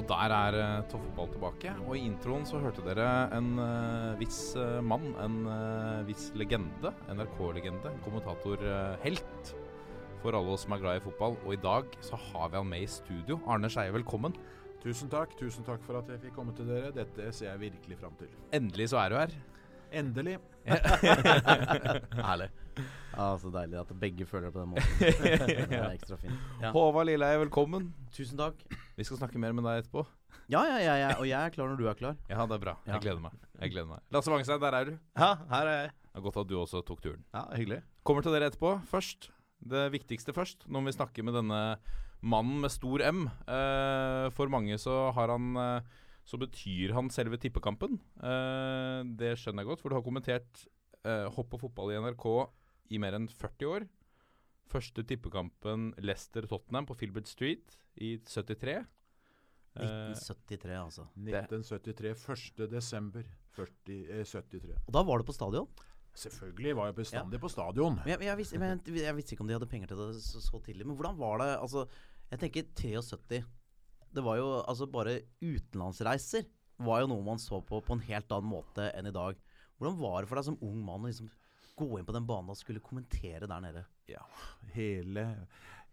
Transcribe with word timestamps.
Og 0.00 0.06
der 0.08 0.32
er 0.32 0.56
uh, 0.56 0.84
Toffeball 0.88 1.28
tilbake. 1.34 1.72
Og 1.84 1.96
i 1.98 2.06
introen 2.08 2.46
så 2.48 2.60
hørte 2.62 2.84
dere 2.86 3.08
en 3.36 3.50
uh, 3.60 4.16
viss 4.20 4.54
uh, 4.56 4.78
mann, 4.80 5.10
en 5.20 5.42
viss 6.08 6.30
legende. 6.40 6.94
NRK-legende. 7.12 7.92
Kommentatorhelt 8.06 9.52
for 10.20 10.36
alle 10.36 10.52
oss 10.54 10.64
som 10.66 10.76
er 10.76 10.82
glad 10.82 11.00
i 11.00 11.04
fotball. 11.04 11.36
Og 11.44 11.52
i 11.56 11.60
dag 11.60 11.92
så 12.04 12.16
har 12.30 12.48
vi 12.48 12.60
han 12.60 12.72
med 12.72 12.86
i 12.86 12.90
studio. 12.90 13.40
Arne 13.50 13.68
Skeie, 13.72 13.92
velkommen. 13.92 14.36
Tusen 14.80 15.12
takk. 15.12 15.36
Tusen 15.36 15.66
takk 15.66 15.84
for 15.84 16.00
at 16.00 16.08
jeg 16.08 16.22
fikk 16.24 16.38
komme 16.38 16.56
til 16.56 16.68
dere. 16.70 16.94
Dette 16.96 17.28
ser 17.36 17.52
jeg 17.52 17.64
virkelig 17.68 18.00
fram 18.00 18.16
til. 18.20 18.32
Endelig 18.56 18.90
så 18.94 19.02
er 19.02 19.12
du 19.12 19.20
her. 19.20 19.36
Endelig. 19.90 20.38
Herlig. 22.26 22.48
Ja, 23.16 23.26
Så 23.38 23.50
deilig 23.50 23.78
at 23.80 23.90
begge 24.00 24.26
føler 24.28 24.48
det 24.48 24.54
på 24.54 24.62
den 24.62 24.70
måten. 24.74 24.86
Det 25.70 25.78
er 25.78 25.90
ekstra 25.90 26.18
fint. 26.20 26.36
Ja. 26.62 26.70
Håvard 26.74 27.08
Lilleheie, 27.08 27.40
velkommen. 27.42 27.90
Tusen 28.14 28.38
takk. 28.38 28.60
Vi 28.96 29.06
skal 29.06 29.18
snakke 29.18 29.40
mer 29.42 29.54
med 29.56 29.66
deg 29.66 29.82
etterpå. 29.82 30.04
Ja, 30.50 30.62
ja, 30.66 30.78
ja, 30.82 30.94
ja, 30.98 31.10
og 31.18 31.26
jeg 31.26 31.38
er 31.38 31.54
klar 31.54 31.70
når 31.70 31.80
du 31.80 31.88
er 31.90 31.98
klar. 31.98 32.18
Ja, 32.30 32.46
det 32.46 32.56
er 32.56 32.62
bra. 32.62 32.76
Jeg 32.86 33.02
gleder 33.02 33.22
meg. 33.22 33.34
Jeg 33.60 33.74
gleder 33.74 33.88
meg. 33.90 34.04
Lasse 34.14 34.32
Wangstein, 34.32 34.62
der 34.62 34.76
er 34.78 34.88
du. 34.88 34.92
Ja, 35.18 35.30
her 35.50 35.70
er 35.70 35.80
jeg. 35.84 35.92
Det 36.10 36.18
er 36.20 36.24
Godt 36.26 36.38
at 36.42 36.50
du 36.50 36.56
også 36.58 36.82
tok 36.86 37.02
turen. 37.02 37.24
Ja, 37.34 37.44
hyggelig. 37.54 37.80
Kommer 38.06 38.26
til 38.26 38.34
dere 38.34 38.50
etterpå. 38.50 38.76
Først, 38.90 39.30
det 39.72 39.88
viktigste 39.94 40.34
først. 40.34 40.66
Nå 40.66 40.80
må 40.80 40.90
vi 40.90 40.96
snakke 40.98 41.26
med 41.26 41.38
denne 41.38 41.60
mannen 42.22 42.62
med 42.62 42.72
stor 42.74 43.02
M. 43.10 43.26
Uh, 43.46 44.30
for 44.34 44.50
mange 44.52 44.78
så 44.78 45.08
har 45.16 45.34
han 45.34 45.50
uh, 45.58 46.00
så 46.30 46.38
betyr 46.38 46.94
han 46.94 47.10
selve 47.10 47.38
tippekampen. 47.42 47.98
Uh, 48.22 49.02
det 49.18 49.34
skjønner 49.40 49.64
jeg 49.64 49.72
godt, 49.72 49.82
for 49.82 49.90
du 49.90 49.98
har 49.98 50.06
kommentert 50.06 50.64
uh, 51.02 51.26
hopp 51.34 51.56
og 51.56 51.64
fotball 51.64 51.90
i 51.94 51.98
NRK 51.98 52.26
i 52.94 53.00
mer 53.02 53.18
enn 53.18 53.26
40 53.30 53.74
år. 53.74 53.88
Første 54.70 55.02
tippekampen 55.06 55.90
Leicester-Tottenham 55.98 56.86
på 56.86 56.96
Filbert 57.00 57.30
Street 57.30 57.74
i 57.98 58.14
73. 58.22 58.84
1973, 59.74 60.74
altså. 60.78 61.06
1973. 61.18 62.14
1. 62.60 62.66
desember 62.70 63.26
40, 63.56 63.98
eh, 64.10 64.24
73. 64.26 64.76
Og 64.86 64.94
da 64.94 65.02
var 65.06 65.18
du 65.18 65.26
på 65.26 65.34
stadion? 65.34 65.68
Selvfølgelig 66.20 66.74
var 66.76 66.90
jeg 66.90 66.96
bestandig 66.98 67.38
ja. 67.38 67.42
på 67.42 67.50
stadion. 67.50 67.98
Men 68.02 68.14
jeg, 68.14 68.22
jeg, 68.26 68.38
visste, 68.38 68.58
men 68.58 68.82
jeg, 68.86 69.14
visste, 69.16 69.34
ikke 69.34 69.44
om 69.46 69.50
de 69.50 69.56
hadde 69.58 69.70
penger 69.70 69.92
til 69.92 70.02
det 70.02 70.08
så, 70.22 70.42
så 70.42 70.62
tidlig. 70.62 70.86
Men 70.86 70.98
hvordan 70.98 71.18
var 71.18 71.38
det? 71.42 71.50
Altså, 71.58 71.86
jeg 72.30 72.42
tenker 72.42 72.70
73 72.82 73.46
det 74.14 74.24
var 74.26 74.40
jo 74.40 74.48
altså 74.60 74.88
bare 74.90 75.20
utenlandsreiser 75.40 76.48
var 76.84 77.02
jo 77.02 77.10
noe 77.12 77.24
man 77.24 77.40
så 77.40 77.60
på 77.64 77.80
på 77.84 77.96
en 77.96 78.06
helt 78.08 78.32
annen 78.32 78.50
måte 78.50 78.88
enn 78.96 79.10
i 79.10 79.14
dag. 79.14 79.38
Hvordan 79.78 79.98
var 80.00 80.20
det 80.20 80.30
for 80.30 80.40
deg 80.40 80.48
som 80.48 80.62
ung 80.64 80.80
mann 80.84 81.04
å 81.04 81.10
liksom 81.10 81.30
gå 81.80 81.98
inn 81.98 82.06
på 82.08 82.14
den 82.16 82.28
banen 82.28 82.52
og 82.52 82.58
skulle 82.60 82.84
kommentere 82.84 83.48
der 83.48 83.64
nede? 83.64 83.84
Ja, 84.10 84.22
hele, 84.74 85.26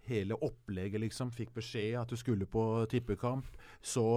hele 0.07 0.39
opplegget 0.43 1.03
liksom. 1.03 1.31
Fikk 1.35 1.53
beskjed 1.55 1.99
at 2.01 2.11
du 2.11 2.19
skulle 2.19 2.47
på 2.49 2.63
tippekamp. 2.91 3.47
Så 3.79 4.07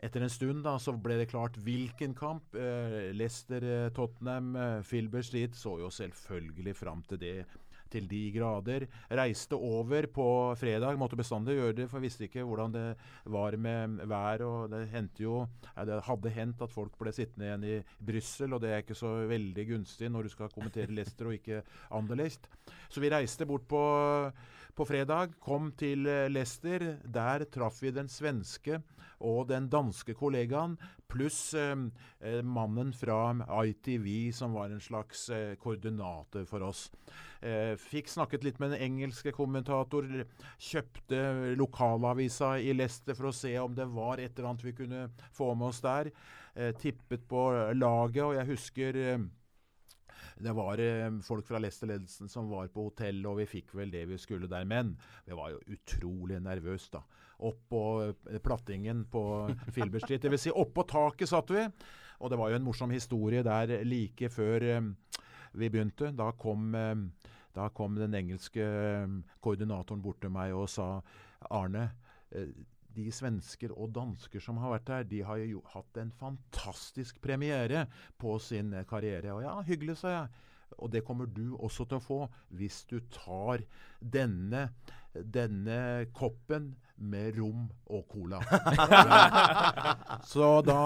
etter 0.00 0.24
en 0.24 0.32
stund 0.32 0.64
da, 0.64 0.78
så 0.80 0.94
ble 0.96 1.18
det 1.20 1.28
klart 1.32 1.58
hvilken 1.60 2.14
kamp. 2.16 2.54
Eh, 2.56 3.10
Leicester, 3.16 3.64
eh, 3.64 3.90
Tottenham, 3.96 4.54
eh, 4.56 4.78
Filbert 4.86 5.28
Street 5.28 5.56
så 5.56 5.76
jo 5.82 5.90
selvfølgelig 5.92 6.76
fram 6.76 7.04
til 7.08 7.20
det 7.20 7.34
til 7.92 8.06
de 8.10 8.20
grader. 8.34 8.86
Reiste 9.20 9.58
over 9.58 10.06
på 10.12 10.26
fredag, 10.58 10.98
måtte 11.00 11.18
bestandig 11.18 11.56
gjøre 11.58 11.76
det, 11.80 11.88
for 11.90 11.98
jeg 11.98 12.06
visste 12.06 12.26
ikke 12.28 12.46
hvordan 12.46 12.74
det 12.74 12.84
var 13.32 13.56
med 13.56 14.04
vær. 14.10 14.44
og 14.46 14.70
Det 14.72 14.84
hendte 14.92 15.26
jo, 15.26 15.42
det 15.76 16.00
hadde 16.06 16.34
hendt 16.36 16.62
at 16.66 16.74
folk 16.74 16.96
ble 17.00 17.12
sittende 17.14 17.48
igjen 17.48 17.66
i 17.68 17.76
Brussel, 18.12 18.54
og 18.54 18.62
det 18.62 18.72
er 18.72 18.84
ikke 18.84 18.98
så 18.98 19.12
veldig 19.30 19.66
gunstig 19.74 20.10
når 20.12 20.26
du 20.26 20.34
skal 20.36 20.54
kommentere 20.54 20.94
Leicester 20.94 21.30
og 21.30 21.36
ikke 21.38 21.62
Anderlecht. 21.96 22.48
Så 22.88 23.02
vi 23.02 23.10
reiste 23.12 23.46
bort 23.48 23.66
på, 23.70 23.82
på 24.76 24.88
fredag, 24.88 25.36
kom 25.42 25.72
til 25.78 26.06
Leicester. 26.30 26.96
Der 27.04 27.46
traff 27.50 27.82
vi 27.82 27.94
den 27.94 28.08
svenske 28.10 28.80
og 29.20 29.50
den 29.50 29.68
danske 29.68 30.14
kollegaen, 30.16 30.78
pluss 31.10 31.54
eh, 31.58 31.74
eh 32.20 32.42
mannen 32.46 32.92
fra 32.96 33.34
ITV, 33.64 34.32
som 34.32 34.54
var 34.56 34.70
en 34.70 34.80
slags 34.80 35.28
eh, 35.30 35.54
koordinator 35.60 36.44
for 36.48 36.64
oss. 36.66 36.90
Eh, 37.40 37.74
fikk 37.80 38.08
snakket 38.08 38.44
litt 38.46 38.60
med 38.62 38.74
den 38.74 38.84
engelske 38.86 39.32
kommentator. 39.36 40.06
Kjøpte 40.58 41.56
lokalavisa 41.58 42.56
i 42.60 42.74
Leicester 42.76 43.18
for 43.18 43.30
å 43.30 43.36
se 43.36 43.56
om 43.58 43.74
det 43.74 43.88
var 43.90 44.20
et 44.20 44.38
eller 44.38 44.52
annet 44.52 44.68
vi 44.68 44.76
kunne 44.82 45.08
få 45.36 45.52
med 45.54 45.72
oss 45.72 45.82
der. 45.84 46.12
Tippet 46.80 47.28
på 47.30 47.44
laget, 47.78 48.24
og 48.24 48.34
jeg 48.34 48.48
husker 48.48 48.96
det 50.40 50.52
var 50.56 50.80
folk 51.22 51.46
fra 51.46 51.60
Leicester-ledelsen 51.60 52.28
som 52.28 52.48
var 52.50 52.68
på 52.72 52.88
hotellet, 52.88 53.26
og 53.28 53.38
vi 53.38 53.46
fikk 53.48 53.74
vel 53.76 53.92
det 53.92 54.06
vi 54.10 54.18
skulle 54.18 54.50
der. 54.50 54.66
Men 54.68 54.96
vi 55.26 55.36
var 55.36 55.52
jo 55.54 55.62
utrolig 55.76 56.40
nervøse, 56.42 56.90
da. 56.96 57.04
Opp 57.48 57.60
på 57.72 57.82
eh, 58.04 58.38
plattingen 58.44 59.04
på 59.10 59.22
Filbert 59.74 60.04
Street. 60.06 60.22
Dvs. 60.22 60.46
Si, 60.46 60.54
oppå 60.54 60.84
taket 60.88 61.30
satt 61.30 61.52
vi. 61.54 61.64
Og 62.20 62.32
det 62.32 62.38
var 62.40 62.52
jo 62.52 62.58
en 62.60 62.66
morsom 62.66 62.92
historie 62.92 63.44
der 63.46 63.80
like 63.88 64.28
før 64.32 64.66
eh, 64.76 64.90
vi 65.56 65.70
begynte. 65.72 66.12
Da 66.16 66.30
kom, 66.38 66.76
da 67.56 67.64
kom 67.74 67.96
den 67.98 68.14
engelske 68.14 68.66
koordinatoren 69.42 70.02
bort 70.04 70.20
til 70.22 70.30
meg 70.30 70.54
og 70.54 70.68
sa 70.70 70.92
Arne, 71.50 71.88
de 72.94 73.06
svensker 73.14 73.72
og 73.74 73.90
dansker 73.94 74.42
som 74.42 74.60
har 74.62 74.74
vært 74.76 74.92
her, 74.92 75.08
de 75.08 75.22
har 75.26 75.40
jo 75.42 75.62
hatt 75.72 75.98
en 76.00 76.12
fantastisk 76.20 77.20
premiere 77.22 77.86
på 78.20 78.36
sin 78.42 78.72
karriere. 78.90 79.34
Og 79.34 79.44
ja, 79.44 79.56
hyggelig, 79.66 79.98
sa 80.02 80.14
jeg. 80.14 80.46
Og 80.78 80.90
det 80.92 81.02
kommer 81.06 81.26
du 81.26 81.56
også 81.58 81.86
til 81.88 81.98
å 81.98 82.04
få 82.04 82.20
hvis 82.58 82.84
du 82.90 83.00
tar 83.12 83.64
denne, 84.00 84.68
denne 85.14 86.06
koppen 86.16 86.72
med 87.00 87.38
rom 87.38 87.64
og 87.90 88.04
cola. 88.10 88.40
så 90.32 90.50
da 90.64 90.82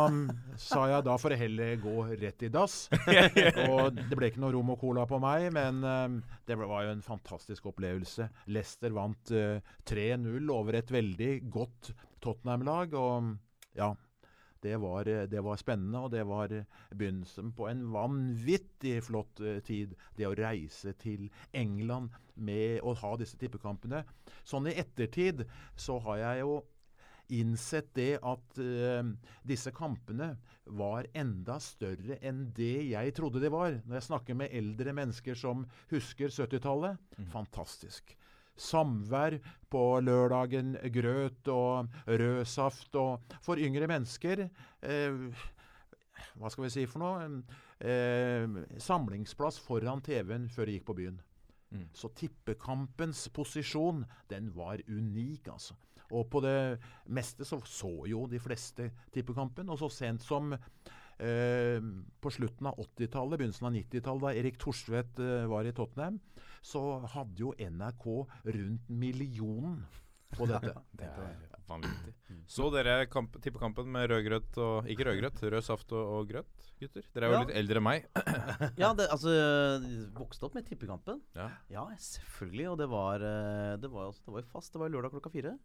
sa 0.61 0.87
jeg 0.93 1.07
da 1.07 1.17
får 1.21 1.35
jeg 1.35 1.43
heller 1.45 1.75
gå 1.83 1.95
rett 2.23 2.47
i 2.47 2.51
dass. 2.55 2.77
og 3.69 3.99
det 3.99 4.15
ble 4.15 4.31
ikke 4.31 4.43
noe 4.45 4.55
rom 4.55 4.75
og 4.75 4.81
cola 4.81 5.07
på 5.11 5.21
meg, 5.23 5.49
men 5.55 5.83
uh, 5.83 6.39
det 6.47 6.59
var 6.61 6.87
jo 6.87 6.95
en 6.95 7.05
fantastisk 7.05 7.71
opplevelse. 7.73 8.29
Leicester 8.55 8.95
vant 8.95 9.35
uh, 9.35 9.59
eh, 9.59 9.75
3-0 9.91 10.51
over 10.55 10.79
et 10.79 10.91
veldig 10.95 11.33
godt 11.53 11.93
Tottenham-lag. 12.25 12.95
Og 12.99 13.35
ja, 13.77 13.91
det 14.65 14.79
var, 14.83 15.09
det 15.31 15.43
var, 15.45 15.61
spennende, 15.61 16.01
og 16.07 16.13
det 16.15 16.25
var 16.29 16.53
begynnelsen 16.95 17.53
på 17.57 17.69
en 17.71 17.85
vanvittig 17.95 18.99
flott 19.07 19.43
uh, 19.45 19.59
tid. 19.65 19.95
Det 20.17 20.29
å 20.29 20.37
reise 20.39 20.95
til 21.01 21.29
England 21.53 22.15
med 22.35 22.81
å 22.83 22.95
ha 22.99 23.15
disse 23.21 23.39
tippekampene. 23.41 24.05
Sånn 24.47 24.71
i 24.71 24.79
ettertid 24.81 25.45
så 25.77 26.01
har 26.07 26.23
jeg 26.23 26.45
jo 26.45 26.63
innsett 27.33 27.93
det 27.97 28.19
at 28.21 28.59
uh, 28.61 29.05
disse 29.47 29.73
kampene 29.77 30.35
var 30.65 31.09
enda 31.17 31.57
større 31.63 32.19
enn 32.25 32.47
det 32.57 32.89
jeg 32.91 33.15
trodde 33.17 33.43
de 33.45 33.53
var. 33.53 33.81
Når 33.85 34.01
jeg 34.01 34.09
snakker 34.11 34.43
med 34.43 34.53
eldre 34.53 34.97
mennesker 34.97 35.39
som 35.39 35.65
husker 35.93 36.33
70-tallet. 36.33 37.01
Mm. 37.19 37.33
Fantastisk 37.33 38.17
samvær 38.57 39.39
på 39.71 39.83
lørdagen, 40.05 40.77
grøt 40.95 41.51
og 41.51 41.91
rød 42.07 42.45
saft. 42.49 42.95
Og 42.95 43.37
for 43.45 43.61
yngre 43.61 43.89
mennesker 43.91 44.47
eh, 44.47 45.45
Hva 46.39 46.51
skal 46.51 46.67
vi 46.67 46.73
si 46.75 46.87
for 46.91 47.03
noe? 47.03 47.29
Eh, 47.85 48.47
samlingsplass 48.81 49.61
foran 49.63 50.03
TV-en 50.05 50.49
før 50.51 50.71
de 50.71 50.77
gikk 50.79 50.87
på 50.91 50.99
byen. 51.01 51.19
Mm. 51.75 51.89
Så 51.95 52.11
tippekampens 52.15 53.27
posisjon, 53.35 54.05
den 54.31 54.53
var 54.55 54.83
unik, 54.87 55.51
altså. 55.51 55.75
Og 56.15 56.29
på 56.31 56.41
det 56.45 56.79
meste 57.11 57.47
så 57.49 57.59
så 57.67 57.91
jo 58.07 58.27
de 58.31 58.39
fleste 58.39 58.91
tippekampen. 59.15 59.71
Og 59.73 59.81
så 59.81 59.89
sent 59.91 60.23
som 60.23 60.55
eh, 61.19 61.81
på 62.21 62.33
slutten 62.33 62.71
av 62.71 62.79
80-tallet, 62.83 63.39
begynnelsen 63.41 63.69
av 63.69 63.75
90-tallet, 63.77 64.25
da 64.27 64.33
Erik 64.41 64.61
Thorsvedt 64.63 65.21
eh, 65.23 65.45
var 65.51 65.69
i 65.69 65.75
Tottenham, 65.77 66.21
så 66.65 66.85
hadde 67.15 67.45
jo 67.45 67.53
NRK 67.59 68.07
rundt 68.57 68.89
millionen 68.89 69.83
på 70.35 70.49
dette. 70.51 70.73
det 70.99 71.11
er 71.11 71.61
vanvittig. 71.69 72.15
Så 72.51 72.69
dere 72.75 73.05
kamp, 73.11 73.37
tippekampen 73.43 73.89
med 73.93 74.09
rødgrøt 74.11 74.59
og 74.61 74.89
Ikke 74.91 75.07
rødgrøt, 75.09 75.43
rød 75.55 75.65
saft 75.65 75.93
og, 75.97 76.11
og 76.19 76.33
grøt, 76.33 76.67
gutter? 76.81 77.07
Dere 77.15 77.29
er 77.29 77.33
jo 77.33 77.39
ja. 77.39 77.45
litt 77.45 77.55
eldre 77.61 77.81
enn 77.81 77.87
meg. 77.87 78.09
ja, 78.83 78.91
det, 78.97 79.07
altså 79.13 79.37
Vokste 80.17 80.49
opp 80.49 80.59
med 80.59 80.67
tippekampen. 80.69 81.23
Ja. 81.37 81.49
ja, 81.73 81.87
selvfølgelig. 82.09 82.69
Og 82.73 82.81
det 82.83 82.91
var, 82.93 83.25
eh, 83.25 83.77
det 83.81 83.93
var, 83.93 84.13
det 84.19 84.37
var 84.37 84.45
jo 84.45 84.51
fast. 84.53 84.75
Det 84.75 84.83
var 84.83 84.93
lørdag 84.93 85.15
klokka 85.17 85.33
fire. 85.33 85.57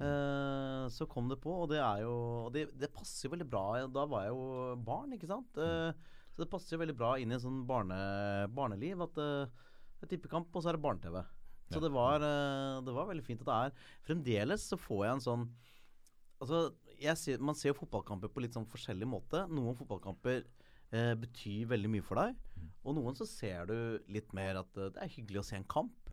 Eh, 0.00 0.86
så 0.90 1.06
kom 1.10 1.28
det 1.30 1.38
på, 1.42 1.52
og 1.64 1.68
det 1.70 1.78
er 1.82 2.02
jo 2.02 2.14
det, 2.54 2.66
det 2.78 2.90
passer 2.94 3.28
jo 3.28 3.34
veldig 3.34 3.48
bra. 3.50 3.64
Da 3.92 4.06
var 4.08 4.26
jeg 4.26 4.34
jo 4.34 4.46
barn, 4.86 5.12
ikke 5.16 5.30
sant. 5.30 5.60
Eh, 5.60 5.92
så 6.32 6.42
det 6.42 6.50
passer 6.52 6.76
jo 6.76 6.82
veldig 6.82 6.96
bra 6.98 7.12
inn 7.20 7.32
i 7.32 7.36
en 7.36 7.44
sånn 7.44 7.60
barne, 7.68 7.98
barneliv 8.56 9.04
at 9.04 9.20
eh, 9.20 9.68
det 10.00 10.08
er 10.08 10.12
tippekamp, 10.14 10.50
og 10.50 10.64
så 10.64 10.72
er 10.72 10.78
det 10.78 10.84
barne-TV. 10.86 11.20
Så 11.72 11.80
det, 11.80 11.88
var, 11.94 12.20
det 12.20 12.92
var 12.92 13.06
veldig 13.08 13.22
fint 13.24 13.40
at 13.40 13.48
det 13.48 13.54
er 13.56 13.92
Fremdeles 14.04 14.64
så 14.68 14.76
får 14.76 15.06
jeg 15.06 15.12
en 15.14 15.22
sånn 15.24 15.44
Altså, 16.42 16.58
jeg 17.00 17.16
ser, 17.16 17.38
Man 17.40 17.56
ser 17.56 17.70
jo 17.70 17.78
fotballkamper 17.78 18.28
på 18.28 18.42
litt 18.42 18.52
sånn 18.52 18.66
forskjellig 18.68 19.06
måte. 19.08 19.44
Noen 19.48 19.76
fotballkamper 19.78 20.42
eh, 20.42 21.12
betyr 21.22 21.70
veldig 21.70 21.92
mye 21.94 22.04
for 22.04 22.18
deg. 22.18 22.34
Og 22.82 22.98
noen 22.98 23.16
så 23.16 23.24
ser 23.30 23.70
du 23.70 23.76
litt 24.12 24.34
mer 24.36 24.58
at 24.60 24.74
det 24.74 24.98
er 25.00 25.14
hyggelig 25.14 25.40
å 25.40 25.46
se 25.46 25.56
en 25.56 25.68
kamp. 25.70 26.12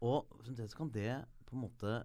Og 0.00 0.32
fremdeles 0.40 0.74
kan 0.74 0.90
det 0.96 1.12
på 1.44 1.54
en 1.54 1.62
måte 1.68 2.00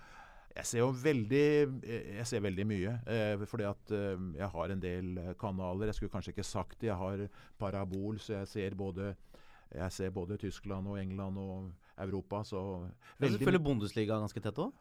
Jeg 0.54 0.70
ser 0.70 0.84
jo 0.84 0.90
veldig 0.94 1.46
eh, 1.82 2.10
Jeg 2.20 2.28
ser 2.30 2.44
veldig 2.46 2.66
mye. 2.70 2.96
Eh, 3.10 3.46
fordi 3.50 3.66
at 3.66 3.94
eh, 3.98 4.26
jeg 4.38 4.50
har 4.56 4.74
en 4.74 4.84
del 4.84 5.18
eh, 5.18 5.34
kanaler. 5.40 5.90
Jeg 5.90 5.96
skulle 5.96 6.14
kanskje 6.14 6.34
ikke 6.36 6.46
sagt 6.46 6.80
det. 6.82 6.92
Jeg 6.92 7.00
har 7.00 7.28
parabol, 7.60 8.20
så 8.20 8.40
jeg 8.40 8.48
ser 8.48 8.76
både 8.76 9.16
jeg 9.74 9.92
ser 9.92 10.12
både 10.14 10.38
Tyskland 10.38 10.88
og 10.88 11.00
England 11.02 11.38
og 11.42 11.72
Europa, 11.98 12.44
så 12.46 12.60
Du 13.18 13.26
veldig 13.26 13.46
følger 13.46 13.64
Bundesliga 13.64 14.20
ganske 14.22 14.42
tett 14.42 14.60
òg? 14.62 14.74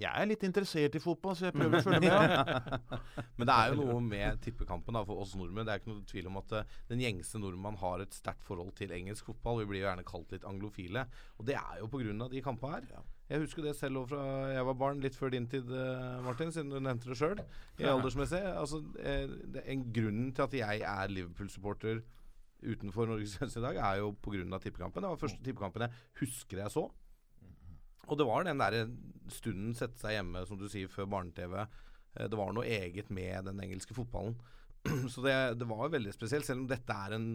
Jeg 0.00 0.10
er 0.16 0.28
litt 0.30 0.44
interessert 0.46 0.96
i 0.96 1.02
fotball, 1.02 1.36
så 1.36 1.48
jeg 1.48 1.56
prøver 1.56 1.78
å 1.78 1.84
følge 1.86 2.00
med. 2.06 2.34
Ja. 2.34 2.88
Men 3.36 3.50
det 3.50 3.56
er 3.56 3.72
jo 3.72 3.84
noe 3.84 4.00
med 4.04 4.40
tippekampen 4.44 4.96
da, 4.96 5.04
for 5.08 5.20
oss 5.20 5.36
nordmenn. 5.36 5.66
Det 5.68 5.74
er 5.74 5.82
ikke 5.82 5.92
noe 5.92 6.08
tvil 6.08 6.30
om 6.30 6.40
at 6.40 6.54
uh, 6.56 6.76
den 6.88 7.04
gjengse 7.04 7.40
nordmann 7.42 7.78
har 7.82 8.04
et 8.04 8.16
sterkt 8.16 8.44
forhold 8.46 8.72
til 8.78 8.94
engelsk 8.96 9.28
fotball. 9.28 9.60
Vi 9.62 9.70
blir 9.72 9.82
jo 9.82 9.88
gjerne 9.88 10.06
kalt 10.08 10.32
litt 10.32 10.46
anglofile. 10.48 11.04
Og 11.38 11.48
det 11.50 11.58
er 11.60 11.82
jo 11.82 11.90
pga. 11.92 12.28
de 12.32 12.44
kampene 12.44 12.78
her. 12.78 13.08
Jeg 13.30 13.44
husker 13.44 13.62
det 13.62 13.76
selv 13.78 14.08
fra 14.10 14.22
jeg 14.50 14.64
var 14.66 14.78
barn, 14.78 15.02
litt 15.04 15.14
før 15.14 15.30
din 15.30 15.46
tid, 15.46 15.68
eh, 15.70 16.16
Martin, 16.24 16.50
siden 16.50 16.72
du 16.72 16.80
nevnte 16.82 17.12
det 17.12 17.18
sjøl. 17.20 17.38
I 17.78 17.86
aldersmessig. 17.86 18.40
Altså, 18.42 18.80
eh, 18.98 19.30
det, 19.54 19.62
en 19.70 19.84
grunnen 19.94 20.32
til 20.34 20.48
at 20.48 20.56
jeg 20.58 20.82
er 20.82 21.12
Liverpool-supporter 21.14 22.00
utenfor 22.60 23.06
Norges 23.06 23.36
grenser 23.38 23.62
i 23.62 23.68
dag, 23.68 23.78
er 23.78 24.00
jo 24.02 24.10
pga. 24.18 24.58
tippekampen. 24.58 25.02
Det 25.02 25.12
var 25.12 25.22
første 25.22 25.44
tippekampen 25.44 25.86
jeg 25.86 25.94
husker 26.20 26.64
jeg 26.64 26.74
så. 26.74 26.88
Og 28.10 28.18
det 28.18 28.26
var 28.26 28.44
den 28.46 28.58
der 28.60 28.88
stunden 29.30 29.74
sette 29.78 30.00
seg 30.02 30.16
hjemme, 30.18 30.42
som 30.48 30.58
du 30.58 30.66
sier, 30.68 30.90
før 30.90 31.06
barne-TV. 31.12 31.54
Eh, 32.16 32.26
Det 32.26 32.38
var 32.38 32.52
noe 32.52 32.66
eget 32.66 33.10
med 33.14 33.46
den 33.46 33.60
engelske 33.62 33.94
fotballen. 33.94 34.34
Så 35.12 35.20
det, 35.20 35.34
det 35.60 35.66
var 35.68 35.84
jo 35.84 35.92
veldig 35.92 36.12
spesielt. 36.14 36.46
Selv 36.46 36.62
om 36.62 36.68
dette 36.70 36.94
er 36.94 37.14
en 37.16 37.26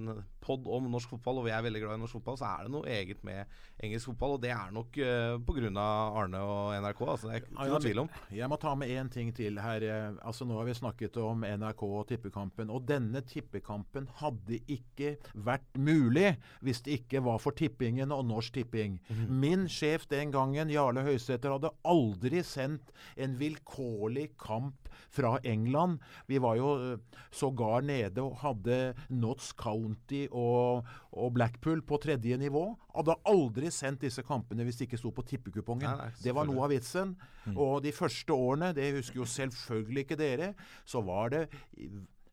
pod 0.42 0.66
om 0.72 0.88
norsk 0.90 1.12
fotball, 1.14 1.42
og 1.42 1.46
vi 1.48 1.54
er 1.54 1.62
veldig 1.66 1.82
glad 1.84 2.00
i 2.00 2.02
norsk 2.02 2.18
fotball, 2.18 2.40
så 2.42 2.48
er 2.50 2.66
det 2.66 2.74
noe 2.74 2.90
eget 2.90 3.22
med 3.28 3.52
engelsk 3.86 4.10
fotball. 4.12 4.36
Og 4.38 4.42
det 4.42 4.52
er 4.56 4.74
nok 4.74 4.98
uh, 4.98 5.36
pga. 5.46 5.86
Arne 6.16 6.42
og 6.42 6.74
NRK. 6.82 7.04
Altså, 7.06 7.30
det 7.30 7.36
er 7.36 7.44
ikke 7.44 7.68
noe 7.70 7.82
tvil 7.84 8.02
om. 8.06 8.10
Jeg 8.34 8.50
må 8.52 8.58
ta 8.62 8.74
med 8.80 8.94
én 8.94 9.12
ting 9.14 9.30
til 9.36 9.60
her. 9.62 9.86
Eh, 9.86 10.18
Altså 10.26 10.46
Nå 10.48 10.58
har 10.58 10.66
vi 10.68 10.74
snakket 10.78 11.18
om 11.22 11.44
NRK 11.46 11.84
og 11.86 12.08
tippekampen. 12.10 12.72
Og 12.74 12.86
denne 12.90 13.22
tippekampen 13.26 14.08
hadde 14.22 14.60
ikke 14.72 15.16
vært 15.46 15.78
mulig 15.78 16.34
hvis 16.66 16.82
det 16.86 17.00
ikke 17.02 17.22
var 17.26 17.38
for 17.44 17.56
tippingen 17.58 18.14
og 18.16 18.26
Norsk 18.30 18.56
Tipping. 18.56 18.98
Min 19.30 19.68
sjef 19.72 20.08
den 20.12 20.32
gangen, 20.34 20.72
Jarle 20.72 21.04
Høysæter, 21.06 21.54
hadde 21.58 21.74
aldri 21.86 22.42
sendt 22.46 22.94
en 23.20 23.36
vilkårlig 23.40 24.30
kamp 24.42 24.90
fra 25.16 25.36
England. 25.44 26.00
Vi 26.30 26.40
var 26.44 26.58
jo 26.60 26.72
eh, 26.94 27.22
sågar 27.36 27.84
nede 27.86 28.24
og 28.24 28.40
hadde 28.42 28.94
Notts 29.14 29.52
County 29.60 30.26
og, 30.32 30.88
og 31.12 31.34
Blackpool 31.36 31.84
på 31.86 32.00
tredje 32.04 32.38
nivå. 32.40 32.66
Hadde 32.96 33.18
aldri 33.28 33.72
sendt 33.74 34.06
disse 34.06 34.24
kampene 34.26 34.66
hvis 34.68 34.80
de 34.80 34.88
ikke 34.88 35.00
sto 35.02 35.12
på 35.16 35.26
tippekupongen. 35.28 35.88
Nei, 35.90 36.10
nei, 36.10 36.24
det 36.24 36.36
var 36.36 36.48
noe 36.50 36.66
av 36.66 36.74
vitsen. 36.74 37.16
Og 37.54 37.82
de 37.86 37.94
første 37.96 38.36
årene, 38.36 38.74
det 38.76 38.94
husker 38.98 39.22
jo 39.22 39.30
selvfølgelig 39.30 40.06
ikke 40.06 40.20
dere, 40.20 40.54
så 40.88 41.04
var 41.06 41.34
det 41.36 41.46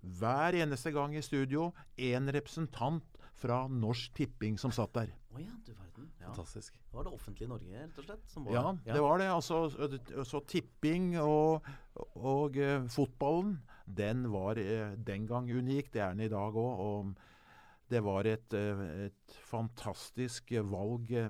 hver 0.02 0.59
eneste 0.59 0.90
gang 0.94 1.14
i 1.14 1.23
studio 1.23 1.71
en 2.11 2.30
representant 2.35 3.18
fra 3.42 3.64
Norsk 3.71 4.14
Tipping 4.16 4.59
som 4.61 4.73
satt 4.75 4.94
der. 4.94 5.12
Oh 5.32 5.40
ja, 5.40 5.52
du 5.66 5.73
verden. 5.73 6.11
Ja. 6.21 6.28
Fantastisk. 6.28 6.75
Det 6.75 6.97
var 6.97 7.06
det 7.06 7.12
offentlige 7.16 7.49
Norge, 7.50 7.71
rett 7.73 7.99
og 7.99 8.04
slett? 8.06 8.25
Som 8.30 8.47
var, 8.47 8.54
Ja, 8.87 8.94
det 8.94 9.02
var 9.02 9.18
det. 9.18 9.28
Altså, 9.32 9.62
så 10.28 10.40
tipping 10.47 11.16
og, 11.21 11.66
og 12.14 12.59
uh, 12.59 12.88
fotballen, 12.92 13.56
den 13.86 14.26
var 14.32 14.60
eh, 14.60 14.94
den 14.96 15.26
gang 15.26 15.50
unik. 15.50 15.92
Det 15.92 16.02
er 16.02 16.14
den 16.14 16.26
i 16.26 16.32
dag 16.32 16.54
òg. 16.54 16.82
Og 16.86 17.14
det 17.92 18.02
var 18.04 18.28
et, 18.28 18.54
eh, 18.54 19.08
et 19.08 19.40
fantastisk 19.48 20.52
valg 20.70 21.12
eh, 21.12 21.28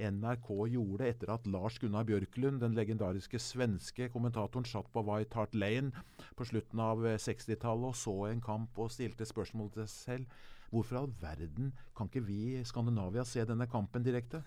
NRK 0.00 0.48
gjorde 0.72 1.08
etter 1.10 1.32
at 1.34 1.48
Lars 1.50 1.78
Gunnar 1.78 2.06
Bjørklund, 2.08 2.60
den 2.62 2.76
legendariske 2.78 3.40
svenske 3.42 4.08
kommentatoren, 4.12 4.64
satt 4.64 4.88
på 4.92 5.02
White 5.04 5.36
Hart 5.36 5.54
Lane 5.54 5.92
på 6.38 6.46
slutten 6.48 6.80
av 6.80 7.04
eh, 7.06 7.18
60-tallet 7.20 7.92
og 7.92 7.98
så 7.98 8.16
en 8.30 8.40
kamp 8.44 8.78
og 8.80 8.92
stilte 8.94 9.28
spørsmål 9.28 9.72
til 9.74 9.86
seg 9.86 10.00
selv. 10.06 10.40
Hvorfor 10.70 10.94
i 10.94 11.00
all 11.00 11.10
verden 11.18 11.72
kan 11.98 12.06
ikke 12.06 12.22
vi 12.22 12.36
i 12.60 12.64
Skandinavia 12.64 13.24
se 13.26 13.42
denne 13.48 13.66
kampen 13.70 14.04
direkte? 14.06 14.38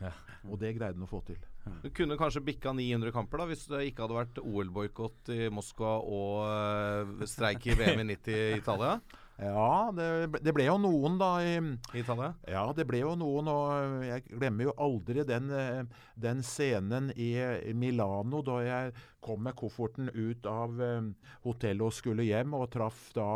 Og 0.50 0.58
det 0.58 0.72
greide 0.76 0.96
han 0.98 1.06
å 1.06 1.10
få 1.10 1.20
til. 1.28 1.38
Du 1.84 1.88
kunne 1.94 2.16
kanskje 2.18 2.42
bikka 2.42 2.72
900 2.74 3.12
kamper 3.14 3.42
da 3.42 3.46
hvis 3.50 3.66
det 3.70 3.84
ikke 3.90 4.06
hadde 4.06 4.16
vært 4.18 4.40
OL-boikott 4.42 5.30
i 5.36 5.46
Moskva 5.54 5.98
og 6.02 6.42
eh, 6.48 7.24
streik 7.30 7.66
i 7.70 7.76
VM 7.78 8.02
i 8.02 8.08
90 8.14 8.36
i 8.38 8.58
Italia. 8.58 8.98
Ja, 9.38 9.92
det, 9.94 10.06
ble- 10.32 10.40
det 10.42 10.50
ble 10.56 10.64
jo 10.66 10.74
noen, 10.82 11.14
da. 11.20 11.28
I, 11.46 11.60
Italia? 12.00 12.32
ja, 12.50 12.64
det 12.74 12.82
ble 12.90 13.04
jo 13.04 13.12
noen, 13.20 13.46
og 13.52 14.02
jeg 14.02 14.24
glemmer 14.32 14.66
jo 14.66 14.72
aldri 14.82 15.22
den, 15.28 15.46
eh, 15.54 15.84
den 16.18 16.42
scenen 16.42 17.12
i 17.14 17.28
i 17.38 17.74
Milano 17.78 18.40
da 18.42 18.56
jeg 18.66 18.96
kom 19.22 19.44
med 19.46 19.54
kofferten 19.60 20.10
ut 20.10 20.48
av 20.50 20.82
eh, 20.82 21.06
hotellet 21.46 21.86
og 21.86 21.94
skulle 21.94 22.26
hjem, 22.26 22.56
og 22.58 22.66
traff 22.74 23.12
da 23.14 23.28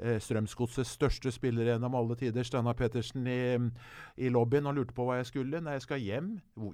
Strømsgodsets 0.00 0.94
største 0.96 1.32
spiller 1.34 1.68
gjennom 1.72 1.96
alle 1.98 2.16
tider, 2.16 2.46
Steinar 2.46 2.76
Pettersen, 2.78 3.26
i, 3.28 3.56
i 4.16 4.30
lobbyen 4.32 4.70
og 4.70 4.78
lurte 4.78 4.96
på 4.96 5.04
hva 5.04 5.18
jeg 5.20 5.28
skulle. 5.28 5.60
Nei, 5.60 5.76
jeg 5.76 5.84
skal 5.84 6.04
hjem. 6.04 6.30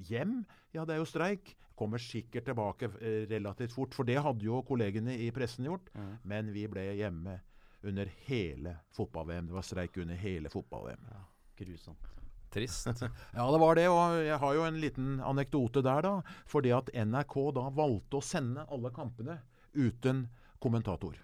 Hjem? 0.06 0.36
Ja, 0.76 0.84
det 0.86 0.96
er 0.96 1.02
jo 1.02 1.08
streik. 1.10 1.56
Kommer 1.76 2.00
sikkert 2.00 2.46
tilbake 2.48 2.88
eh, 3.00 3.26
relativt 3.28 3.74
fort, 3.74 3.96
for 3.96 4.08
det 4.08 4.20
hadde 4.24 4.46
jo 4.46 4.62
kollegene 4.64 5.18
i 5.26 5.28
pressen 5.34 5.68
gjort. 5.68 5.90
Men 6.24 6.52
vi 6.54 6.64
ble 6.70 6.86
hjemme 6.96 7.40
under 7.86 8.10
hele 8.26 8.76
fotball-VM. 8.96 9.50
Det 9.50 9.56
var 9.56 9.66
streik 9.66 9.98
under 10.02 10.18
hele 10.20 10.52
fotball-VM. 10.52 11.10
Grusomt. 11.58 12.12
Trist. 12.52 12.88
Ja, 13.36 13.50
det 13.52 13.60
var 13.60 13.76
det. 13.76 13.88
Og 13.92 14.16
jeg 14.24 14.38
har 14.40 14.54
jo 14.56 14.64
en 14.64 14.80
liten 14.80 15.20
anekdote 15.20 15.82
der, 15.84 16.02
da. 16.06 16.38
Fordi 16.48 16.72
at 16.76 16.90
NRK 16.94 17.36
da 17.58 17.68
valgte 17.74 18.20
å 18.20 18.24
sende 18.24 18.66
alle 18.72 18.92
kampene 18.94 19.40
uten 19.76 20.26
kommentator. 20.62 21.16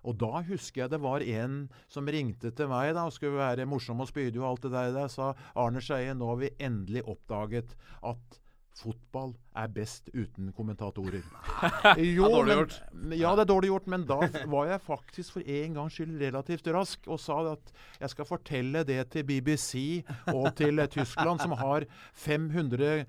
Og 0.00 0.16
da 0.20 0.42
husker 0.48 0.84
jeg 0.84 0.92
det 0.94 1.00
var 1.02 1.20
en 1.20 1.62
som 1.90 2.08
ringte 2.08 2.52
til 2.56 2.70
meg 2.70 2.94
da, 2.96 3.06
og 3.08 3.14
skulle 3.16 3.40
være 3.40 3.68
morsom 3.68 4.00
og 4.00 4.08
spydig 4.08 4.40
og 4.40 4.52
alt 4.52 4.68
det 4.68 4.74
der. 4.76 4.92
der 4.96 5.10
sa 5.12 5.32
Arne 5.54 5.82
Skeie, 5.84 6.14
nå 6.16 6.30
har 6.32 6.40
vi 6.40 6.54
endelig 6.58 7.04
oppdaget 7.04 7.76
at 8.02 8.40
fotball 8.80 9.34
er 9.58 9.68
best 9.74 10.08
uten 10.14 10.52
kommentatorer. 10.56 11.24
Jo, 12.00 12.28
dårlig 12.30 12.54
men, 12.54 12.58
gjort. 12.60 12.76
Ja, 13.18 13.32
det 13.36 13.44
er 13.44 13.50
dårlig 13.50 13.70
gjort, 13.72 13.88
men 13.92 14.06
da 14.08 14.20
var 14.48 14.70
jeg 14.70 14.80
faktisk 14.86 15.36
for 15.36 15.44
en 15.58 15.76
gangs 15.76 15.98
skyld 15.98 16.16
relativt 16.22 16.70
rask 16.72 17.08
og 17.10 17.20
sa 17.20 17.40
at 17.52 17.72
jeg 18.00 18.14
skal 18.14 18.28
fortelle 18.28 18.84
det 18.88 19.02
til 19.12 19.26
BBC 19.28 20.00
og 20.32 20.54
til 20.56 20.80
Tyskland, 20.88 21.42
som 21.42 21.56
har 21.60 21.84
500 22.14 23.04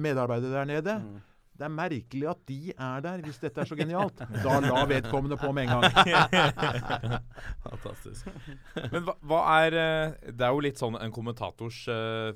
medarbeidere 0.00 0.58
der 0.58 0.64
nede. 0.64 0.96
Det 1.60 1.66
er 1.66 1.72
merkelig 1.76 2.28
at 2.30 2.38
de 2.48 2.72
er 2.72 3.02
der, 3.04 3.22
hvis 3.26 3.40
dette 3.42 3.60
er 3.60 3.68
så 3.68 3.76
genialt. 3.76 4.22
Da 4.40 4.54
la 4.64 4.84
vedkommende 4.88 5.36
på 5.36 5.50
med 5.52 5.68
en 5.68 5.82
gang. 5.82 6.14
Fantastisk. 7.66 8.30
Men 8.94 9.04
hva, 9.04 9.14
hva 9.28 9.40
er 9.58 9.76
eh, 9.76 10.14
Det 10.32 10.46
er 10.46 10.54
jo 10.56 10.62
litt 10.64 10.80
sånn 10.80 10.96
en 10.96 11.12
kommentators 11.12 11.82
uh, 11.92 12.32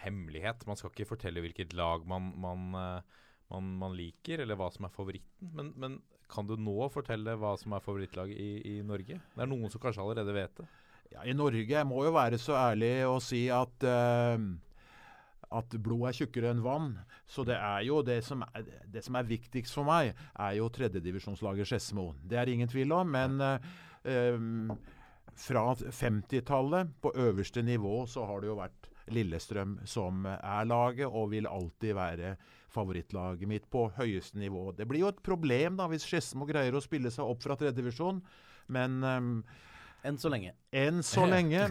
hemmelighet. 0.00 0.64
Man 0.68 0.80
skal 0.80 0.94
ikke 0.94 1.10
fortelle 1.10 1.42
hvilket 1.44 1.76
lag 1.76 2.06
man, 2.08 2.30
man, 2.40 2.64
eh, 2.80 3.26
man, 3.52 3.68
man 3.82 3.98
liker, 3.98 4.40
eller 4.46 4.56
hva 4.56 4.70
som 4.72 4.88
er 4.88 4.94
favoritten. 4.96 5.52
Men, 5.52 5.74
men 5.76 5.98
kan 6.32 6.48
du 6.48 6.56
nå 6.56 6.88
fortelle 6.94 7.36
hva 7.40 7.52
som 7.60 7.76
er 7.76 7.84
favorittlag 7.84 8.32
i, 8.32 8.50
i 8.64 8.78
Norge? 8.86 9.20
Det 9.34 9.44
er 9.44 9.50
noen 9.50 9.68
som 9.72 9.82
kanskje 9.82 10.06
allerede 10.06 10.36
vet 10.36 10.56
det. 10.62 10.68
Ja, 11.12 11.28
I 11.28 11.36
Norge 11.36 11.68
jeg 11.68 11.88
må 11.88 12.00
jo 12.04 12.16
være 12.16 12.40
så 12.40 12.56
ærlig 12.56 12.94
å 13.08 13.18
si 13.24 13.44
at 13.52 13.84
eh, 13.84 14.40
at 15.54 15.76
blod 15.80 16.08
er 16.08 16.18
tjukkere 16.18 16.52
enn 16.52 16.62
vann. 16.64 16.92
Så 17.28 17.44
det 17.48 17.56
er 17.56 17.86
jo 17.88 18.02
det 18.04 18.20
som 18.26 18.44
er, 18.50 18.68
det 18.86 19.04
som 19.06 19.16
er 19.18 19.28
viktigst 19.28 19.74
for 19.76 19.88
meg, 19.88 20.12
er 20.36 20.58
jo 20.58 20.68
tredjedivisjonslaget 20.72 21.70
Skedsmo. 21.70 22.10
Det 22.22 22.40
er 22.40 22.52
ingen 22.52 22.70
tvil 22.70 22.92
om. 22.96 23.16
Men 23.16 23.40
eh, 23.40 24.76
fra 25.38 25.64
50-tallet, 25.74 26.94
på 27.00 27.14
øverste 27.16 27.62
nivå, 27.62 28.06
så 28.06 28.26
har 28.28 28.40
det 28.42 28.50
jo 28.50 28.60
vært 28.60 28.92
Lillestrøm 29.08 29.78
som 29.88 30.26
er 30.28 30.68
laget, 30.68 31.08
og 31.08 31.30
vil 31.32 31.48
alltid 31.48 31.94
være 31.96 32.34
favorittlaget 32.72 33.48
mitt 33.48 33.68
på 33.72 33.86
høyeste 33.96 34.38
nivå. 34.38 34.72
Det 34.76 34.84
blir 34.88 35.06
jo 35.06 35.12
et 35.12 35.22
problem 35.24 35.78
da 35.78 35.88
hvis 35.88 36.04
Skedsmo 36.04 36.48
greier 36.48 36.76
å 36.76 36.84
spille 36.84 37.12
seg 37.14 37.24
opp 37.24 37.40
fra 37.44 37.56
tredjedivisjon, 37.56 38.20
men 38.74 38.98
em, 39.08 39.30
Enn 40.06 40.18
så 40.20 40.30
lenge. 40.30 40.54
enn 40.70 41.02
så 41.02 41.26
lenge. 41.34 41.66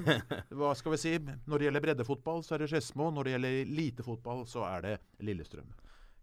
Hva 0.51 0.73
skal 0.75 0.95
vi 0.95 1.01
si? 1.01 1.13
Når 1.47 1.57
det 1.57 1.69
gjelder 1.69 1.85
breddefotball, 1.85 2.43
så 2.43 2.55
er 2.55 2.63
det 2.63 2.71
Skedsmo. 2.73 3.09
Når 3.15 3.27
det 3.27 3.35
gjelder 3.35 3.59
elitefotball, 3.63 4.47
så 4.49 4.65
er 4.67 4.83
det 4.83 4.95
Lillestrøm. 5.23 5.69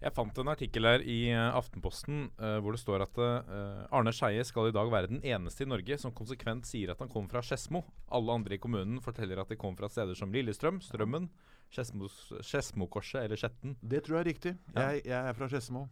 Jeg 0.05 0.13
fant 0.13 0.37
en 0.37 0.51
artikkel 0.53 0.85
her 0.85 1.01
i 1.09 1.31
eh, 1.33 1.57
Aftenposten 1.57 2.27
uh, 2.37 2.59
hvor 2.61 2.75
det 2.75 2.81
står 2.83 3.07
at 3.07 3.21
uh, 3.23 3.87
Arne 3.95 4.13
Skeie 4.13 4.43
skal 4.45 4.69
i 4.69 4.75
dag 4.75 4.91
være 4.93 5.09
den 5.09 5.23
eneste 5.25 5.65
i 5.65 5.69
Norge 5.71 5.97
som 6.03 6.13
konsekvent 6.13 6.69
sier 6.69 6.93
at 6.93 7.01
han 7.01 7.09
kommer 7.09 7.33
fra 7.33 7.41
Skedsmo. 7.47 7.81
Alle 8.13 8.37
andre 8.37 8.59
i 8.59 8.61
kommunen 8.61 9.01
forteller 9.05 9.41
at 9.41 9.49
de 9.49 9.57
kommer 9.57 9.81
fra 9.81 9.89
steder 9.89 10.19
som 10.19 10.35
Lillestrøm, 10.35 10.83
Strømmen, 10.85 11.31
Skedsmokorset 11.73 13.23
eller 13.23 13.41
Skjetten. 13.41 13.79
Det 13.81 14.05
tror 14.05 14.19
jeg 14.19 14.27
er 14.27 14.29
riktig. 14.29 14.57
Ja. 14.75 14.91
Jeg, 14.91 15.07
jeg 15.09 15.21
er 15.31 15.39
fra 15.39 15.49
Skedsmo. 15.49 15.87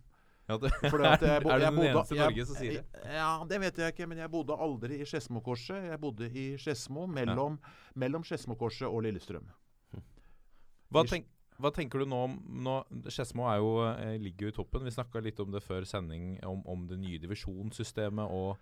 Ja, 0.51 0.57
det, 0.59 0.71
Fordi 0.91 1.05
at 1.15 1.23
jeg 1.23 1.43
bo- 1.45 1.51
er 1.55 1.59
du 1.59 1.65
den 1.65 1.77
bodde- 1.77 1.91
eneste 1.93 2.15
i 2.15 2.19
Norge 2.19 2.47
som 2.49 2.57
sier 2.59 2.73
det? 2.81 3.03
Ja, 3.15 3.29
det 3.49 3.61
vet 3.63 3.77
jeg 3.79 3.93
ikke, 3.95 4.07
men 4.11 4.19
jeg 4.19 4.31
bodde 4.33 4.57
aldri 4.59 4.99
i 5.01 5.07
Skedsmokorset. 5.07 5.85
Jeg 5.93 6.01
bodde 6.03 6.29
i 6.35 6.47
Skedsmo, 6.59 7.07
mellom, 7.07 7.61
mellom 7.95 8.25
Skedsmokorset 8.27 8.89
og 8.89 9.03
Lillestrøm. 9.07 9.47
Hva, 10.93 11.05
tenk, 11.09 11.29
hva 11.63 11.71
tenker 11.73 12.03
du 12.03 12.09
nå 12.11 12.19
om 12.27 12.35
nå, 12.67 12.75
Skedsmo 13.09 13.47
eh, 13.55 14.17
ligger 14.21 14.49
jo 14.49 14.53
i 14.53 14.57
toppen. 14.59 14.85
Vi 14.85 14.93
snakka 14.93 15.23
litt 15.25 15.39
om 15.41 15.53
det 15.55 15.63
før 15.65 15.87
sending, 15.89 16.35
om, 16.45 16.61
om 16.69 16.87
det 16.91 16.99
nye 17.01 17.21
divisjonssystemet 17.23 18.29
og, 18.35 18.59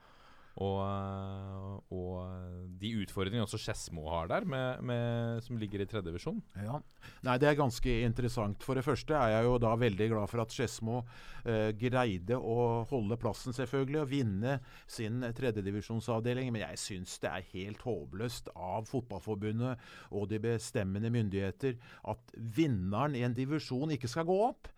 og, 0.61 0.79
eh, 0.85 1.95
og 1.97 2.71
de 2.81 2.91
utfordringene 3.01 3.47
også 3.47 3.59
Skedsmo 3.61 4.05
har 4.13 4.29
der, 4.29 4.45
med, 4.49 4.83
med, 4.85 5.41
som 5.45 5.59
ligger 5.61 5.81
i 5.83 5.87
tredje 5.89 6.11
divisjon. 6.11 6.41
Ja. 6.61 6.81
Nei, 7.25 7.37
Det 7.41 7.49
er 7.49 7.59
ganske 7.59 7.95
interessant. 8.05 8.63
For 8.65 8.77
det 8.77 8.85
første 8.85 9.17
er 9.17 9.35
jeg 9.37 9.47
jo 9.49 9.57
da 9.63 9.73
veldig 9.81 10.09
glad 10.13 10.31
for 10.31 10.45
at 10.45 10.53
Skedsmo 10.53 11.01
eh, 11.45 11.71
greide 11.81 12.37
å 12.37 12.83
holde 12.91 13.19
plassen, 13.21 13.57
selvfølgelig, 13.57 14.03
og 14.03 14.11
vinne 14.13 14.59
sin 14.85 15.25
tredjedivisjonsavdeling. 15.37 16.53
Men 16.53 16.67
jeg 16.67 16.83
syns 16.85 17.17
det 17.25 17.33
er 17.33 17.49
helt 17.55 17.81
håpløst 17.87 18.53
av 18.55 18.89
Fotballforbundet 18.91 19.81
og 20.11 20.29
de 20.29 20.43
bestemmende 20.45 21.13
myndigheter 21.13 21.81
at 22.13 22.37
vinneren 22.37 23.17
i 23.17 23.25
en 23.25 23.37
divisjon 23.37 23.97
ikke 23.97 24.11
skal 24.13 24.29
gå 24.29 24.37
opp. 24.51 24.69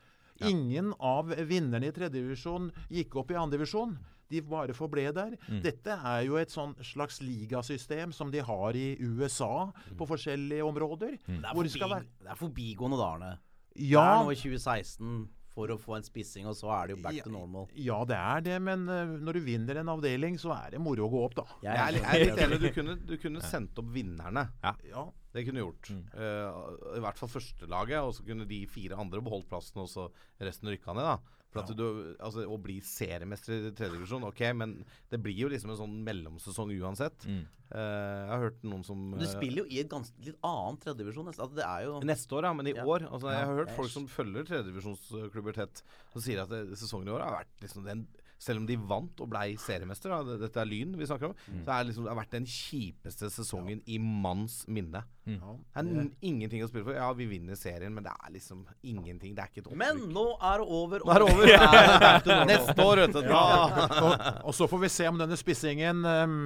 Ingen 0.43 0.91
av 0.99 1.31
vinnerne 1.47 1.91
i 1.91 1.95
tredjedivisjon 1.95 2.71
gikk 2.91 3.19
opp 3.21 3.31
i 3.35 3.39
andredivisjon. 3.39 3.95
De 4.33 4.41
bare 4.49 4.75
forble 4.77 5.05
der. 5.17 5.37
Dette 5.65 5.99
er 5.99 6.25
jo 6.29 6.39
et 6.41 6.53
sånn 6.55 6.73
slags 6.89 7.21
ligasystem 7.25 8.13
som 8.17 8.31
de 8.33 8.41
har 8.49 8.79
i 8.79 8.89
USA 9.01 9.69
på 9.99 10.09
forskjellige 10.09 10.65
områder. 10.65 11.19
Det 11.27 11.39
er, 11.43 11.53
Hvor 11.53 11.69
skal 11.69 11.89
forbi, 11.89 11.95
være 12.01 12.27
det 12.27 12.33
er 12.35 12.43
forbigående, 12.47 12.99
da, 13.03 13.13
Arne. 13.19 13.33
Ja, 13.77 14.03
Det 14.03 14.19
er 14.19 14.27
nå 14.27 14.35
i 14.35 14.43
2016 14.43 15.23
for 15.53 15.69
å 15.69 15.77
få 15.77 15.99
en 15.99 16.05
spissing, 16.07 16.47
og 16.49 16.55
så 16.57 16.71
er 16.73 16.87
det 16.89 16.95
jo 16.97 17.03
back 17.05 17.17
Ja, 17.19 17.25
to 17.27 17.31
normal. 17.35 17.67
ja, 17.77 17.99
det 18.09 18.17
er 18.17 18.45
det, 18.47 18.55
men 18.65 18.87
uh, 18.89 19.11
når 19.21 19.37
du 19.37 19.41
vinner 19.45 19.77
en 19.83 19.91
avdeling, 19.93 20.39
så 20.41 20.55
er 20.57 20.71
det 20.73 20.81
moro 20.81 21.05
å 21.05 21.11
gå 21.13 21.21
opp, 21.27 21.35
da. 21.37 21.45
Jeg 21.61 21.77
er, 21.77 21.99
jeg 21.99 22.07
er 22.09 22.25
litt 22.25 22.41
enig. 22.47 22.59
Du 22.63 22.69
kunne, 22.73 22.95
du 23.11 23.13
kunne 23.21 23.43
sendt 23.45 23.77
opp 23.83 23.91
vinnerne. 23.93 24.47
Ja, 24.89 25.05
Det 25.33 25.45
kunne 25.45 25.61
du 25.61 25.67
gjort. 25.67 25.91
Eh, 25.93 26.97
I 26.97 27.03
hvert 27.05 27.21
fall 27.21 27.29
førstelaget, 27.35 28.01
og 28.01 28.15
så 28.17 28.25
kunne 28.25 28.49
de 28.49 28.63
fire 28.69 28.97
andre 29.01 29.21
beholdt 29.25 29.49
plassen, 29.53 29.81
og 29.85 29.89
så 29.93 30.09
resten 30.41 30.73
rykka 30.73 30.97
ned. 30.97 31.05
da 31.05 31.19
For 31.53 31.63
at 31.63 31.73
du, 31.77 31.83
altså, 32.17 32.47
Å 32.49 32.57
bli 32.65 32.79
seriemester 32.85 33.53
i 33.53 33.73
tredje 33.77 33.99
divisjon, 33.99 34.25
ok, 34.25 34.41
men 34.57 34.79
det 35.13 35.21
blir 35.21 35.37
jo 35.45 35.51
liksom 35.53 35.75
en 35.75 35.81
sånn 35.83 35.99
mellomsesong 36.07 36.73
uansett. 36.81 37.27
Mm. 37.29 37.43
Uh, 37.73 37.79
jeg 37.81 38.31
har 38.33 38.43
hørt 38.47 38.65
noen 38.69 38.83
som 38.85 38.99
Men 39.13 39.21
eh, 39.21 39.25
du 39.25 39.31
spiller 39.31 39.63
jo 39.63 39.67
i 39.73 39.79
et 39.81 39.89
ganske 39.93 40.25
litt 40.27 40.41
annet 40.45 40.83
tredjedivisjon. 40.85 41.31
Altså, 41.33 41.47
jo 41.87 42.01
Neste 42.09 42.37
år, 42.37 42.49
ja, 42.49 42.53
men 42.57 42.69
i 42.69 42.75
Ja. 42.77 42.85
år 42.85 43.07
altså, 43.09 43.31
Jeg 43.33 43.47
har 43.49 43.61
hørt 43.63 43.77
folk 43.77 43.93
som 43.93 44.09
følger 44.13 44.49
tredjedivisjonsklubber 44.49 45.57
tett, 45.57 45.85
som 46.13 46.25
sier 46.25 46.43
at 46.43 46.53
det, 46.53 46.65
sesongen 46.81 47.09
i 47.09 47.15
år 47.15 47.25
har 47.25 47.39
vært 47.39 47.65
liksom 47.65 47.85
den 47.89 48.07
Selv 48.43 48.59
om 48.59 48.65
de 48.67 48.75
vant 48.91 49.21
og 49.23 49.29
blei 49.31 49.53
seriemester, 49.63 50.11
da, 50.11 50.37
dette 50.41 50.59
er 50.59 50.67
Lyn 50.67 50.97
vi 50.99 51.07
snakker 51.07 51.29
om, 51.31 51.35
så 51.63 51.71
er 51.77 51.85
det 51.85 51.93
liksom, 51.93 52.09
det 52.09 52.11
har 52.11 52.19
vært 52.19 52.33
den 52.35 52.49
kjipeste 52.51 53.29
sesongen 53.31 53.83
i 53.87 54.01
manns 54.03 54.65
minne. 54.67 55.05
Mm. 55.23 55.37
Det 55.39 55.79
er 55.79 55.87
n- 55.87 56.09
ingenting 56.27 56.65
å 56.65 56.69
spille 56.73 56.83
for. 56.89 56.97
Ja, 56.99 57.13
vi 57.15 57.29
vinner 57.31 57.55
serien, 57.61 57.95
men 57.95 58.03
det 58.03 58.11
er 58.17 58.35
liksom 58.35 58.65
ingenting. 58.83 59.37
Det 59.39 59.45
er 59.45 59.53
ikke 59.53 59.63
et 59.63 59.79
Men 59.79 60.03
nå 60.11 60.27
er 60.43 60.59
det 60.65 60.67
over. 60.83 61.07
Nå 61.07 61.15
er 61.15 61.23
det 61.23 61.31
over. 61.31 62.47
Neste 62.51 62.75
år, 62.83 63.05
vet 63.07 63.15
du. 63.21 63.31
Ja. 63.31 63.47
og, 64.09 64.29
og 64.51 64.57
så 64.59 64.67
får 64.71 64.83
vi 64.89 64.93
se 64.99 65.07
om 65.13 65.23
denne 65.23 65.39
spissingen 65.39 66.03
um, 66.03 66.37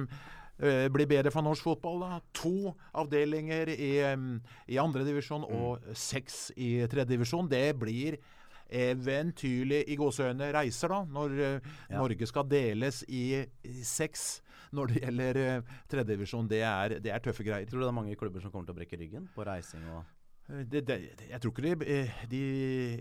eh, 0.61 0.85
blir 0.93 1.09
bedre 1.09 1.33
for 1.33 1.41
norsk 1.49 1.65
fotball. 1.65 2.03
da. 2.05 2.19
To 2.43 2.75
avdelinger 3.01 3.73
i, 3.73 3.91
um, 4.13 4.35
i 4.69 4.77
andredivisjon 4.81 5.49
og 5.49 5.89
seks 5.97 6.51
i 6.55 6.75
tredjedivisjon. 6.85 7.49
Det 7.49 7.65
blir 7.81 8.19
eventyrlig 8.69 9.83
i 9.87 9.95
gåseøyne 9.99 10.51
reiser, 10.55 10.89
da, 10.93 11.03
når 11.05 11.37
eh, 11.39 11.71
Ja. 11.89 11.97
Norge 12.01 12.27
skal 12.27 12.47
deles 12.51 13.03
i, 13.07 13.45
i 13.63 13.73
seks 13.83 14.41
når 14.75 14.87
det 14.91 15.01
gjelder 15.05 15.37
uh, 15.61 15.73
tredjedivisjon. 15.87 16.47
Det, 16.51 16.59
er- 16.67 16.97
det 16.99 17.11
er 17.15 17.21
tøffe 17.23 17.45
greier. 17.47 17.65
Tror 17.69 17.79
du 17.79 17.85
det 17.85 17.91
er 17.93 17.95
mange 18.01 18.15
klubber 18.19 18.41
som 18.43 18.51
kommer 18.51 18.67
til 18.67 18.75
å 18.75 18.79
brekke 18.81 18.99
ryggen 18.99 19.29
på 19.35 19.45
reising 19.47 19.85
og 19.95 20.03
Eh, 20.47 20.63
Det, 20.63 20.79
det, 20.87 20.95
jeg, 21.27 21.39
tror 21.43 21.51
ikke 21.51 21.61
de, 21.61 21.87
eh, 21.91 22.19
de, 22.31 22.37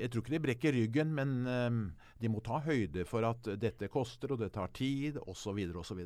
jeg 0.01 0.11
tror 0.11 0.23
ikke 0.25 0.33
de 0.35 0.41
brekker 0.49 0.73
ryggen, 0.75 1.13
men 1.15 1.35
eh, 1.47 1.77
de 2.19 2.29
må 2.33 2.41
ta 2.43 2.59
høyde 2.65 3.05
for 3.07 3.23
at 3.23 3.47
dette 3.63 3.87
koster, 3.89 4.33
og 4.35 4.41
det 4.41 4.49
tar 4.57 4.73
tid, 4.75 5.21
osv. 5.31 5.61
osv. 5.79 6.01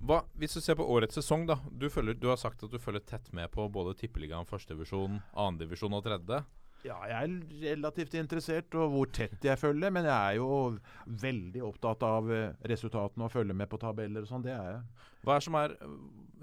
Hva, 0.00 0.22
hvis 0.40 0.54
du 0.56 0.60
ser 0.64 0.78
på 0.80 0.86
årets 0.88 1.18
sesong, 1.20 1.44
da. 1.46 1.58
Du, 1.70 1.86
følger, 1.92 2.16
du 2.16 2.26
har 2.32 2.38
sagt 2.40 2.62
at 2.64 2.72
du 2.72 2.78
følger 2.80 3.04
tett 3.04 3.30
med 3.36 3.50
på 3.52 3.66
både 3.70 3.92
tippeligaen, 4.00 4.48
førstedivisjon, 4.48 5.18
annendivisjon 5.36 5.92
og 5.98 6.02
tredje. 6.06 6.40
Ja, 6.80 6.96
jeg 7.04 7.16
er 7.16 7.72
relativt 7.74 8.14
interessert, 8.16 8.74
og 8.78 8.92
hvor 8.94 9.10
tett 9.12 9.44
jeg 9.44 9.60
følger. 9.60 9.92
Men 9.92 10.06
jeg 10.08 10.16
er 10.16 10.38
jo 10.38 10.78
veldig 11.22 11.64
opptatt 11.66 12.04
av 12.06 12.30
eh, 12.32 12.54
resultatene 12.72 13.26
og 13.26 13.32
følger 13.34 13.56
med 13.56 13.68
på 13.68 13.80
tabeller 13.80 14.24
og 14.24 14.30
sånn. 14.30 14.44
Det 14.46 14.54
er 14.54 14.70
jeg. 14.74 15.10
Hva 15.26 15.36
er 15.36 15.44
som 15.44 15.58
er, 15.60 15.74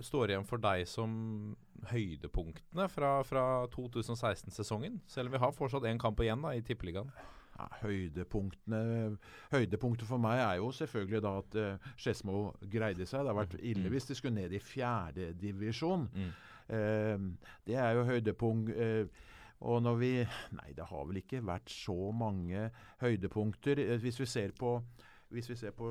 står 0.05 0.33
igjen 0.33 0.45
for 0.45 0.61
deg 0.61 0.83
som 0.89 1.15
høydepunktene 1.89 2.85
fra, 2.93 3.15
fra 3.25 3.47
2016-sesongen? 3.73 5.01
Selv 5.09 5.31
om 5.31 5.37
vi 5.37 5.41
har 5.41 5.57
fortsatt 5.57 5.87
én 5.89 6.01
kamp 6.01 6.21
igjen 6.21 6.45
da, 6.45 6.53
i 6.53 6.61
Tippeligaen. 6.65 7.09
Ja, 7.57 7.65
høydepunktene 7.81 8.81
Høydepunktet 9.49 10.05
for 10.05 10.21
meg 10.21 10.37
er 10.43 10.59
jo 10.59 10.67
selvfølgelig 10.77 11.21
da 11.25 11.31
at 11.39 11.55
uh, 11.57 11.87
Skedsmo 11.97 12.51
greide 12.69 13.07
seg. 13.09 13.23
Det 13.25 13.31
har 13.31 13.39
vært 13.39 13.55
ille 13.57 13.89
hvis 13.89 14.05
de 14.11 14.17
skulle 14.19 14.37
ned 14.37 14.53
i 14.53 14.61
fjerdedivisjon. 14.61 16.05
Mm. 16.13 16.29
Uh, 16.69 17.55
det 17.65 17.79
er 17.81 17.97
jo 17.97 18.05
høydepunkt. 18.11 18.77
Uh, 18.77 19.25
og 19.59 19.81
når 19.83 19.95
vi 20.01 20.11
Nei, 20.57 20.71
det 20.77 20.85
har 20.89 21.05
vel 21.09 21.21
ikke 21.21 21.41
vært 21.45 21.71
så 21.73 22.11
mange 22.13 22.69
høydepunkter. 23.01 23.79
Eh, 23.79 23.99
Hvis 24.01 24.19
vi 24.21 24.25
ser 24.29 24.53
på, 24.57 24.81
vi 25.29 25.41
ser 25.41 25.71
på 25.75 25.89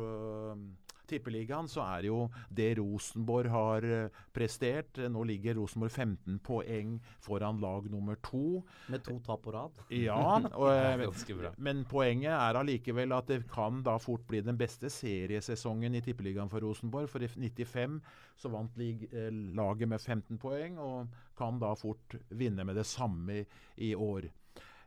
Tippeligaen, 1.10 1.68
så 1.70 1.84
er 1.84 2.08
jo 2.08 2.18
det 2.54 2.72
Rosenborg 2.80 3.50
har 3.52 3.86
eh, 3.86 4.22
prestert. 4.34 5.00
Nå 5.12 5.24
ligger 5.28 5.58
Rosenborg 5.60 5.92
15 5.92 6.40
poeng 6.44 6.96
foran 7.24 7.60
lag 7.62 7.88
nummer 7.90 8.18
to. 8.26 8.62
Med 8.92 9.04
to 9.06 9.18
tap 9.26 9.44
på 9.44 9.54
rad. 9.54 9.84
Ja, 9.94 10.38
og, 10.60 10.68
eh, 10.72 11.52
men 11.56 11.84
poenget 11.88 12.34
er 12.34 12.60
allikevel 12.60 13.14
at 13.16 13.30
det 13.30 13.42
kan 13.52 13.82
da 13.86 13.96
fort 14.02 14.26
bli 14.28 14.42
den 14.44 14.58
beste 14.58 14.90
seriesesongen 14.92 15.96
i 15.96 16.02
Tippeligaen 16.04 16.50
for 16.52 16.64
Rosenborg. 16.64 17.10
For 17.12 17.24
i 17.24 17.30
95 17.30 18.00
så 18.36 18.52
vant 18.52 18.76
eh, 18.80 19.30
laget 19.56 19.88
med 19.88 20.00
15 20.00 20.40
poeng, 20.42 20.78
og 20.82 21.14
kan 21.38 21.60
da 21.60 21.72
fort 21.78 22.18
vinne 22.30 22.64
med 22.64 22.76
det 22.76 22.86
samme 22.88 23.40
i, 23.40 23.46
i 23.90 23.94
år. 23.94 24.28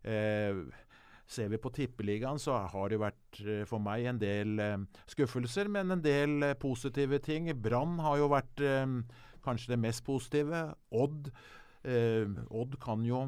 Eh, 0.04 0.62
ser 1.30 1.52
vi 1.52 1.60
på 1.62 1.72
Tippeligaen, 1.76 2.42
så 2.42 2.58
har 2.74 2.90
det 2.92 3.00
vært 3.02 3.42
eh, 3.44 3.64
for 3.70 3.84
meg 3.84 4.08
en 4.10 4.22
del 4.22 4.60
eh, 4.64 4.78
skuffelser, 5.10 5.70
men 5.72 5.96
en 5.96 6.04
del 6.04 6.44
eh, 6.48 6.58
positive 6.60 7.22
ting. 7.26 7.52
Brann 7.62 8.00
har 8.04 8.20
jo 8.22 8.32
vært 8.34 8.66
kanskje 9.46 9.76
det 9.76 9.82
mest 9.86 10.04
positive. 10.08 10.66
Odd 10.92 11.32
Eh, 11.84 12.28
Odd 12.52 12.76
kan 12.84 13.04
jo, 13.08 13.22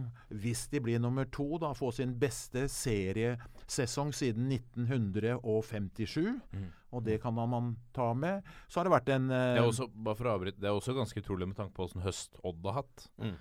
hvis 0.44 0.66
de 0.72 0.82
blir 0.84 1.00
nummer 1.00 1.28
to, 1.32 1.46
da 1.62 1.72
få 1.78 1.92
sin 1.96 2.18
beste 2.20 2.66
seriesesong 2.72 4.12
siden 4.16 4.52
1957. 4.52 6.26
Og 6.92 7.06
det 7.06 7.22
kan 7.24 7.34
man 7.38 7.78
ta 7.96 8.12
med. 8.14 8.44
Så 8.68 8.80
har 8.82 8.90
det 8.90 8.96
vært 8.98 9.14
en 9.16 9.30
eh, 9.32 9.54
Det 9.56 9.64
er 9.64 9.70
også, 9.70 9.88
bare 9.96 10.20
for 10.20 10.28
å 10.28 10.36
avbryte, 10.36 10.60
det 10.60 10.68
er 10.68 10.76
også 10.76 10.98
ganske 10.98 11.24
utrolig 11.24 11.48
med 11.48 11.60
tanke 11.60 11.76
på 11.78 11.88
åssen 11.88 12.04
høst 12.04 12.36
Odd 12.44 12.68
har 12.68 12.82
hatt. 12.82 13.08
Mm. 13.22 13.38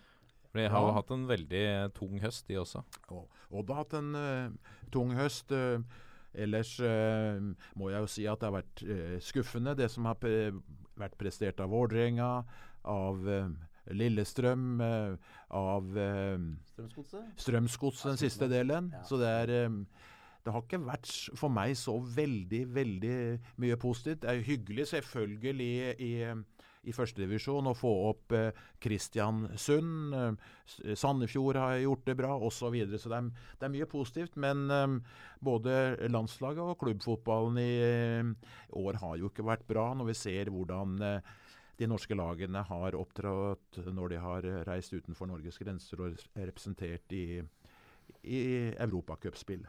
For 0.50 0.58
De 0.58 0.68
har 0.68 0.80
jo 0.82 0.88
Ja. 0.90 0.94
hatt 0.98 1.10
en 1.14 1.26
veldig 1.28 1.64
tung 1.94 2.18
høst, 2.20 2.46
de 2.48 2.56
også. 2.58 2.82
Og 3.10 3.28
Odd 3.52 3.68
har 3.70 3.84
hatt 3.84 3.94
en 3.94 4.14
uh, 4.14 4.50
tung 4.90 5.12
høst. 5.14 5.52
Uh, 5.52 5.82
ellers 6.34 6.76
uh, 6.80 7.40
må 7.76 7.90
jeg 7.90 8.00
jo 8.04 8.06
si 8.06 8.26
at 8.30 8.38
det 8.40 8.46
har 8.50 8.54
vært 8.62 8.82
eh, 8.86 9.16
skuffende, 9.20 9.74
det 9.78 9.88
som 9.90 10.04
har 10.06 10.14
pre 10.14 10.52
vært 11.00 11.16
prestert 11.18 11.58
av 11.60 11.70
Vålerenga, 11.72 12.44
av 12.84 13.26
eh, 13.28 13.48
Lillestrøm, 13.90 14.80
eh, 14.84 15.16
av 15.50 15.88
eh, 15.98 16.38
Strømsgodset? 16.74 17.32
Strømsgods 17.40 18.02
den 18.06 18.20
siste 18.20 18.46
delen. 18.50 18.92
Ja. 18.94 19.02
Så 19.08 19.18
det 19.18 19.26
er 19.32 19.54
eh, 19.64 19.70
Det 20.44 20.52
har 20.54 20.62
ikke 20.62 20.78
vært 20.86 21.10
for 21.36 21.52
meg 21.52 21.74
så 21.76 21.98
veldig, 22.00 22.62
veldig 22.74 23.16
mye 23.60 23.76
positivt. 23.76 24.22
Det 24.22 24.30
er 24.30 24.44
hyggelig 24.46 24.86
selvfølgelig 24.88 25.96
i, 26.00 26.12
i 26.88 26.94
førstedivisjon 26.96 27.68
å 27.68 27.76
få 27.76 27.90
opp 28.08 28.32
eh, 28.36 28.56
Kristiansund. 28.80 30.14
Eh, 30.16 30.94
Sandefjord 30.96 31.58
har 31.60 31.76
gjort 31.82 32.06
det 32.08 32.16
bra, 32.16 32.32
osv. 32.38 32.60
Så, 32.60 32.70
videre. 32.72 33.00
så 33.00 33.12
det 33.12 33.18
er, 33.18 33.28
det 33.60 33.68
er 33.68 33.74
mye 33.74 33.88
positivt. 33.90 34.38
Men 34.40 34.64
eh, 34.72 34.96
både 35.44 35.74
landslaget 36.08 36.62
og 36.64 36.80
klubbfotballen 36.80 37.60
i 37.60 37.70
eh, 37.84 38.32
år 38.80 39.00
har 39.02 39.20
jo 39.20 39.30
ikke 39.32 39.46
vært 39.50 39.66
bra, 39.68 39.90
når 39.98 40.12
vi 40.12 40.16
ser 40.22 40.52
hvordan 40.54 40.96
eh, 41.04 41.36
de 41.80 41.88
norske 41.88 42.16
lagene 42.16 42.62
har 42.68 42.96
opptrådt 42.96 43.80
når 43.88 44.12
de 44.12 44.22
har 44.24 44.48
eh, 44.48 44.62
reist 44.68 44.92
utenfor 44.92 45.30
Norges 45.30 45.60
grenser 45.60 46.00
og 46.00 46.24
er 46.36 46.50
representert 46.50 47.16
i, 47.16 47.40
i 48.24 48.40
europacupspill. 48.76 49.64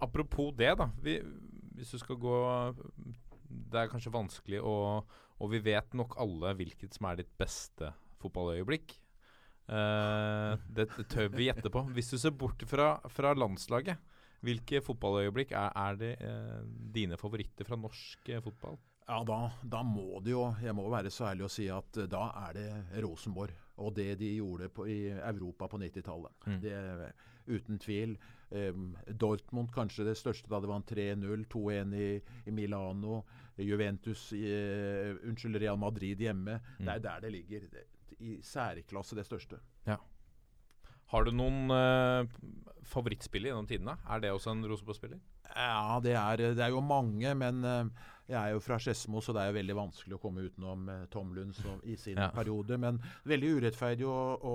Apropos 0.00 0.54
det, 0.56 0.70
da. 0.80 0.86
Vi, 1.04 1.18
hvis 1.76 1.90
du 1.92 1.98
skal 2.00 2.16
gå 2.16 2.36
Det 3.42 3.82
er 3.82 3.90
kanskje 3.90 4.12
vanskelig 4.14 4.62
å 4.64 5.02
Og 5.40 5.52
vi 5.54 5.62
vet 5.64 5.94
nok 5.96 6.18
alle 6.20 6.54
hvilket 6.58 6.96
som 6.96 7.08
er 7.10 7.22
ditt 7.22 7.32
beste 7.40 7.94
fotballøyeblikk. 8.22 8.96
Uh, 9.70 10.56
det 10.74 10.88
tør 11.12 11.28
vi 11.30 11.44
gjette 11.46 11.70
på. 11.70 11.84
Hvis 11.94 12.08
du 12.10 12.16
ser 12.18 12.32
bort 12.34 12.58
fra, 12.66 12.96
fra 13.06 13.30
landslaget, 13.38 14.00
hvilke 14.42 14.80
fotballøyeblikk 14.82 15.52
er, 15.54 15.68
er 15.78 15.98
det 16.00 16.08
uh, 16.26 16.64
dine 16.90 17.14
favoritter 17.20 17.68
fra 17.68 17.78
norsk 17.78 18.32
uh, 18.32 18.40
fotball? 18.42 18.80
Ja, 19.04 19.20
da, 19.28 19.38
da 19.62 19.84
må 19.86 20.18
det 20.26 20.34
jo 20.34 20.42
Jeg 20.58 20.74
må 20.74 20.88
være 20.90 21.12
så 21.14 21.28
ærlig 21.28 21.46
å 21.46 21.52
si 21.54 21.68
at 21.70 22.00
da 22.10 22.24
er 22.48 22.58
det 22.58 22.66
Rosenborg. 23.06 23.54
Og 23.78 23.94
det 23.94 24.16
de 24.18 24.32
gjorde 24.40 24.72
på, 24.74 24.88
i 24.90 24.98
Europa 25.14 25.70
på 25.70 25.78
90-tallet. 25.84 26.50
Mm. 26.50 27.06
Uten 27.54 27.78
tvil. 27.78 28.18
Dortmund 29.06 29.70
kanskje 29.74 30.04
det 30.08 30.16
største 30.18 30.50
da 30.50 30.58
det 30.60 30.70
vant 30.70 30.90
3-0. 30.90 31.44
2-1 31.52 31.94
i, 31.94 32.08
i 32.46 32.54
Milano. 32.54 33.22
Juventus 33.60 34.32
i, 34.32 34.44
eh, 34.48 35.18
Unnskyld, 35.28 35.58
Real 35.60 35.78
Madrid 35.78 36.20
hjemme. 36.20 36.60
Mm. 36.78 36.86
Det 36.86 36.94
er 36.94 37.04
der 37.04 37.26
det 37.26 37.32
ligger. 37.36 37.68
I 38.20 38.38
særklasse 38.44 39.16
det 39.16 39.26
største. 39.28 39.60
Har 41.10 41.26
du 41.26 41.32
noen 41.34 41.72
uh, 41.74 42.22
favorittspiller 42.86 43.50
gjennom 43.50 43.66
tidene? 43.66 43.96
Er 44.06 44.20
det 44.22 44.30
også 44.30 44.52
en 44.54 44.62
Rosenborg-spiller? 44.70 45.18
Ja, 45.50 45.98
det 46.04 46.12
er, 46.14 46.42
det 46.54 46.62
er 46.62 46.70
jo 46.70 46.78
mange, 46.86 47.32
men 47.34 47.64
eh, 47.66 47.88
jeg 48.30 48.38
er 48.38 48.52
jo 48.54 48.60
fra 48.62 48.76
Skedsmo, 48.78 49.18
så 49.18 49.34
det 49.34 49.42
er 49.42 49.48
jo 49.50 49.56
veldig 49.56 49.74
vanskelig 49.74 50.14
å 50.14 50.20
komme 50.22 50.44
utenom 50.46 50.84
uh, 50.86 51.00
Tom 51.10 51.32
Lund 51.34 51.56
som, 51.58 51.80
i 51.82 51.96
sin 51.98 52.20
Ja. 52.20 52.28
periode. 52.30 52.78
Men 52.78 53.00
veldig 53.26 53.50
urettferdig 53.58 54.06
å, 54.06 54.20
å, 54.38 54.54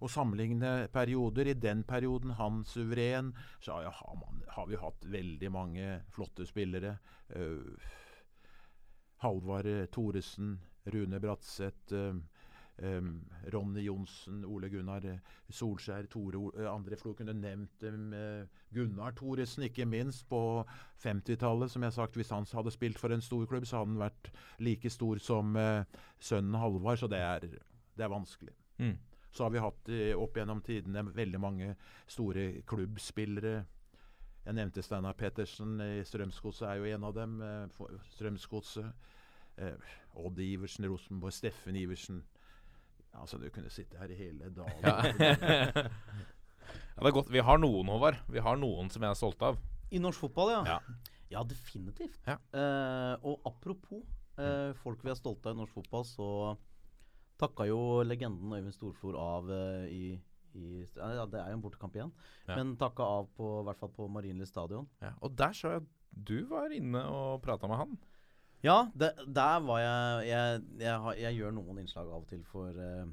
å 0.00 0.10
sammenligne 0.10 0.88
perioder. 0.92 1.50
I 1.52 1.58
den 1.58 1.84
perioden 1.86 2.34
han 2.38 2.62
suveren, 2.68 3.32
så 3.60 3.82
ja, 3.84 3.92
har, 3.94 4.14
man, 4.20 4.42
har 4.56 4.66
vi 4.70 4.80
hatt 4.80 5.04
veldig 5.04 5.52
mange 5.54 5.90
flotte 6.14 6.46
spillere. 6.48 6.96
Uh, 7.34 7.76
Halvard 9.24 9.90
Thoresen, 9.94 10.58
Rune 10.92 11.20
Bratseth. 11.20 11.94
eh, 11.94 12.14
Um, 12.82 13.24
Ronny 13.52 13.84
Johnsen, 13.84 14.44
Ole 14.44 14.68
Gunnar 14.68 15.04
Solskjær, 15.48 16.08
Tore 16.10 16.40
uh, 16.58 16.64
André 16.72 16.96
Flo 16.98 17.12
kunne 17.14 17.32
nevnt 17.38 17.76
dem. 17.80 18.12
eh, 18.12 18.46
Gunnar 18.74 19.14
Thoresen, 19.14 19.62
ikke 19.68 19.86
minst, 19.86 20.26
på 20.28 20.64
50-tallet. 21.04 21.70
Som 21.70 21.82
jeg 21.82 21.92
har 21.92 21.94
sagt, 21.94 22.18
hvis 22.18 22.32
han 22.34 22.46
hadde 22.52 22.74
spilt 22.74 22.98
for 22.98 23.14
en 23.14 23.22
stor 23.22 23.46
klubb, 23.46 23.66
så 23.66 23.78
hadde 23.78 23.92
han 23.92 24.02
vært 24.02 24.32
like 24.58 24.90
stor 24.90 25.22
som 25.22 25.54
uh, 25.54 25.84
sønnen 26.18 26.58
Halvard. 26.58 26.98
Så 26.98 27.06
det 27.06 27.22
er, 27.22 27.46
det 27.94 28.08
er 28.08 28.10
vanskelig. 28.10 28.56
Mm. 28.82 28.98
Så 29.34 29.44
har 29.44 29.50
vi 29.50 29.62
hatt 29.62 29.88
eh, 29.90 30.12
opp 30.14 30.36
gjennom 30.38 30.60
tidene 30.62 31.02
veldig 31.14 31.40
mange 31.42 31.72
store 32.06 32.62
klubbspillere. 32.70 33.64
Jeg 34.44 34.54
nevnte 34.58 34.82
Steinar 34.84 35.16
Pettersen 35.18 35.78
i 35.80 36.04
Strømsgodset, 36.06 36.68
er 36.68 36.78
jo 36.78 36.90
en 36.94 37.06
av 37.08 37.14
dem. 37.16 37.40
eh, 37.42 37.98
Strømsgodset. 38.14 39.10
Eh, 39.58 39.94
Odd 40.22 40.38
Iversen, 40.42 40.86
Rosenborg, 40.90 41.34
Steffen 41.34 41.76
Iversen. 41.78 42.22
Altså, 43.14 43.38
du 43.38 43.48
kunne 43.54 43.70
sitte 43.70 43.98
her 43.98 44.10
i 44.10 44.18
hele 44.18 44.50
dagen. 44.54 44.78
Ja. 44.82 44.96
ja, 45.82 47.00
det 47.00 47.08
er 47.10 47.14
godt. 47.14 47.30
Vi 47.32 47.42
har 47.46 47.58
noen, 47.62 47.90
Håvard. 47.90 48.18
Vi 48.30 48.42
har 48.42 48.58
noen 48.58 48.90
som 48.90 49.02
jeg 49.06 49.10
er 49.14 49.18
stolt 49.18 49.42
av. 49.46 49.58
I 49.94 50.00
norsk 50.02 50.26
fotball, 50.26 50.50
ja. 50.54 50.62
Ja. 50.74 50.78
Ja, 51.34 51.42
definitivt. 51.46 52.20
Ja. 52.26 52.36
Eh, 52.54 53.14
og 53.26 53.42
apropos 53.48 54.02
eh, 54.38 54.70
folk 54.82 55.02
vi 55.02 55.10
er 55.10 55.18
stolte 55.18 55.50
av 55.50 55.56
i 55.56 55.60
norsk 55.62 55.74
fotball, 55.78 56.04
så 56.06 56.28
takka 57.44 57.66
jo 57.68 57.80
legenden 58.06 58.52
Øyvind 58.56 58.74
Storflor 58.76 59.18
av 59.20 59.50
uh, 59.52 59.84
i, 59.88 60.14
i 60.56 60.64
ja, 60.96 61.26
Det 61.30 61.40
er 61.40 61.52
jo 61.52 61.58
en 61.58 61.64
bortekamp 61.64 61.96
igjen, 61.98 62.12
Ja. 62.48 62.56
men 62.58 62.74
takka 62.80 63.06
av 63.20 63.28
på, 63.36 63.50
i 63.60 63.66
hvert 63.68 63.80
fall 63.84 63.92
på 63.96 64.08
Marienlyst 64.12 64.54
stadion. 64.56 64.88
Ja, 65.04 65.12
og 65.20 65.36
der 65.38 65.54
så 65.56 65.76
jeg 65.76 65.86
du 66.14 66.44
var 66.46 66.70
inne 66.70 67.00
og 67.10 67.40
prata 67.42 67.66
med 67.66 67.80
han. 67.80 67.94
Ja, 68.62 68.86
det, 68.94 69.10
der 69.34 69.58
var 69.66 69.80
jeg 69.82 70.28
jeg, 70.30 70.60
jeg 70.80 71.16
jeg 71.24 71.36
gjør 71.40 71.56
noen 71.56 71.80
innslag 71.82 72.06
av 72.06 72.22
og 72.22 72.28
til 72.30 72.44
for, 72.48 72.70
eh, 72.70 73.08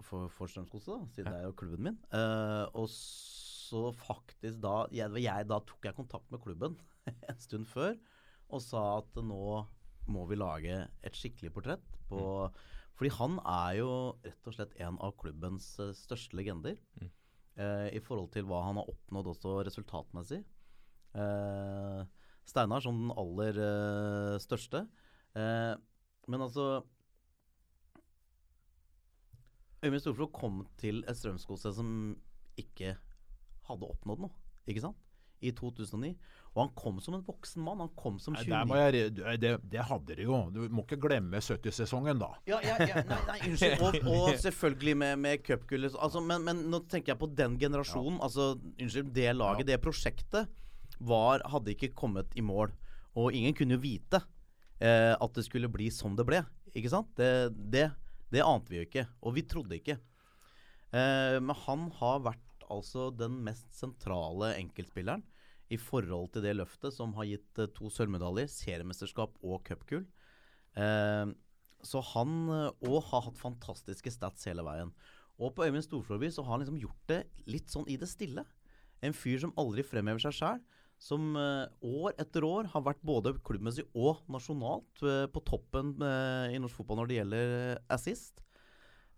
for, 0.00 0.30
for 0.32 0.48
Strømsgodset, 0.50 1.04
siden 1.12 1.28
det 1.28 1.42
er 1.42 1.44
jo 1.44 1.52
klubben 1.60 1.84
min. 1.90 1.98
Uh, 2.08 2.64
og 2.72 2.88
så 2.90 3.92
faktisk 3.92 4.62
da 4.64 4.86
jeg, 4.96 5.12
jeg, 5.20 5.48
Da 5.50 5.60
tok 5.68 5.84
jeg 5.90 5.94
kontakt 5.98 6.32
med 6.32 6.40
klubben 6.40 6.78
en 7.30 7.38
stund 7.44 7.68
før 7.68 7.94
og 8.48 8.64
sa 8.64 8.80
at 9.02 9.20
nå 9.20 9.66
må 10.08 10.24
vi 10.30 10.38
lage 10.40 10.80
et 11.04 11.16
skikkelig 11.20 11.52
portrett 11.52 11.98
på 12.08 12.22
Fordi 12.98 13.12
han 13.14 13.38
er 13.46 13.78
jo 13.78 13.90
rett 14.24 14.50
og 14.50 14.56
slett 14.56 14.74
en 14.82 14.98
av 15.04 15.14
klubbens 15.20 15.70
eh, 15.82 15.94
største 15.94 16.38
legender. 16.38 16.78
Mm. 16.98 17.10
eh, 17.62 17.88
I 17.94 18.02
forhold 18.02 18.32
til 18.34 18.48
hva 18.48 18.64
han 18.66 18.80
har 18.80 18.90
oppnådd 18.90 19.30
også 19.34 19.58
resultatmessig. 19.68 20.40
Eh, 21.14 22.00
Steinar 22.48 22.82
som 22.82 22.98
den 23.04 23.14
aller 23.14 23.60
eh, 23.62 24.38
største. 24.42 24.86
Eh, 25.38 25.74
men 26.28 26.44
altså 26.44 26.82
Øyvind 29.84 30.02
Storflo 30.02 30.26
kom 30.34 30.64
til 30.80 31.04
et 31.06 31.16
Strømsgodset 31.16 31.76
som 31.76 31.90
ikke 32.58 32.96
hadde 33.68 33.90
oppnådd 33.94 34.24
noe. 34.24 34.34
Ikke 34.66 34.82
sant? 34.82 34.98
I 35.38 35.52
2009. 35.54 36.16
Og 36.58 36.64
han 36.64 36.72
kom 36.74 36.96
som 36.98 37.14
en 37.14 37.22
voksen 37.22 37.62
mann. 37.62 37.78
Han 37.84 37.90
kom 37.94 38.16
som 38.18 38.34
Nei, 38.34 38.42
29 38.48 38.50
der 38.50 38.64
må 38.66 38.78
jeg, 38.80 39.10
det, 39.38 39.50
det 39.70 39.82
hadde 39.86 40.16
de 40.18 40.24
jo. 40.26 40.38
Du 40.50 40.64
må 40.74 40.82
ikke 40.82 40.98
glemme 41.04 41.38
70-sesongen, 41.38 42.18
da. 42.18 42.32
Ja, 42.50 42.58
ja, 42.66 42.74
ja, 42.82 43.04
nei, 43.06 43.18
nei, 43.28 43.36
unnskyld. 43.52 43.84
Og, 43.86 44.08
og 44.10 44.32
selvfølgelig 44.46 44.96
med, 44.98 45.20
med 45.22 45.44
cupgullet. 45.46 45.94
Altså, 45.94 46.22
men, 46.24 46.42
men 46.48 46.64
nå 46.72 46.82
tenker 46.90 47.14
jeg 47.14 47.20
på 47.20 47.30
den 47.38 47.54
generasjonen. 47.62 48.18
Altså, 48.26 48.56
unnskyld, 48.74 49.12
det 49.14 49.28
laget, 49.38 49.70
det 49.70 49.78
prosjektet, 49.84 50.50
var, 50.98 51.46
hadde 51.46 51.76
ikke 51.76 51.92
kommet 51.94 52.34
i 52.34 52.42
mål. 52.42 52.74
Og 53.14 53.30
ingen 53.38 53.54
kunne 53.54 53.78
jo 53.78 53.84
vite 53.86 54.18
eh, 54.82 55.14
at 55.14 55.38
det 55.38 55.46
skulle 55.46 55.70
bli 55.70 55.92
som 55.94 56.18
det 56.18 56.26
ble. 56.26 56.42
Ikke 56.74 56.90
sant? 56.90 57.14
Det, 57.14 57.54
det, 57.70 57.86
det 58.34 58.42
ante 58.42 58.74
vi 58.74 58.82
jo 58.82 58.90
ikke. 58.90 59.06
Og 59.22 59.38
vi 59.38 59.46
trodde 59.46 59.78
ikke. 59.78 60.00
Eh, 60.90 61.38
men 61.38 61.54
han 61.68 61.86
har 62.02 62.26
vært 62.26 62.66
altså 62.66 63.12
den 63.14 63.38
mest 63.46 63.70
sentrale 63.78 64.56
enkeltspilleren 64.58 65.22
i 65.72 65.78
forhold 65.80 66.32
til 66.34 66.44
det 66.44 66.56
løftet 66.56 66.94
som 66.96 67.12
har 67.18 67.28
gitt 67.28 67.60
eh, 67.60 67.70
to 67.76 67.90
sølvmedaljer, 67.92 68.48
seriemesterskap 68.52 69.36
og 69.42 69.62
cupgull. 69.68 70.06
Eh, 70.78 71.26
så 71.86 72.02
han 72.14 72.32
òg 72.50 72.96
har 73.06 73.28
hatt 73.28 73.38
fantastiske 73.38 74.10
stats 74.10 74.48
hele 74.50 74.64
veien. 74.66 74.90
Og 75.38 75.52
på 75.54 75.62
Øyvind 75.66 75.84
Storflorby 75.86 76.30
så 76.34 76.42
har 76.42 76.56
han 76.56 76.64
liksom 76.64 76.80
gjort 76.82 77.10
det 77.10 77.20
litt 77.46 77.70
sånn 77.70 77.86
i 77.90 77.98
det 78.00 78.08
stille. 78.10 78.42
En 79.04 79.14
fyr 79.14 79.38
som 79.44 79.54
aldri 79.60 79.84
fremhever 79.86 80.22
seg 80.24 80.34
sjæl. 80.34 80.64
Som 80.98 81.36
eh, 81.38 81.68
år 81.86 82.16
etter 82.18 82.42
år 82.42 82.72
har 82.72 82.82
vært 82.82 83.04
både 83.06 83.36
klubbmessig 83.46 83.84
og 83.94 84.24
nasjonalt 84.34 85.04
eh, 85.06 85.26
på 85.30 85.42
toppen 85.46 85.94
eh, 86.02 86.56
i 86.56 86.58
norsk 86.58 86.80
fotball 86.80 87.04
når 87.04 87.10
det 87.10 87.18
gjelder 87.20 87.54
eh, 87.58 87.84
assist. 87.94 88.42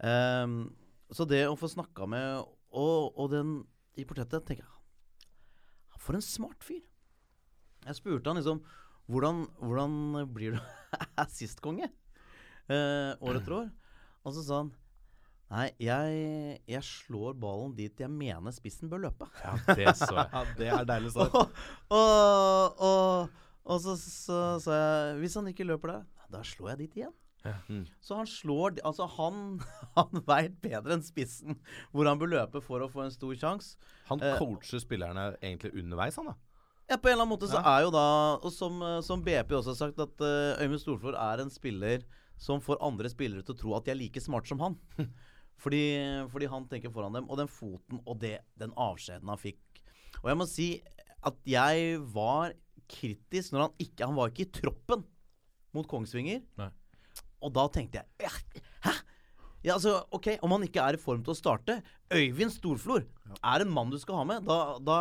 Um, 0.01 0.75
så 1.13 1.25
det 1.29 1.43
å 1.49 1.57
få 1.61 1.69
snakka 1.69 2.07
med 2.09 2.39
Og, 2.73 3.11
og 3.21 3.27
den 3.29 3.51
i 4.01 4.07
portrettet 4.09 4.47
tenker 4.49 4.65
jeg 4.65 4.80
For 6.01 6.17
en 6.17 6.25
smart 6.25 6.65
fyr. 6.65 6.83
Jeg 7.87 7.97
spurte 7.97 8.29
han 8.31 8.41
liksom 8.41 8.63
Hvordan, 9.11 9.47
hvordan 9.59 9.95
blir 10.31 10.55
du 10.55 10.61
assistkonge 11.25 11.89
eh, 12.71 13.13
år 13.19 13.41
etter 13.41 13.57
år? 13.57 13.71
Og 14.25 14.37
så 14.37 14.45
sa 14.47 14.61
han 14.63 14.71
Nei, 15.51 15.65
jeg, 15.83 16.59
jeg 16.71 16.87
slår 16.87 17.35
ballen 17.43 17.73
dit 17.75 17.99
jeg 17.99 18.11
mener 18.13 18.55
spissen 18.55 18.87
bør 18.91 19.01
løpe. 19.09 19.27
Ja, 19.43 19.57
det 19.75 19.97
så 19.99 20.13
jeg. 20.15 20.29
Ja, 20.37 20.43
det 20.61 20.69
er 20.77 20.85
deilig 20.87 21.11
svar. 21.17 21.33
og, 21.35 21.57
og, 21.97 22.85
og, 22.87 23.41
og 23.67 23.83
så 23.83 23.97
sa 23.99 24.77
jeg 24.77 25.17
Hvis 25.25 25.35
han 25.41 25.51
ikke 25.51 25.67
løper 25.67 25.97
der, 25.97 26.05
da 26.31 26.45
slår 26.47 26.77
jeg 26.77 26.83
dit 26.85 27.01
igjen. 27.01 27.17
Mm. 27.45 27.87
Så 28.05 28.19
han 28.19 28.27
slår 28.29 28.75
Altså, 28.85 29.07
han, 29.17 29.61
han 29.97 30.23
veit 30.29 30.59
bedre 30.61 30.93
enn 30.99 31.05
spissen 31.05 31.57
hvor 31.91 32.09
han 32.11 32.21
bør 32.21 32.35
løpe 32.35 32.61
for 32.65 32.85
å 32.85 32.89
få 32.93 33.07
en 33.07 33.15
stor 33.15 33.33
sjanse. 33.39 33.79
Han 34.11 34.21
Eh, 34.21 34.37
coacher 34.39 34.83
spillerne 34.83 35.31
egentlig 35.41 35.73
underveis, 35.81 36.19
han 36.21 36.33
da. 36.33 36.37
Ja, 36.91 36.99
på 36.99 37.07
en 37.09 37.15
eller 37.15 37.23
annen 37.25 37.33
måte 37.37 37.49
så 37.49 37.61
Ja. 37.63 37.79
er 37.79 37.85
jo 37.87 37.91
da 37.95 38.07
Og 38.43 38.51
som, 38.53 38.81
eh, 38.83 39.01
som 39.07 39.23
BP 39.23 39.55
også 39.57 39.73
har 39.73 39.79
sagt, 39.79 39.99
at 40.03 40.21
uh, 40.21 40.59
Øyvind 40.61 40.83
Storflor 40.83 41.15
er 41.17 41.41
en 41.41 41.51
spiller 41.51 42.05
som 42.41 42.61
får 42.61 42.81
andre 42.83 43.09
spillere 43.13 43.45
til 43.45 43.55
å 43.55 43.59
tro 43.61 43.75
at 43.77 43.85
de 43.85 43.93
er 43.93 44.01
like 44.01 44.21
smarte 44.21 44.49
som 44.49 44.61
han. 44.61 44.77
fordi, 45.61 45.83
fordi 46.33 46.49
han 46.49 46.67
tenker 46.69 46.91
foran 46.93 47.13
dem. 47.13 47.29
Og 47.31 47.37
den 47.39 47.49
foten 47.53 48.01
og 48.07 48.19
det, 48.21 48.39
den 48.59 48.73
avskjeden 48.77 49.29
han 49.29 49.39
fikk. 49.41 49.61
Og 50.23 50.29
jeg 50.33 50.41
må 50.41 50.47
si 50.49 50.69
at 51.23 51.37
jeg 51.49 51.99
var 52.15 52.55
kritisk 52.91 53.53
når 53.53 53.67
han 53.67 53.75
ikke 53.79 54.07
Han 54.09 54.17
var 54.17 54.31
ikke 54.33 54.47
i 54.49 54.53
troppen 54.61 55.05
mot 55.77 55.87
Kongsvinger. 55.87 56.41
Nei. 56.59 56.71
Og 57.41 57.53
da 57.57 57.67
tenkte 57.73 58.03
jeg 58.03 58.29
«Ja, 58.29 58.33
Hæ? 58.85 58.95
Ja, 59.61 59.75
altså, 59.77 59.99
ok, 60.17 60.39
Om 60.41 60.55
han 60.57 60.65
ikke 60.65 60.81
er 60.81 60.97
i 60.97 61.01
form 61.01 61.21
til 61.25 61.35
å 61.35 61.37
starte 61.37 61.81
Øyvind 62.11 62.53
Storflor 62.55 63.05
er 63.37 63.63
en 63.63 63.73
mann 63.73 63.93
du 63.93 63.99
skal 64.01 64.23
ha 64.23 64.25
med. 64.27 64.47
Da, 64.49 64.79
da, 64.83 64.99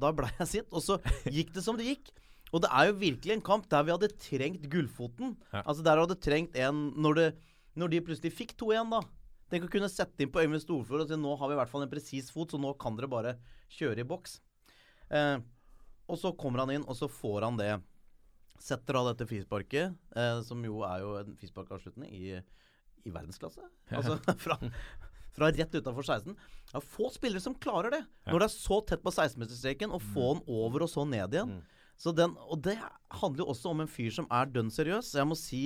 da 0.00 0.12
ble 0.14 0.30
jeg 0.38 0.48
sint. 0.52 0.70
Og 0.72 0.84
så 0.84 0.96
gikk 1.34 1.50
det 1.56 1.64
som 1.66 1.76
det 1.78 1.88
gikk. 1.90 2.12
Og 2.54 2.62
det 2.64 2.70
er 2.72 2.88
jo 2.88 2.96
virkelig 3.02 3.34
en 3.34 3.44
kamp 3.44 3.66
der 3.68 3.84
vi 3.84 3.92
hadde 3.92 4.08
trengt 4.22 4.64
Gullfoten. 4.72 5.34
Ja. 5.52 5.64
Altså 5.64 5.84
Der 5.84 6.00
hadde 6.00 6.16
trengt 6.22 6.56
en 6.56 6.86
når, 6.96 7.18
det, 7.18 7.28
når 7.76 7.92
de 7.92 8.04
plutselig 8.06 8.32
fikk 8.38 8.54
2-1, 8.62 8.94
da. 8.94 9.02
Tenk 9.52 9.66
å 9.66 9.72
kunne 9.72 9.90
sette 9.92 10.24
inn 10.24 10.32
på 10.32 10.40
Øyvind 10.44 10.62
Storflor 10.62 11.04
og 11.04 11.10
si 11.10 11.18
nå 11.18 11.34
har 11.40 11.50
vi 11.50 11.56
i 11.56 11.60
hvert 11.60 11.72
fall 11.72 11.84
en 11.84 11.92
presis 11.92 12.32
fot, 12.32 12.52
så 12.52 12.60
nå 12.60 12.74
kan 12.80 12.96
dere 12.96 13.08
bare 13.10 13.36
kjøre 13.76 14.04
i 14.04 14.08
boks. 14.08 14.38
Eh, 15.12 15.36
og 16.08 16.20
så 16.20 16.32
kommer 16.36 16.64
han 16.64 16.72
inn, 16.76 16.84
og 16.88 16.96
så 16.96 17.08
får 17.12 17.46
han 17.48 17.60
det. 17.60 17.70
Setter 18.62 18.98
av 19.00 19.10
dette 19.12 19.26
frisparket, 19.28 19.94
eh, 20.16 20.40
som 20.46 20.62
jo 20.66 20.82
er 20.86 21.04
jo 21.04 21.14
en 21.20 21.36
frisparkavslutning 21.38 22.10
i, 22.14 22.38
i 22.38 23.12
verdensklasse. 23.14 23.64
Altså 23.94 24.18
fra, 24.44 24.58
fra 25.36 25.50
rett 25.54 25.76
utafor 25.78 26.06
16. 26.06 26.34
Det 26.34 26.80
er 26.80 26.88
få 26.94 27.10
spillere 27.14 27.42
som 27.44 27.56
klarer 27.56 27.94
det. 27.94 28.02
Når 28.28 28.42
det 28.42 28.48
er 28.48 28.56
så 28.56 28.80
tett 28.86 29.04
på 29.04 29.14
16-meterstreken, 29.14 29.94
å 29.94 30.02
få 30.02 30.32
den 30.34 30.42
over 30.58 30.86
og 30.86 30.92
så 30.92 31.06
ned 31.08 31.36
igjen. 31.36 31.60
Så 31.98 32.12
den, 32.14 32.36
og 32.46 32.60
det 32.62 32.76
handler 33.20 33.42
jo 33.42 33.52
også 33.54 33.72
om 33.72 33.82
en 33.82 33.90
fyr 33.90 34.12
som 34.14 34.28
er 34.30 34.50
dønn 34.54 34.70
seriøs. 34.70 35.16
Jeg 35.18 35.26
må 35.26 35.38
si 35.38 35.62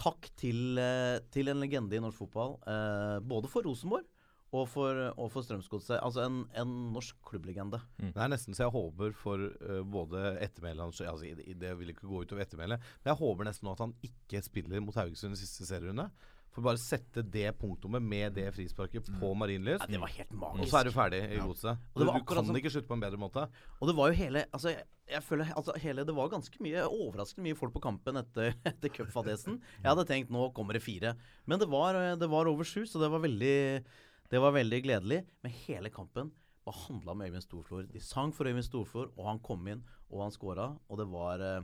takk 0.00 0.30
til, 0.40 0.78
eh, 0.80 1.20
til 1.30 1.52
en 1.52 1.60
legende 1.60 1.94
i 1.94 2.02
norsk 2.02 2.24
fotball. 2.24 2.56
Eh, 2.66 3.18
både 3.30 3.50
for 3.52 3.66
Rosenborg 3.66 4.08
og 4.50 4.66
for, 4.66 4.98
og 5.14 5.28
for 5.30 5.46
Strømsgodset. 5.46 6.00
Altså 6.02 6.24
en, 6.26 6.40
en 6.58 6.72
norsk 6.94 7.20
klubblegende. 7.28 7.78
Det 8.00 8.16
er 8.16 8.32
nesten 8.32 8.56
så 8.56 8.66
jeg 8.66 8.74
håper 8.74 9.14
for 9.14 9.44
uh, 9.46 9.82
både 9.86 10.34
ettermælet 10.42 10.82
hans 10.88 11.00
altså, 11.06 11.30
Det 11.38 11.70
vil 11.78 11.92
ikke 11.94 12.08
gå 12.10 12.24
utover 12.24 12.42
ettermælet, 12.42 12.82
men 13.02 13.12
jeg 13.12 13.20
håper 13.22 13.46
nesten 13.46 13.68
nå 13.68 13.76
at 13.76 13.84
han 13.86 13.94
ikke 14.06 14.42
spiller 14.42 14.82
mot 14.82 14.98
Haugesund 14.98 15.38
i 15.38 15.40
siste 15.40 15.68
serierunde. 15.68 16.10
For 16.50 16.66
bare 16.66 16.80
sette 16.82 17.22
det 17.22 17.52
punktummet 17.60 18.02
med 18.02 18.34
det 18.34 18.48
frisparket 18.56 19.06
på 19.20 19.28
Marienlyst. 19.38 19.84
Ja, 19.86 19.92
det 19.94 20.00
var 20.02 20.10
helt 20.16 20.32
Og 20.34 20.64
så 20.66 20.80
er 20.80 20.88
du 20.88 20.94
ferdig 20.96 21.20
i 21.30 21.38
godset. 21.38 21.78
Og 21.94 22.00
Du 22.02 22.10
kan 22.26 22.44
som- 22.44 22.56
ikke 22.56 22.72
slutte 22.74 22.88
på 22.88 22.94
en 22.98 23.04
bedre 23.04 23.20
måte. 23.22 23.46
Og 23.80 23.86
det 23.86 23.94
var 23.96 24.08
jo 24.10 24.14
hele 24.18 24.44
Altså, 24.52 24.70
jeg, 24.74 24.82
jeg 25.08 25.22
føler 25.22 25.52
altså, 25.54 25.72
hele 25.78 26.04
Det 26.04 26.14
var 26.14 26.28
ganske 26.28 26.58
mye 26.60 26.82
overraskende 26.82 27.46
mye 27.46 27.54
folk 27.54 27.72
på 27.72 27.80
kampen 27.80 28.16
etter, 28.16 28.54
etter 28.66 28.88
cupfadesen. 28.88 29.60
Jeg 29.78 29.86
hadde 29.94 30.04
tenkt 30.04 30.30
nå 30.30 30.52
kommer 30.52 30.72
det 30.72 30.82
fire. 30.82 31.14
Men 31.46 31.60
det 31.60 31.68
var, 31.70 31.94
det 32.16 32.28
var 32.28 32.46
over 32.50 32.64
sju, 32.64 32.82
så 32.84 32.98
det 32.98 33.10
var 33.12 33.22
veldig 33.22 33.84
Det 34.30 34.38
var 34.38 34.54
veldig 34.54 34.78
gledelig. 34.84 35.24
Men 35.42 35.54
hele 35.66 35.90
kampen 35.90 36.30
var 36.66 36.76
handla 36.86 37.16
om 37.16 37.22
Øyvind 37.24 37.42
Storflor. 37.42 37.86
De 37.90 38.00
sang 38.04 38.32
for 38.34 38.46
Øyvind 38.46 38.66
Storflor, 38.66 39.10
og 39.16 39.26
han 39.26 39.40
kom 39.42 39.66
inn, 39.72 39.82
og 40.10 40.22
han 40.22 40.34
scora. 40.34 40.68
Og 40.88 41.00
det 41.00 41.06
var 41.10 41.42
eh, 41.42 41.62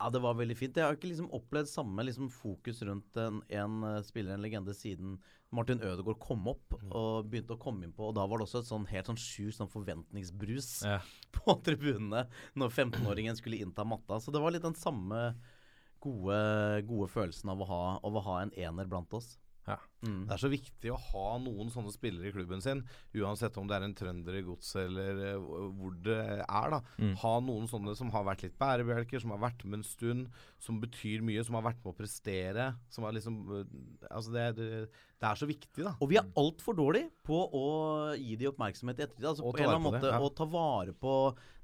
Ja, 0.00 0.10
det 0.10 0.20
var 0.20 0.36
veldig 0.36 0.56
fint. 0.58 0.76
Jeg 0.76 0.84
har 0.84 0.98
ikke 0.98 1.08
liksom 1.08 1.30
opplevd 1.32 1.70
samme 1.70 2.04
liksom, 2.04 2.28
fokus 2.28 2.82
rundt 2.84 3.16
en, 3.16 3.40
en 3.48 3.78
eh, 3.88 4.02
spiller, 4.04 4.34
en 4.34 4.44
legende, 4.44 4.74
siden 4.76 5.16
Martin 5.54 5.80
Ødegaard 5.80 6.18
kom 6.20 6.48
opp 6.50 6.74
og 6.90 7.28
begynte 7.30 7.54
å 7.54 7.62
komme 7.62 7.86
inn 7.86 7.94
på. 7.94 8.10
Og 8.10 8.16
da 8.18 8.26
var 8.26 8.40
det 8.40 8.48
også 8.48 8.60
et 8.60 8.68
sånn 8.68 8.88
helt 8.90 9.08
sånn 9.08 9.20
sjukt 9.22 9.56
sånn 9.56 9.70
forventningsbrus 9.70 10.70
Ja. 10.84 10.98
på 11.38 11.56
tribunene 11.64 12.26
når 12.58 12.74
15-åringen 12.74 13.38
skulle 13.38 13.62
innta 13.62 13.86
matta. 13.86 14.18
Så 14.20 14.34
det 14.34 14.42
var 14.42 14.52
litt 14.52 14.66
den 14.66 14.76
samme 14.76 15.30
gode, 16.04 16.36
gode 16.90 17.08
følelsen 17.08 17.54
av 17.54 17.62
å, 17.64 17.70
ha, 17.70 17.82
av 18.04 18.18
å 18.18 18.24
ha 18.26 18.40
en 18.42 18.52
ener 18.60 18.90
blant 18.90 19.14
oss. 19.16 19.38
Ja. 19.64 19.78
Mm. 20.04 20.26
Det 20.28 20.34
er 20.34 20.40
så 20.42 20.50
viktig 20.52 20.90
å 20.92 20.98
ha 21.00 21.38
noen 21.40 21.70
sånne 21.72 21.92
spillere 21.94 22.28
i 22.28 22.34
klubben 22.34 22.60
sin, 22.60 22.82
uansett 23.16 23.56
om 23.56 23.68
det 23.68 23.78
er 23.78 23.86
en 23.86 23.94
trønder 23.96 24.36
i 24.36 24.42
godset 24.44 24.82
eller 24.90 25.22
eh, 25.30 25.46
hvor 25.78 25.94
det 26.04 26.18
er. 26.44 26.74
da 26.74 26.80
Mm. 27.00 27.14
Ha 27.22 27.32
noen 27.40 27.66
sånne 27.70 27.94
som 27.96 28.10
har 28.14 28.26
vært 28.28 28.44
litt 28.44 28.58
bærebjelker, 28.60 29.22
som 29.22 29.32
har 29.34 29.40
vært 29.42 29.64
med 29.64 29.80
en 29.80 29.86
stund, 29.86 30.28
som 30.62 30.78
betyr 30.82 31.24
mye, 31.24 31.42
som 31.44 31.56
har 31.56 31.64
vært 31.64 31.80
med 31.82 31.94
å 31.94 31.96
prestere. 31.96 32.68
Som 32.92 33.08
har 33.08 33.16
liksom 33.16 33.40
eh, 33.56 33.74
Altså, 34.10 34.30
det, 34.34 34.44
det, 34.58 34.68
det 35.20 35.28
er 35.30 35.40
så 35.40 35.48
viktig, 35.48 35.82
da. 35.82 35.94
Og 36.04 36.10
vi 36.12 36.18
er 36.20 36.28
altfor 36.38 36.76
dårlige 36.76 37.10
på 37.24 37.40
å 37.56 37.64
gi 38.20 38.36
de 38.36 38.50
oppmerksomhet 38.52 39.00
i 39.00 39.06
ettertid. 39.06 39.26
Altså 39.32 39.46
Og 39.48 39.56
på 39.56 39.62
en 39.62 39.68
eller 39.68 39.80
annen 39.80 39.88
måte 39.88 40.12
ja. 40.12 40.20
Å 40.20 40.32
ta 40.36 40.46
vare 40.48 40.92
på 40.92 41.14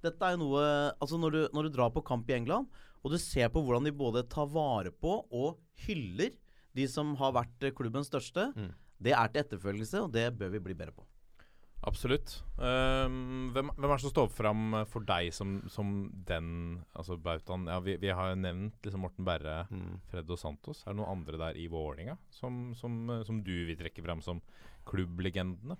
Dette 0.02 0.24
er 0.24 0.34
jo 0.34 0.46
noe 0.46 0.62
Altså 0.96 1.18
når 1.20 1.36
du, 1.36 1.40
når 1.54 1.68
du 1.68 1.74
drar 1.76 1.92
på 1.92 2.02
kamp 2.06 2.30
i 2.30 2.38
England, 2.38 2.70
og 3.04 3.12
du 3.14 3.18
ser 3.20 3.48
på 3.52 3.62
hvordan 3.64 3.86
de 3.86 3.92
både 3.96 4.24
tar 4.28 4.48
vare 4.52 4.90
på 4.92 5.12
og 5.30 5.60
hyller 5.86 6.34
de 6.76 6.86
som 6.88 7.14
har 7.16 7.32
vært 7.32 7.70
klubbens 7.74 8.08
største, 8.10 8.52
Mm. 8.56 8.72
det 9.02 9.12
er 9.12 9.28
til 9.28 9.42
etterfølgelse, 9.44 10.02
og 10.04 10.12
det 10.12 10.28
bør 10.38 10.50
vi 10.50 10.58
bli 10.60 10.74
bedre 10.74 10.92
på. 10.92 11.04
Absolutt. 11.82 12.42
Ehm, 12.60 13.52
hvem, 13.54 13.70
hvem 13.72 13.90
er 13.90 13.96
det 13.96 14.02
som 14.02 14.10
står 14.12 14.28
fram 14.28 14.74
for 14.86 15.00
deg 15.00 15.30
som, 15.32 15.62
som 15.72 16.10
den 16.28 16.84
altså 16.94 17.16
bautaen? 17.16 17.64
Ja, 17.72 17.78
vi, 17.80 17.94
vi 17.96 18.08
har 18.12 18.34
nevnt 18.36 18.76
liksom 18.84 19.00
Morten 19.00 19.24
Berre, 19.24 19.66
Mm. 19.70 19.94
Fred 20.10 20.28
og 20.30 20.38
Santos. 20.38 20.82
Er 20.84 20.92
det 20.92 20.98
noen 21.00 21.08
andre 21.16 21.38
der 21.38 21.56
i 21.56 21.66
Vålerenga 21.72 22.18
som, 22.28 22.74
som, 22.74 23.08
som 23.24 23.40
du 23.42 23.54
vil 23.66 23.76
trekke 23.80 24.04
fram 24.04 24.20
som 24.20 24.42
klubblegendene? 24.84 25.78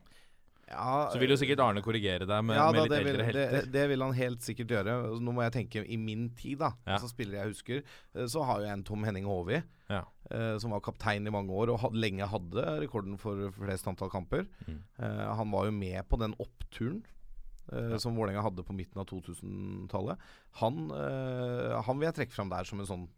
Ja, 0.70 1.09
Så 1.11 1.18
vil 1.18 1.33
jo 1.33 1.37
sikkert 1.40 1.59
Arne 1.64 1.83
korrigere 1.83 2.26
deg 2.30 2.44
med, 2.46 2.54
ja, 2.56 2.68
med 2.70 2.78
da, 2.78 2.83
litt 2.87 2.92
det, 2.92 2.98
vil, 3.02 3.09
eldre 3.16 3.24
helter. 3.26 3.54
det, 3.56 3.72
det 3.74 3.85
vil 3.90 4.04
han 4.06 4.12
helt 4.14 4.44
sikkert 4.46 4.70
gjøre. 4.76 4.94
Nå 5.18 5.33
må 5.35 5.42
jeg 5.42 5.54
tenke 5.56 5.83
i 5.83 5.96
min 5.98 6.28
tid, 6.38 6.61
da. 6.62 6.72
Ja. 6.87 6.94
Altså 6.94 7.11
spillere 7.11 7.42
jeg 7.42 7.54
husker. 7.56 7.83
eh, 8.14 8.26
Så 8.30 8.44
har 8.46 8.61
jo 8.62 8.68
jeg 8.68 8.76
en 8.78 8.85
Tom 8.87 9.02
Henning 9.09 9.26
Håvi, 9.26 9.59
Ja. 9.90 10.04
eh, 10.30 10.56
som 10.62 10.70
var 10.70 10.80
kaptein 10.87 11.26
i 11.26 11.30
mange 11.35 11.50
år 11.50 11.72
og 11.74 11.80
had, 11.83 11.96
lenge 11.98 12.22
hadde 12.30 12.66
rekorden 12.85 13.18
for 13.18 13.50
flest 13.59 13.88
antall 13.90 14.11
kamper. 14.14 14.46
Mm. 14.68 14.78
Eh, 15.02 15.24
han 15.42 15.50
var 15.50 15.66
jo 15.66 15.72
med 15.74 16.06
på 16.09 16.16
den 16.22 16.35
oppturen 16.38 17.02
eh, 17.72 17.96
som 17.98 18.14
Vålerenga 18.14 18.42
hadde 18.46 18.62
på 18.62 18.72
midten 18.78 19.02
av 19.02 19.06
2000-tallet. 19.11 20.18
Han, 20.62 20.87
eh, 20.94 21.80
han 21.83 21.98
vil 21.98 22.06
jeg 22.12 22.14
trekke 22.20 22.38
fram 22.38 22.48
der 22.54 22.62
som 22.70 22.78
en 22.78 22.87
sånn 22.87 23.09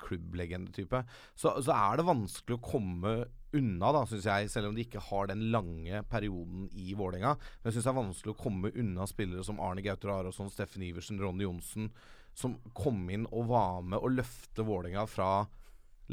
klubblegendetype. 0.00 1.04
Så, 1.36 1.52
så 1.64 1.72
er 1.76 1.96
det 2.00 2.06
vanskelig 2.08 2.58
å 2.58 2.64
komme 2.64 3.14
unna, 3.58 3.92
da, 3.94 4.02
syns 4.08 4.26
jeg, 4.28 4.50
selv 4.52 4.70
om 4.70 4.76
de 4.76 4.84
ikke 4.86 5.02
har 5.08 5.30
den 5.30 5.46
lange 5.54 6.02
perioden 6.10 6.66
i 6.76 6.94
Vålerenga. 6.98 7.34
Men 7.36 7.70
jeg 7.70 7.76
syns 7.76 7.88
det 7.88 7.92
er 7.92 7.98
vanskelig 8.00 8.34
å 8.34 8.40
komme 8.40 8.72
unna 8.74 9.06
spillere 9.10 9.44
som 9.46 9.60
Arne 9.64 9.84
Gauter 9.84 10.12
Arason, 10.14 10.50
Steffen 10.52 10.84
Iversen, 10.86 11.20
Ronny 11.22 11.46
Johnsen, 11.46 11.90
som 12.36 12.58
kom 12.76 13.06
inn 13.12 13.24
og 13.32 13.48
var 13.52 13.80
med 13.86 14.02
å 14.02 14.12
løfte 14.12 14.66
Vålerenga 14.66 15.06
fra 15.08 15.30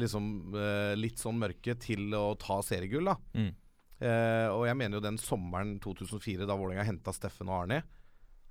liksom 0.00 0.54
eh, 0.58 0.94
litt 0.98 1.20
sånn 1.22 1.38
mørke 1.38 1.76
til 1.80 2.08
å 2.16 2.32
ta 2.40 2.58
seriegull, 2.66 3.12
da. 3.12 3.18
Mm. 3.36 3.52
Eh, 4.04 4.48
og 4.50 4.64
jeg 4.66 4.78
mener 4.78 4.98
jo 4.98 5.04
den 5.04 5.20
sommeren 5.20 5.76
2004, 5.82 6.48
da 6.48 6.56
Vålerenga 6.58 6.86
henta 6.88 7.14
Steffen 7.14 7.52
og 7.52 7.62
Arne, 7.62 7.84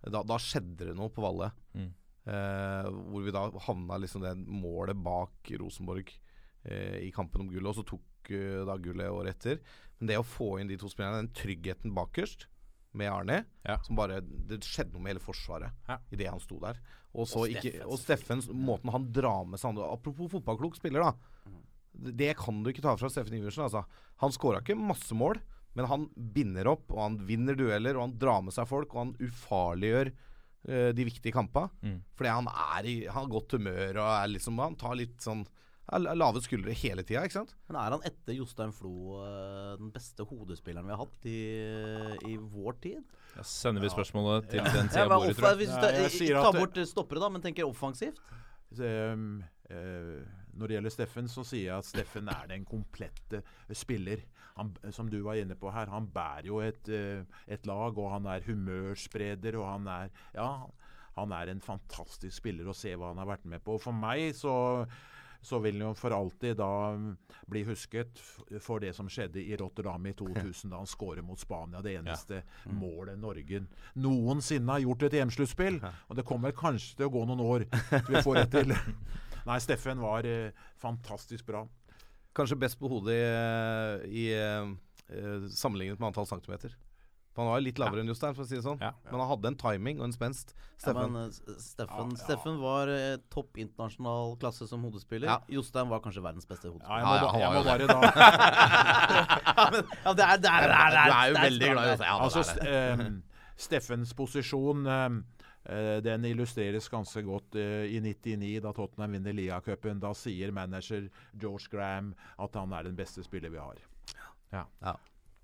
da, 0.04 0.24
da 0.28 0.40
skjedde 0.42 0.90
det 0.90 0.96
noe 0.98 1.12
på 1.14 1.24
Valle. 1.24 1.50
Mm. 1.76 1.92
Eh, 2.24 2.88
hvor 2.88 3.26
vi 3.26 3.34
da 3.36 3.48
havna 3.66 4.00
liksom 4.00 4.24
det 4.24 4.38
målet 4.48 4.96
bak 4.96 5.50
Rosenborg 5.60 6.08
eh, 6.64 7.02
i 7.04 7.12
kampen 7.16 7.44
om 7.44 7.52
gullet, 7.52 7.72
og 7.74 7.82
så 7.82 7.88
tok 7.88 8.06
eh, 8.32 8.64
da 8.68 8.78
gullet 8.78 9.12
året 9.12 9.36
etter. 9.36 9.60
Men 10.00 10.08
det 10.08 10.20
å 10.20 10.26
få 10.28 10.60
inn 10.62 10.68
de 10.72 10.78
to 10.78 10.90
spillerne, 10.92 11.24
den 11.24 11.34
tryggheten 11.36 11.94
bakerst 11.96 12.48
med 12.94 13.10
Arne 13.12 13.46
Ja. 13.66 13.80
som 13.82 13.96
bare, 13.96 14.22
Det 14.22 14.62
skjedde 14.62 14.94
noe 14.94 15.02
med 15.02 15.16
hele 15.16 15.24
Forsvaret 15.24 15.72
Ja. 15.90 15.98
idet 16.12 16.30
han 16.30 16.40
sto 16.40 16.60
der. 16.60 16.80
Og, 17.14 17.28
så 17.28 17.40
Og 17.44 17.50
ikke, 17.50 17.86
og 17.86 17.98
Steffens 18.00 18.48
måten 18.50 18.92
han 18.92 19.12
drar 19.12 19.46
med 19.46 19.60
seg 19.60 19.70
andre 19.70 19.92
Apropos 19.92 20.32
fotballklok 20.32 20.76
spiller, 20.76 21.02
da. 21.02 21.14
Det 21.94 22.18
det 22.18 22.38
kan 22.38 22.64
du 22.64 22.72
ikke 22.72 22.82
ta 22.82 22.96
fra 22.98 23.10
Steffen 23.10 23.38
Iversen. 23.38 23.64
Altså. 23.66 23.86
Han 24.18 24.32
skåra 24.32 24.62
ikke 24.64 24.76
masse 24.76 25.14
mål, 25.14 25.40
men 25.76 25.86
han 25.86 26.08
binder 26.16 26.68
opp, 26.68 26.92
og 26.92 27.00
han 27.00 27.18
vinner 27.28 27.56
dueller, 27.56 27.96
og 27.96 28.08
han 28.08 28.18
drar 28.18 28.42
med 28.42 28.54
seg 28.54 28.68
folk, 28.68 28.94
og 28.94 28.98
han 28.98 29.14
ufarliggjør 29.22 30.10
uh, 30.70 30.92
de 30.92 31.06
viktige 31.06 31.34
kampene. 31.36 31.70
Mm. 31.84 32.00
Fordi 32.18 32.30
han 32.34 32.48
er 32.48 32.90
i 32.90 32.96
han 33.06 33.24
har 33.28 33.30
godt 33.30 33.52
humør 33.58 34.00
og 34.02 34.10
er 34.10 34.34
liksom 34.34 34.58
Han 34.58 34.76
tar 34.76 34.96
litt 34.96 35.20
sånn 35.22 35.46
lave 35.92 36.42
skuldre 36.44 36.74
hele 36.80 37.04
tida, 37.04 37.24
ikke 37.28 37.42
sant? 37.42 37.56
Men 37.68 37.78
er 37.82 37.96
han 37.98 38.06
etter 38.08 38.38
Jostein 38.38 38.72
Flo 38.76 39.18
eh, 39.20 39.74
den 39.82 39.92
beste 39.94 40.26
hodespilleren 40.28 40.88
vi 40.88 40.96
har 40.96 41.02
hatt 41.02 41.28
i, 41.28 41.42
i 42.32 42.38
vår 42.38 42.78
tid? 42.84 43.18
Jeg 43.34 43.50
sender 43.50 43.84
vi 43.84 43.92
spørsmålet 43.92 44.48
til 44.54 44.64
den 44.64 44.92
tida 44.94 45.10
av 45.10 45.26
tror 45.26 45.50
jeg. 45.50 45.60
hvis 45.64 45.74
du 45.74 45.82
tar- 45.82 45.98
jeg 46.00 46.38
Ta 46.38 46.54
bort 46.56 46.80
stoppere, 46.88 47.20
da, 47.26 47.30
men 47.34 47.44
tenker 47.44 47.68
offensivt. 47.68 48.22
Um, 48.80 49.44
uh, 49.70 50.24
når 50.58 50.70
det 50.70 50.76
gjelder 50.78 50.94
Steffen, 50.94 51.28
så 51.30 51.44
sier 51.46 51.68
jeg 51.68 51.82
at 51.82 51.88
Steffen 51.88 52.30
er 52.32 52.48
den 52.52 52.66
komplette 52.66 53.42
spiller. 53.74 54.24
Han, 54.58 54.72
som 54.94 55.10
du 55.10 55.20
var 55.26 55.40
inne 55.42 55.58
på 55.58 55.72
her, 55.74 55.90
han 55.90 56.08
bærer 56.14 56.50
jo 56.52 56.60
et, 56.62 56.90
eh, 56.94 57.24
et 57.50 57.66
lag, 57.66 57.98
og 57.98 58.12
han 58.14 58.28
er 58.30 58.46
humørspreder, 58.46 59.58
og 59.58 59.66
han 59.66 59.88
er 59.90 60.12
Ja, 60.36 60.68
han 61.18 61.34
er 61.34 61.50
en 61.50 61.62
fantastisk 61.62 62.38
spiller 62.38 62.70
å 62.70 62.76
se 62.78 62.94
hva 62.94 63.12
han 63.12 63.22
har 63.22 63.30
vært 63.34 63.46
med 63.50 63.64
på. 63.66 63.78
Og 63.78 63.82
for 63.82 63.98
meg 63.98 64.34
så 64.38 64.86
så 65.44 65.60
vil 65.64 65.78
han 65.80 65.90
jo 65.90 65.94
for 65.98 66.16
alltid 66.16 66.58
da 66.60 66.70
mm, 66.96 67.10
bli 67.52 67.64
husket 67.68 68.22
for 68.64 68.84
det 68.84 68.94
som 68.96 69.10
skjedde 69.12 69.42
i 69.44 69.58
Rotterdam 69.60 70.06
i 70.08 70.14
2000, 70.20 70.72
da 70.72 70.82
han 70.82 70.90
skårer 70.90 71.26
mot 71.26 71.40
Spania. 71.40 71.82
Det 71.84 71.98
eneste 72.00 72.44
målet 72.72 73.20
Norge 73.20 73.64
noensinne 74.00 74.78
har 74.78 74.86
gjort 74.86 75.08
et 75.10 75.20
EM-sluttspill. 75.22 75.82
Og 76.08 76.18
det 76.20 76.26
kommer 76.28 76.56
kanskje 76.56 76.98
til 76.98 77.10
å 77.10 77.14
gå 77.14 77.26
noen 77.30 77.44
år 77.44 77.68
til 77.92 78.10
vi 78.14 78.24
får 78.24 78.42
et 78.46 78.56
til. 78.56 78.76
Nei, 79.48 79.60
Steffen 79.60 80.00
var 80.00 80.24
eh, 80.28 80.56
fantastisk 80.80 81.46
bra. 81.50 81.66
Kanskje 82.34 82.58
best 82.58 82.80
på 82.80 82.90
hodet 82.90 83.20
i, 84.08 84.24
i 84.24 84.30
eh, 84.40 85.50
sammenlignet 85.52 86.00
med 86.00 86.14
antall 86.14 86.30
centimeter. 86.30 86.74
For 87.34 87.42
han 87.42 87.50
var 87.50 87.60
jo 87.60 87.66
litt 87.66 87.80
lavere 87.82 88.04
enn 88.04 88.10
Jostein, 88.12 88.36
for 88.38 88.44
å 88.44 88.48
si 88.48 88.56
det 88.60 88.64
sånn. 88.66 88.78
Ja. 88.84 88.92
Men 89.10 89.20
han 89.24 89.30
hadde 89.32 89.48
en 89.50 89.56
timing 89.58 89.98
og 90.00 90.06
en 90.06 90.14
spenst. 90.14 90.52
Ja, 90.54 90.62
Steffen. 90.84 91.12
men, 91.16 91.32
eh, 91.32 91.56
Steffen, 91.64 91.98
Ja, 91.98 92.10
ja. 92.14 92.20
Steffen 92.24 92.60
var 92.62 92.88
eh, 92.94 93.18
topp 93.34 93.58
internasjonal 93.58 94.36
klasse 94.38 94.68
som 94.70 94.84
hodespiller. 94.86 95.28
Ja. 95.32 95.40
Jostein 95.50 95.90
var 95.90 96.00
kanskje 96.06 96.22
verdens 96.22 96.46
beste 96.46 96.68
Ja, 96.70 96.74
hodespiller. 96.74 97.00
jeg 97.00 97.06
må, 97.08 97.14
Ja, 97.14 97.34
ja, 97.34 97.40
jeg 97.42 97.54
må 97.58 97.64
bare 97.66 97.88
da 97.88 98.00
Ja, 99.58 99.70
men, 99.74 99.84
ja, 100.06 100.14
det 100.14 100.26
er, 100.28 100.38
det 100.44 100.52
er, 100.54 100.68
det 100.68 100.78
er, 100.78 100.92
du 100.94 101.14
er 101.14 101.28
jo 101.32 101.38
veldig 101.42 101.70
glad 101.74 101.86
i. 101.86 101.90
Jostein. 101.94 102.10
Ja, 102.10 102.18
Altså, 102.28 102.44
st- 102.46 102.68
eh, 102.68 103.06
Steffens 103.64 104.14
posisjon 104.18 104.86
eh, 104.90 105.18
eh, 105.74 105.98
den 106.06 106.26
illustreres 106.26 106.90
ganske 106.90 107.22
godt 107.26 107.56
uh, 107.56 107.86
i 107.86 108.00
99, 108.02 108.60
da 108.66 108.72
Tottenham 108.74 109.14
vinner 109.18 109.34
ligacupen. 109.38 110.00
Da 110.02 110.14
sier 110.18 110.52
manager 110.52 111.10
George 111.40 111.70
Graham 111.72 112.14
at 112.42 112.58
han 112.60 112.74
er 112.74 112.84
den 112.90 112.96
beste 112.98 113.24
spiller 113.26 113.50
vi 113.54 113.62
har. 113.62 113.82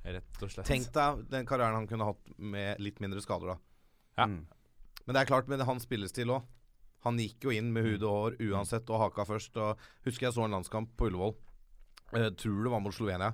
Rett 0.04 0.44
og 0.46 0.52
slett. 0.54 0.68
Tenk 0.70 0.88
deg 0.96 1.26
den 1.32 1.50
karrieren 1.50 1.82
han 1.82 1.90
kunne 1.90 2.08
hatt 2.08 2.32
med 2.38 2.80
litt 2.82 3.02
mindre 3.04 3.22
skader, 3.24 3.54
da. 3.54 3.58
Ja. 4.20 4.30
Mm. 4.30 4.46
Men 5.06 5.16
det 5.16 5.22
er 5.22 5.30
klart, 5.32 5.52
med 5.52 5.64
hans 5.68 5.86
spillestil 5.88 6.32
òg. 6.36 6.48
Han 7.08 7.20
gikk 7.20 7.48
jo 7.48 7.54
inn 7.56 7.70
med 7.72 7.86
hud 7.86 8.04
og 8.04 8.16
hår 8.16 8.34
uansett 8.50 8.90
og 8.92 9.06
haka 9.06 9.24
først. 9.28 9.56
Og 9.60 9.80
husker 10.08 10.28
jeg 10.28 10.36
så 10.36 10.46
en 10.46 10.56
landskamp 10.58 10.92
på 11.00 11.08
Ullevål. 11.08 11.36
Jeg 12.16 12.34
tror 12.42 12.64
det 12.66 12.74
var 12.74 12.84
mot 12.84 12.96
Slovenia. 12.96 13.30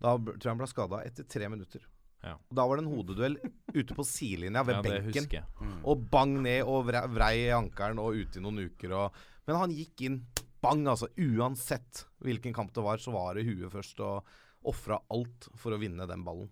Da 0.00 0.14
tror 0.16 0.36
jeg 0.38 0.52
han 0.52 0.60
ble 0.60 0.68
skada 0.70 1.00
etter 1.04 1.26
tre 1.28 1.48
minutter. 1.50 1.82
Ja. 2.20 2.34
Da 2.52 2.66
var 2.68 2.76
det 2.76 2.84
en 2.84 2.92
hodeduell 2.92 3.38
ute 3.72 3.96
på 3.96 4.04
sidelinja 4.04 4.62
ved 4.68 4.78
ja, 4.78 4.82
benken. 4.84 5.28
Mm. 5.60 5.78
Og 5.88 6.04
bang 6.12 6.36
ned 6.44 6.68
og 6.68 6.84
vrei, 6.90 7.02
vrei 7.12 7.34
i 7.46 7.54
ankelen 7.56 8.00
og 8.02 8.18
ute 8.20 8.38
i 8.38 8.44
noen 8.44 8.62
uker. 8.68 8.94
Og, 8.96 9.20
men 9.48 9.60
han 9.60 9.74
gikk 9.74 10.04
inn 10.06 10.20
bang, 10.60 10.84
altså. 10.92 11.08
Uansett 11.16 12.04
hvilken 12.24 12.54
kamp 12.56 12.74
det 12.76 12.84
var, 12.84 13.00
så 13.02 13.14
var 13.16 13.36
det 13.36 13.48
huet 13.48 13.72
først. 13.72 14.04
Og 14.04 14.36
ofra 14.66 15.00
alt 15.12 15.48
for 15.58 15.74
å 15.74 15.80
vinne 15.80 16.06
den 16.08 16.24
ballen. 16.26 16.50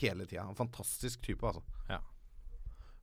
Hele 0.00 0.24
tida. 0.24 0.46
En 0.48 0.56
fantastisk 0.56 1.20
type, 1.24 1.44
altså. 1.44 1.62
Ja. 1.90 2.00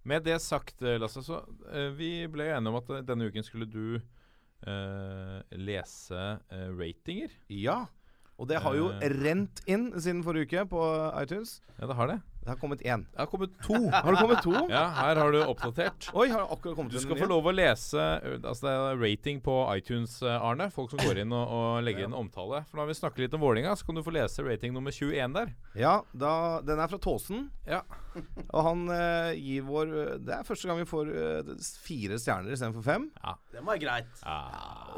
Med 0.10 0.24
det 0.26 0.40
sagt, 0.42 0.82
eh, 0.82 0.98
Lasse, 0.98 1.22
så 1.26 1.44
eh, 1.70 1.92
vi 1.94 2.12
ble 2.32 2.50
enige 2.50 2.72
om 2.72 2.80
at 2.80 2.90
eh, 2.96 3.06
denne 3.06 3.28
uken 3.30 3.46
skulle 3.46 3.68
du 3.70 4.00
eh, 4.00 5.38
lese 5.60 6.24
eh, 6.50 6.70
ratinger. 6.74 7.36
Ja. 7.54 7.84
Og 8.40 8.48
det 8.48 8.62
har 8.64 8.78
jo 8.78 8.88
rent 9.20 9.60
inn 9.68 9.90
siden 10.00 10.24
forrige 10.24 10.48
uke 10.48 10.66
på 10.72 10.84
iTunes. 11.20 11.58
Ja, 11.76 11.90
det 11.92 11.98
har 12.00 12.08
det. 12.14 12.20
Det 12.40 12.50
har 12.50 12.58
kommet 12.58 12.82
én. 12.82 13.04
Det 13.12 13.20
har 13.20 13.28
kommet 13.30 13.52
to. 13.62 13.76
Har 13.94 14.12
det 14.12 14.22
kommet 14.22 14.44
to? 14.44 14.54
Ja, 14.72 14.86
her 14.96 15.20
har 15.20 15.32
du 15.32 15.40
oppdatert. 15.44 16.08
Oi, 16.16 16.30
har 16.32 16.46
akkurat 16.48 16.78
kommet 16.78 16.96
Du 16.96 17.00
skal 17.04 17.20
få 17.20 17.28
lov 17.30 17.50
å 17.50 17.54
lese 17.54 18.00
Altså 18.40 18.66
det 18.66 18.72
er 18.74 19.02
rating 19.02 19.42
på 19.44 19.56
iTunes, 19.76 20.16
eh, 20.24 20.46
Arne. 20.48 20.70
Folk 20.74 20.94
som 20.94 21.02
går 21.04 21.22
inn 21.26 21.34
og, 21.36 21.52
og 21.54 21.84
legger 21.86 22.08
inn 22.08 22.16
omtale. 22.16 22.64
For 22.72 22.80
når 22.80 22.92
vi 22.92 22.98
snakker 23.02 23.26
litt 23.26 23.36
om 23.36 23.44
Vålinga, 23.44 23.76
så 23.76 23.86
kan 23.86 24.00
du 24.00 24.04
få 24.06 24.14
lese 24.16 24.46
rating 24.46 24.74
nummer 24.76 24.96
21 24.96 25.36
der. 25.36 25.54
Ja, 25.78 25.96
da, 26.14 26.34
den 26.66 26.80
er 26.80 26.92
fra 26.92 27.02
Tåsen. 27.04 27.50
Ja. 27.68 27.84
Og 28.50 28.62
han 28.66 28.86
eh, 28.94 29.34
gir 29.38 29.68
vår 29.68 29.92
Det 30.26 30.34
er 30.40 30.48
første 30.48 30.70
gang 30.70 30.80
vi 30.82 30.88
får 30.90 31.12
eh, 31.14 31.52
fire 31.84 32.18
stjerner 32.22 32.56
istedenfor 32.56 32.86
fem. 32.88 33.10
Det 33.54 33.62
må 33.62 33.76
være 33.76 33.84
greit. 33.84 34.24
Ja. 34.24 34.40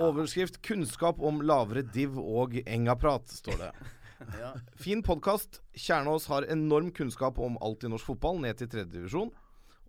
Overskrift 0.08 0.62
'Kunnskap 0.62 1.20
om 1.20 1.42
lavere 1.44 1.84
div 1.84 2.20
og 2.22 2.56
engaprat', 2.64 3.34
står 3.42 3.66
det. 3.66 3.74
Ja. 4.40 4.52
Fin 4.82 5.04
podkast. 5.06 5.62
Kjernås 5.78 6.28
har 6.32 6.46
enorm 6.52 6.92
kunnskap 6.96 7.40
om 7.40 7.58
alt 7.62 7.84
i 7.84 7.92
norsk 7.92 8.06
fotball, 8.14 8.42
ned 8.44 8.60
til 8.60 8.70
tredjedivisjon. 8.72 9.32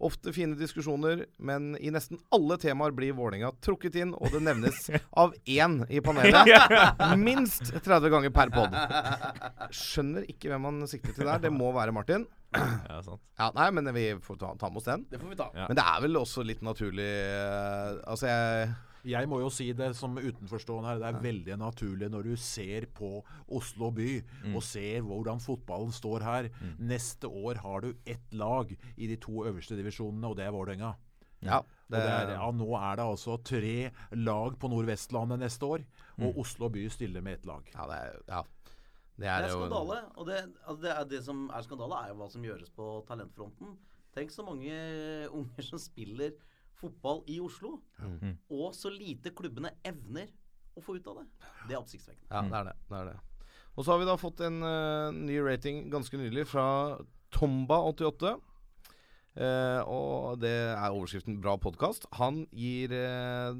Ofte 0.02 0.32
fine 0.34 0.56
diskusjoner, 0.58 1.26
men 1.38 1.76
i 1.78 1.92
nesten 1.94 2.18
alle 2.34 2.56
temaer 2.58 2.90
blir 2.96 3.14
Vålerenga 3.14 3.52
trukket 3.62 3.94
inn, 4.02 4.14
og 4.18 4.32
det 4.34 4.40
nevnes 4.42 4.88
av 5.22 5.34
én 5.46 5.76
i 5.86 6.00
panelet. 6.02 6.50
Minst 7.20 7.70
30 7.76 8.10
ganger 8.10 8.34
per 8.34 8.50
pod. 8.54 8.74
Skjønner 9.70 10.26
ikke 10.32 10.50
hvem 10.50 10.66
han 10.70 10.86
sikter 10.90 11.14
til 11.14 11.28
der. 11.30 11.44
Det 11.44 11.52
må 11.54 11.70
være 11.76 11.94
Martin. 11.94 12.26
Ja, 12.52 12.98
sant. 13.06 13.22
Ja, 13.38 13.52
Nei, 13.56 13.68
men 13.78 13.92
vi 13.94 14.08
får 14.24 14.40
ta, 14.42 14.50
ta 14.60 14.68
med 14.72 14.82
oss 14.82 14.88
den. 14.90 15.06
Det 15.12 15.20
får 15.22 15.30
vi 15.30 15.38
ta. 15.38 15.46
Ja. 15.54 15.68
Men 15.70 15.78
det 15.78 15.84
er 15.94 16.02
vel 16.04 16.18
også 16.20 16.42
litt 16.44 16.60
naturlig 16.66 17.06
eh, 17.08 18.02
Altså, 18.02 18.26
jeg 18.28 18.72
Jeg 19.04 19.26
må 19.26 19.40
jo 19.42 19.48
si 19.50 19.66
det 19.74 19.88
som 19.98 20.14
utenforstående 20.14 20.88
her. 20.92 20.98
Det 21.02 21.08
er 21.08 21.22
veldig 21.24 21.56
naturlig 21.58 22.08
når 22.12 22.22
du 22.28 22.36
ser 22.38 22.86
på 22.94 23.24
Oslo 23.50 23.90
by 23.90 24.22
Mm. 24.44 24.54
og 24.56 24.62
ser 24.62 25.00
hvordan 25.02 25.40
fotballen 25.42 25.90
står 25.92 26.22
her. 26.22 26.48
Neste 26.78 27.26
år 27.26 27.58
har 27.64 27.80
du 27.80 27.94
ett 28.06 28.32
lag 28.32 28.70
i 28.96 29.06
de 29.10 29.16
to 29.16 29.42
øverste 29.44 29.74
divisjonene, 29.76 30.28
og 30.30 30.36
det 30.36 30.46
er 30.46 30.52
Vålerenga. 30.54 30.94
Ja, 31.42 31.58
det 31.90 31.98
er, 31.98 32.30
ja, 32.36 32.50
nå 32.54 32.68
er 32.78 32.96
det 32.96 33.04
altså 33.04 33.34
tre 33.42 33.90
lag 34.14 34.54
på 34.62 34.68
Nordvestlandet 34.70 35.40
neste 35.42 35.66
år, 35.66 35.82
og 36.22 36.38
Oslo 36.38 36.68
by 36.70 36.86
stiller 36.88 37.20
med 37.20 37.40
ett 37.40 37.46
lag. 37.46 37.66
Ja, 37.74 37.86
det 37.90 37.96
er, 37.98 38.20
ja. 38.28 38.42
Det 39.12 39.26
Det 39.26 39.28
er, 39.28 39.42
er 39.42 39.48
skandale. 39.50 39.96
Og 40.16 40.26
det, 40.26 40.38
altså 40.66 40.82
det, 40.82 40.90
er 40.92 41.04
det 41.04 41.24
som 41.24 41.50
er 41.50 41.62
skandale, 41.66 41.98
er 42.04 42.08
jo 42.08 42.14
hva 42.22 42.30
som 42.30 42.42
gjøres 42.46 42.70
på 42.70 42.86
talentfronten. 43.08 43.74
Tenk 44.14 44.30
så 44.30 44.44
mange 44.46 44.70
unger 45.32 45.62
som 45.66 45.78
spiller 45.78 46.32
fotball 46.82 47.22
i 47.30 47.38
Oslo, 47.42 47.78
Mm. 48.02 48.36
og 48.50 48.74
så 48.74 48.90
lite 48.92 49.30
klubbene 49.30 49.70
evner 49.86 50.28
å 50.76 50.82
få 50.82 50.96
ut 50.98 51.06
av 51.06 51.20
det. 51.22 51.26
Det 51.68 51.76
er 51.76 51.80
oppsiktsvekkende. 51.80 52.30
Ja, 52.30 52.42
det 52.42 52.58
er 52.58 52.64
det. 52.70 52.76
det, 52.88 52.98
er 52.98 53.10
det. 53.12 53.18
Og 53.76 53.84
så 53.84 53.92
har 53.94 54.00
vi 54.02 54.08
da 54.08 54.16
fått 54.20 54.40
en 54.44 54.60
uh, 54.62 55.12
ny 55.14 55.38
rating 55.40 55.86
ganske 55.92 56.18
nylig 56.20 56.46
fra 56.50 56.66
Tomba88. 57.36 58.34
Uh, 59.32 59.80
og 59.88 60.40
det 60.42 60.52
er 60.52 60.90
overskriften 60.92 61.38
'Bra 61.40 61.56
podkast'. 61.56 62.04
Han 62.20 62.42
gir 62.52 62.92
uh, 62.92 63.56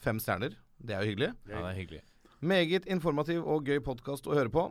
fem 0.00 0.20
stjerner. 0.22 0.56
Det 0.80 0.94
er 0.96 1.04
jo 1.04 1.10
hyggelig. 1.12 1.32
Ja, 1.48 1.60
det 1.60 1.70
er 1.72 1.80
hyggelig. 1.80 2.02
Meget 2.40 2.86
informativ 2.86 3.44
og 3.44 3.64
gøy 3.68 3.80
podkast 3.84 4.26
å 4.28 4.36
høre 4.36 4.52
på. 4.52 4.70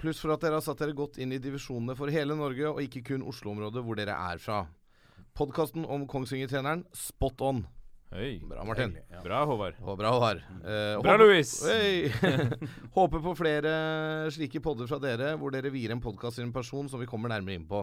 Pluss 0.00 0.20
for 0.20 0.32
at 0.32 0.40
dere 0.40 0.56
har 0.56 0.64
satt 0.64 0.80
dere 0.80 0.96
godt 0.96 1.18
inn 1.20 1.32
i 1.32 1.40
divisjonene 1.40 1.96
for 1.96 2.08
hele 2.08 2.36
Norge, 2.36 2.64
og 2.70 2.80
ikke 2.80 3.02
kun 3.12 3.24
Oslo-området 3.28 3.82
hvor 3.84 3.96
dere 3.96 4.16
er 4.16 4.40
fra. 4.40 4.62
Podkasten 5.32 5.86
om 5.88 6.04
Kongsvinger-treneren, 6.08 6.84
spot 6.92 7.40
on. 7.40 7.62
Hey. 8.12 8.34
Bra, 8.44 8.64
Martin. 8.68 8.98
Bra, 9.24 9.38
Håvard. 9.48 9.78
Og 9.80 9.96
bra, 9.96 10.10
Håvard. 10.12 10.42
Eh, 10.60 10.98
Bra, 11.00 11.14
Louis. 11.16 11.52
Hey. 11.64 12.10
Håper 12.96 13.22
på 13.24 13.32
flere 13.38 13.72
slike 14.34 14.60
podder 14.60 14.90
fra 14.90 14.98
dere, 15.00 15.30
hvor 15.40 15.54
dere 15.54 15.72
vier 15.72 15.94
en 15.94 16.02
podkast 16.04 16.36
til 16.36 16.44
en 16.44 16.52
person 16.52 16.90
som 16.92 17.00
vi 17.00 17.08
kommer 17.08 17.32
nærmere 17.32 17.56
inn 17.56 17.64
på. 17.68 17.80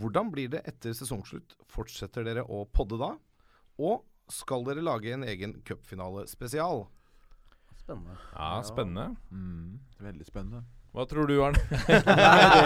Hvordan 0.00 0.32
blir 0.32 0.48
det 0.56 0.62
etter 0.64 0.96
sesongslutt? 0.96 1.58
Fortsetter 1.68 2.24
dere 2.24 2.46
å 2.48 2.64
podde 2.72 2.96
da? 3.04 3.12
Og 3.76 4.06
skal 4.32 4.64
dere 4.64 4.84
lage 4.84 5.12
en 5.12 5.28
egen 5.28 5.58
cupfinale 5.68 6.24
spesial? 6.32 6.86
Spennende. 7.76 8.16
Ja, 8.32 8.54
spennende. 8.64 9.10
Mm, 9.28 9.76
veldig 10.08 10.26
spennende. 10.26 10.64
Hva 10.96 11.04
tror 11.04 11.28
du, 11.28 11.34
Arne? 11.44 11.60
Nei, 11.92 12.44
det, 12.56 12.60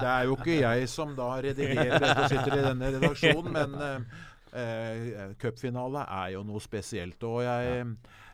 det 0.00 0.08
er 0.10 0.24
jo 0.26 0.34
ikke 0.34 0.56
jeg 0.58 0.88
som 0.90 1.12
da 1.14 1.28
redigerer 1.44 1.94
dette 2.02 2.24
og 2.24 2.32
sitter 2.32 2.56
i 2.56 2.64
denne 2.64 2.88
redaksjonen, 2.96 3.52
men 3.54 3.76
eh, 3.86 4.16
eh, 4.64 5.20
cupfinale 5.38 6.02
er 6.02 6.32
jo 6.34 6.42
noe 6.48 6.62
spesielt. 6.64 7.22
Og 7.28 7.44
jeg, 7.46 7.84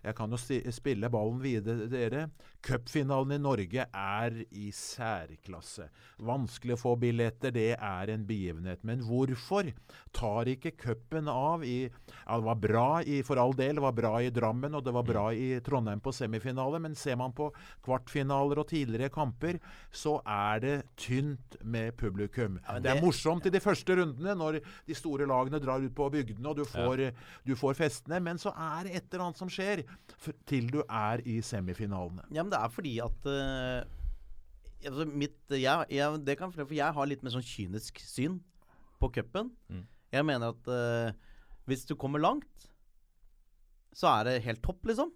jeg 0.07 0.17
kan 0.17 0.33
jo 0.33 0.41
spille 0.73 1.12
ballen 1.12 1.43
videre 1.45 1.83
til 1.83 1.93
dere. 1.93 2.25
Cupfinalen 2.64 3.37
i 3.37 3.38
Norge 3.40 3.85
er 3.87 4.37
i 4.51 4.68
særklasse. 4.75 5.88
Vanskelig 6.27 6.75
å 6.75 6.81
få 6.81 6.94
billetter, 7.01 7.53
det 7.55 7.71
er 7.77 8.11
en 8.12 8.25
begivenhet. 8.27 8.83
Men 8.87 9.05
hvorfor 9.07 9.71
tar 10.16 10.51
ikke 10.51 10.75
cupen 10.79 11.31
av 11.31 11.64
i 11.64 11.87
Ja, 11.88 12.37
det 12.37 12.44
var 12.49 12.59
bra 12.61 12.87
i, 13.03 13.21
for 13.27 13.40
all 13.40 13.55
del, 13.57 13.79
det 13.79 13.85
var 13.85 13.94
bra 13.97 14.12
i 14.25 14.33
Drammen 14.35 14.75
og 14.75 14.85
det 14.85 14.94
var 14.94 15.07
bra 15.07 15.25
i 15.33 15.61
Trondheim 15.64 16.03
på 16.03 16.12
semifinale, 16.14 16.81
men 16.83 16.97
ser 16.99 17.16
man 17.21 17.33
på 17.37 17.51
kvartfinaler 17.87 18.61
og 18.61 18.68
tidligere 18.73 19.12
kamper, 19.12 19.61
så 19.94 20.18
er 20.27 20.62
det 20.64 20.75
tynt 20.99 21.59
med 21.62 21.94
publikum. 22.01 22.59
Ja, 22.66 22.79
det 22.83 22.92
er 22.92 23.03
morsomt 23.03 23.47
i 23.49 23.55
de 23.55 23.62
første 23.62 23.97
rundene, 24.01 24.35
når 24.38 24.61
de 24.88 24.99
store 24.99 25.29
lagene 25.31 25.62
drar 25.62 25.85
ut 25.85 25.94
på 25.94 26.11
bygdene 26.12 26.51
og 26.51 26.61
du 26.61 26.64
får, 26.68 27.09
du 27.47 27.55
får 27.59 27.79
festene, 27.79 28.21
men 28.25 28.40
så 28.40 28.53
er 28.53 28.88
det 28.88 28.97
et 28.99 29.12
eller 29.12 29.29
annet 29.29 29.40
som 29.40 29.53
skjer 29.53 29.85
til 30.49 30.68
du 30.73 30.83
er 30.85 31.23
i 31.29 31.38
semifinalene. 31.44 32.27
Ja, 32.35 32.42
men 32.42 32.53
det 32.53 32.58
er 32.59 32.75
fordi 32.75 32.94
at 33.05 33.29
uh, 33.29 33.81
altså 34.87 35.07
mitt, 35.11 35.38
jeg, 35.53 35.88
jeg, 35.94 36.21
det 36.27 36.37
kan, 36.40 36.53
for 36.55 36.75
jeg 36.75 36.97
har 36.97 37.11
litt 37.11 37.25
mer 37.25 37.35
sånn 37.35 37.47
kynisk 37.47 38.01
syn 38.03 38.38
på 38.99 39.11
cupen. 39.14 39.53
Mm. 39.71 39.85
Jeg 40.14 40.27
mener 40.27 40.55
at 40.55 40.71
uh, 40.71 41.11
hvis 41.68 41.85
du 41.88 41.94
kommer 42.01 42.23
langt, 42.23 42.68
så 43.97 44.11
er 44.14 44.29
det 44.29 44.47
helt 44.47 44.62
topp, 44.64 44.85
liksom. 44.88 45.12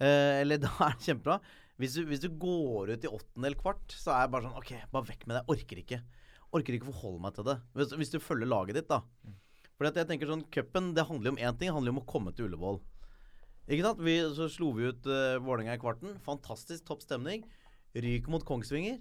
Uh, 0.00 0.40
eller 0.40 0.60
da 0.64 0.72
er 0.86 0.96
det 0.96 1.08
kjempebra. 1.08 1.40
Hvis 1.80 1.96
du, 1.96 2.02
hvis 2.08 2.20
du 2.20 2.28
går 2.36 2.92
ut 2.92 3.04
i 3.06 3.10
åttendel 3.10 3.56
kvart, 3.56 3.94
så 3.96 4.12
er 4.12 4.26
jeg 4.26 4.32
bare 4.34 4.48
sånn 4.48 4.58
OK, 4.60 4.72
bare 4.92 5.08
vekk 5.08 5.22
med 5.26 5.36
det. 5.36 5.40
Jeg 5.40 5.54
orker 5.56 5.84
ikke. 5.84 6.00
Orker 6.56 6.76
ikke 6.76 6.90
forholde 6.90 7.22
meg 7.24 7.36
til 7.36 7.46
det. 7.46 7.56
Hvis, 7.78 7.94
hvis 8.02 8.12
du 8.12 8.18
følger 8.20 8.50
laget 8.50 8.76
ditt, 8.76 8.90
da. 8.90 9.00
Fordi 9.78 9.94
at 9.94 10.00
jeg 10.02 10.10
tenker 10.10 10.28
sånn, 10.28 10.44
Cupen 10.52 10.90
det 10.96 11.06
handler 11.08 11.30
jo 11.30 11.34
om 11.38 11.40
én 11.40 11.54
ting. 11.54 11.70
Det 11.70 11.76
handler 11.76 11.92
jo 11.92 11.96
om 11.96 12.02
å 12.02 12.10
komme 12.10 12.34
til 12.36 12.50
Ullevål. 12.50 12.82
Ikke 13.68 13.84
sant? 13.86 14.00
Vi, 14.02 14.16
så 14.36 14.48
slo 14.50 14.72
vi 14.76 14.88
ut 14.90 15.06
uh, 15.10 15.38
Vålerenga 15.44 15.76
i 15.76 15.82
kvarten. 15.82 16.16
Fantastisk 16.26 16.86
topp 16.88 17.04
stemning. 17.04 17.44
Ryk 17.94 18.30
mot 18.32 18.44
Kongsvinger. 18.46 19.00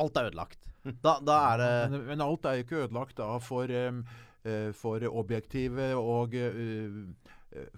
Alt 0.00 0.18
er 0.18 0.30
ødelagt. 0.32 0.70
Da, 1.04 1.16
da 1.24 1.38
er 1.54 1.60
det 1.62 1.68
Men, 1.94 2.02
men 2.10 2.20
alt 2.20 2.44
er 2.44 2.58
jo 2.58 2.64
ikke 2.66 2.82
ødelagt 2.82 3.16
da 3.16 3.38
for, 3.40 3.70
um, 3.88 4.02
uh, 4.44 4.68
for 4.76 5.06
objektive 5.08 5.94
og 5.96 6.34
uh, 6.36 6.98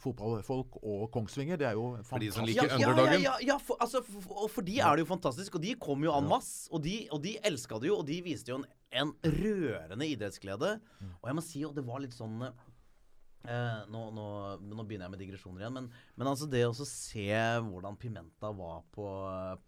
fotballfolk 0.01 0.79
og 0.83 1.05
Kongsvinger. 1.15 1.61
Det 1.61 1.69
er 1.69 1.77
jo 1.79 1.99
For 2.07 2.23
de 2.23 2.31
som 2.33 2.43
fantastisk. 2.43 2.79
liker 2.79 2.81
ja, 2.81 2.95
ja. 2.97 3.13
Ja, 3.13 3.21
ja, 3.21 3.35
ja 3.53 3.57
for, 3.63 3.79
altså, 3.81 4.03
for, 4.03 4.47
og 4.47 4.51
for 4.51 4.67
de 4.67 4.79
er 4.81 4.97
det 4.97 5.05
jo 5.05 5.11
fantastisk. 5.13 5.59
Og 5.59 5.63
de 5.63 5.75
kom 5.81 6.05
jo 6.07 6.15
en 6.17 6.31
masse. 6.31 6.67
Og 6.73 6.83
de, 6.83 6.97
og 7.13 7.23
de 7.23 7.37
elska 7.45 7.79
det 7.83 7.93
jo, 7.93 8.01
og 8.01 8.09
de 8.09 8.23
viste 8.25 8.51
jo 8.51 8.63
en, 8.63 8.67
en 8.91 9.13
rørende 9.23 10.09
idrettsglede. 10.09 10.79
Og 11.21 11.29
jeg 11.31 11.39
må 11.39 11.45
si, 11.45 11.63
at 11.69 11.77
det 11.77 11.85
var 11.87 12.03
litt 12.03 12.17
sånn 12.17 12.49
eh, 13.45 13.83
nå, 13.93 14.01
nå, 14.17 14.27
nå 14.65 14.85
begynner 14.87 15.07
jeg 15.07 15.13
med 15.15 15.21
digresjoner 15.23 15.61
igjen, 15.65 15.75
men, 15.77 15.89
men 16.17 16.31
altså 16.31 16.49
det 16.51 16.65
å 16.67 16.73
se 16.75 17.27
hvordan 17.69 17.99
Pimenta 18.01 18.51
var 18.57 18.83
på, 18.95 19.07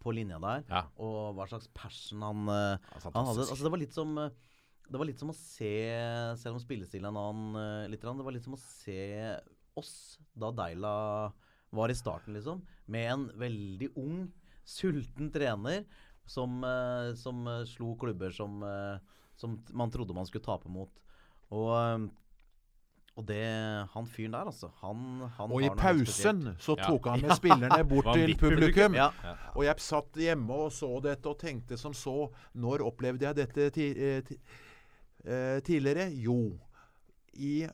på 0.01 0.13
linja 0.15 0.39
der, 0.43 0.65
Ja. 0.71 0.81
og 0.97 1.35
hva 1.37 1.47
slags 1.51 1.69
passion 1.73 2.21
han, 2.25 2.47
eh, 2.49 2.77
Ja, 2.95 3.03
han 3.13 3.29
hadde. 3.29 3.45
Altså 3.47 3.63
det 3.67 3.71
var 3.75 3.83
litt 3.83 3.93
som 3.95 4.17
eh, 4.17 4.31
det 4.89 4.97
var 4.97 5.05
litt 5.05 5.19
som 5.21 5.29
å 5.29 5.37
se, 5.37 5.69
selv 6.41 6.57
om 6.57 6.63
spillestilen 6.63 7.05
er 7.05 7.13
en 7.13 7.21
annen 7.21 7.61
eh, 7.61 7.89
litt, 7.93 8.01
det 8.01 8.25
var 8.25 8.33
litt 8.33 8.47
som 8.47 8.57
å 8.57 8.61
se 8.63 9.35
oss 9.77 9.93
da 10.33 10.49
Deila 10.51 10.93
var 11.71 11.91
i 11.93 11.95
starten, 11.95 12.33
liksom. 12.33 12.63
Med 12.89 13.05
en 13.11 13.27
veldig 13.37 13.91
ung, 14.01 14.23
sulten 14.65 15.29
trener 15.31 15.83
som, 16.25 16.57
som 17.17 17.45
slo 17.69 17.91
klubber 18.01 18.33
som, 18.33 18.57
som 19.37 19.59
man 19.77 19.93
trodde 19.93 20.13
man 20.17 20.25
skulle 20.25 20.45
tape 20.45 20.69
mot. 20.73 20.89
Og, 21.53 22.09
og 23.19 23.25
det 23.27 23.43
Han 23.93 24.07
fyren 24.07 24.37
der, 24.37 24.47
altså. 24.51 24.69
Han, 24.81 25.29
han 25.37 25.51
Og 25.51 25.63
i 25.65 25.69
pausen 25.75 26.41
så 26.55 26.69
så 26.69 26.77
Ja. 26.77 26.87
tok 26.87 27.09
han 27.11 27.21
med 27.25 27.35
spillerne 27.35 27.83
bort 27.89 28.13
til 28.15 28.35
publikum. 28.39 28.95
Ja. 28.95 29.09
Og 29.55 29.65
jeg 29.65 29.75
satt 29.83 30.15
hjemme 30.15 30.53
og 30.53 30.71
så 30.71 31.01
dette 31.03 31.29
og 31.29 31.39
tenkte 31.39 31.77
som 31.77 31.93
så 31.93 32.29
Når 32.53 32.85
opplevde 32.85 33.25
jeg 33.25 33.35
dette 33.35 33.69
ti, 33.75 33.89
eh, 33.91 34.21
ti, 34.23 34.39
eh, 35.25 35.59
tidligere? 35.59 36.09
Jo, 36.15 36.57
i 37.33 37.67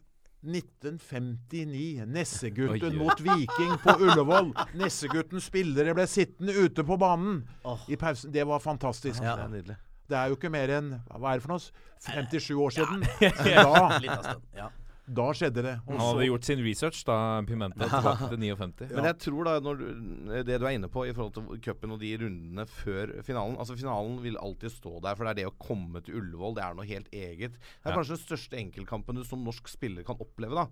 1959. 0.45 2.05
Nessegutten 2.05 2.97
mot 2.97 3.21
Viking 3.21 3.77
på 3.83 3.95
Ullevål. 3.99 4.53
Nesseguttens 4.77 5.49
spillere 5.49 5.95
ble 5.97 6.05
sittende 6.07 6.53
ute 6.53 6.85
på 6.85 6.97
banen 7.01 7.43
oh. 7.63 7.81
i 7.89 7.95
pausen. 7.95 8.31
Det 8.33 8.45
var 8.47 8.59
fantastisk. 8.59 9.21
Ja. 9.23 9.35
Det 9.35 9.43
er 9.43 9.53
nydelig. 9.57 9.77
Det 10.05 10.17
er 10.17 10.29
jo 10.29 10.37
ikke 10.37 10.51
mer 10.53 10.69
enn 10.69 10.91
hva 11.09 11.31
er 11.33 11.39
det 11.39 11.45
for 11.47 11.55
noe? 11.55 11.85
57 12.05 12.51
år 12.61 12.75
siden. 12.75 13.05
Da, 13.19 13.99
Litt 14.03 14.11
av 14.13 14.25
stund. 14.27 14.43
Ja. 14.53 14.69
da 14.69 14.84
skjedde 15.05 15.61
det. 15.61 15.73
Også. 15.85 15.97
Han 15.99 16.01
hadde 16.01 16.27
gjort 16.29 16.47
sin 16.47 16.61
research 16.65 17.03
da 17.05 17.17
Pimenta 17.45 17.87
tilbake 17.91 18.29
til 18.31 18.39
59. 18.41 18.89
Men 18.95 19.07
jeg 19.11 19.17
tror 19.21 19.45
da, 19.45 19.53
når 19.61 19.77
du, 19.81 19.85
det 20.47 20.57
du 20.61 20.65
er 20.65 20.75
inne 20.79 20.89
på 20.89 21.05
i 21.05 21.13
forhold 21.13 21.35
til 21.35 21.61
cupen 21.61 21.93
og 21.93 21.99
de 22.01 22.11
rundene 22.23 22.65
før 22.65 23.13
finalen 23.25 23.59
Altså 23.61 23.77
Finalen 23.77 24.17
vil 24.23 24.39
alltid 24.41 24.73
stå 24.73 24.97
der, 25.03 25.15
for 25.15 25.25
det 25.27 25.35
er 25.35 25.39
det 25.43 25.47
å 25.51 25.55
komme 25.61 26.01
til 26.05 26.17
Ullevål. 26.21 26.57
Det 26.57 26.65
er 26.65 26.77
noe 26.79 26.89
helt 26.89 27.09
eget. 27.13 27.53
Det 27.59 27.85
er 27.85 27.93
Ja. 27.93 27.97
kanskje 27.99 28.17
den 28.17 28.23
største 28.25 28.57
enkeltkampen 28.57 29.15
du 29.15 29.23
som 29.23 29.43
norsk 29.45 29.67
spiller 29.69 30.03
kan 30.03 30.17
oppleve. 30.19 30.55
da 30.55 30.67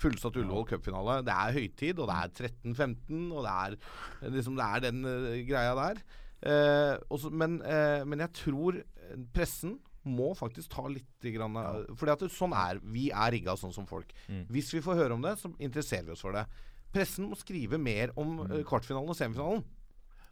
Fullsatt 0.00 0.36
Ullevål 0.36 0.66
cupfinale. 0.72 1.20
Det 1.24 1.34
er 1.34 1.56
høytid, 1.58 1.98
og 1.98 2.08
det 2.08 2.16
er 2.16 2.50
13-15, 2.64 3.32
og 3.32 3.44
det 3.44 3.54
er 3.54 4.30
liksom 4.30 4.56
Det 4.56 4.64
er 4.64 4.80
den 4.90 5.04
uh, 5.04 5.46
greia 5.46 5.74
der. 5.74 6.04
Uh, 6.44 6.98
også, 7.10 7.30
men, 7.32 7.60
uh, 7.62 8.04
men 8.04 8.20
jeg 8.20 8.32
tror 8.36 8.76
eh, 8.76 9.16
pressen 9.32 9.78
må 10.04 10.32
faktisk 10.38 10.72
ta 10.74 10.86
litt 10.90 11.28
grann, 11.34 11.58
ja. 11.58 11.96
Fordi 11.98 12.14
at 12.14 12.24
det, 12.24 12.30
sånn 12.34 12.54
er 12.56 12.80
Vi 12.94 13.08
er 13.10 13.34
rigga 13.34 13.56
sånn 13.60 13.74
som 13.74 13.88
folk. 13.88 14.12
Mm. 14.28 14.46
Hvis 14.52 14.72
vi 14.74 14.82
får 14.84 14.98
høre 15.00 15.16
om 15.16 15.24
det, 15.24 15.36
så 15.40 15.50
interesserer 15.58 16.08
vi 16.08 16.16
oss 16.16 16.24
for 16.24 16.36
det. 16.36 16.44
Pressen 16.94 17.28
må 17.30 17.38
skrive 17.38 17.80
mer 17.80 18.12
om 18.20 18.42
eh, 18.46 18.60
kvartfinalen 18.66 19.10
og 19.10 19.18
semifinalen. 19.18 19.64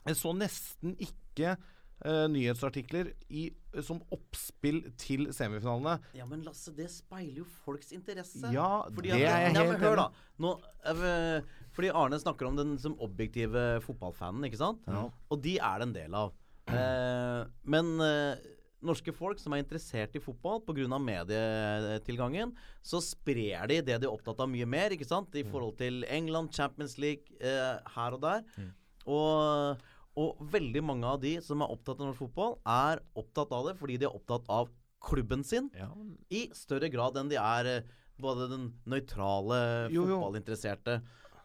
Jeg 0.06 0.18
så 0.18 0.34
nesten 0.36 0.96
ikke 1.02 1.56
Uh, 2.02 2.24
nyhetsartikler 2.26 3.12
i, 3.30 3.44
som 3.86 4.00
oppspill 4.10 4.80
til 4.98 5.28
semifinalene. 5.30 6.00
Ja, 6.18 6.24
men 6.26 6.40
Lasse, 6.42 6.72
det 6.74 6.88
speiler 6.90 7.44
jo 7.44 7.46
folks 7.62 7.92
interesse. 7.94 8.50
Ja, 8.50 8.88
Fordi 8.90 9.12
det 9.12 9.20
at, 9.20 9.28
er 9.28 9.44
jeg 9.44 9.52
helt 9.54 9.84
hør 9.84 9.92
enig 9.92 10.00
da. 10.00 10.06
Nå, 10.42 10.50
eh, 10.90 11.52
fordi 11.76 11.92
Arne 11.94 12.18
snakker 12.18 12.48
om 12.48 12.58
den 12.58 12.74
som 12.82 12.96
objektive 13.06 13.62
fotballfanen, 13.86 14.48
ikke 14.48 14.58
sant? 14.58 14.90
Og 15.30 15.44
de 15.44 15.54
er 15.62 15.78
det 15.78 15.86
en 15.86 15.94
del 15.94 16.18
av. 16.24 16.34
Uh, 16.72 17.46
men 17.70 17.94
eh, 18.02 18.50
norske 18.82 19.14
folk 19.14 19.40
som 19.40 19.54
er 19.54 19.62
interessert 19.62 20.16
i 20.18 20.22
fotball 20.22 20.60
pga. 20.66 20.98
medietilgangen, 20.98 22.52
så 22.82 23.00
sprer 23.02 23.68
de 23.70 23.80
det 23.80 24.00
de 24.02 24.08
er 24.08 24.12
opptatt 24.12 24.40
av 24.42 24.50
mye 24.50 24.66
mer, 24.66 24.90
ikke 24.90 25.08
sant? 25.08 25.34
I 25.34 25.44
forhold 25.44 25.78
til 25.78 26.04
England, 26.08 26.52
Champions 26.52 26.98
League, 26.98 27.24
eh, 27.40 27.78
her 27.96 28.18
og 28.18 28.22
der. 28.22 28.44
Og, 29.06 29.82
og 30.18 30.44
veldig 30.52 30.82
mange 30.84 31.06
av 31.06 31.20
de 31.22 31.40
som 31.42 31.62
er 31.62 31.72
opptatt 31.72 32.00
av 32.00 32.10
norsk 32.10 32.26
fotball, 32.26 32.58
er 32.66 33.02
opptatt 33.18 33.52
av 33.52 33.70
det 33.70 33.78
fordi 33.80 33.98
de 33.98 34.06
er 34.10 34.14
opptatt 34.14 34.46
av 34.52 34.70
klubben 35.02 35.42
sin 35.44 35.70
i 36.30 36.46
større 36.54 36.88
grad 36.92 37.16
enn 37.18 37.30
de 37.32 37.38
er 37.40 37.66
eh, 37.66 37.90
både 38.22 38.48
den 38.52 38.68
nøytrale 38.86 39.88
fotballinteresserte. 39.90 41.00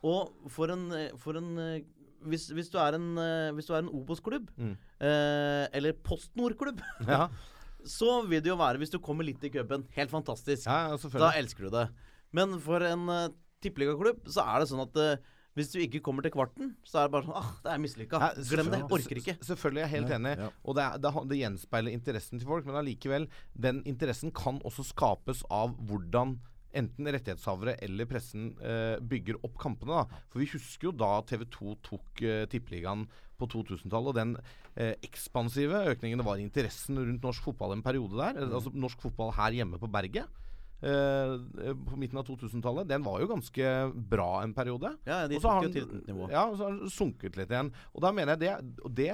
Og 0.06 0.50
for 0.54 0.70
en, 0.70 0.92
eh, 0.94 1.16
for 1.18 1.40
en 1.40 1.58
eh, 1.58 1.86
hvis, 2.30 2.50
hvis 2.56 2.70
du 2.74 2.78
er 2.82 2.98
en, 2.98 3.08
eh, 3.18 3.52
hvis 3.58 3.68
du 3.70 3.74
er 3.76 3.84
en 3.84 3.90
Obos-klubb, 3.94 4.50
Mm. 4.58 4.76
eh, 5.00 5.68
eller 5.78 5.94
Post 6.04 6.32
Nord-klubb, 6.36 6.82
Ja, 7.08 7.28
så 7.98 8.22
vil 8.28 8.42
det 8.44 8.52
jo 8.52 8.58
være, 8.60 8.78
hvis 8.82 8.92
du 8.92 9.00
kommer 9.00 9.24
litt 9.28 9.44
i 9.44 9.50
cupen, 9.54 9.86
helt 9.96 10.12
fantastisk. 10.12 10.66
ja 10.68 10.98
Da 10.98 11.32
elsker 11.40 11.68
du 11.68 11.70
det. 11.78 11.88
Men 12.36 12.58
for 12.60 12.84
en 12.84 13.08
uh, 13.10 13.28
tippeligaklubb 13.64 14.26
så 14.28 14.44
er 14.44 14.60
det 14.60 14.68
sånn 14.70 14.84
at 14.84 14.98
uh, 15.00 15.16
hvis 15.58 15.72
du 15.74 15.80
ikke 15.82 16.02
kommer 16.06 16.22
til 16.22 16.30
kvarten, 16.36 16.76
så 16.86 17.00
er 17.00 17.08
det 17.08 17.14
bare 17.16 17.26
sånn 17.26 17.38
ah, 17.40 17.48
det 17.64 17.72
er 17.74 17.80
mislykka. 17.82 18.20
Ja, 18.22 18.28
Glem 18.52 18.68
det. 18.70 18.82
Orker 18.94 19.18
ikke. 19.24 19.34
Selvfølgelig 19.42 19.82
er 19.82 19.88
jeg 19.88 19.94
helt 19.96 20.12
enig. 20.20 20.34
ja. 20.38 20.50
Og 20.68 20.76
det, 20.78 20.84
er, 20.84 21.00
det, 21.02 21.14
det 21.32 21.40
gjenspeiler 21.40 21.96
interessen 21.98 22.38
til 22.44 22.48
folk, 22.52 22.68
men 22.68 22.78
allikevel, 22.78 23.26
den 23.58 23.80
interessen 23.90 24.30
kan 24.38 24.60
også 24.68 24.86
skapes 24.92 25.42
av 25.50 25.74
hvordan 25.90 26.36
enten 26.80 27.10
rettighetshavere 27.14 27.78
eller 27.86 28.10
pressen 28.10 28.52
eh, 28.62 28.98
bygger 29.02 29.40
opp 29.44 29.58
kampene. 29.62 30.02
da. 30.04 30.24
For 30.32 30.44
vi 30.44 30.50
husker 30.54 30.90
jo 30.90 30.98
da 30.98 31.12
TV 31.28 31.48
2 31.54 31.78
tok 31.86 32.24
eh, 32.26 32.44
Tippeligaen 32.52 33.08
på 33.38 33.50
2000-tallet, 33.54 34.10
og 34.10 34.18
den 34.18 34.34
eh, 34.76 34.96
ekspansive 35.06 35.84
økningen 35.94 36.22
det 36.22 36.26
var 36.26 36.40
i 36.40 36.46
interessen 36.46 36.98
rundt 36.98 37.26
norsk 37.26 37.52
fotball 37.52 37.76
en 37.76 37.86
periode 37.86 38.18
der. 38.18 38.40
Mm. 38.40 38.58
Altså 38.60 38.74
norsk 38.74 39.08
fotball 39.08 39.34
her 39.38 39.60
hjemme 39.60 39.82
på 39.82 39.90
berget. 39.92 40.44
Uh, 40.78 41.42
på 41.90 41.98
midten 41.98 42.20
av 42.22 42.28
2000-tallet, 42.28 42.86
den 42.86 43.02
var 43.02 43.18
jo 43.18 43.30
ganske 43.32 43.70
bra 44.12 44.44
en 44.44 44.52
periode. 44.54 44.92
Ja, 45.10 45.24
de 45.26 45.40
Og 45.40 45.42
så 45.42 45.50
har 45.56 45.66
tok 45.66 45.72
jo 45.72 45.74
til 45.74 45.96
et 46.04 46.12
nivå. 46.12 46.28
Ja, 46.30 46.44
og 46.52 46.60
så 46.60 46.68
har 46.68 46.76
den 46.76 46.92
sunket 46.94 47.40
litt 47.40 47.54
igjen. 47.54 47.72
Og 47.96 48.04
da 48.06 48.12
mener 48.14 48.36
jeg 48.36 48.44
det, 48.44 48.84
det 49.00 49.08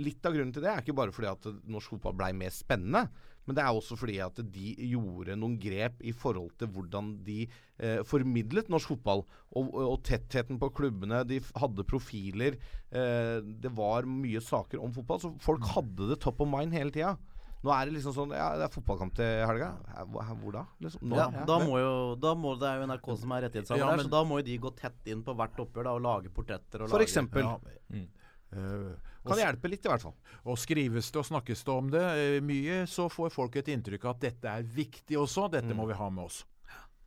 Litt 0.00 0.24
av 0.24 0.32
grunnen 0.32 0.54
til 0.56 0.64
det 0.64 0.70
er 0.72 0.80
ikke 0.80 0.96
bare 0.96 1.12
fordi 1.12 1.28
at 1.28 1.50
norsk 1.68 1.92
fotball 1.92 2.16
blei 2.22 2.30
mer 2.36 2.54
spennende. 2.56 3.04
Men 3.50 3.58
det 3.58 3.64
er 3.66 3.74
også 3.74 3.96
fordi 3.98 4.20
at 4.22 4.36
de 4.54 4.68
gjorde 4.92 5.34
noen 5.34 5.56
grep 5.58 6.04
i 6.06 6.12
forhold 6.14 6.52
til 6.60 6.70
hvordan 6.70 7.16
de 7.26 7.40
eh, 7.82 7.98
formidlet 8.06 8.70
norsk 8.70 8.92
fotball. 8.92 9.24
Og, 9.58 9.72
og, 9.74 9.96
tettheten 10.06 10.60
på 10.62 10.68
klubbene. 10.70 11.24
De 11.26 11.40
hadde 11.58 11.86
profiler. 11.90 12.60
Eh, 12.94 13.40
det 13.42 13.72
var 13.74 14.06
mye 14.06 14.38
saker 14.38 14.78
om 14.78 14.94
fotball. 14.94 15.18
Så 15.24 15.32
folk 15.42 15.66
hadde 15.74 16.12
det 16.12 16.20
top 16.22 16.44
of 16.46 16.52
mind 16.52 16.78
hele 16.78 16.94
tida. 16.94 17.16
Nå 17.60 17.72
er 17.74 17.88
det 17.90 17.96
liksom 17.98 18.14
sånn 18.16 18.30
Ja, 18.32 18.52
det 18.56 18.68
er 18.68 18.72
fotballkamp 18.72 19.18
til 19.18 19.42
helga. 19.50 19.72
Hvor, 20.14 20.54
da? 20.54 20.62
Liksom, 20.80 21.02
nå, 21.10 21.18
Ja, 21.18 21.26
ja. 21.34 21.42
da 21.50 21.58
må 21.66 21.74
jo 21.82 21.90
da 22.22 22.36
må, 22.38 22.54
Det 22.60 22.70
er 22.70 22.78
jo 22.80 22.86
NRK 22.88 23.10
som 23.20 23.34
er 23.36 23.44
rettighetshaver 23.48 23.82
Ja, 23.82 23.90
der, 23.90 23.98
men- 23.98 24.06
så 24.06 24.14
da 24.14 24.22
må 24.30 24.38
jo 24.40 24.46
de 24.46 24.56
gå 24.62 24.72
tett 24.78 25.10
inn 25.12 25.26
på 25.26 25.34
hvert 25.36 25.58
oppgjør 25.66 25.90
da, 25.90 25.98
og 25.98 26.06
lage 26.06 26.32
portretter. 26.32 26.86
Og 26.86 26.88
For 26.88 27.02
lage, 27.02 27.10
eksempel. 27.10 27.42
Ja. 27.42 27.58
Mm. 27.90 28.06
Eh, 28.52 28.96
Kan 29.26 29.36
hjelpe 29.38 29.68
litt, 29.70 29.84
i 29.84 29.88
hvert 29.88 30.02
fall. 30.02 30.14
Og 30.46 30.56
skrives 30.58 31.10
det 31.12 31.20
og 31.20 31.26
snakkes 31.28 31.62
det 31.64 31.72
om 31.74 31.90
det 31.92 32.02
eh, 32.02 32.40
mye, 32.40 32.86
så 32.88 33.08
får 33.12 33.30
folk 33.30 33.56
et 33.60 33.68
inntrykk 33.68 34.04
av 34.08 34.16
at 34.16 34.20
dette 34.20 34.44
er 34.48 34.62
viktig 34.64 35.16
også. 35.20 35.50
Dette 35.52 35.70
Mm. 35.70 35.76
må 35.76 35.86
vi 35.86 35.94
ha 35.94 36.08
med 36.10 36.24
oss. 36.24 36.44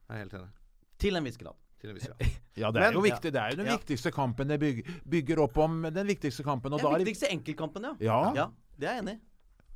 Jeg 0.10 0.16
er 0.16 0.24
helt 0.24 0.34
enig. 0.34 0.50
Til 1.00 1.16
en 1.16 1.24
viss 1.24 1.38
grad. 1.38 1.56
Til 1.82 1.90
en 1.90 1.96
viss 1.96 2.08
grad. 2.08 2.20
Ja, 2.56 2.70
det 2.72 2.80
Men- 2.80 2.90
er 2.90 2.94
jo 2.94 3.02
viktig. 3.02 3.32
Det 3.34 3.42
er 3.42 3.50
jo 3.50 3.56
den 3.58 3.66
Ja. 3.66 3.78
viktigste 3.78 4.12
kampen. 4.14 4.48
Det 4.48 4.60
bygger, 4.60 4.84
bygger 5.10 5.40
opp 5.42 5.58
om 5.58 5.82
den 5.82 6.08
viktigste 6.08 6.44
kampen. 6.44 6.72
Og 6.72 6.80
Den 6.80 6.92
da 6.92 6.96
er 6.96 7.04
viktigste 7.04 7.32
enkeltkampen, 7.34 7.84
ja. 7.84 7.96
ja, 8.00 8.34
Ja, 8.36 8.48
det 8.78 8.88
er 8.90 8.94
jeg 8.94 9.04
enig 9.04 9.16
i. 9.18 9.22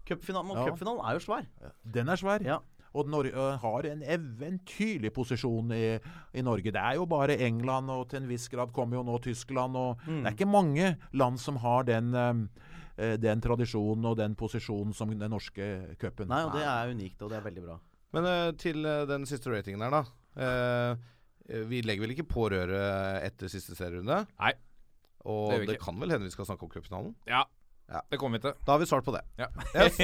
Cupfinalen, 0.07 0.51
og 0.51 0.57
Ja. 0.57 0.71
cupfinalen 0.71 1.01
er 1.03 1.13
jo 1.13 1.19
svær. 1.25 1.45
den 1.91 2.07
er 2.09 2.15
svær. 2.15 2.41
Ja. 2.45 2.59
Og 2.93 3.09
Norge 3.11 3.47
har 3.61 3.87
en 3.89 4.03
eventyrlig 4.03 5.11
posisjon 5.13 5.71
i, 5.75 5.97
i 6.33 6.43
Norge. 6.45 6.71
Det 6.71 6.81
er 6.81 6.95
jo 6.95 7.05
bare 7.09 7.37
England, 7.47 7.91
og 7.91 8.07
til 8.09 8.21
en 8.21 8.29
viss 8.29 8.47
grad 8.49 8.71
kommer 8.75 8.99
jo 8.99 9.03
nå 9.03 9.17
Tyskland. 9.23 9.75
og 9.75 9.99
Mm. 10.07 10.23
Det 10.23 10.29
er 10.29 10.35
ikke 10.37 10.51
mange 10.51 10.97
land 11.13 11.39
som 11.39 11.57
har 11.57 11.83
den, 11.83 12.11
den 12.95 13.41
tradisjonen 13.41 14.05
og 14.05 14.17
den 14.17 14.35
posisjonen 14.35 14.93
som 14.93 15.09
den 15.09 15.31
norske 15.31 15.95
cupen. 15.99 16.29
Nei, 16.29 16.43
og 16.45 16.53
det 16.55 16.63
er 16.63 16.93
unikt, 16.93 17.21
og 17.21 17.29
det 17.31 17.37
er 17.37 17.45
veldig 17.49 17.63
bra. 17.65 17.77
Men 18.13 18.55
til 18.57 18.83
den 18.83 19.25
siste 19.25 19.51
ratingen 19.51 19.81
her, 19.81 19.91
da. 19.91 20.95
Vi 21.47 21.81
legger 21.81 22.03
vel 22.03 22.15
ikke 22.15 22.27
på 22.27 22.49
røret 22.51 23.23
etter 23.23 23.51
siste 23.51 23.75
serierunde? 23.75 24.25
Nei. 24.39 24.53
Og 25.27 25.51
Det 25.51 25.67
det, 25.73 25.79
kan 25.83 25.99
vel 25.99 26.11
hende 26.11 26.27
vi 26.27 26.31
skal 26.31 26.47
snakke 26.47 26.63
om 26.63 26.71
cupfinalen? 26.71 27.15
Ja, 27.27 27.43
Ja. 27.87 28.01
det 28.11 28.17
kommer 28.19 28.35
vi 28.37 28.43
til. 28.43 28.53
Da 28.67 28.73
har 28.73 28.79
vi 28.81 28.85
svart 28.89 29.05
på 29.07 29.13
det. 29.15 29.21
Ja. 29.39 29.47
Yes. 29.73 29.95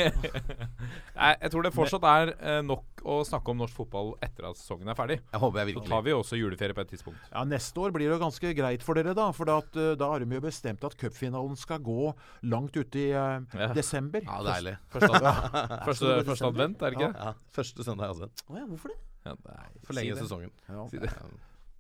Nei, 1.17 1.31
jeg 1.41 1.51
tror 1.51 1.65
det 1.65 1.71
fortsatt 1.75 2.05
er 2.07 2.31
eh, 2.39 2.59
nok 2.63 3.03
å 3.03 3.17
snakke 3.27 3.51
om 3.51 3.59
norsk 3.59 3.75
fotball 3.75 4.13
etter 4.23 4.47
at 4.47 4.55
sesongen 4.59 4.87
er 4.87 4.95
ferdig. 4.95 5.17
Jeg 5.33 5.41
håper 5.43 5.59
jeg 5.67 5.75
Så 5.75 5.83
tar 5.89 6.05
vi 6.05 6.13
også 6.15 6.39
juleferie 6.39 6.77
på 6.77 6.85
et 6.85 6.93
tidspunkt. 6.93 7.19
Ja, 7.33 7.43
Neste 7.43 7.83
år 7.83 7.91
blir 7.95 8.13
det 8.13 8.19
ganske 8.23 8.53
greit 8.55 8.85
for 8.87 8.95
dere, 8.99 9.11
da. 9.17 9.27
For 9.35 9.51
at, 9.51 9.75
øh, 9.75 9.93
da 9.99 10.09
har 10.13 10.23
de 10.23 10.39
jo 10.39 10.43
bestemt 10.47 10.83
at 10.87 10.95
cupfinalen 11.01 11.59
skal 11.59 11.83
gå 11.83 12.13
langt 12.47 12.77
ute 12.79 13.03
i 13.03 13.09
uh, 13.11 13.43
Ja. 13.59 13.73
desember. 13.75 14.23
Ja, 14.23 14.39
deilig. 14.47 14.77
Første, 14.95 15.13
ad 15.19 15.83
første, 15.89 16.13
første 16.31 16.51
advent, 16.53 16.81
er 16.81 16.93
det 16.95 17.01
ikke? 17.01 17.11
Ja, 17.19 17.33
Første 17.59 17.83
søndag 17.83 18.07
i 18.07 18.15
advent. 18.15 18.45
Å 18.47 18.61
ja, 18.63 18.67
hvorfor 18.71 18.95
det? 18.95 19.01
Ja, 19.27 19.35
nei, 19.43 19.67
Forlenge 19.87 20.13
si 20.15 20.19
det. 20.19 20.23
sesongen. 20.27 20.55
Ja. 20.71 20.87
Si 20.91 21.03
det. 21.03 21.11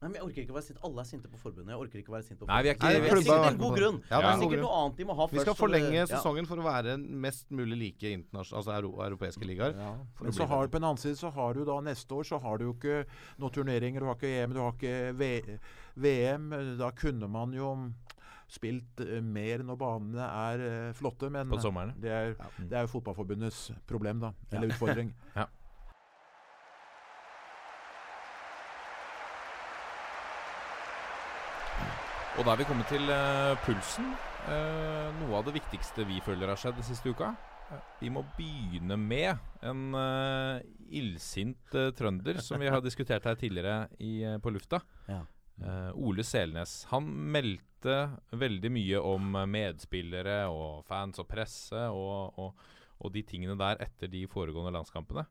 Nei, 0.03 0.09
men 0.11 0.17
jeg 0.19 0.25
orker 0.27 0.43
ikke 0.43 0.51
å 0.51 0.57
være 0.57 0.67
sint. 0.67 0.79
Alle 0.83 0.99
er 0.99 1.07
sinte 1.07 1.29
på 1.31 1.37
forbundet. 1.39 1.71
Jeg 1.71 1.79
orker 1.79 1.99
ikke 2.01 2.11
å 2.11 2.15
være 2.17 2.25
sint 2.27 2.39
på 2.41 2.47
Nei, 2.49 2.57
vi 2.65 2.69
er 2.69 2.75
ikke- 2.75 2.89
forbundet. 2.89 3.03
vi 3.03 3.07
er 3.07 3.23
Det 3.23 3.47
er 3.47 3.53
en 3.53 3.57
god 3.63 3.77
grunn. 3.79 3.97
Ja, 4.03 4.03
det 4.03 4.13
er 4.13 4.19
det 4.19 4.23
en 4.23 4.27
er 4.27 4.33
god 4.33 4.43
sikkert 4.43 4.59
grunn. 4.59 4.65
noe 4.67 4.79
annet 4.83 4.97
de 4.97 5.03
må 5.07 5.15
ha 5.15 5.23
først. 5.27 5.31
Vi 5.33 5.39
skal 5.39 5.53
og 5.53 5.55
det- 5.57 5.63
forlenge 5.63 5.93
ja. 5.93 6.05
sesongen 6.11 6.45
for 6.49 6.57
å 6.57 6.65
være 6.67 6.97
mest 7.23 7.49
mulig 7.49 7.77
like 7.79 8.03
internasjonale, 8.11 8.59
altså 8.59 8.71
euro 8.75 8.91
europeiske 9.07 9.45
ligaer. 9.47 9.73
Ja. 9.79 9.93
For 10.15 10.23
Men 10.25 10.33
så 10.33 10.47
har, 10.47 10.67
på 10.67 10.71
den 10.77 10.83
annen 10.83 10.97
side 10.99 11.15
så 11.15 11.31
har 11.31 11.53
du 11.53 11.63
da 11.65 11.79
neste 11.79 12.11
år 12.11 12.23
så 12.27 12.41
har 12.41 12.57
du 12.57 12.65
jo 12.65 12.73
ikke 12.73 13.05
noen 13.39 13.51
turneringer. 13.51 13.99
Du 13.99 14.05
har 14.11 14.15
ikke 14.15 14.43
EM, 14.43 14.53
du 14.53 14.59
har 14.59 14.71
ikke 14.73 15.15
v 15.15 15.59
VM. 15.95 16.77
Da 16.77 16.91
kunne 16.91 17.29
man 17.29 17.53
jo 17.53 17.93
spilt 18.49 18.99
eh, 18.99 19.21
mer 19.21 19.63
når 19.63 19.77
banene 19.77 20.19
er 20.19 20.59
eh, 20.89 20.93
flotte, 20.93 21.31
men 21.31 21.49
På 21.49 21.57
sommeren. 21.61 21.93
det 21.99 22.11
er, 22.11 22.35
det 22.59 22.73
er 22.73 22.85
jo 22.85 22.99
Fotballforbundets 22.99 23.71
problem, 23.87 24.19
da. 24.19 24.33
Eller 24.51 24.67
utfordring. 24.67 25.13
Og 32.33 32.47
da 32.47 32.55
er 32.55 32.63
vi 32.63 32.65
kommet 32.65 32.87
til 32.89 33.03
uh, 33.13 33.53
pulsen. 33.61 34.07
Uh, 34.47 35.11
noe 35.19 35.35
av 35.37 35.43
det 35.45 35.51
viktigste 35.59 36.01
vi 36.09 36.17
føler 36.25 36.49
har 36.49 36.57
skjedd 36.57 36.79
siste 36.81 37.11
uka. 37.13 37.27
Eh, 37.69 37.83
Vi 38.01 38.09
må 38.09 38.23
begynne 38.33 38.97
med 38.97 39.37
en 39.61 39.83
uh, 39.93 40.57
illsint 40.89 41.77
uh, 41.77 41.91
trønder 41.93 42.41
som 42.41 42.57
vi 42.57 42.71
har 42.73 42.81
diskutert 42.87 43.29
her 43.29 43.37
tidligere 43.37 43.85
i, 44.01 44.25
på 44.41 44.53
lufta. 44.55 44.81
Ja. 45.05 45.21
Ole 45.93 46.25
Selnes. 46.25 46.87
Han 46.89 47.05
meldte 47.05 47.99
veldig 48.33 48.71
mye 48.73 49.05
om 49.05 49.35
medspillere 49.53 50.47
og 50.49 50.81
fans 50.89 51.21
og 51.21 51.29
presse 51.29 51.85
og, 51.93 52.39
og, 52.41 52.65
og 52.97 53.13
de 53.13 53.21
tingene 53.29 53.53
der 53.61 53.77
etter 53.85 54.09
de 54.09 54.25
foregående 54.25 54.73
landskampene. 54.73 55.27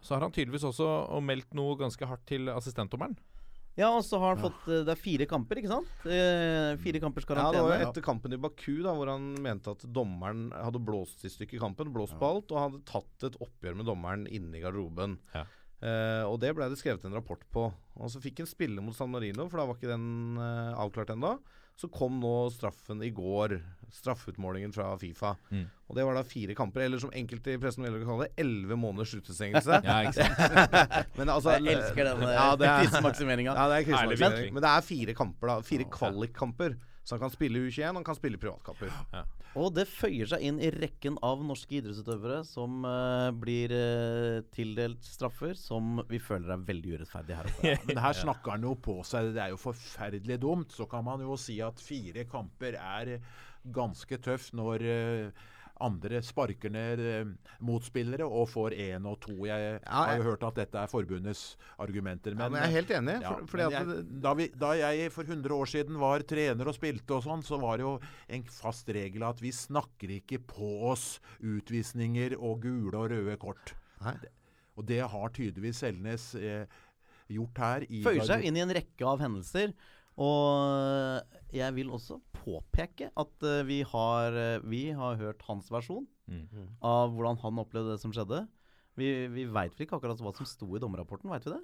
Så 0.00 0.16
har 0.16 0.24
han 0.24 0.32
tydeligvis 0.32 0.64
også 0.64 1.20
meldt 1.20 1.52
noe 1.54 1.76
ganske 1.76 2.08
hardt 2.08 2.24
til 2.32 2.48
assistentdommeren. 2.48 3.18
Ja, 3.76 3.90
og 3.92 4.04
så 4.06 4.18
har 4.22 4.34
han 4.34 4.40
fått 4.40 4.68
eh, 4.72 4.82
Det 4.86 4.94
er 4.94 5.00
fire 5.00 5.26
kamper, 5.28 5.60
ikke 5.60 5.68
sant? 5.68 5.90
Eh, 6.08 6.72
fire 6.80 7.00
kampers 7.02 7.26
Ja, 7.28 7.50
det 7.52 7.60
var 7.60 7.74
jo 7.74 7.88
etter 7.90 8.04
kampen 8.04 8.32
i 8.32 8.40
Baku, 8.40 8.78
da, 8.80 8.94
hvor 8.96 9.10
han 9.12 9.34
mente 9.44 9.74
at 9.76 9.84
dommeren 9.84 10.48
hadde 10.56 10.80
blåst 10.80 11.26
i 11.28 11.32
stykker 11.32 11.60
kampen. 11.60 11.92
Blåst 11.92 12.16
på 12.16 12.30
alt, 12.30 12.54
og 12.54 12.62
hadde 12.62 12.82
tatt 12.88 13.28
et 13.28 13.36
oppgjør 13.44 13.76
med 13.76 13.88
dommeren 13.90 14.24
inne 14.32 14.56
i 14.56 14.64
garderoben. 14.64 15.20
Ja. 15.36 15.44
Uh, 15.76 16.24
og 16.24 16.38
det 16.40 16.54
ble 16.56 16.70
det 16.72 16.78
skrevet 16.80 17.04
en 17.04 17.18
rapport 17.18 17.42
på. 17.52 17.66
Og 18.00 18.08
så 18.08 18.20
fikk 18.22 18.40
han 18.40 18.48
spille 18.48 18.80
mot 18.80 18.96
San 18.96 19.12
Marino, 19.12 19.44
for 19.50 19.60
da 19.60 19.66
var 19.68 19.76
ikke 19.76 19.92
den 19.92 20.40
uh, 20.40 20.72
avklart 20.80 21.12
ennå. 21.12 21.36
Så 21.76 21.88
kom 21.92 22.20
nå 22.20 22.34
straffen 22.54 23.02
i 23.04 23.10
går. 23.12 23.58
Straffeutmålingen 23.92 24.72
fra 24.72 24.88
Fifa. 24.98 25.34
Mm. 25.50 25.66
Og 25.86 25.96
det 25.96 26.04
var 26.08 26.16
da 26.16 26.22
fire 26.26 26.56
kamper, 26.56 26.86
eller 26.86 27.00
som 27.00 27.12
enkelte 27.14 27.52
i 27.54 27.60
pressen 27.60 27.84
velger 27.84 28.02
å 28.02 28.08
kalle 28.08 28.26
det, 28.26 28.42
elleve 28.42 28.78
måneders 28.80 29.12
utestengelse. 29.18 29.80
Ja. 29.86 30.00
Men 31.18 31.30
altså, 31.32 31.54
Jeg 31.58 31.76
elsker 31.76 32.08
den 32.08 32.24
ja, 32.24 32.28
er, 32.32 32.60
ja, 32.64 32.76
er. 33.76 34.50
Men 34.52 34.64
det 34.64 34.72
er 34.72 34.84
fire 34.88 35.14
kamper, 35.16 35.52
da. 35.52 35.58
Fire 35.68 35.88
kvalikkamper. 35.92 36.78
Så 37.06 37.14
han 37.14 37.22
kan 37.22 37.30
spille 37.30 37.60
U21, 37.62 37.92
og 37.92 38.00
han 38.00 38.06
kan 38.06 38.18
spille 38.18 38.40
privatkamper. 38.42 38.90
Og 39.56 39.70
det 39.72 39.86
føyer 39.88 40.28
seg 40.28 40.42
inn 40.44 40.58
i 40.60 40.72
rekken 40.74 41.16
av 41.24 41.40
norske 41.46 41.78
idrettsutøvere 41.78 42.40
som 42.44 42.82
uh, 42.84 43.30
blir 43.32 43.72
uh, 43.72 44.42
tildelt 44.52 45.06
straffer 45.06 45.54
som 45.56 46.02
vi 46.10 46.18
føler 46.20 46.50
er 46.52 46.66
veldig 46.66 46.96
urettferdig 46.96 47.38
her 47.38 47.48
oppe. 47.52 47.76
Men 47.88 48.02
her 48.02 48.18
snakker 48.18 48.56
han 48.56 48.66
jo 48.66 48.74
på 48.88 48.98
seg. 49.06 49.30
Det 49.36 49.44
er 49.46 49.54
jo 49.54 49.62
forferdelig 49.62 50.40
dumt. 50.42 50.74
Så 50.74 50.88
kan 50.90 51.06
man 51.06 51.22
jo 51.24 51.38
si 51.40 51.60
at 51.64 51.80
fire 51.80 52.26
kamper 52.28 52.76
er 52.76 53.16
ganske 53.76 54.18
tøft 54.22 54.52
når 54.58 54.84
eh, 54.86 55.46
andre 55.80 56.22
sparker 56.24 56.70
ned 56.72 57.00
eh, 57.04 57.24
motspillere 57.60 58.24
og 58.24 58.48
får 58.48 58.74
én 58.80 59.04
og 59.10 59.18
to. 59.20 59.34
Jeg 59.44 59.80
har 59.84 60.08
jeg- 60.12 60.18
jo 60.22 60.26
hørt 60.30 60.42
at 60.48 60.54
dette 60.54 60.78
er 60.78 60.86
forbundets 60.88 61.56
argumenter. 61.78 62.32
Ja, 62.32 62.48
men 62.48 62.60
jeg 62.62 62.68
er 62.70 62.76
helt 62.76 62.90
enig. 62.96 63.16
Ja, 63.22 63.34
For, 63.34 63.46
fordi 63.46 63.62
at 63.66 63.72
jeg, 63.72 64.20
da, 64.22 64.34
vi, 64.34 64.48
da 64.48 64.70
jeg 64.72 65.12
for 65.12 65.22
100 65.24 65.52
år 65.52 65.66
siden 65.66 65.98
var 66.00 66.20
trener 66.20 66.66
og 66.68 66.74
spilte 66.74 67.10
og 67.18 67.22
sånn, 67.24 67.42
så 67.44 67.60
var 67.60 67.76
det 67.76 67.84
jo 67.84 68.00
en 68.28 68.42
fast 68.44 68.88
regel 68.88 69.22
at 69.28 69.40
vi 69.40 69.50
snakker 69.52 70.08
ikke 70.20 70.38
på 70.46 70.70
oss 70.92 71.20
utvisninger 71.42 72.36
og 72.40 72.62
gule 72.62 72.96
og 72.96 73.10
røde 73.12 73.36
kort. 73.38 73.74
Nei. 74.04 74.16
Og 74.76 74.84
det 74.86 75.00
har 75.08 75.28
tydeligvis 75.32 75.78
Selnes 75.84 76.34
eh, 76.36 76.64
gjort 77.28 77.58
her. 77.58 77.86
i 77.90 78.02
Føyer 78.04 78.24
seg 78.28 78.44
inn 78.44 78.56
i 78.56 78.60
en 78.64 78.72
rekke 78.76 79.06
av 79.08 79.20
hendelser. 79.20 79.72
Og 80.16 81.20
jeg 81.56 81.74
vil 81.76 81.90
også 81.96 82.18
påpeke 82.36 83.10
at 83.16 83.46
uh, 83.48 83.62
vi, 83.68 83.80
har, 83.88 84.36
uh, 84.36 84.66
vi 84.68 84.84
har 84.96 85.16
hørt 85.22 85.42
hans 85.48 85.70
versjon 85.72 86.06
Mm. 86.26 86.72
av 86.82 87.12
hvordan 87.14 87.36
han 87.38 87.58
opplevde 87.62 87.92
det 87.94 88.00
som 88.02 88.10
skjedde. 88.10 88.40
Vi, 88.98 89.06
vi 89.30 89.44
veit 89.46 89.76
vel 89.78 89.84
ikke 89.86 89.94
akkurat 90.00 90.18
hva 90.18 90.32
som 90.34 90.48
sto 90.50 90.66
i 90.74 90.80
dommerrapporten, 90.82 91.30
veit 91.30 91.44
vi 91.46 91.52
det? 91.52 91.60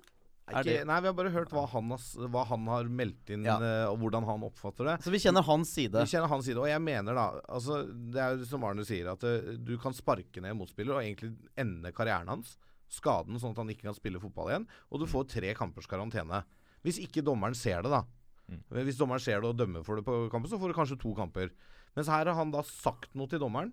Er 0.53 0.61
Ikke, 0.62 0.84
nei, 0.86 0.99
vi 1.03 1.09
har 1.11 1.16
bare 1.18 1.32
hørt 1.34 1.51
hva 1.51 1.64
han 1.72 1.90
har, 1.90 2.05
hva 2.30 2.45
han 2.47 2.68
har 2.70 2.86
meldt 2.86 3.32
inn, 3.34 3.43
Ja. 3.47 3.57
eh, 3.59 3.88
og 3.90 3.99
hvordan 4.05 4.22
han 4.28 4.45
oppfatter 4.47 4.86
det. 4.86 4.95
Så 5.03 5.11
vi 5.11 5.18
kjenner 5.18 5.43
hans 5.47 5.70
side. 5.74 5.99
Vi 5.99 6.12
kjenner 6.14 6.30
hans 6.30 6.47
side, 6.47 6.59
og 6.62 6.70
jeg 6.70 6.78
mener 6.82 7.18
da 7.18 7.26
altså, 7.51 7.80
Det 7.90 8.22
er 8.22 8.36
jo 8.38 8.47
som 8.53 8.62
Arne 8.70 8.86
sier, 8.86 9.11
at 9.11 9.26
uh, 9.26 9.51
du 9.59 9.74
kan 9.82 9.95
sparke 9.99 10.38
ned 10.43 10.51
en 10.55 10.61
motspiller 10.62 10.95
og 10.99 11.03
egentlig 11.03 11.34
ende 11.59 11.90
karrieren 11.95 12.30
hans. 12.30 12.55
Skaden, 12.86 13.38
sånn 13.43 13.55
at 13.57 13.62
han 13.64 13.70
ikke 13.74 13.88
kan 13.90 13.99
spille 13.99 14.22
fotball 14.22 14.51
igjen. 14.55 14.68
Og 14.95 15.01
du 15.03 15.07
får 15.11 15.26
tre 15.40 15.55
kampers 15.59 15.90
karantene. 15.90 16.45
Hvis 16.86 17.03
ikke 17.03 17.22
dommeren 17.26 17.55
ser 17.59 17.82
det, 17.82 17.90
da. 17.90 18.05
Hvis 18.89 18.99
dommeren 19.01 19.23
ser 19.23 19.41
det 19.43 19.51
og 19.53 19.59
dømmer 19.59 19.85
for 19.87 19.99
det 19.99 20.07
på 20.07 20.27
kampen, 20.33 20.51
så 20.51 20.59
får 20.61 20.73
du 20.73 20.79
kanskje 20.79 21.01
to 21.03 21.15
kamper. 21.19 21.53
Mens 21.97 22.11
her 22.11 22.27
har 22.29 22.39
han 22.39 22.53
da 22.55 22.63
sagt 22.67 23.13
noe 23.19 23.31
til 23.31 23.43
dommeren, 23.43 23.73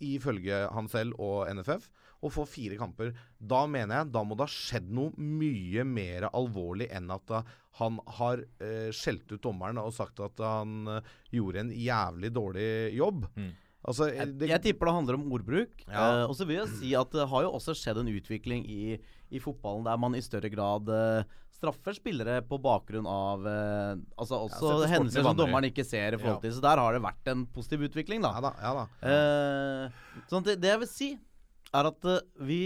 ifølge 0.00 0.62
han 0.72 0.88
selv 0.88 1.18
og 1.20 1.48
NFF, 1.52 1.90
og 2.24 2.32
får 2.32 2.48
fire 2.52 2.76
kamper. 2.80 3.14
Da 3.38 3.62
mener 3.68 4.00
jeg 4.00 4.12
da 4.12 4.22
må 4.24 4.36
det 4.36 4.46
ha 4.46 4.52
skjedd 4.52 4.90
noe 4.96 5.12
mye 5.16 5.84
mer 5.88 6.28
alvorlig 6.30 6.90
enn 6.92 7.08
at 7.12 7.32
han 7.80 7.98
har 8.18 8.42
eh, 8.60 8.90
skjelt 8.96 9.28
ut 9.32 9.42
dommeren 9.44 9.80
og 9.80 9.92
sagt 9.96 10.20
at 10.24 10.40
han 10.44 10.88
eh, 10.88 11.10
gjorde 11.36 11.64
en 11.64 11.72
jævlig 11.72 12.32
dårlig 12.36 12.70
jobb. 12.96 13.26
Mm. 13.36 13.50
Altså, 13.80 14.10
Jeg, 14.12 14.34
det, 14.36 14.50
jeg 14.50 14.62
tipper 14.66 14.90
det 14.90 14.96
handler 14.98 15.16
om 15.16 15.30
ordbruk. 15.32 15.84
Ja. 15.86 16.20
Eh, 16.20 16.24
og 16.26 16.34
så 16.36 16.44
vil 16.48 16.60
jeg 16.60 16.72
si 16.80 16.92
at 16.98 17.12
det 17.16 17.28
har 17.32 17.46
jo 17.46 17.54
også 17.56 17.76
skjedd 17.78 18.02
en 18.02 18.12
utvikling 18.12 18.66
i, 18.68 18.98
i 19.32 19.40
fotballen 19.40 19.86
der 19.88 20.00
man 20.00 20.16
i 20.16 20.24
større 20.24 20.52
grad 20.52 20.92
eh, 20.92 21.38
straffer 21.60 21.94
spillere 21.96 22.40
på 22.48 22.56
bakgrunn 22.64 23.06
av 23.10 23.44
eh, 23.46 23.92
Altså 24.16 24.38
også 24.46 24.70
ja, 24.80 24.88
hendelser 24.94 25.26
som 25.26 25.36
dommeren 25.38 25.68
ikke 25.68 25.84
ser 25.86 26.16
i 26.16 26.20
forhold 26.20 26.46
Ja. 26.48 26.54
Så 26.56 26.64
der 26.64 26.80
har 26.80 26.96
det 26.96 27.02
vært 27.04 27.30
en 27.32 27.44
positiv 27.52 27.84
utvikling, 27.90 28.24
da. 28.24 28.32
ja 28.38 28.42
da. 28.48 28.52
Ja 28.64 28.72
da. 28.80 28.86
Eh, 29.12 30.24
sånn 30.32 30.46
det, 30.48 30.56
det 30.62 30.72
jeg 30.72 30.82
vil 30.86 30.90
si, 30.90 31.10
er 31.76 31.90
at 31.92 32.08
eh, 32.08 32.24
vi, 32.48 32.60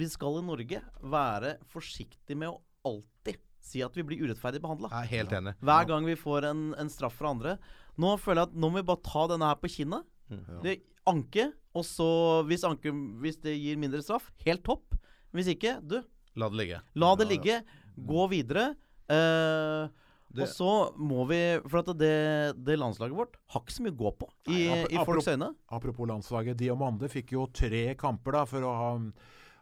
vi 0.00 0.10
skal 0.10 0.40
i 0.40 0.46
Norge 0.48 0.82
være 1.14 1.54
forsiktige 1.70 2.40
med 2.40 2.54
å 2.54 2.58
alltid 2.90 3.38
si 3.60 3.82
at 3.84 3.94
vi 3.94 4.02
blir 4.08 4.24
urettferdig 4.24 4.62
behandla. 4.64 4.88
Helt 5.10 5.32
enig. 5.36 5.52
Hver 5.60 5.84
gang 5.90 6.06
vi 6.08 6.16
får 6.18 6.48
en, 6.48 6.70
en 6.80 6.88
straff 6.90 7.18
fra 7.20 7.34
andre. 7.36 7.58
Nå 8.00 8.14
føler 8.18 8.46
jeg 8.46 8.50
at 8.50 8.56
nå 8.56 8.70
må 8.72 8.80
vi 8.80 8.88
bare 8.88 9.04
ta 9.04 9.26
denne 9.28 9.50
her 9.50 9.58
på 9.60 9.68
kinnet. 9.76 10.08
Mm. 10.32 10.46
Det 10.64 10.78
Anke, 11.10 11.46
og 11.74 11.84
så 11.88 12.06
hvis, 12.46 12.62
anke, 12.68 12.92
hvis 13.22 13.38
det 13.42 13.54
gir 13.56 13.78
mindre 13.80 14.02
straff, 14.04 14.26
helt 14.44 14.62
topp. 14.66 14.96
Hvis 15.34 15.48
ikke, 15.52 15.78
du, 15.82 15.96
La 16.38 16.48
det 16.52 16.58
ligge. 16.60 16.80
la 16.94 17.08
det 17.18 17.26
ligge. 17.30 17.56
Gå 17.98 18.28
videre. 18.30 18.74
Eh, 19.10 19.88
Det- 20.32 20.44
og 20.46 20.48
så 20.54 20.94
må 20.96 21.26
vi 21.26 21.58
For 21.68 21.78
at 21.80 21.86
det, 21.98 22.54
det 22.64 22.78
landslaget 22.78 23.16
vårt 23.16 23.34
har 23.50 23.60
ikke 23.64 23.72
så 23.74 23.82
mye 23.82 23.90
å 23.96 23.98
gå 23.98 24.12
på 24.20 24.28
i, 24.46 24.68
Nei, 24.68 24.82
ap- 24.84 24.92
i 24.92 25.04
folks 25.04 25.26
øyne. 25.26 25.48
Apropos 25.72 26.06
landslaget. 26.06 26.56
Diomande 26.56 27.08
fikk 27.10 27.32
jo 27.32 27.46
tre 27.52 27.94
kamper 27.98 28.32
da 28.32 28.44
for 28.46 28.60
å 28.62 28.70
ha, 28.78 28.90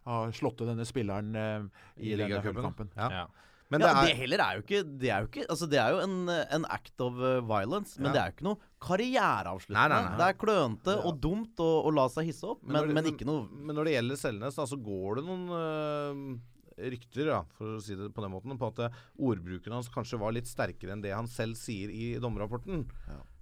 ha 0.04 0.26
slått 0.30 0.58
denne 0.68 0.84
spilleren 0.84 1.34
eh, 1.34 1.62
i, 1.96 2.12
I 2.12 2.16
denne 2.16 2.28
ligacupen. 2.28 2.62
kampen. 2.62 2.90
Ja. 2.96 3.08
Ja. 3.10 3.26
Men 3.70 3.80
ja, 3.80 3.88
det 3.92 4.00
det 4.08 4.12
er 4.12 4.20
heller 4.22 4.40
er 4.40 4.52
jo 4.56 4.62
ikke 4.62 4.98
Det 4.98 5.08
er 5.12 5.20
jo 5.20 5.26
ikke 5.28 5.42
Altså, 5.52 5.66
det 5.68 5.76
er 5.78 5.90
jo 5.92 5.98
en, 6.00 6.28
en 6.30 6.64
act 6.72 7.00
of 7.04 7.18
uh, 7.20 7.40
violence, 7.44 7.98
men 8.00 8.06
Ja. 8.08 8.12
det 8.12 8.20
er 8.20 8.26
jo 8.30 8.36
ikke 8.36 8.46
noe 8.48 8.56
karriereavsluttende. 8.80 9.88
Nei, 9.88 9.88
nei, 9.88 10.08
nei. 10.08 10.16
Det 10.16 10.28
er 10.28 10.38
klønete 10.44 10.94
og 11.04 11.18
dumt 11.20 11.56
å, 11.60 11.66
å 11.84 11.92
la 11.94 12.06
seg 12.08 12.28
hisse 12.30 12.44
opp, 12.48 12.62
men, 12.62 12.76
når 12.76 12.86
det- 12.88 12.94
men 12.94 13.04
ikke 13.12 13.26
noe 13.28 13.48
Men 13.52 13.76
når 13.76 13.84
det 13.84 13.92
gjelder 13.96 14.16
Selnes, 14.16 14.54
så 14.56 14.76
går 14.82 15.16
det 15.16 15.24
noen 15.24 15.44
øh, 15.48 16.38
rykter, 16.78 17.32
ja, 17.32 17.40
for 17.58 17.76
å 17.76 17.82
si 17.82 17.96
det 17.98 18.10
på 18.14 18.24
den 18.24 18.32
måten, 18.34 18.58
på 18.60 18.70
at 18.70 18.84
øh, 18.86 19.00
ordbruken 19.30 19.74
hans 19.74 19.90
kanskje 19.92 20.20
var 20.22 20.34
litt 20.36 20.50
sterkere 20.50 20.94
enn 20.94 21.04
det 21.04 21.14
han 21.14 21.30
selv 21.30 21.58
sier 21.60 21.92
i 21.92 22.14
dommerrapporten. 22.22 22.86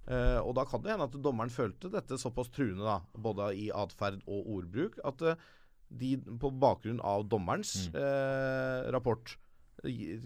Eh, 0.07 0.39
og 0.39 0.53
da 0.55 0.63
kan 0.67 0.83
det 0.83 0.93
hende 0.93 1.07
at 1.09 1.17
dommeren 1.23 1.51
følte 1.51 1.91
dette 1.91 2.19
såpass 2.21 2.51
truende, 2.53 2.85
da, 2.87 3.01
både 3.17 3.51
i 3.59 3.67
atferd 3.75 4.21
og 4.25 4.53
ordbruk, 4.57 4.99
at 5.07 5.25
øh, 5.33 5.49
de 5.87 6.15
på 6.19 6.51
bakgrunn 6.59 6.99
av 7.05 7.27
dommerens 7.31 7.87
eh, 7.95 8.87
rapport 8.91 9.37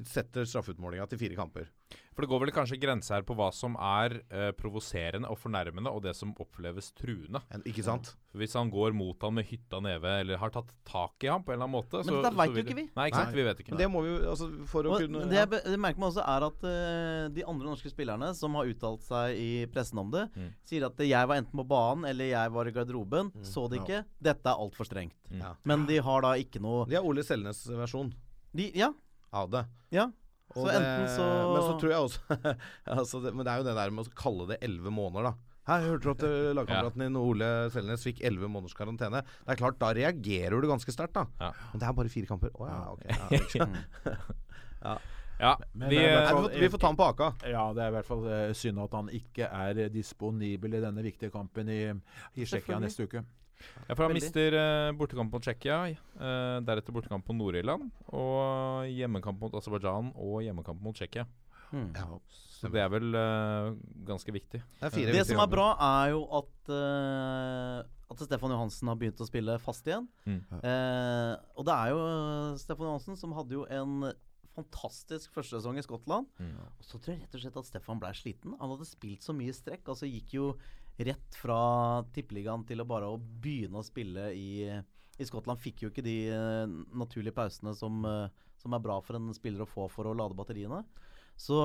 setter 0.07 0.45
straffeutmålinga 0.47 1.07
til 1.11 1.19
fire 1.21 1.35
kamper. 1.37 1.67
For 2.15 2.23
det 2.23 2.29
går 2.31 2.41
vel 2.45 2.51
kanskje 2.55 2.77
grenser 2.79 3.17
her 3.17 3.23
på 3.27 3.35
hva 3.35 3.49
som 3.55 3.73
er 3.75 4.13
eh, 4.31 4.49
provoserende 4.55 5.27
og 5.31 5.37
fornærmende, 5.39 5.91
og 5.91 6.03
det 6.05 6.13
som 6.15 6.31
oppleves 6.39 6.91
truende. 6.95 7.41
En, 7.51 7.63
ikke 7.67 7.83
sant? 7.83 8.13
Hvis 8.37 8.53
han 8.55 8.69
går 8.71 8.93
mot 8.95 9.19
han 9.25 9.35
med 9.35 9.47
hytta 9.49 9.81
neve, 9.83 10.13
eller 10.21 10.39
har 10.39 10.53
tatt 10.55 10.71
tak 10.87 11.25
i 11.25 11.29
ham 11.31 11.43
på 11.43 11.51
en 11.51 11.57
eller 11.57 11.67
annen 11.67 11.75
måte 11.75 11.99
Men 11.99 12.07
så, 12.07 12.21
dette 12.23 12.39
veit 12.39 12.53
vet 12.53 12.61
jo 12.61 12.63
ikke 12.67 12.77
vi. 12.79 12.85
Nei, 12.95 13.07
ikke 13.11 13.19
sant. 13.19 13.31
Nei. 13.33 13.39
Vi 13.41 13.45
vet 13.49 13.63
ikke. 13.63 13.73
Men 13.75 13.81
det 13.83 13.89
må 13.91 14.03
vi 14.05 14.11
jo 14.13 14.17
altså, 14.31 14.47
For 14.71 14.87
å 14.87 14.93
Og 14.95 15.03
kunne 15.03 15.25
det, 15.31 15.61
jeg 15.67 15.81
merker 15.83 16.03
man 16.03 16.09
også 16.11 16.25
er 16.35 16.47
at 16.47 16.65
uh, 16.67 17.27
de 17.35 17.45
andre 17.53 17.71
norske 17.73 17.91
spillerne 17.91 18.31
som 18.39 18.55
har 18.59 18.71
uttalt 18.71 19.03
seg 19.07 19.35
i 19.41 19.51
pressen 19.71 19.99
om 20.03 20.11
det, 20.15 20.27
Mm. 20.31 20.51
sier 20.63 20.85
at 20.87 20.99
jeg 21.03 21.27
var 21.27 21.41
enten 21.41 21.59
på 21.59 21.65
banen 21.67 22.05
eller 22.07 22.29
jeg 22.29 22.51
var 22.55 22.67
i 22.69 22.71
garderoben. 22.71 23.31
Så 23.43 23.65
det 23.71 23.81
ikke. 23.81 24.03
Dette 24.23 24.47
er 24.47 24.59
altfor 24.63 24.87
strengt. 24.87 25.17
Ja. 25.31 25.55
Men 25.67 25.83
de 25.89 25.97
har 25.99 26.21
da 26.23 26.35
ikke 26.39 26.61
noe 26.63 26.85
Det 26.87 26.95
er 26.99 27.05
Ole 27.07 27.23
Selnes 27.25 27.65
versjon 27.67 28.13
de, 28.55 28.71
Ja. 28.75 28.91
Av 29.33 29.49
det. 29.53 29.65
ja. 29.95 30.09
Og 30.51 30.65
Så 30.65 30.67
det, 30.67 30.73
enten 30.81 31.05
så 31.15 31.25
Men 31.53 31.61
så 31.63 31.73
tror 31.79 31.91
jeg 31.93 32.03
også 32.03 32.55
altså 32.99 33.19
det, 33.23 33.29
Men 33.37 33.45
det 33.47 33.51
er 33.53 33.61
jo 33.61 33.65
det 33.69 33.75
der 33.77 33.91
med 33.95 34.03
å 34.09 34.11
kalle 34.19 34.47
det 34.49 34.57
elleve 34.67 34.91
måneder, 34.91 35.29
da. 35.29 35.31
Her 35.69 35.85
hørte 35.85 36.03
du 36.03 36.09
at 36.11 36.23
eh, 36.27 36.49
lagkameraten 36.57 37.03
din 37.05 37.15
Ole 37.21 37.47
Selnes 37.71 38.03
fikk 38.03 38.19
elleve 38.27 38.49
måneders 38.51 38.75
karantene. 38.75 39.21
Det 39.45 39.53
er 39.53 39.59
klart, 39.61 39.77
Da 39.79 39.93
reagerer 39.95 40.59
du 40.59 40.67
ganske 40.67 40.91
sterkt, 40.91 41.15
da. 41.15 41.23
Ja. 41.39 41.53
Men 41.71 41.79
det 41.79 41.87
er 41.87 41.95
bare 42.01 42.11
fire 42.11 42.27
kamper. 42.27 42.51
Å 42.51 42.67
ja, 42.67 42.81
ok. 42.91 43.05
Ja, 44.83 44.97
Ja, 45.39 45.53
Men 45.73 45.89
vi, 45.89 45.97
fall- 46.01 46.49
vi, 46.49 46.57
får, 46.57 46.59
vi 46.65 46.69
får 46.75 46.81
ta 46.83 46.89
den 46.91 46.99
på 46.99 47.07
aka. 47.13 47.27
Ja, 47.49 47.63
det 47.77 47.85
er 47.85 47.93
i 47.93 47.95
hvert 47.95 48.09
fall 48.11 48.27
eh, 48.29 48.51
synd 48.57 48.81
at 48.83 48.99
han 48.99 49.07
ikke 49.21 49.47
er 49.47 49.79
disponibel 49.93 50.75
i 50.75 50.81
denne 50.83 51.01
viktige 51.05 51.31
kampen 51.33 51.71
i, 51.71 51.79
i 52.35 52.43
Tsjekkia 52.45 52.77
neste 52.83 53.07
uke. 53.07 53.23
Ja, 53.87 53.95
for 53.95 54.05
han 54.05 54.13
Veldig. 54.13 54.23
mister 54.23 54.57
uh, 54.57 54.91
bortekamp 54.97 55.33
mot 55.33 55.45
Tsjekkia, 55.45 55.77
uh, 56.17 56.57
deretter 56.67 56.95
bortekamp 56.95 57.27
mot 57.29 57.39
Nord-Irland, 57.39 57.91
og 58.11 58.89
hjemmekamp 58.91 59.41
mot 59.41 59.55
Aserbajdsjan 59.59 60.13
og 60.15 60.41
hjemmekamp 60.45 60.83
mot 60.83 60.97
Tsjekkia. 60.97 61.27
Mm. 61.71 61.93
Så 62.59 62.69
det 62.69 62.81
er 62.83 62.89
vel 62.91 63.15
uh, 63.15 63.71
ganske 64.05 64.33
viktig. 64.35 64.59
Det 64.59 64.87
er 64.87 64.93
fire 64.93 65.13
Det 65.15 65.27
som 65.29 65.39
er 65.41 65.49
bra, 65.49 65.69
er 65.81 66.11
jo 66.13 66.25
at 66.41 66.71
eh, 66.75 67.77
At 68.11 68.23
Stefan 68.27 68.51
Johansen 68.51 68.91
har 68.91 68.97
begynt 68.99 69.23
å 69.23 69.27
spille 69.29 69.55
fast 69.63 69.87
igjen. 69.87 70.09
Mm. 70.27 70.41
Eh, 70.59 71.31
og 71.55 71.65
det 71.69 71.77
er 71.77 71.93
jo 71.93 72.01
eh, 72.03 72.59
Stefan 72.59 72.89
Johansen 72.89 73.17
som 73.17 73.33
hadde 73.37 73.55
jo 73.55 73.63
en 73.71 74.11
fantastisk 74.51 75.31
første 75.31 75.55
sesong 75.55 75.79
i 75.79 75.85
Skottland. 75.85 76.27
Mm. 76.43 76.59
Og 76.59 76.83
så 76.85 76.99
tror 76.99 77.15
jeg 77.15 77.23
rett 77.23 77.37
og 77.39 77.43
slett 77.45 77.59
at 77.63 77.69
Stefan 77.69 78.01
ble 78.03 78.11
sliten. 78.19 78.57
Han 78.59 78.75
hadde 78.75 78.89
spilt 78.89 79.23
så 79.23 79.33
mye 79.35 79.55
strekk. 79.55 79.87
Altså 79.93 80.11
gikk 80.11 80.35
jo 80.35 80.51
rett 80.99 81.37
fra 81.39 81.59
tippeligaen 82.13 82.65
til 82.67 82.83
å 82.83 82.87
bare 82.87 83.09
å 83.09 83.19
begynne 83.19 83.81
å 83.81 83.85
spille 83.85 84.29
i, 84.37 84.67
i 84.67 85.27
Skottland. 85.27 85.61
Fikk 85.61 85.85
jo 85.85 85.91
ikke 85.91 86.05
de 86.05 86.17
uh, 86.33 86.65
naturlige 86.97 87.35
pausene 87.37 87.73
som, 87.77 88.03
uh, 88.05 88.27
som 88.61 88.75
er 88.75 88.83
bra 88.83 88.99
for 89.05 89.17
en 89.17 89.31
spiller 89.37 89.65
å 89.65 89.69
få 89.69 89.87
for 89.91 90.09
å 90.09 90.15
lade 90.17 90.37
batteriene. 90.37 90.83
Så 91.39 91.57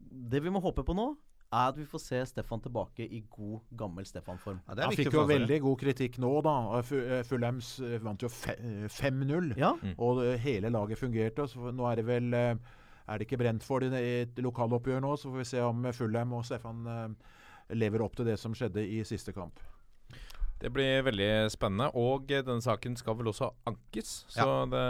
det 0.00 0.44
vi 0.44 0.52
må 0.52 0.62
håpe 0.62 0.84
på 0.86 0.94
nå, 0.94 1.14
er 1.54 1.70
at 1.70 1.78
vi 1.78 1.86
får 1.88 2.02
se 2.02 2.20
Stefan 2.32 2.62
tilbake 2.62 3.06
i 3.06 3.20
god, 3.30 3.60
gammel 3.78 4.06
Stefan-form. 4.06 4.60
Ja, 4.68 4.86
Han 4.88 4.96
fikk 4.96 5.14
jo 5.14 5.26
veldig 5.28 5.60
god 5.64 5.80
kritikk 5.80 6.18
nå, 6.22 6.32
da. 6.44 6.54
Eh, 6.80 7.20
Fulhams 7.28 7.76
vant 8.02 8.24
jo 8.24 8.30
eh, 8.52 8.86
5-0. 8.90 9.52
Ja, 9.60 9.74
Og 9.96 10.24
eh, 10.24 10.38
hele 10.42 10.72
laget 10.74 11.00
fungerte. 11.00 11.46
Så 11.50 11.72
nå 11.74 11.86
er 11.90 12.00
det 12.00 12.08
vel 12.08 12.34
Er 12.34 13.18
det 13.18 13.26
ikke 13.26 13.36
Brentford 13.36 13.90
det 13.92 14.00
i 14.00 14.12
et 14.24 14.38
lokaloppgjør 14.40 15.02
nå? 15.04 15.16
Så 15.20 15.30
får 15.30 15.42
vi 15.42 15.48
se 15.52 15.60
om 15.62 15.86
Fulham 15.92 16.32
og 16.32 16.44
Stefan 16.48 16.86
lever 17.72 18.04
opp 18.04 18.18
til 18.18 18.28
det 18.28 18.36
som 18.40 18.54
skjedde 18.56 18.84
i 18.84 19.00
siste 19.08 19.32
kamp. 19.36 19.60
Det 20.64 20.70
blir 20.72 21.02
veldig 21.04 21.28
spennende. 21.52 21.90
Og 22.00 22.30
denne 22.30 22.62
saken 22.64 22.96
skal 22.96 23.18
vel 23.18 23.28
også 23.32 23.50
ankes, 23.68 24.14
så, 24.32 24.48
det, 24.70 24.86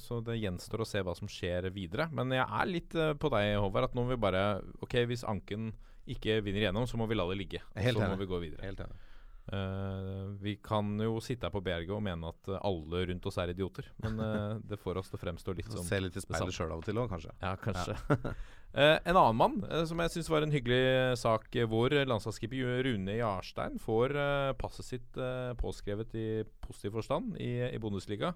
så 0.00 0.20
det 0.24 0.38
gjenstår 0.40 0.84
å 0.84 0.88
se 0.88 1.02
hva 1.04 1.14
som 1.18 1.28
skjer 1.28 1.68
videre. 1.74 2.08
Men 2.16 2.32
jeg 2.32 2.46
er 2.46 2.70
litt 2.70 2.96
eh, 2.96 3.12
på 3.20 3.28
deg, 3.34 3.52
Håvard, 3.60 3.90
at 3.90 3.98
nå 3.98 4.06
må 4.06 4.14
vi 4.14 4.20
bare 4.22 4.44
Ok, 4.80 4.96
hvis 5.10 5.26
anken 5.28 5.74
ikke 6.10 6.40
vinner 6.40 6.64
igjennom, 6.64 6.88
så 6.88 6.98
må 6.98 7.06
vi 7.10 7.18
la 7.18 7.26
det 7.28 7.36
ligge. 7.36 7.60
Helt 7.76 8.00
så 8.00 8.08
må 8.08 8.16
vi 8.20 8.28
gå 8.30 8.40
videre. 8.42 8.64
Helt 8.64 8.80
enig. 8.86 9.06
Uh, 9.50 10.30
vi 10.38 10.54
kan 10.62 10.92
jo 11.02 11.16
sitte 11.24 11.48
her 11.48 11.52
på 11.52 11.62
berget 11.64 11.90
og 11.90 12.02
mene 12.06 12.28
at 12.30 12.50
alle 12.60 13.00
rundt 13.10 13.24
oss 13.26 13.38
er 13.42 13.50
idioter, 13.50 13.88
men 14.04 14.20
uh, 14.22 14.60
det 14.62 14.78
får 14.78 15.00
oss 15.00 15.10
til 15.10 15.18
å 15.18 15.22
fremstå 15.24 15.54
litt 15.58 15.72
som 15.74 15.82
Se 15.84 15.98
litt 15.98 16.14
i 16.14 16.22
speilet 16.22 16.54
sjøl 16.54 16.70
av 16.70 16.84
og 16.84 16.86
til 16.86 17.00
òg, 17.02 17.10
kanskje. 17.10 17.34
Ja, 17.42 17.56
kanskje. 17.58 17.96
Eh, 18.70 18.98
en 19.04 19.16
annen 19.18 19.34
mann 19.36 19.56
uh, 19.66 19.82
som 19.88 19.98
jeg 19.98 20.12
syns 20.14 20.28
var 20.30 20.44
en 20.46 20.52
hyggelig 20.54 21.16
sak, 21.18 21.48
eh, 21.58 21.66
hvor 21.66 21.90
landslagsskipper 21.90 22.84
Rune 22.86 23.16
Jarstein 23.18 23.80
får 23.82 24.14
uh, 24.14 24.52
passet 24.60 24.86
sitt 24.86 25.18
påskrevet 25.58 26.14
i 26.14 26.26
positiv 26.62 26.94
forstand 27.00 27.34
i, 27.42 27.50
i 27.66 27.80
Bundesliga. 27.82 28.30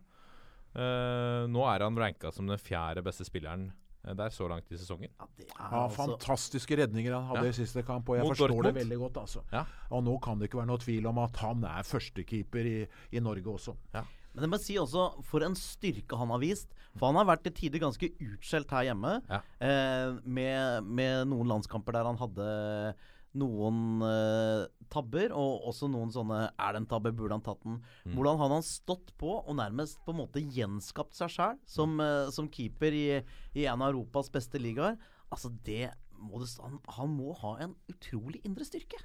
Eh, 0.74 1.44
nå 1.46 1.62
er 1.70 1.84
han 1.86 1.94
ranka 2.02 2.32
som 2.34 2.48
den 2.50 2.58
fjerde 2.58 3.04
beste 3.06 3.22
spilleren 3.28 3.68
der 4.04 4.28
så 4.34 4.44
langt 4.50 4.66
i 4.68 4.76
sesongen. 4.76 5.08
ja 5.16 5.26
det 5.38 5.46
er 5.46 5.52
Ja, 5.54 5.68
altså 5.86 5.96
fantastiske 6.02 6.76
redninger 6.76 7.14
han 7.14 7.24
hadde 7.30 7.46
Ja. 7.46 7.52
i 7.54 7.56
siste 7.56 7.80
kamp, 7.86 8.08
og 8.10 8.18
jeg 8.18 8.26
Mot 8.26 8.34
forstår 8.34 8.50
Dortmund. 8.52 8.66
det 8.74 8.82
veldig 8.82 8.98
godt. 9.00 9.16
altså. 9.22 9.40
Ja. 9.52 9.62
Og 9.96 10.02
nå 10.04 10.18
kan 10.20 10.36
det 10.38 10.50
ikke 10.50 10.58
være 10.58 10.66
noe 10.66 10.82
tvil 10.82 11.06
om 11.08 11.18
at 11.22 11.36
han 11.40 11.64
er 11.64 11.86
førstekeeper 11.88 12.68
i, 12.68 12.86
i 13.16 13.22
Norge 13.24 13.46
også. 13.54 13.72
Men 14.34 14.46
jeg 14.46 14.52
må 14.52 14.60
si 14.60 14.76
også, 14.80 15.08
for 15.26 15.46
en 15.46 15.56
styrke 15.58 16.18
han 16.18 16.32
har 16.34 16.42
vist. 16.42 16.74
For 16.98 17.08
han 17.08 17.18
har 17.20 17.28
vært 17.28 17.44
til 17.46 17.54
tider 17.56 17.82
ganske 17.82 18.10
utskjelt 18.12 18.70
her 18.74 18.88
hjemme. 18.90 19.16
Ja. 19.30 19.40
Eh, 19.62 20.14
med, 20.26 20.86
med 20.86 21.28
noen 21.30 21.50
landskamper 21.54 21.94
der 21.96 22.08
han 22.10 22.18
hadde 22.20 22.48
noen 23.38 24.02
eh, 24.06 24.66
tabber, 24.92 25.32
og 25.34 25.66
også 25.70 25.88
noen 25.90 26.12
sånne 26.14 26.36
Er 26.52 26.74
det 26.74 26.82
en 26.84 26.88
tabbe, 26.90 27.10
burde 27.16 27.34
han 27.34 27.42
tatt 27.42 27.62
den? 27.66 27.80
Hvordan 28.14 28.38
han 28.42 28.54
har 28.56 28.62
stått 28.66 29.10
på 29.18 29.32
og 29.40 29.56
nærmest 29.58 29.98
på 30.06 30.14
en 30.14 30.20
måte 30.22 30.42
gjenskapt 30.42 31.18
seg 31.18 31.32
sjøl 31.34 31.58
som, 31.66 31.98
eh, 32.02 32.30
som 32.34 32.50
keeper 32.50 32.94
i, 32.94 33.06
i 33.58 33.66
en 33.66 33.82
av 33.82 33.90
Europas 33.90 34.30
beste 34.34 34.60
ligaer. 34.62 34.98
Altså, 35.34 35.50
det 35.66 35.90
må 36.14 36.38
det, 36.40 36.52
han, 36.62 36.78
han 36.94 37.10
må 37.10 37.34
ha 37.42 37.56
en 37.64 37.74
utrolig 37.90 38.40
indre 38.46 38.66
styrke. 38.66 39.00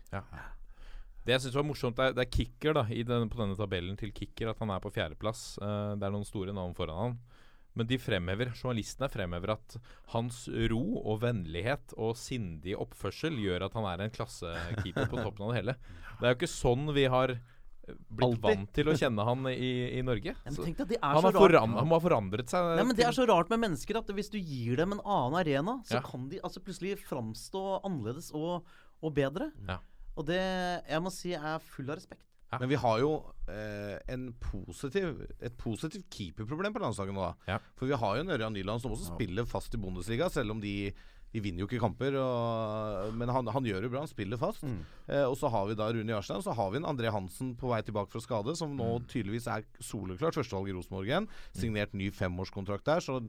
Det 1.30 1.36
jeg 1.36 1.43
synes 1.45 1.59
var 1.59 1.65
morsomt, 1.69 1.99
det 1.99 2.07
er, 2.09 2.15
det 2.17 2.23
er 2.25 2.32
kicker 2.34 2.73
da 2.80 2.88
i 2.89 3.03
den, 3.05 3.27
på 3.30 3.38
denne 3.38 3.57
tabellen 3.57 3.97
til 3.99 4.09
kicker 4.17 4.49
at 4.49 4.61
han 4.63 4.71
er 4.73 4.82
på 4.82 4.89
fjerdeplass. 4.95 5.59
Uh, 5.61 5.93
det 5.93 6.07
er 6.07 6.15
noen 6.15 6.25
store 6.25 6.55
navn 6.57 6.73
foran 6.77 7.03
han. 7.03 7.19
Men 7.77 7.86
de 7.88 7.99
fremhever, 8.01 8.49
journalistene 8.57 9.07
fremhever 9.13 9.53
at 9.53 9.75
hans 10.15 10.41
ro 10.71 10.82
og 11.03 11.21
vennlighet 11.21 11.93
og 12.01 12.17
sindig 12.17 12.73
oppførsel 12.82 13.38
gjør 13.39 13.67
at 13.67 13.77
han 13.77 13.86
er 13.91 14.03
en 14.07 14.15
klassekeeper 14.15 15.05
på 15.11 15.21
toppen 15.21 15.45
av 15.45 15.53
det 15.53 15.59
hele. 15.61 15.75
Det 16.17 16.25
er 16.25 16.34
jo 16.34 16.39
ikke 16.39 16.49
sånn 16.51 16.89
vi 16.97 17.05
har 17.13 17.36
eh, 17.38 17.93
blitt 18.09 18.25
Altid. 18.25 18.41
vant 18.47 18.73
til 18.75 18.89
å 18.89 18.95
kjenne 18.99 19.27
han 19.30 19.45
i, 19.53 19.71
i 19.99 20.01
Norge. 20.03 20.34
Så 20.49 20.65
han, 20.65 20.97
har 20.97 21.38
foran, 21.38 21.77
han 21.77 21.88
må 21.93 21.99
ha 21.99 22.03
forandret 22.03 22.51
seg. 22.51 22.73
Nei, 22.82 22.88
men 22.89 22.97
Det 22.97 23.05
er 23.05 23.15
så 23.15 23.30
rart 23.30 23.53
med 23.53 23.61
mennesker 23.67 24.01
at 24.01 24.09
hvis 24.17 24.34
du 24.34 24.39
gir 24.41 24.82
dem 24.82 24.97
en 24.97 25.05
annen 25.05 25.38
arena, 25.43 25.77
så 25.86 26.01
Ja. 26.01 26.03
kan 26.09 26.25
de 26.34 26.41
altså 26.41 26.65
plutselig 26.65 26.97
framstå 27.05 27.63
annerledes 27.86 28.34
og, 28.34 28.65
og 28.99 29.15
bedre. 29.15 29.53
Ja. 29.69 29.77
Og 30.20 30.28
det 30.28 30.41
jeg 30.41 31.03
må 31.03 31.13
si 31.13 31.32
er 31.38 31.63
full 31.63 31.89
av 31.89 32.01
respekt. 32.01 32.26
Men 32.49 32.72
vi 32.72 32.80
har 32.82 32.97
jo 32.97 33.11
eh, 33.45 33.99
en 34.09 34.32
positiv, 34.41 35.22
et 35.38 35.53
positivt 35.61 36.07
keeperproblem 36.09 36.74
på 36.74 36.82
landslaget 36.82 37.13
nå. 37.13 37.28
da 37.28 37.53
Ja. 37.53 37.59
For 37.78 37.86
vi 37.86 37.99
har 38.01 38.17
jo 38.17 38.26
en 38.26 38.34
Ørjan 38.34 38.57
Nyland 38.57 38.82
som 38.82 38.95
også 38.95 39.13
spiller 39.13 39.45
fast 39.45 39.78
i 39.78 39.82
Bundesliga, 39.82 40.32
selv 40.34 40.57
om 40.57 40.63
de 40.63 40.91
de 41.30 41.41
vinner 41.43 41.61
jo 41.61 41.67
ikke 41.67 41.82
kamper, 41.84 42.15
og, 42.17 43.13
men 43.17 43.30
han, 43.30 43.45
han 43.53 43.65
gjør 43.67 43.84
det 43.86 43.91
bra. 43.93 44.01
Han 44.01 44.09
spiller 44.09 44.39
fast. 44.41 44.63
Eh, 44.65 45.26
og 45.28 45.36
så 45.38 45.51
har 45.53 45.67
vi 45.70 45.76
da 45.78 45.91
Rune 45.93 46.09
Jarstein, 46.15 46.41
så 46.41 46.55
har 46.57 46.72
vi 46.74 46.80
en 46.82 46.88
André 46.89 47.11
Hansen 47.13 47.51
på 47.59 47.70
vei 47.70 47.84
tilbake 47.86 48.09
fra 48.15 48.22
skade, 48.24 48.55
som 48.57 48.74
nå 48.78 48.88
tydeligvis 49.09 49.45
er 49.53 49.67
soleklart 49.78 50.39
førstevalg 50.39 50.72
i 50.72 50.76
Rosenborg 50.78 51.11
igjen. 51.11 51.30
Signert 51.53 51.93
ny 51.93 52.09
femårskontrakt 52.17 52.88
der, 52.89 53.05
så 53.05 53.20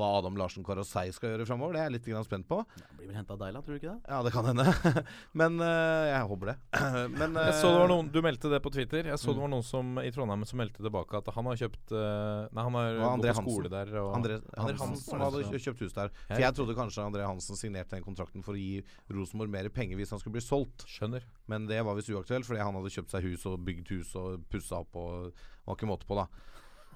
hva 0.00 0.08
Adam 0.18 0.38
Larsen 0.40 0.64
Karasei 0.66 1.12
skal 1.14 1.34
gjøre 1.34 1.46
framover, 1.48 1.76
det 1.76 1.82
er 1.82 1.88
jeg 1.88 1.94
litt 1.98 2.08
grann 2.10 2.26
spent 2.26 2.48
på. 2.48 2.60
Ja, 2.80 2.88
blir 2.96 3.10
vel 3.10 3.18
henta 3.18 3.36
av 3.36 3.42
Deila, 3.42 3.62
tror 3.64 3.76
du 3.76 3.80
ikke 3.80 3.92
det? 3.92 4.10
Ja, 4.10 4.20
det 4.24 4.32
kan 4.34 4.48
hende. 4.48 4.66
men 5.40 5.60
eh, 5.64 6.06
jeg 6.10 6.30
håper 6.32 6.52
det. 6.52 6.56
men 7.20 7.38
Jeg 7.38 7.56
så 7.60 7.70
det 7.70 7.82
var 7.82 7.86
eh, 7.86 7.92
noen, 7.94 8.10
Du 8.14 8.20
meldte 8.24 8.52
det 8.52 8.62
på 8.64 8.72
Twitter. 8.74 9.10
Jeg 9.12 9.20
så 9.20 9.34
det 9.34 9.44
var 9.44 9.52
noen 9.52 9.66
som 9.66 10.00
i 10.02 10.10
Trondheim 10.14 10.46
som 10.48 10.62
meldte 10.62 10.84
tilbake 10.84 11.20
at 11.20 11.30
han 11.36 11.50
har 11.50 11.60
kjøpt 11.60 11.94
eh, 11.96 12.48
Nei, 12.56 12.66
han 12.66 12.78
har 12.80 13.00
gått 13.00 13.28
på 13.28 13.44
skole 13.46 13.72
der. 13.72 13.94
Og 14.02 14.12
André 14.18 14.40
André 14.40 14.74
Hansen, 14.74 14.96
Hansen 14.96 15.06
som 15.06 15.24
hadde 15.26 15.62
kjøpt 15.66 15.84
hus 15.84 15.96
der. 15.96 16.12
For 16.26 16.44
jeg 16.44 16.58
trodde 16.58 16.78
kanskje 16.78 17.06
André 17.06 17.26
Hansen 17.28 17.58
signerte 17.58 17.96
den 17.96 18.06
kontrakten 18.06 18.44
for 18.46 18.56
å 18.56 18.60
gi 18.60 18.80
Rosenborg 19.12 19.52
mer 19.52 19.70
penger 19.74 20.00
hvis 20.00 20.14
han 20.14 20.22
skulle 20.22 20.38
bli 20.38 20.44
solgt. 20.44 20.86
Skjønner. 20.90 21.26
Men 21.50 21.66
det 21.70 21.80
var 21.86 21.98
visst 21.98 22.12
uaktuelt, 22.12 22.46
fordi 22.48 22.62
han 22.62 22.76
hadde 22.78 22.94
kjøpt 22.94 23.14
seg 23.14 23.26
hus 23.26 23.46
og 23.50 23.60
bygd 23.66 23.94
hus 23.94 24.14
og 24.20 24.44
pussa 24.50 24.82
opp 24.84 24.98
og 25.00 25.32
var 25.66 25.78
ikke 25.78 25.90
måte 25.90 26.08
på, 26.08 26.18
da. 26.18 26.26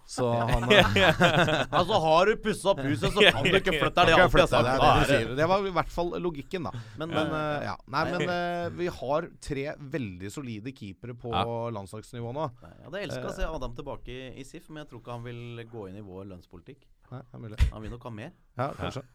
Så 0.06 0.26
han 0.32 0.64
Altså, 1.78 1.98
har 2.04 2.26
du 2.26 2.36
pussa 2.44 2.72
opp 2.74 2.80
huset, 2.84 3.08
så 3.14 3.22
kan 3.24 3.46
du 3.46 3.56
ikke 3.56 3.72
flytte 3.78 4.04
deg. 4.04 4.18
Det 4.20 4.26
det, 4.34 4.50
det, 4.52 4.72
det- 4.76 5.06
sier. 5.08 5.30
det 5.38 5.46
var 5.48 5.64
i 5.64 5.72
hvert 5.78 5.92
fall 5.94 6.12
logikken, 6.20 6.68
da. 6.68 6.72
Men, 7.00 7.14
Men, 7.14 7.32
eh, 7.38 7.66
ja. 7.70 7.74
Nei, 7.94 8.04
men 8.12 8.24
uh, 8.28 8.68
vi 8.76 8.88
har 9.00 9.28
tre 9.40 9.66
veldig 9.96 10.32
solide 10.32 10.74
keepere 10.76 11.16
på 11.16 11.32
Ja. 11.32 11.44
landslagsnivå 11.74 12.34
nå. 12.36 12.48
Jeg 12.62 12.84
hadde 12.88 13.04
elska 13.08 13.30
å 13.30 13.36
se 13.38 13.48
Adam 13.48 13.76
tilbake 13.78 14.12
i, 14.12 14.26
i 14.40 14.44
SIF, 14.44 14.68
men 14.68 14.84
jeg 14.84 14.92
tror 14.92 15.02
ikke 15.02 15.16
han 15.16 15.24
vil 15.24 15.64
gå 15.72 15.88
inn 15.88 16.00
i 16.00 16.04
vår 16.04 16.28
lønnspolitikk. 16.34 16.84
Nei. 17.10 17.22
Han 17.32 17.82
vil 17.82 17.96
nok 17.96 18.04
ha 18.10 18.12
mer. 18.12 18.36
Ja, 18.60 18.70
kanskje. 18.76 19.06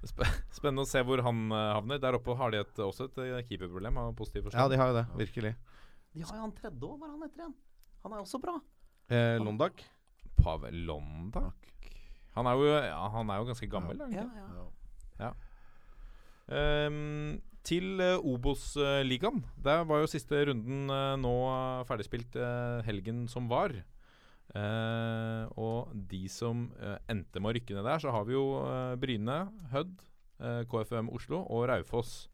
Sp 0.00 0.24
spennende 0.56 0.86
å 0.86 0.88
se 0.88 1.02
hvor 1.04 1.20
han 1.24 1.50
eh, 1.52 1.70
havner. 1.76 2.00
Der 2.00 2.16
oppe 2.16 2.32
har 2.38 2.52
de 2.54 2.62
et, 2.64 2.78
også 2.80 3.10
et 3.10 3.48
keeperproblem 3.50 3.98
Ja, 4.00 4.68
de 4.72 4.80
har 4.80 4.92
jo 4.92 4.96
det. 4.96 5.06
Virkelig. 5.20 5.54
De 6.16 6.24
har 6.24 6.36
jo 6.38 6.44
han 6.46 6.54
tredje 6.56 6.80
òg. 6.80 6.96
Hva 6.98 7.06
er 7.10 7.12
han 7.12 7.26
etter 7.28 7.44
igjen? 7.44 7.56
Han 8.04 8.14
er 8.16 8.22
også 8.24 8.40
bra. 8.40 8.56
Eh, 9.10 9.36
Londak. 9.42 9.82
Pavel 10.40 10.86
Londak 10.86 11.68
Han 12.36 12.46
er 12.46 12.56
jo, 12.56 12.66
ja, 12.70 13.08
han 13.12 13.30
er 13.30 13.40
jo 13.42 13.48
ganske 13.50 13.68
gammel, 13.68 13.98
er 14.00 14.06
han 14.06 14.14
Ja, 14.14 14.24
ikke? 14.24 14.66
ja. 15.20 15.32
Um, 16.50 17.40
til 17.62 18.00
uh, 18.00 18.16
Obos-ligaen. 18.24 19.42
Der 19.62 19.84
var 19.84 20.00
jo 20.00 20.08
siste 20.10 20.38
runden 20.48 20.88
uh, 20.90 21.14
nå 21.20 21.34
ferdigspilt 21.86 22.38
uh, 22.40 22.80
helgen 22.86 23.26
som 23.28 23.50
var. 23.50 23.74
Eh, 24.50 25.44
og 25.62 25.92
de 26.10 26.24
som 26.26 26.64
endte 27.06 27.38
med 27.38 27.52
å 27.52 27.54
rykke 27.54 27.76
ned 27.76 27.86
der, 27.86 28.00
så 28.02 28.10
har 28.10 28.24
vi 28.26 28.34
jo 28.34 28.42
Bryne, 28.98 29.36
Hødd, 29.70 29.92
KFUM 30.66 31.12
Oslo 31.14 31.44
og 31.44 31.68
Raufoss. 31.70 32.24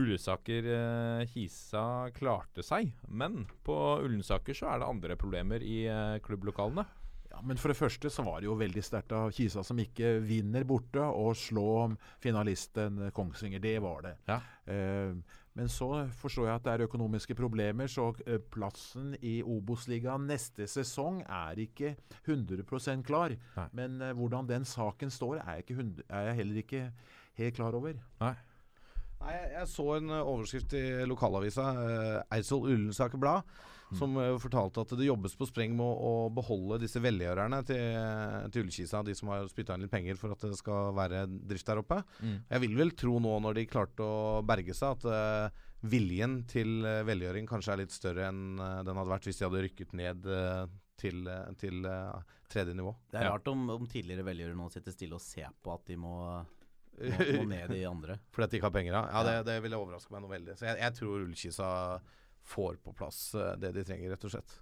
Ullensaker 0.00 0.66
eh, 0.74 1.28
Kisa 1.30 2.10
klarte 2.16 2.64
seg, 2.66 2.90
men 3.08 3.44
på 3.66 3.76
Ullensaker 4.02 4.56
så 4.58 4.72
er 4.72 4.82
det 4.82 4.90
andre 4.90 5.16
problemer 5.20 5.62
i 5.62 5.84
eh, 5.86 6.18
klubblokalene. 6.24 6.86
Ja, 7.34 7.40
men 7.42 7.58
for 7.58 7.72
det 7.72 7.78
første 7.78 8.10
så 8.14 8.22
var 8.26 8.40
det 8.40 8.46
jo 8.46 8.58
veldig 8.58 8.82
sterkt 8.84 9.14
av 9.14 9.32
Kisa 9.34 9.64
som 9.66 9.78
ikke 9.82 10.20
vinner 10.22 10.66
borte, 10.66 11.02
og 11.02 11.34
slå 11.38 11.88
finalisten 12.22 13.08
Kongsvinger. 13.14 13.62
Det 13.62 13.78
var 13.82 14.04
det. 14.06 14.14
Ja. 14.30 14.38
Eh, 14.70 15.40
men 15.54 15.70
så 15.70 15.88
forstår 16.18 16.48
jeg 16.48 16.54
at 16.58 16.64
det 16.66 16.72
er 16.72 16.86
økonomiske 16.88 17.36
problemer, 17.38 17.90
så 17.90 18.08
eh, 18.26 18.40
plassen 18.54 19.12
i 19.22 19.36
Obos-ligaen 19.42 20.26
neste 20.26 20.66
sesong 20.70 21.20
er 21.22 21.60
ikke 21.62 21.94
100% 22.24 23.04
klar. 23.06 23.36
Nei. 23.58 23.68
Men 23.78 24.00
eh, 24.02 24.14
hvordan 24.18 24.50
den 24.50 24.66
saken 24.66 25.14
står, 25.14 25.38
er 25.44 25.60
jeg, 25.60 25.66
ikke 25.66 25.78
100, 25.78 26.08
er 26.08 26.26
jeg 26.30 26.40
heller 26.40 26.64
ikke 26.64 26.82
helt 27.38 27.58
klar 27.60 27.78
over. 27.78 28.02
Nei. 28.22 28.34
Nei, 29.24 29.36
jeg, 29.54 29.68
så 29.72 29.86
en 29.96 30.10
eh, 30.12 30.32
overskrift 30.34 30.74
i 30.76 30.84
lokalavisa, 31.08 31.68
uh, 31.78 32.18
Eidsvoll 32.36 32.74
Ullensaker 32.74 33.20
Blad, 33.20 33.48
som 33.94 34.16
eh, 34.20 34.34
fortalte 34.42 34.82
at 34.82 34.94
det 34.98 35.06
jobbes 35.06 35.36
på 35.38 35.46
spreng 35.48 35.74
med 35.78 35.84
å, 35.84 35.92
å 36.26 36.30
beholde 36.34 36.80
disse 36.82 37.00
velgjørerne 37.00 37.60
til, 37.68 37.98
til 38.52 38.64
Ullkisa, 38.64 39.04
de 39.06 39.14
som 39.16 39.30
har 39.32 39.46
spytta 39.48 39.76
inn 39.76 39.86
litt 39.86 39.92
penger 39.92 40.18
for 40.20 40.34
at 40.34 40.44
det 40.44 40.56
skal 40.58 40.92
være 40.96 41.24
drift 41.30 41.68
der 41.68 41.80
oppe. 41.80 42.00
Mm. 42.20 42.40
Jeg 42.50 42.64
vil 42.64 42.80
vel 42.80 42.96
tro 42.98 43.20
nå, 43.22 43.36
når 43.44 43.60
de 43.60 43.68
klarte 43.70 44.04
å 44.04 44.42
berge 44.46 44.76
seg, 44.76 44.98
at 44.98 45.08
uh, 45.08 45.64
viljen 45.84 46.38
til 46.48 46.84
eh, 46.86 47.02
velgjøring 47.06 47.48
kanskje 47.48 47.74
er 47.74 47.82
litt 47.82 47.94
større 47.94 48.28
enn 48.30 48.56
eh, 48.56 48.80
den 48.86 48.98
hadde 48.98 49.12
vært 49.12 49.28
hvis 49.28 49.40
de 49.40 49.46
hadde 49.46 49.62
rykket 49.66 49.94
ned 49.98 50.28
uh, 50.30 50.64
til, 51.00 51.24
eh, 51.28 51.48
til 51.60 51.84
uh, 51.88 52.36
tredje 52.50 52.76
nivå. 52.76 52.94
Det 53.12 53.20
er 53.20 53.28
rart 53.28 53.50
om, 53.52 53.66
om 53.74 53.88
tidligere 53.90 54.24
velgjørere 54.26 54.58
nå 54.58 54.70
sitter 54.72 54.94
stille 54.94 55.18
og 55.18 55.24
ser 55.24 55.52
på 55.62 55.74
at 55.74 55.84
de 55.90 55.98
må, 56.00 56.14
må, 56.98 57.44
ned 57.50 57.70
i 57.76 57.84
andre. 57.88 58.18
Fordi 58.34 58.44
at 58.44 58.50
de 58.50 58.56
ikke 58.60 58.68
har 58.70 58.76
penger, 58.76 58.92
Da. 58.98 59.04
ja 59.12 59.22
det, 59.28 59.36
det 59.48 59.56
ville 59.64 59.78
overraske 59.80 60.12
meg 60.14 60.22
noe 60.24 60.30
veldig. 60.34 60.58
Så 60.58 60.66
jeg, 60.68 60.78
jeg 60.82 60.94
tror 61.00 61.24
Ullkisa 61.24 61.70
får 62.54 62.76
på 62.84 62.92
plass 62.96 63.18
eh, 63.34 63.54
det 63.60 63.72
de 63.74 63.84
trenger, 63.88 64.12
rett 64.14 64.24
og 64.28 64.34
slett. 64.36 64.60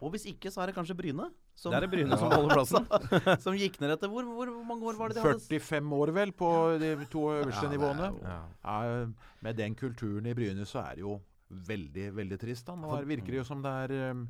Og 0.00 0.12
hvis 0.14 0.24
ikke, 0.30 0.48
så 0.48 0.62
er 0.62 0.70
det 0.70 0.76
kanskje 0.76 0.94
Bryne. 0.96 1.26
Som, 1.58 1.72
Det 1.74 1.76
er 1.80 1.84
det 1.84 1.90
Bryne 1.92 2.16
som 2.20 2.30
holder 2.32 2.54
plassen. 2.54 2.86
som 3.44 3.56
gikk 3.58 3.80
ned 3.82 3.90
etter 3.96 4.08
hvor, 4.12 4.24
hvor, 4.24 4.48
hvor 4.54 4.64
mange 4.68 4.86
år 4.88 4.96
var 5.00 5.10
det 5.12 5.18
de 5.18 5.24
hadde? 5.26 5.42
45 5.50 5.90
år 5.98 6.12
vel 6.16 6.32
på 6.38 6.48
de 6.80 6.92
to 7.12 7.24
øverste 7.34 7.66
Ja, 7.66 7.68
er 7.68 7.74
nivåene. 7.74 8.08
jo- 8.14 8.22
Ja. 8.22 8.38
Ja, 8.62 9.26
med 9.44 9.58
den 9.58 9.74
kulturen 9.76 10.30
i 10.30 10.34
Bryne 10.38 10.64
så 10.68 10.80
er 10.86 10.96
det 10.96 11.04
jo 11.04 11.18
veldig, 11.52 12.06
veldig 12.16 12.38
trist. 12.40 12.64
da. 12.70 12.76
Nå 12.78 12.94
er, 12.96 13.04
virker 13.10 13.34
det 13.34 13.42
jo 13.42 13.44
som 13.44 13.60
det 13.66 13.72
er 13.90 14.12
um, 14.14 14.22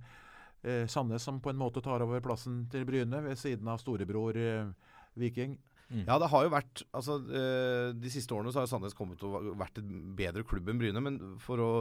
eh, 0.64 0.86
Sandnes 0.90 1.22
som 1.22 1.38
på 1.44 1.52
en 1.52 1.60
måte 1.60 1.82
tar 1.84 2.02
over 2.02 2.24
plassen 2.24 2.64
til 2.72 2.88
Bryne, 2.88 3.20
ved 3.22 3.38
siden 3.38 3.68
av 3.70 3.78
storebror 3.78 4.40
eh, 4.40 4.72
Viking. 5.20 5.58
Ja, 6.06 6.16
det 6.18 6.28
har 6.32 6.44
jo 6.46 6.52
vært 6.52 6.82
Altså, 6.96 7.18
eh, 7.36 7.90
De 7.92 8.10
siste 8.12 8.32
årene 8.32 8.52
så 8.54 8.62
har 8.62 8.68
Sandnes 8.70 8.96
kommet 8.96 9.20
til 9.20 9.28
å 9.28 9.54
vært 9.60 9.80
et 9.82 9.90
bedre 10.16 10.44
klubb 10.48 10.70
enn 10.72 10.80
Bryne. 10.80 11.02
Men 11.04 11.18
for 11.42 11.60
å 11.60 11.72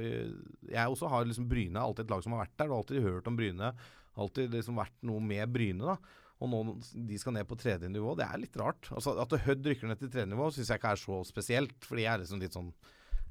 eh, 0.00 0.30
Jeg 0.70 0.94
også 0.94 1.10
har 1.12 1.26
liksom 1.28 1.48
Bryne 1.50 1.76
er 1.76 1.84
alltid 1.84 2.06
et 2.06 2.14
lag 2.14 2.24
som 2.24 2.36
har 2.36 2.46
vært 2.46 2.56
der. 2.56 2.70
Og 2.70 2.78
alltid 2.80 3.04
hørt 3.04 3.28
om 3.28 3.36
Bryne. 3.36 3.72
Alltid 4.20 4.56
liksom 4.56 4.80
vært 4.80 4.96
noe 5.06 5.20
med 5.24 5.52
Bryne, 5.52 5.92
da. 5.92 5.98
Og 6.40 6.48
nå 6.48 6.60
de 6.80 7.18
skal 7.20 7.34
ned 7.36 7.44
på 7.50 7.58
tredje 7.60 7.88
nivå, 7.92 8.14
det 8.16 8.24
er 8.24 8.40
litt 8.40 8.56
rart. 8.56 8.88
Altså 8.96 9.12
At 9.20 9.34
Hødd 9.44 9.66
rykker 9.68 9.90
ned 9.90 10.00
til 10.00 10.08
tredje 10.08 10.30
nivå, 10.30 10.48
syns 10.54 10.72
jeg 10.72 10.80
ikke 10.80 10.94
er 10.96 11.02
så 11.02 11.20
spesielt. 11.28 11.76
Fordi 11.84 12.06
jeg 12.06 12.12
er 12.14 12.24
liksom 12.24 12.40
litt 12.40 12.56
sånn 12.56 12.72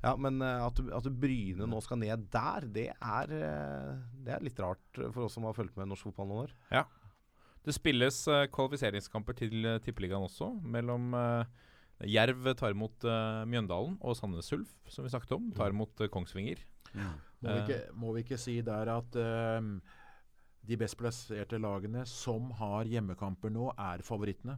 Ja, 0.04 0.14
men 0.16 0.38
eh, 0.46 0.62
at, 0.68 0.78
at 1.02 1.10
Bryne 1.20 1.66
nå 1.68 1.82
skal 1.82 2.04
ned 2.06 2.30
der, 2.32 2.70
det 2.70 2.88
er, 2.94 3.34
det 4.24 4.38
er 4.38 4.46
litt 4.46 4.62
rart 4.62 5.02
for 5.10 5.26
oss 5.26 5.34
som 5.36 5.50
har 5.50 5.58
fulgt 5.58 5.76
med 5.80 5.90
norsk 5.90 6.12
fotball 6.12 6.30
noen 6.30 6.46
år. 6.46 6.54
Det 7.66 7.76
spilles 7.76 8.22
uh, 8.32 8.46
kvalifiseringskamper 8.54 9.36
til 9.42 9.66
uh, 9.68 9.78
Tippeligaen 9.84 10.24
også, 10.26 10.52
mellom 10.64 11.14
uh, 11.14 11.44
Jerv 12.08 12.46
tar 12.56 12.72
imot 12.72 13.04
Mjøndalen, 13.52 13.98
og 14.00 14.16
Sandnes 14.16 14.48
Ulf, 14.56 14.70
som 14.88 15.04
vi 15.04 15.10
snakket 15.12 15.34
om, 15.36 15.50
tar 15.52 15.74
imot 15.74 16.00
eh, 16.00 16.08
Kongsvinger. 16.08 16.62
Må, 16.96 17.50
vi 17.52 17.58
ikke, 17.66 17.80
må 17.92 18.14
vi 18.16 18.22
ikke 18.24 18.38
si 18.40 18.54
der 18.64 18.88
at 18.94 19.18
de 20.70 20.78
best 20.80 20.96
plasserte 20.96 21.60
lagene 21.60 22.06
som 22.08 22.54
har 22.56 22.88
hjemmekamper 22.88 23.52
nå, 23.52 23.74
er 23.76 24.00
favorittene? 24.08 24.56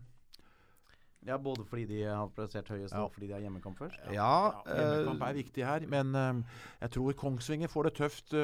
Ja, 1.25 1.39
Både 1.41 1.65
fordi 1.65 1.87
de 1.89 2.03
har 2.05 2.29
plassert 2.33 2.69
høyest, 2.69 2.93
Ja. 2.93 3.01
og 3.07 3.11
fordi 3.13 3.31
de 3.31 3.33
har 3.39 3.43
hjemmekamp 3.47 3.81
først? 3.81 3.97
Ja, 4.13 4.61
Hjemmekamp 4.69 5.21
eh, 5.21 5.27
er 5.31 5.41
viktig 5.41 5.65
her, 5.65 5.87
men 5.89 6.13
jeg 6.77 6.93
tror 6.93 7.17
Kongsvinger 7.25 7.73
får 7.73 7.89
det 7.89 7.95
tøft 8.03 8.37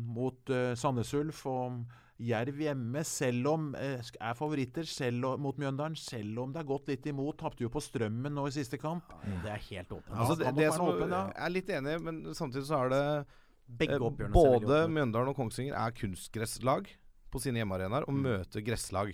mot 0.00 0.52
uh, 0.52 0.72
Sandnes 0.78 1.12
Ulf. 1.14 1.44
Og 1.44 1.84
Jerv 2.18 2.60
hjemme, 2.64 3.02
selv 3.04 3.48
om 3.50 3.64
eh, 3.76 4.00
er 4.00 4.36
favoritter 4.38 4.86
selv 4.88 5.26
om, 5.34 5.40
mot 5.44 5.58
Mjøndalen, 5.60 5.96
selv 6.00 6.38
om 6.40 6.52
det 6.54 6.62
har 6.62 6.68
gått 6.70 6.88
litt 6.88 7.06
imot. 7.10 7.36
Tapte 7.42 7.60
jo 7.66 7.68
på 7.72 7.82
Strømmen 7.84 8.32
nå 8.32 8.46
i 8.48 8.54
siste 8.54 8.78
kamp. 8.80 9.10
Det 9.44 9.50
er 9.52 9.60
helt 9.70 9.92
åpent. 9.92 10.14
Ja, 10.14 10.22
altså, 10.24 10.36
det, 10.40 10.54
det 10.56 10.70
som, 10.72 10.88
åpen. 10.88 11.12
Jeg 11.12 11.44
er 11.48 11.52
litt 11.52 11.72
enig, 11.76 11.96
men 12.06 12.22
samtidig 12.38 12.64
så 12.70 12.78
er 12.86 12.94
det 12.94 13.02
Begge 13.66 13.98
eh, 13.98 14.30
Både. 14.32 14.80
Mjøndalen 14.88 15.32
og 15.34 15.36
Kongsvinger 15.36 15.76
er 15.76 15.92
kunstgresslag 15.98 16.88
på 17.34 17.42
sine 17.42 17.60
hjemmearenaer 17.60 18.06
Mm. 18.06 18.12
og 18.14 18.24
møter 18.30 18.64
gresslag 18.64 19.12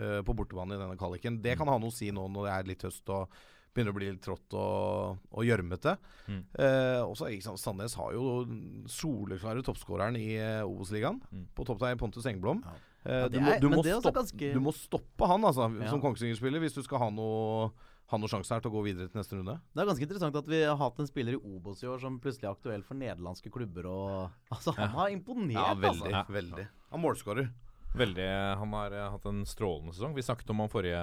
eh, 0.00 0.20
på 0.26 0.34
bortebane 0.34 0.74
i 0.74 0.80
denne 0.80 0.96
kvaliken. 0.98 1.38
Det 1.44 1.54
kan 1.60 1.68
ha 1.68 1.78
noe 1.78 1.92
å 1.92 1.94
si 1.94 2.10
nå 2.10 2.26
når 2.32 2.48
det 2.48 2.54
er 2.56 2.70
litt 2.74 2.82
høst 2.88 3.12
og 3.14 3.30
begynner 3.74 3.92
å 3.94 3.98
bli 3.98 4.08
litt 4.10 4.22
trått 4.24 4.54
og, 4.58 5.18
og 5.30 5.44
gjørmete. 5.46 5.96
Mm. 6.26 6.40
Eh, 6.58 7.00
også, 7.06 7.28
sant, 7.44 7.60
Sandnes 7.62 7.94
har 8.00 8.12
jo 8.16 8.44
soleklare 8.90 9.62
toppskåreren 9.66 10.16
i 10.18 10.32
eh, 10.40 10.62
Obos-ligaen. 10.66 11.20
Mm. 11.30 11.44
På 11.56 11.66
topp 11.68 11.80
der 11.84 11.98
Pontus 12.00 12.26
Engblom. 12.30 12.64
Ja. 12.66 12.74
Eh, 13.04 13.20
Ja, 13.22 13.28
du, 13.32 13.38
må, 13.40 13.54
du, 13.62 13.68
må 13.72 13.84
stoppe, 13.86 14.12
ganske- 14.18 14.52
du 14.52 14.60
må 14.60 14.72
stoppe 14.76 15.28
han, 15.30 15.44
altså, 15.48 15.70
Ja. 15.80 15.88
som 15.92 16.02
Kongsvinger-spiller, 16.02 16.60
hvis 16.60 16.74
du 16.76 16.82
skal 16.82 16.98
ha 16.98 17.08
noe, 17.14 17.70
ha 18.10 18.18
noe 18.18 18.28
sjanse 18.28 18.50
her 18.52 18.60
til 18.60 18.72
å 18.72 18.74
gå 18.74 18.82
videre 18.90 19.08
til 19.08 19.20
neste 19.22 19.38
runde. 19.38 19.54
Det 19.72 19.80
er 19.84 19.86
ganske 19.88 20.02
interessant 20.04 20.36
at 20.36 20.50
vi 20.50 20.64
har 20.66 20.76
hatt 20.76 20.98
en 21.00 21.06
spiller 21.08 21.38
i 21.38 21.40
Obos 21.40 21.80
i 21.84 21.88
år 21.88 22.00
som 22.02 22.18
plutselig 22.20 22.48
er 22.50 22.56
aktuell 22.56 22.82
for 22.82 22.98
nederlandske 22.98 23.52
klubber. 23.54 23.86
Og, 23.86 24.30
altså, 24.56 24.74
Han 24.76 24.90
har 24.98 25.14
imponert, 25.14 25.78
altså. 25.78 26.10
Ja, 26.10 26.24
veldig. 26.28 26.66
Han 26.90 27.00
målskårer. 27.06 27.48
Veldig, 27.96 28.26
Han 28.60 28.74
har 28.76 28.92
eh, 28.98 29.08
hatt 29.14 29.24
en 29.30 29.44
strålende 29.46 29.94
sesong. 29.96 30.12
Vi 30.14 30.22
snakket 30.26 30.50
om 30.52 30.60
han 30.62 30.68
forrige, 30.70 31.00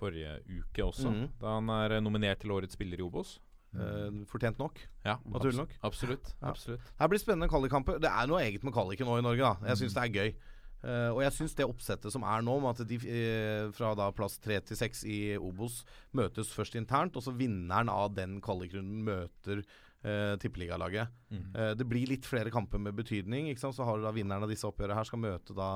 forrige 0.00 0.34
uke 0.48 0.84
også, 0.84 1.12
mm. 1.14 1.24
da 1.40 1.54
han 1.58 1.72
er 1.76 1.96
eh, 1.96 2.02
nominert 2.04 2.42
til 2.42 2.54
årets 2.56 2.76
spiller 2.78 3.00
i 3.00 3.06
Obos. 3.06 3.38
Uh, 3.70 4.24
fortjent 4.26 4.58
nok. 4.58 4.80
Ja, 5.04 5.20
Naturlig 5.30 5.60
nok. 5.60 5.74
Absolutt. 5.86 6.32
Ja. 6.40 6.48
absolutt. 6.50 6.88
Her 6.98 7.10
blir 7.12 7.20
spennende 7.22 7.46
kvalikkamper. 7.52 8.00
Det 8.02 8.10
er 8.10 8.26
noe 8.26 8.40
eget 8.42 8.64
med 8.66 8.74
kvaliken 8.74 9.06
nå 9.06 9.20
i 9.20 9.22
Norge. 9.22 9.52
da 9.60 9.70
Jeg 9.70 9.84
syns 9.84 9.94
det 9.94 10.02
er 10.02 10.16
gøy. 10.16 10.32
Uh, 10.80 11.10
og 11.12 11.20
jeg 11.22 11.36
syns 11.36 11.54
det 11.54 11.68
oppsettet 11.68 12.10
som 12.10 12.24
er 12.26 12.42
nå, 12.42 12.56
med 12.64 12.80
at 12.80 12.88
de 12.88 12.98
uh, 12.98 13.68
fra 13.76 13.92
da 13.94 14.08
plass 14.16 14.40
tre 14.42 14.58
til 14.64 14.80
seks 14.80 15.04
i 15.04 15.20
Obos 15.38 15.84
møtes 16.16 16.50
først 16.56 16.74
internt, 16.80 17.14
og 17.20 17.22
så 17.22 17.36
vinneren 17.36 17.92
av 17.92 18.10
den 18.16 18.40
kvalikrunden 18.42 19.04
møter 19.06 19.62
uh, 20.04 20.36
tippeligalaget. 20.40 21.08
Eh, 21.30 21.72
det 21.78 21.86
blir 21.88 22.10
litt 22.10 22.26
flere 22.26 22.52
kamper 22.52 22.80
med 22.82 22.96
betydning. 22.98 23.50
Så 23.58 23.72
har 23.84 23.98
du 23.98 24.06
da 24.06 24.14
vinneren 24.14 24.46
av 24.46 24.50
disse 24.50 24.68
oppgjørene 24.68 24.98
her 24.98 25.08
skal 25.08 25.22
møte 25.22 25.56
da 25.56 25.72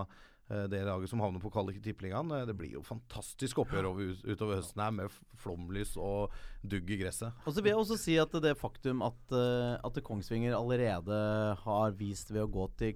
det 0.68 0.82
laget 0.84 1.08
som 1.08 1.20
havner 1.24 1.40
på 1.40 1.50
kvalik 1.52 1.78
i 1.78 1.82
Tippeligaen. 1.84 2.30
Eh, 2.36 2.44
Det 2.46 2.56
blir 2.58 2.74
jo 2.76 2.82
fantastisk 2.84 3.62
oppgjør 3.62 3.86
over, 3.90 4.10
utover 4.28 4.58
høsten 4.60 4.82
her 4.84 4.90
med 4.92 5.10
flomlys 5.40 5.96
og 5.96 6.30
dugg 6.62 6.90
i 6.90 6.98
gresset. 7.00 7.32
Og 7.46 7.54
så 7.54 7.62
vil 7.64 7.72
jeg 7.72 7.80
også 7.80 7.98
si 7.98 8.16
at 8.20 8.30
det 8.44 8.52
faktum 8.60 9.00
at, 9.02 9.32
eh, 9.32 9.78
at 9.82 10.02
Kongsvinger 10.04 10.52
allerede 10.56 11.56
har 11.64 11.92
vist 11.96 12.30
ved 12.30 12.44
å 12.44 12.50
gå 12.52 12.68
til, 12.76 12.92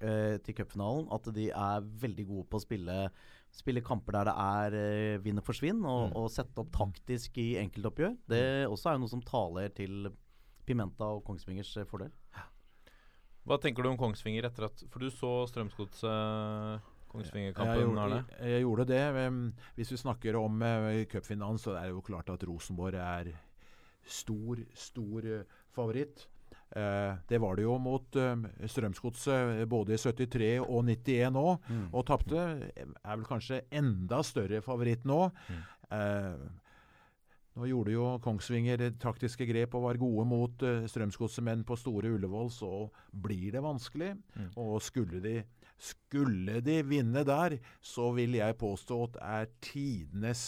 eh, 0.00 0.38
cupfinalen 0.56 1.08
at 1.12 1.32
de 1.34 1.50
er 1.50 1.80
veldig 1.82 2.26
gode 2.26 2.48
på 2.48 2.56
å 2.56 2.64
spille, 2.64 3.10
spille 3.52 3.84
kamper 3.84 4.12
der 4.12 4.24
det 4.30 4.36
er 4.36 5.18
vinn 5.24 5.38
og 5.38 5.44
forsvinn, 5.44 5.84
og, 5.84 6.16
og 6.16 6.30
sette 6.30 6.58
opp 6.64 6.72
taktisk 6.72 7.36
i 7.38 7.56
enkeltoppgjør. 7.60 8.16
Det 8.28 8.44
også 8.68 8.90
er 8.90 8.96
jo 8.96 9.04
noe 9.04 9.12
som 9.12 9.22
taler 9.22 9.68
til 9.76 10.08
Pimenta 10.66 11.06
og 11.14 11.24
Kongsvingers 11.24 11.76
eh, 11.76 11.84
fordel. 11.86 12.10
Hva 13.46 13.58
tenker 13.62 13.82
du 13.86 13.90
om 13.92 13.96
Kongsvinger 14.00 14.48
etter 14.48 14.66
at 14.66 14.80
For 14.90 14.98
du 15.04 15.10
så 15.14 15.32
Strømsgods 15.50 16.00
Jeg, 17.54 17.78
gjorde- 17.86 17.94
jeg, 18.40 18.52
jeg 18.52 18.62
gjorde 18.64 18.86
det. 18.90 19.02
Hvis 19.78 19.92
vi 19.94 19.96
snakker 20.02 20.36
om 20.40 20.62
uh, 20.62 21.04
cupfinalen, 21.12 21.58
så 21.62 21.76
er 21.78 21.86
det 21.88 21.94
jo 21.94 22.02
klart 22.04 22.28
at 22.34 22.42
Rosenborg 22.48 22.94
er 23.00 23.30
stor, 24.06 24.60
stor 24.74 25.24
eh, 25.26 25.44
favoritt. 25.74 26.26
Eh, 26.76 27.14
det 27.30 27.38
var 27.40 27.56
det 27.56 27.64
jo 27.64 27.78
mot 27.78 28.16
uh, 28.20 28.44
Strømsgodset 28.66 29.62
eh, 29.62 29.64
både 29.70 29.94
i 29.94 29.98
73 30.02 30.50
og 30.66 30.84
91 30.86 31.32
nå, 31.34 31.46
og 31.92 32.04
tapte. 32.06 32.44
Er 32.76 33.16
vel 33.16 33.24
kanskje 33.26 33.62
enda 33.70 34.20
større 34.26 34.60
favoritt 34.62 35.06
nå. 35.08 35.30
Eh, 35.90 36.36
nå 37.56 37.66
gjorde 37.70 37.94
jo 37.94 38.08
Kongsvinger 38.24 38.82
taktiske 39.00 39.46
grep 39.48 39.74
og 39.78 39.86
var 39.88 39.98
gode 40.00 40.26
mot 40.28 40.62
uh, 40.66 40.84
Strømsgodset, 40.88 41.44
men 41.46 41.64
på 41.64 41.76
Store 41.80 42.10
Ullevål 42.12 42.50
så 42.52 42.70
blir 43.12 43.52
det 43.56 43.62
vanskelig. 43.64 44.12
Og 44.60 44.76
skulle 44.84 45.22
de, 45.24 45.38
skulle 45.80 46.60
de 46.64 46.82
vinne 46.84 47.24
der, 47.26 47.58
så 47.80 48.10
vil 48.16 48.36
jeg 48.38 48.58
påstå 48.60 49.02
at 49.08 49.16
det 49.16 49.26
er 49.40 49.50
tidenes 49.70 50.44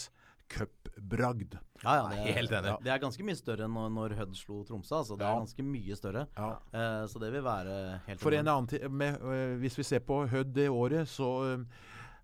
cupbragd. 0.49 1.57
Ja, 1.83 1.93
ja, 1.95 2.05
det 2.09 2.19
er, 2.19 2.33
Helt 2.39 2.51
enig. 2.57 2.71
Det 2.83 2.91
er 2.91 3.01
ganske 3.01 3.23
mye 3.25 3.37
større 3.37 3.67
enn 3.67 3.75
når, 3.75 3.91
når 3.95 4.15
Hødd 4.19 4.33
slo 4.37 4.63
Tromsø. 4.67 4.95
Altså, 4.99 5.15
det 5.19 5.25
Ja. 5.27 5.31
er 5.35 5.43
ganske 5.45 5.63
mye 5.63 5.95
større. 5.95 6.25
Ja. 6.37 6.49
Uh, 6.73 7.05
så 7.07 7.21
det 7.21 7.31
vil 7.35 7.43
være 7.45 7.75
helt 8.07 8.21
For 8.21 8.35
en 8.35 8.47
annen 8.47 8.67
ting, 8.67 8.91
med, 8.91 9.21
øh, 9.21 9.57
Hvis 9.61 9.77
vi 9.77 9.83
ser 9.83 9.99
på 9.99 10.25
Hødd 10.27 10.53
det 10.55 10.69
året, 10.69 11.07
så 11.07 11.29
øh, 11.53 11.65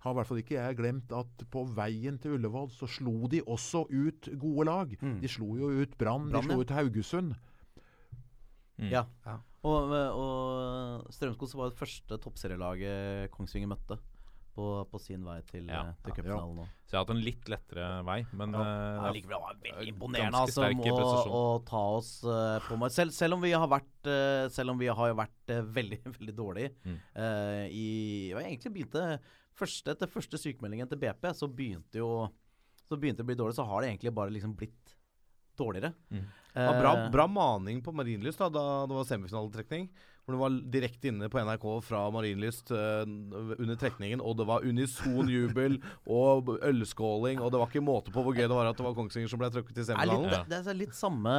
har 0.05 0.13
i 0.13 0.17
hvert 0.19 0.29
fall 0.29 0.39
ikke 0.43 0.55
jeg 0.59 0.77
glemt 0.79 1.11
at 1.17 1.43
på 1.51 1.65
veien 1.75 2.17
til 2.21 2.37
Ullevål 2.37 2.69
så 2.75 2.87
slo 2.89 3.27
de 3.31 3.41
også 3.43 3.83
ut 3.89 4.29
gode 4.41 4.67
lag. 4.69 4.95
De 5.21 5.31
slo 5.31 5.55
jo 5.59 5.71
ut 5.81 5.97
Brann, 5.99 6.29
de 6.31 6.41
slo 6.45 6.61
ut 6.61 6.73
Haugesund. 6.77 7.35
Ja. 8.77 9.05
Ja. 9.25 9.37
Og, 9.65 9.93
og 9.95 11.05
Strømskog 11.15 11.53
var 11.57 11.71
det 11.71 11.79
første 11.79 12.17
toppserielaget 12.21 13.31
Kongsvinger 13.33 13.71
møtte 13.71 13.95
på, 14.55 14.65
på 14.87 14.99
sin 15.03 15.23
vei 15.27 15.39
til, 15.49 15.65
Ja. 15.67 15.81
til 16.05 16.13
cupfinalen 16.15 16.55
nå. 16.61 16.65
Så 16.87 16.93
jeg 16.93 16.99
har 16.99 17.03
hatt 17.05 17.13
en 17.15 17.23
litt 17.25 17.49
lettere 17.51 17.87
vei, 18.07 18.17
men 18.39 18.53
Ja. 18.55 18.65
Ja, 19.03 19.09
likevel 19.15 19.41
var 19.41 19.55
det 19.57 19.65
veldig 19.71 19.87
imponerende 19.91 20.43
altså, 20.45 20.67
å, 20.69 21.39
å 21.39 21.41
ta 21.67 21.81
oss 21.97 22.11
uh, 22.23 22.59
på 22.67 22.77
meg. 22.79 22.93
Selv, 22.95 23.11
selv 23.15 23.35
om 23.35 23.43
vi 23.43 23.51
har 23.55 23.67
vært 23.67 24.07
uh, 24.11 24.45
Selv 24.53 24.71
om 24.75 24.79
vi 24.79 24.87
har 24.87 25.15
vært 25.17 25.51
uh, 25.55 25.59
veldig 25.75 25.99
veldig 26.19 26.35
dårlige 26.37 26.71
Mm. 26.85 26.99
eh, 27.15 27.65
i 27.73 27.87
jeg 28.31 28.45
egentlig 28.45 28.71
begynte 28.75 29.03
første, 29.59 29.95
Etter 29.95 30.11
første 30.11 30.39
sykemeldingen 30.41 30.89
til 30.91 31.01
BP, 31.01 31.31
så 31.37 31.49
begynte 31.51 32.01
jo 32.01 32.09
Så 32.85 32.99
begynte 33.01 33.23
det 33.23 33.25
å 33.25 33.31
bli 33.31 33.39
dårlig. 33.39 33.55
Så 33.57 33.65
har 33.65 33.81
det 33.81 33.87
egentlig 33.89 34.13
bare 34.13 34.29
liksom 34.29 34.51
blitt 34.53 34.95
dårligere. 35.57 35.93
Mm. 36.11 36.25
Det 36.53 36.65
var 36.65 36.81
bra, 36.81 36.97
Eh, 36.97 37.11
bra 37.11 37.27
maning 37.27 37.81
på 37.81 37.91
Marienlyst 37.91 38.39
da, 38.39 38.49
da 38.49 38.85
det 38.87 38.95
var 38.95 39.07
semifinaletrekning. 39.09 39.89
Hvor 40.25 40.33
det 40.33 40.39
var 40.39 40.53
direkte 40.73 41.09
inne 41.11 41.29
på 41.29 41.39
NRK 41.41 41.65
fra 41.85 42.03
Marienlyst 42.11 42.71
eh, 42.71 43.03
under 43.05 43.75
trekningen, 43.75 44.21
og 44.21 44.37
det 44.37 44.47
var 44.47 44.65
unison 44.65 45.29
jubel 45.29 45.77
og 46.19 46.49
ølskåling, 46.65 47.41
og 47.41 47.51
det 47.51 47.61
var 47.61 47.69
ikke 47.69 47.83
måte 47.85 48.13
på 48.13 48.23
hvor 48.25 48.33
gøy 48.33 48.47
det 48.47 48.55
var 48.55 48.69
at 48.71 48.77
det 48.77 48.87
var 48.87 48.95
Kongsvinger 48.97 49.29
som 49.29 49.41
ble 49.41 49.51
trukket 49.53 49.77
til 49.77 49.83
er 49.83 50.01
litt, 50.01 50.15
semifinalen. 50.15 50.47
Det, 50.49 50.61
det 50.65 50.73
er 50.73 50.79
litt 50.79 50.97
samme 50.97 51.35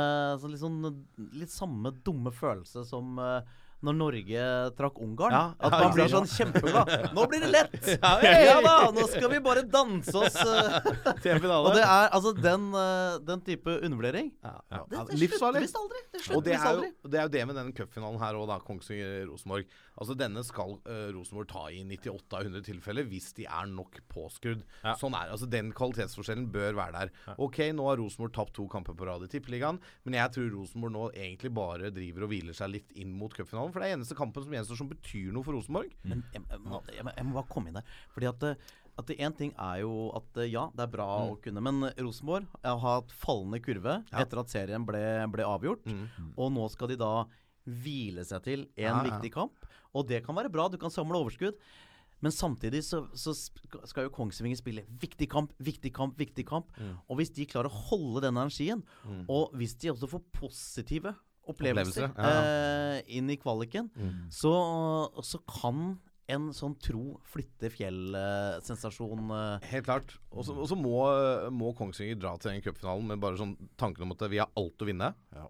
litt, 0.47 0.63
sånn, 0.63 0.93
litt 1.41 1.55
samme 1.55 1.95
dumme 2.07 2.35
følelse 2.35 2.85
som 2.87 3.19
eh, 3.19 3.57
når 3.85 3.97
Norge 3.99 4.45
trakk 4.79 5.01
Ungarn. 5.05 5.35
Ja, 5.37 5.43
at 5.61 5.75
ja, 5.75 5.81
man 5.85 5.95
blir 5.95 6.09
sånn 6.11 6.29
kjempeglad. 6.31 6.93
Nå 7.17 7.27
blir 7.31 7.45
det 7.45 7.51
lett! 7.53 7.75
Ja, 8.07 8.13
Ja 8.47 8.57
da, 8.65 8.75
nå 8.95 9.05
skal 9.11 9.29
vi 9.33 9.39
bare 9.45 9.63
danse 9.69 10.13
oss 10.17 10.37
eh. 10.41 10.77
Til 11.25 11.41
finale. 11.43 11.69
Og 11.69 11.75
det 11.77 11.83
er 11.85 12.09
altså 12.15 12.33
den, 12.37 12.69
eh, 12.77 13.19
den 13.27 13.43
type 13.47 13.77
undervurdering. 13.77 14.31
Ja. 14.45 14.55
Det, 14.71 14.81
Ja, 14.97 15.05
det 15.11 15.19
livsfarlig. 15.21 15.67
slutter 15.67 15.67
visst 15.67 15.81
aldri. 15.81 16.03
Det 16.13 16.37
Og 16.37 16.45
det 16.47 16.55
er, 16.57 16.81
jo, 16.81 17.11
det 17.11 17.21
er 17.21 17.29
jo 17.29 17.35
det 17.37 17.45
med 17.51 17.59
den 17.61 17.73
cupfinalen 17.77 18.21
her 18.23 18.39
òg, 18.39 18.47
da. 18.51 18.59
Kongsvinger-Rosenborg. 18.67 19.69
Altså 19.97 20.17
Denne 20.19 20.43
skal 20.45 20.75
uh, 20.85 21.09
Rosenborg 21.17 21.49
ta 21.53 21.67
i 21.73 21.83
98 21.89 22.37
av 22.37 22.45
100 22.49 22.65
tilfeller 22.67 23.07
hvis 23.09 23.31
de 23.39 23.47
er 23.49 23.69
nok 23.71 24.01
påskrudd. 24.13 24.65
Ja. 24.83 24.97
Sånn 25.01 25.17
er 25.17 25.33
altså 25.33 25.49
Den 25.51 25.71
kvalitetsforskjellen 25.77 26.49
bør 26.53 26.77
være 26.77 27.05
der. 27.07 27.15
Ok, 27.41 27.63
nå 27.77 27.87
har 27.89 28.01
Rosenborg 28.01 28.35
tapt 28.37 28.55
to 28.59 28.67
kamper 28.73 28.97
på 28.97 29.09
rad 29.09 29.25
i 29.25 29.31
Tippeligaen, 29.33 29.81
men 30.05 30.19
jeg 30.19 30.35
tror 30.37 30.51
Rosenborg 30.53 30.97
nå 30.97 31.07
egentlig 31.15 31.53
bare 31.57 31.93
driver 31.95 32.27
og 32.27 32.33
hviler 32.33 32.57
seg 32.57 32.75
litt 32.75 32.93
inn 33.01 33.15
mot 33.17 33.33
cupfinalen. 33.37 33.76
For 33.77 33.85
det 33.85 33.91
er 33.93 33.99
eneste 33.99 34.17
kampen 34.17 34.43
som 34.47 34.55
gjenstår 34.57 34.79
som 34.81 34.89
betyr 34.89 35.31
noe 35.37 35.45
for 35.45 35.53
Rosenborg. 35.59 35.93
Men 36.09 36.23
jeg, 36.33 36.43
jeg, 36.49 36.61
må, 36.65 36.81
jeg, 36.89 37.05
jeg 37.13 37.27
må 37.29 37.37
bare 37.37 37.51
komme 37.53 37.69
inn 37.71 37.77
der. 37.77 37.95
Fordi 38.17 38.31
at 38.33 38.47
eh, 38.55 38.67
at 38.97 39.11
Én 39.13 39.35
ting 39.37 39.51
er 39.61 39.83
jo 39.83 39.91
at 40.17 40.39
eh, 40.41 40.47
ja, 40.49 40.63
det 40.73 40.87
er 40.87 40.93
bra 40.95 41.07
Mm. 41.21 41.33
å 41.35 41.41
kunne, 41.45 41.61
men 41.67 41.83
Rosenborg 42.01 42.47
har 42.65 42.79
hatt 42.81 43.11
fallende 43.13 43.59
kurve 43.61 43.99
etter 44.17 44.41
at 44.41 44.49
serien 44.49 44.87
ble, 44.89 45.03
ble 45.35 45.45
avgjort. 45.45 45.85
Og 46.41 46.49
nå 46.55 46.65
skal 46.73 46.89
de 46.89 46.97
da 47.03 47.11
hvile 47.69 48.25
seg 48.25 48.41
til 48.47 48.63
en 48.65 48.71
Mm. 48.73 48.81
Ja, 48.81 48.95
ja. 48.97 49.03
viktig 49.11 49.33
kamp. 49.37 49.67
Og 49.93 50.07
det 50.09 50.23
kan 50.25 50.35
være 50.39 50.49
bra, 50.53 50.71
du 50.73 50.79
kan 50.81 50.89
samle 50.95 51.21
overskudd. 51.21 51.61
Men 52.25 52.33
samtidig 52.33 52.81
så, 52.89 53.03
så 53.13 53.35
skal 53.37 54.07
jo 54.07 54.15
Kongsvinger 54.17 54.57
spille 54.57 54.87
viktig 54.89 55.29
kamp, 55.29 55.53
viktig 55.61 55.93
kamp, 55.93 56.17
viktig 56.17 56.47
kamp. 56.49 56.73
Mm. 56.81 56.95
Og 57.13 57.19
hvis 57.21 57.35
de 57.37 57.45
klarer 57.45 57.69
å 57.69 57.83
holde 57.91 58.23
den 58.25 58.39
energien, 58.41 58.81
og 59.29 59.53
hvis 59.61 59.77
de 59.83 59.93
også 59.93 60.09
får 60.09 60.25
positive 60.41 61.13
opplevelser, 61.47 62.11
Opplevelser, 62.11 62.13
ja. 62.19 62.99
uh, 62.99 63.15
inn 63.19 63.31
i 63.33 63.39
kvaliken, 63.41 63.91
så, 64.33 64.53
så 65.25 65.41
kan 65.47 65.97
en 66.33 66.49
sånn 66.55 66.75
tro 66.83 67.17
flytte 67.31 67.71
fjell-sensasjon 67.71 69.31
Uh, 69.31 69.67
Helt 69.71 69.87
klart. 69.87 70.17
Og 70.35 70.47
så 70.47 70.57
og 70.57 70.67
så 70.71 70.79
må, 70.79 70.99
må 71.55 71.71
Kongsvinger 71.79 72.19
dra 72.19 72.35
til 72.41 72.53
den 72.53 72.65
cupfinalen 72.65 73.07
med 73.13 73.23
bare 73.23 73.39
sånn 73.39 73.55
tanken 73.79 74.07
om 74.07 74.15
at 74.17 74.27
vi 74.33 74.41
har 74.43 74.51
alt 74.59 74.83
å 74.83 74.89
vinne. 74.89 75.13
Ja. 75.37 75.47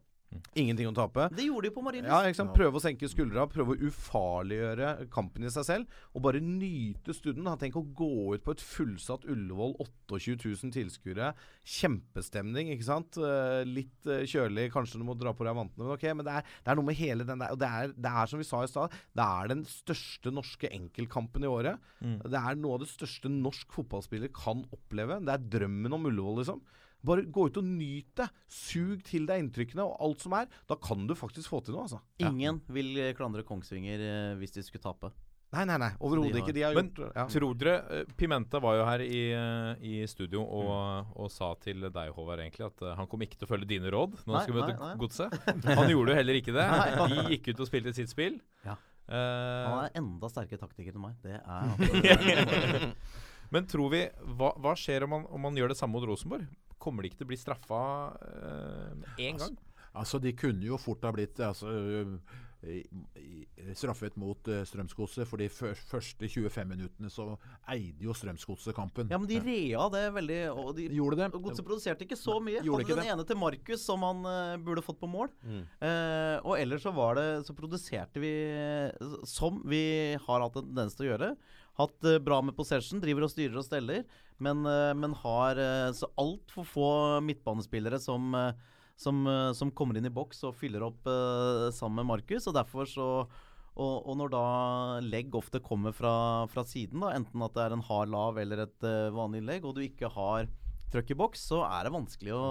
Ingenting 0.56 0.88
å 0.90 0.94
tape. 0.96 1.28
Det 1.36 1.44
gjorde 1.46 1.68
de 1.68 1.74
på 1.74 1.82
Marienlyst. 1.84 2.40
Ja? 2.40 2.46
Prøve 2.56 2.78
å 2.78 2.82
senke 2.82 3.08
skuldra, 3.10 3.46
prøve 3.50 3.74
å 3.74 3.88
ufarliggjøre 3.88 5.06
kampen 5.12 5.46
i 5.46 5.52
seg 5.52 5.66
selv. 5.68 5.98
Og 6.16 6.24
bare 6.26 6.40
nyte 6.42 7.14
stunden. 7.16 7.48
Tenk 7.60 7.78
å 7.78 7.84
gå 7.96 8.34
ut 8.34 8.44
på 8.44 8.54
et 8.56 8.64
fullsatt 8.64 9.26
Ullevål, 9.30 9.76
28 10.10 10.50
000 10.50 10.74
tilskuere. 10.74 11.32
Kjempestemning, 11.76 12.72
ikke 12.74 12.88
sant. 12.88 13.20
Eh, 13.20 13.62
litt 13.68 14.10
eh, 14.10 14.24
kjølig, 14.28 14.68
kanskje 14.74 15.00
du 15.00 15.06
må 15.08 15.16
dra 15.18 15.34
på 15.36 15.46
deg 15.46 15.56
vantene, 15.58 15.84
men 15.84 15.94
ok. 15.96 16.08
Men 16.18 16.28
det 16.28 16.38
er, 16.40 16.54
det 16.64 16.72
er 16.72 16.80
noe 16.80 16.90
med 16.90 17.00
hele 17.00 17.28
den 17.28 17.42
der 17.42 17.54
Og 17.54 17.60
det 17.62 17.70
er, 17.70 17.94
det 17.94 18.14
er 18.22 18.32
som 18.32 18.42
vi 18.42 18.48
sa 18.48 18.62
i 18.64 18.72
stad, 18.72 18.96
det 19.16 19.28
er 19.40 19.52
den 19.52 19.66
største 19.70 20.32
norske 20.34 20.72
enkeltkampen 20.72 21.46
i 21.46 21.52
året. 21.52 21.84
Det 22.26 22.40
er 22.40 22.58
noe 22.58 22.78
av 22.78 22.84
det 22.84 22.90
største 22.92 23.30
norsk 23.32 23.78
fotballspiller 23.78 24.32
kan 24.34 24.66
oppleve. 24.74 25.20
Det 25.24 25.36
er 25.36 25.48
drømmen 25.56 25.96
om 25.96 26.10
Ullevål, 26.10 26.42
liksom. 26.42 26.64
Bare 27.06 27.22
gå 27.30 27.46
ut 27.48 27.60
og 27.60 27.66
nyt 27.68 28.08
det. 28.18 28.26
Sug 28.50 29.04
til 29.06 29.28
deg 29.28 29.44
inntrykkene 29.44 29.84
og 29.86 29.96
alt 30.02 30.24
som 30.26 30.34
er. 30.38 30.48
Da 30.68 30.76
kan 30.82 31.06
du 31.06 31.14
faktisk 31.18 31.52
få 31.52 31.62
til 31.66 31.76
noe, 31.76 31.86
altså. 31.86 32.00
Ingen 32.22 32.60
vil 32.74 32.92
eh, 32.98 33.12
klandre 33.18 33.44
Kongsvinger 33.46 34.02
eh, 34.02 34.34
hvis 34.40 34.56
de 34.58 34.64
skulle 34.66 34.82
tape. 34.84 35.12
Nei, 35.54 35.62
nei, 35.70 35.76
nei. 35.78 35.92
Overhodet 36.02 36.32
har- 36.34 36.40
ikke. 36.42 36.54
De 36.56 36.62
har 36.66 36.74
Men 36.74 36.88
gjort 36.90 37.14
ja. 37.14 37.24
Tror 37.30 37.54
dere 37.56 37.74
eh, 38.00 38.08
Pimenta 38.18 38.58
var 38.60 38.74
jo 38.80 38.86
her 38.88 39.04
i, 39.06 39.20
i 39.86 39.92
studio 40.10 40.42
og, 40.42 41.12
og 41.22 41.30
sa 41.32 41.52
til 41.62 41.86
deg, 41.86 42.10
Håvard, 42.16 42.42
egentlig 42.42 42.66
at 42.66 42.82
han 42.98 43.06
kom 43.08 43.22
ikke 43.24 43.38
til 43.38 43.46
å 43.46 43.52
følge 43.54 43.70
dine 43.70 43.92
råd 43.94 44.18
når 44.24 44.32
Nei, 44.32 44.40
han 44.40 44.48
skulle 44.48 44.66
møte. 44.66 44.90
Godset. 45.04 45.38
Han 45.70 45.92
gjorde 45.94 46.12
jo 46.12 46.18
heller 46.18 46.40
ikke 46.42 46.56
det. 46.58 46.66
De 47.14 47.24
gikk 47.36 47.52
ut 47.54 47.62
og 47.62 47.70
spilte 47.70 47.94
sitt 47.96 48.10
spill. 48.12 48.40
Ja. 48.66 48.74
Uh, 49.06 49.14
Han 49.14 49.84
er 49.86 49.92
enda 50.02 50.28
sterkere 50.34 50.58
taktiker 50.58 50.96
enn 50.98 51.04
meg. 51.06 51.14
Det 51.22 51.38
er 51.38 52.88
men 53.54 53.68
tror 53.70 53.92
vi 53.92 54.00
Hva, 54.34 54.48
hva 54.58 54.72
skjer 54.74 55.04
om 55.06 55.12
man, 55.14 55.26
om 55.30 55.44
man 55.46 55.54
gjør 55.54 55.70
det 55.70 55.76
samme 55.78 55.94
mot 55.94 56.06
Rosenborg? 56.10 56.42
Kommer 56.86 57.02
de 57.02 57.10
ikke 57.10 57.20
til 57.24 57.28
å 57.28 57.32
bli 57.34 57.40
straffa 57.40 57.82
én 59.18 59.42
gang? 59.42 59.58
Altså, 59.96 60.20
de 60.20 60.32
kunne 60.36 60.66
jo 60.66 60.78
fort 60.80 61.04
ha 61.08 61.12
blitt 61.14 61.40
altså, 61.40 61.72
i, 62.66 62.82
i, 63.20 63.46
straffet 63.76 64.16
mot 64.20 64.48
uh, 64.50 64.60
Strømsgodset. 64.66 65.26
For 65.28 65.40
de 65.40 65.48
første 65.50 66.28
25 66.28 66.68
minuttene 66.68 67.10
så 67.12 67.28
eide 67.72 68.06
jo 68.06 68.14
Strømsgodset 68.16 68.76
kampen. 68.76 69.10
Ja, 69.12 69.20
men 69.20 69.28
de 69.30 69.40
rea 69.42 69.88
det 69.92 70.04
veldig 70.16 70.40
og 70.52 70.72
de, 70.78 70.88
Gjorde 70.96 71.20
det. 71.22 71.30
Godset 71.36 71.66
produserte 71.66 72.06
ikke 72.06 72.18
så 72.18 72.38
mye. 72.40 72.60
Gjorde 72.60 72.82
Hadde 72.82 72.88
ikke 72.88 72.98
den 73.00 73.04
det. 73.06 73.12
ene 73.16 73.28
til 73.28 73.40
Markus 73.40 73.84
som 73.86 74.06
han 74.06 74.24
uh, 74.28 74.56
burde 74.62 74.84
fått 74.84 75.00
på 75.02 75.10
mål. 75.10 75.30
Mm. 75.44 75.62
Uh, 75.80 76.36
og 76.42 76.56
ellers 76.58 76.84
så 76.86 76.92
var 76.96 77.16
det 77.18 77.26
Så 77.46 77.54
produserte 77.56 78.20
vi 78.22 78.32
eh, 78.52 79.14
som 79.28 79.60
vi 79.68 79.84
har 80.26 80.42
hatt 80.42 80.58
en 80.58 80.68
tendens 80.68 80.96
til 80.96 81.06
å 81.06 81.12
gjøre. 81.12 81.30
Hatt 81.76 82.08
eh, 82.08 82.20
bra 82.22 82.40
med 82.44 82.56
possession, 82.56 83.02
driver 83.02 83.26
og 83.26 83.32
styrer 83.32 83.60
og 83.60 83.66
steller, 83.66 84.06
men, 84.42 84.64
eh, 84.68 84.94
men 84.96 85.16
har 85.22 85.60
uh, 85.60 85.90
så 85.96 86.08
altfor 86.20 86.66
få 86.68 86.88
midtbanespillere 87.24 88.00
som 88.02 88.34
eh, 88.36 88.52
som, 88.96 89.26
eh, 89.26 89.52
som 89.52 89.70
kommer 89.70 89.98
inn 89.98 90.08
i 90.08 90.12
boks 90.12 90.42
og 90.48 90.56
fyller 90.56 90.84
opp 90.86 91.06
eh, 91.10 91.68
sammen 91.76 92.00
med 92.00 92.10
Markus. 92.14 92.48
Og 92.48 92.56
derfor 92.56 92.88
så 92.88 93.08
og, 93.76 94.06
og 94.08 94.14
når 94.16 94.30
da 94.32 94.44
legg 95.04 95.34
ofte 95.36 95.60
kommer 95.60 95.92
fra, 95.92 96.46
fra 96.48 96.62
siden, 96.64 97.02
da, 97.04 97.10
enten 97.12 97.42
at 97.44 97.52
det 97.52 97.64
er 97.66 97.74
en 97.76 97.84
hard 97.84 98.08
lav 98.08 98.38
eller 98.40 98.62
et 98.64 98.86
eh, 98.88 99.12
vanlig 99.12 99.42
legg, 99.44 99.66
og 99.68 99.76
du 99.76 99.82
ikke 99.84 100.08
har 100.14 100.48
trøkk 100.92 101.14
i 101.14 101.18
boks, 101.18 101.46
så 101.50 101.62
er 101.66 101.86
det 101.86 101.94
vanskelig 101.94 102.34
å, 102.36 102.46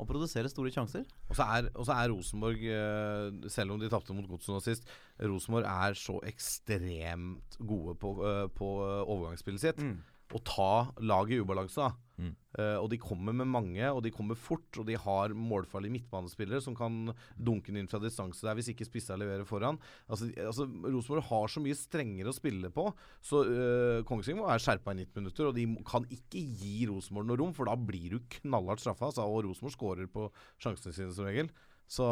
å 0.00 0.06
produsere 0.08 0.50
store 0.52 0.72
sjanser. 0.74 1.04
Og 1.28 1.38
så 1.38 1.46
er, 1.56 1.70
og 1.74 1.88
så 1.88 1.96
er 1.96 2.12
Rosenborg, 2.12 2.64
eh, 2.64 3.50
selv 3.52 3.74
om 3.74 3.80
de 3.82 3.90
tapte 3.92 4.16
mot 4.16 4.28
Godset 4.30 4.54
nå 4.54 4.60
sist, 4.64 4.88
Rosenborg 5.20 5.68
er 5.70 5.98
så 5.98 6.18
ekstremt 6.28 7.58
gode 7.60 7.96
på, 8.00 8.14
eh, 8.28 8.46
på 8.56 8.70
overgangsspillet 9.04 9.66
sitt. 9.66 9.84
Å 10.30 10.40
ta 10.46 10.72
laget 11.02 11.38
i 11.38 11.42
ubalanse. 11.42 11.90
Mm. 12.20 12.34
Uh, 12.58 12.76
og 12.82 12.88
de 12.92 12.98
kommer 13.00 13.34
med 13.36 13.48
mange, 13.48 13.82
og 13.88 14.02
de 14.04 14.12
kommer 14.12 14.38
fort. 14.38 14.68
Og 14.78 14.86
de 14.88 14.96
har 15.00 15.34
målfarlige 15.36 15.94
midtbanespillere 15.94 16.60
som 16.64 16.76
kan 16.76 17.14
dunke 17.36 17.72
den 17.72 17.82
inn 17.82 17.90
fra 17.90 18.00
distanse 18.02 18.44
der 18.46 18.58
hvis 18.58 18.70
ikke 18.72 18.86
spissa 18.88 19.16
leverer 19.18 19.46
foran. 19.48 19.80
Altså, 20.10 20.30
altså 20.44 20.66
Rosenborg 20.68 21.26
har 21.30 21.52
så 21.52 21.62
mye 21.64 21.78
strengere 21.78 22.32
å 22.32 22.36
spille 22.36 22.72
på, 22.74 22.88
så 23.24 23.42
uh, 23.46 24.04
Kongsvinger 24.08 24.46
være 24.46 24.66
skjerpa 24.66 24.94
i 24.94 25.02
90 25.02 25.24
minutter. 25.24 25.50
Og 25.50 25.56
de 25.56 25.66
kan 25.88 26.06
ikke 26.12 26.44
gi 26.60 26.84
Rosenborg 26.90 27.30
noe 27.30 27.40
rom, 27.40 27.56
for 27.56 27.70
da 27.70 27.78
blir 27.78 28.16
du 28.16 28.30
knallhardt 28.40 28.84
straffa. 28.84 29.10
Altså, 29.10 29.26
og 29.26 29.44
Rosenborg 29.48 29.76
skårer 29.76 30.12
på 30.12 30.28
sjansene 30.60 30.96
sine 30.96 31.16
som 31.16 31.28
regel. 31.28 31.50
Så 31.90 32.06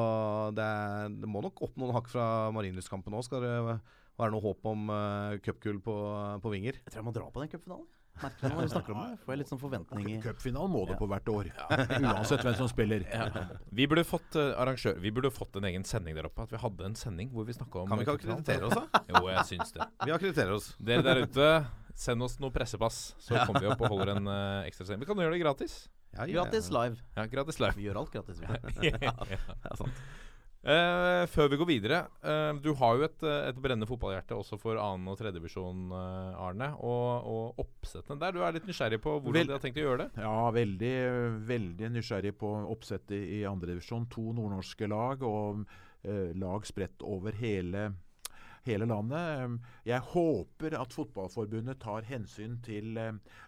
det, 0.59 0.64
er, 0.64 1.12
det 1.23 1.29
må 1.31 1.43
nok 1.45 1.61
opp 1.62 1.77
noen 1.79 1.95
hakk 1.95 2.11
fra 2.11 2.25
Marienlyst-kampen 2.57 3.14
òg, 3.14 3.23
skal 3.29 3.45
det 3.45 3.53
være 4.19 4.33
noe 4.35 4.43
håp 4.43 4.66
om 4.66 4.91
uh, 4.91 5.37
cupgull 5.45 5.79
på, 5.85 5.95
på 6.43 6.51
vinger. 6.51 6.81
Jeg 6.83 6.91
tror 6.91 7.05
jeg 7.05 7.07
må 7.07 7.14
dra 7.14 7.29
på 7.31 7.45
den 7.45 7.53
cupfinalen. 7.53 7.87
Merkelig 8.23 8.51
når 8.53 8.62
vi 8.62 8.71
snakker 8.73 8.95
om 8.95 9.01
det. 9.03 9.19
Får 9.25 9.33
jeg 9.35 9.41
litt 9.43 9.51
sånn 9.53 9.61
forventninger. 9.62 10.21
Cupfinalen 10.25 10.73
må 10.75 10.85
du 10.89 10.95
på 10.99 11.09
hvert 11.11 11.31
år. 11.33 11.51
Uansett 12.03 12.45
hvem 12.47 12.57
som 12.59 12.71
spiller. 12.71 13.05
Vi 13.75 13.87
burde 13.91 14.05
fått 14.09 14.39
eh, 14.41 14.53
arrangør 14.59 14.99
Vi 15.03 15.12
burde 15.14 15.31
fått 15.35 15.59
en 15.61 15.69
egen 15.71 15.87
sending 15.89 16.16
der 16.19 16.29
oppe. 16.31 16.47
At 16.49 16.55
vi 16.55 16.62
hadde 16.62 16.89
en 16.91 16.97
sending 16.99 17.31
hvor 17.35 17.47
vi 17.49 17.57
snakka 17.57 17.85
om 17.85 17.93
Kan 17.93 18.01
vi 18.01 18.07
ikke 18.09 18.16
akkreditere 18.21 18.71
oss, 18.71 18.79
da? 18.79 19.03
Jo, 19.12 19.23
jeg 19.33 19.47
syns 19.53 19.77
det. 19.77 19.87
Vi 20.05 20.16
akkrediterer 20.16 20.57
oss. 20.57 20.73
Dere 20.91 21.07
der 21.07 21.23
ute, 21.27 21.49
send 21.99 22.27
oss 22.27 22.39
noe 22.43 22.55
pressepass, 22.55 23.01
så 23.23 23.43
kommer 23.45 23.64
vi 23.64 23.71
opp 23.75 23.87
og 23.87 23.95
holder 23.97 24.16
en 24.16 24.31
uh, 24.31 24.66
ekstra 24.69 24.89
sending. 24.89 25.07
Vi 25.07 25.11
kan 25.12 25.25
gjøre 25.25 25.37
det 25.37 25.43
gratis. 25.45 25.79
Ja, 26.14 26.25
ja, 26.25 26.43
Gratis 26.43 26.71
live. 26.73 26.97
Ja, 27.14 27.27
gratis 27.31 27.59
live. 27.61 27.77
Vi 27.77 27.85
gjør 27.85 28.01
alt 28.03 28.14
gratis. 28.14 28.41
Vi. 28.41 28.93
Ja, 29.09 29.77
Eh, 30.69 31.23
før 31.33 31.49
vi 31.49 31.57
går 31.57 31.69
videre 31.71 31.99
uh, 32.21 32.53
Du 32.61 32.75
har 32.77 32.99
jo 32.99 33.07
et, 33.07 33.23
eh, 33.25 33.47
et 33.49 33.57
brennende 33.57 33.89
fotballhjerte 33.89 34.37
også 34.37 34.59
for 34.61 34.77
2. 34.77 34.83
og 35.09 35.16
tredjedivisjon, 35.16 35.87
uh, 35.95 36.43
Arne. 36.45 36.75
Og, 36.85 37.29
og 37.33 37.62
oppsettene 37.64 38.21
der. 38.21 38.37
Du 38.37 38.43
er 38.45 38.53
litt 38.53 38.69
nysgjerrig 38.69 38.99
på 39.01 39.14
hvordan 39.16 39.39
Vel- 39.39 39.49
de 39.49 39.57
har 39.57 39.62
tenkt 39.64 39.81
å 39.81 39.87
gjøre 39.87 40.03
det? 40.05 40.25
Ja, 40.27 40.51
veldig, 40.53 40.93
veldig 41.49 41.93
nysgjerrig 41.95 42.35
på 42.37 42.53
oppsettet 42.75 43.16
i 43.16 43.41
2. 43.47 43.55
divisjon. 43.71 44.09
To 44.12 44.27
nordnorske 44.37 44.91
lag 44.91 45.25
og 45.25 45.64
lag 46.39 46.64
spredt 46.69 47.03
over 47.03 47.35
hele, 47.41 47.89
hele 48.69 48.87
landet. 48.89 49.59
Jeg 49.89 50.05
håper 50.12 50.77
at 50.79 50.93
Fotballforbundet 50.95 51.81
tar 51.83 52.07
hensyn 52.09 52.59
til 52.64 52.99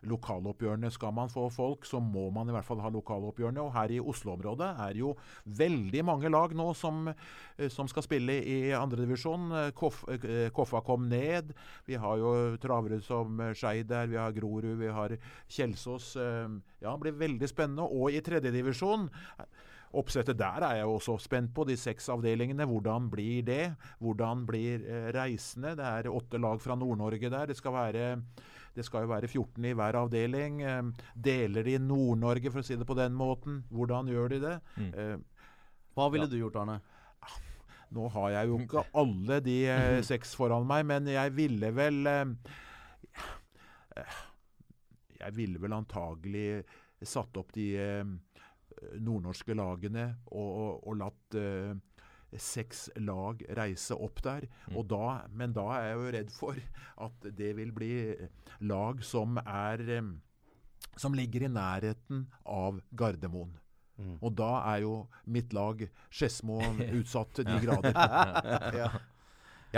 lokaloppgjørene. 0.08 0.90
Skal 0.92 1.14
man 1.16 1.30
få 1.32 1.48
folk, 1.52 1.86
så 1.88 2.00
må 2.00 2.28
man 2.34 2.48
i 2.48 2.54
hvert 2.56 2.66
fall 2.66 2.82
ha 2.82 2.90
lokaloppgjørene. 2.92 3.62
Og 3.62 3.74
her 3.76 3.94
i 3.94 4.00
Oslo-området 4.00 4.70
er 4.86 5.00
jo 5.00 5.14
veldig 5.44 6.04
mange 6.08 6.32
lag 6.32 6.54
nå 6.56 6.70
som, 6.78 7.08
eh, 7.10 7.68
som 7.68 7.88
skal 7.88 8.06
spille 8.06 8.40
i 8.40 8.58
andredivisjon. 8.76 9.72
Koff, 9.74 10.04
eh, 10.08 10.50
Koffa 10.50 10.82
kom 10.84 11.08
ned. 11.08 11.52
Vi 11.86 11.94
har 11.94 12.16
jo 12.18 12.56
travere 12.56 13.02
som 13.02 13.38
Skeid 13.54 13.88
der, 13.88 14.06
vi 14.06 14.16
har 14.16 14.32
Grorud, 14.32 14.78
vi 14.78 14.88
har 14.88 15.16
Kjelsås. 15.48 16.16
Ja, 16.80 16.96
det 16.96 17.00
blir 17.00 17.28
veldig 17.28 17.48
spennende. 17.48 17.84
Og 17.84 18.10
i 18.10 18.20
tredjedivisjon 18.20 19.10
Oppsettet 19.90 20.38
der 20.38 20.62
er 20.62 20.76
jeg 20.78 20.86
også 20.86 21.16
spent 21.18 21.50
på, 21.54 21.64
de 21.66 21.74
seks 21.78 22.06
avdelingene. 22.14 22.62
Hvordan 22.68 23.08
blir 23.10 23.42
det? 23.42 23.72
Hvordan 23.98 24.44
blir 24.46 24.84
eh, 24.86 25.08
reisende? 25.16 25.72
Det 25.78 25.86
er 25.88 26.08
åtte 26.12 26.38
lag 26.38 26.60
fra 26.62 26.76
Nord-Norge 26.78 27.30
der. 27.32 27.50
Det 27.50 27.56
skal, 27.58 27.74
være, 27.74 28.04
det 28.76 28.84
skal 28.86 29.02
jo 29.02 29.10
være 29.10 29.26
14 29.26 29.66
i 29.66 29.72
hver 29.74 29.98
avdeling. 30.04 30.62
Eh, 30.62 31.10
deler 31.18 31.66
de 31.66 31.74
Nord-Norge, 31.82 32.52
for 32.54 32.62
å 32.62 32.66
si 32.68 32.78
det 32.78 32.86
på 32.86 32.94
den 32.98 33.18
måten? 33.18 33.64
Hvordan 33.74 34.12
gjør 34.14 34.30
de 34.36 34.40
det? 34.46 34.54
Mm. 34.78 34.92
Eh, 34.94 35.44
Hva 35.98 36.06
ville 36.14 36.30
du 36.30 36.38
gjort, 36.38 36.62
Arne? 36.62 36.80
nå 37.90 38.04
har 38.14 38.28
jeg 38.30 38.46
jo 38.46 38.58
ikke 38.62 38.82
alle 39.00 39.40
de 39.42 39.56
seks 40.06 40.36
foran 40.38 40.62
meg, 40.70 40.84
men 40.86 41.08
jeg 41.10 41.32
ville 41.34 41.72
vel 41.74 42.06
Jeg 45.18 45.34
ville 45.34 45.58
vel 45.58 45.74
antagelig 45.74 46.62
satt 47.02 47.34
opp 47.42 47.50
de 47.56 47.66
nordnorske 49.00 49.54
lagene 49.56 50.06
og, 50.30 50.48
og, 50.48 50.88
og 50.88 50.98
latt 51.00 51.38
eh, 51.38 51.72
seks 52.38 52.88
lag 53.02 53.42
reise 53.58 53.96
opp 53.98 54.22
der. 54.22 54.46
Og 54.74 54.86
da, 54.90 55.22
men 55.34 55.54
da 55.56 55.66
er 55.76 55.88
jeg 55.88 55.96
jo 55.98 56.12
redd 56.16 56.34
for 56.34 56.60
at 57.06 57.30
det 57.38 57.54
vil 57.58 57.72
bli 57.74 57.94
lag 58.70 59.02
som 59.06 59.40
er 59.44 59.86
eh, 59.98 60.12
Som 60.96 61.14
ligger 61.14 61.44
i 61.44 61.48
nærheten 61.52 62.24
av 62.44 62.80
Gardermoen. 62.96 63.52
Og 64.20 64.32
da 64.32 64.50
er 64.72 64.82
jo 64.84 64.94
mitt 65.28 65.52
lag 65.52 65.82
Skedsmo 66.08 66.60
utsatt 66.98 67.34
til 67.36 67.48
de 67.50 67.58
grader. 67.60 67.96
Ja, 68.80 68.88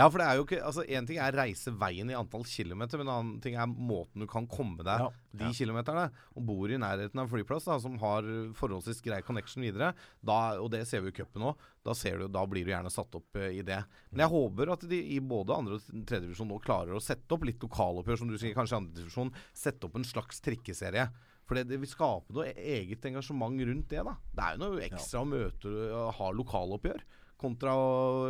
for 0.09 0.21
det 0.21 0.25
er 0.25 0.39
jo 0.39 0.45
ikke 0.47 0.61
Altså, 0.65 0.83
Én 0.89 1.05
ting 1.05 1.19
er 1.21 1.35
reise 1.37 1.73
veien 1.77 2.09
i 2.09 2.15
antall 2.17 2.45
kilometer, 2.49 2.97
men 2.99 3.09
en 3.09 3.13
annen 3.13 3.41
ting 3.43 3.57
er 3.59 3.69
måten 3.69 4.23
du 4.23 4.27
kan 4.29 4.47
komme 4.49 4.81
deg 4.85 5.03
Ja, 5.03 5.09
de 5.37 5.49
kilometerne. 5.53 6.07
Og 6.33 6.45
bor 6.47 6.71
i 6.71 6.79
nærheten 6.81 7.19
av 7.19 7.27
en 7.27 7.31
flyplass 7.31 7.67
da, 7.69 7.77
som 7.81 7.99
har 8.01 8.27
forholdsvis 8.57 9.03
grei 9.05 9.21
connection 9.25 9.65
videre, 9.65 9.91
da, 10.25 10.39
og 10.61 10.71
det 10.73 10.83
ser 10.89 11.03
vi 11.05 11.13
i 11.13 11.17
cupen 11.17 11.45
nå, 11.45 11.53
da, 11.85 11.93
da 12.31 12.45
blir 12.49 12.65
du 12.65 12.71
gjerne 12.73 12.93
satt 12.93 13.19
opp 13.19 13.37
uh, 13.37 13.49
i 13.51 13.61
det. 13.65 13.81
Men 14.11 14.25
jeg 14.25 14.33
håper 14.33 14.73
at 14.73 14.87
de 14.89 15.01
i 15.15 15.19
både 15.19 15.57
andre 15.57 15.77
og 15.77 15.85
tredjedivisjon 16.09 16.49
nå 16.49 16.61
klarer 16.63 16.97
å 16.97 17.03
sette 17.03 17.35
opp 17.35 17.45
litt 17.47 17.61
lokaloppgjør, 17.61 18.21
som 18.23 18.31
du 18.31 18.37
sier, 18.39 18.55
kanskje 18.57 18.77
i 18.77 18.81
andre 18.81 18.97
divisjon. 19.01 19.33
Sette 19.57 19.89
opp 19.89 19.99
en 19.99 20.07
slags 20.07 20.41
trikkeserie. 20.45 21.09
For 21.43 21.59
det, 21.59 21.67
det 21.69 21.81
vil 21.81 21.91
skape 21.91 22.33
noe 22.35 22.53
eget 22.55 23.03
engasjement 23.09 23.59
rundt 23.67 23.89
det. 23.91 24.03
da. 24.07 24.15
Det 24.31 24.45
er 24.45 24.55
jo 24.55 24.63
noe 24.63 24.85
ekstra 24.85 25.23
å 25.23 25.27
møte 25.27 25.73
og 25.91 26.13
ha 26.17 26.29
lokaloppgjør. 26.33 27.03
Kontra 27.43 27.75
å 27.75 27.89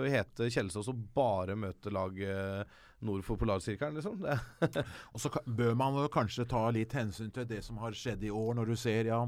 hete 0.10 0.50
Kjelsås 0.52 0.90
og 0.92 1.04
bare 1.16 1.56
møte 1.60 1.94
lag 1.94 2.18
eh, 2.26 2.80
nord 3.04 3.24
for 3.26 3.40
polarsirkelen, 3.40 4.00
liksom. 4.00 4.24
Og 5.14 5.22
så 5.22 5.32
bør 5.46 5.76
man 5.80 6.00
kanskje 6.14 6.48
ta 6.50 6.66
litt 6.74 6.96
hensyn 6.98 7.32
til 7.34 7.48
det 7.50 7.62
som 7.66 7.80
har 7.84 7.96
skjedd 7.98 8.24
i 8.26 8.32
år, 8.34 8.54
når 8.58 8.72
du 8.72 8.76
ser, 8.80 9.10
ja, 9.12 9.20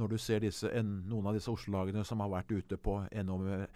når 0.00 0.14
du 0.14 0.18
ser 0.22 0.44
disse, 0.44 0.70
en, 0.76 0.92
noen 1.10 1.30
av 1.30 1.36
disse 1.36 1.50
Oslo-lagene 1.52 2.04
som 2.06 2.22
har 2.24 2.32
vært 2.32 2.52
ute 2.54 2.78
på 2.80 3.00
enorme, 3.10 3.66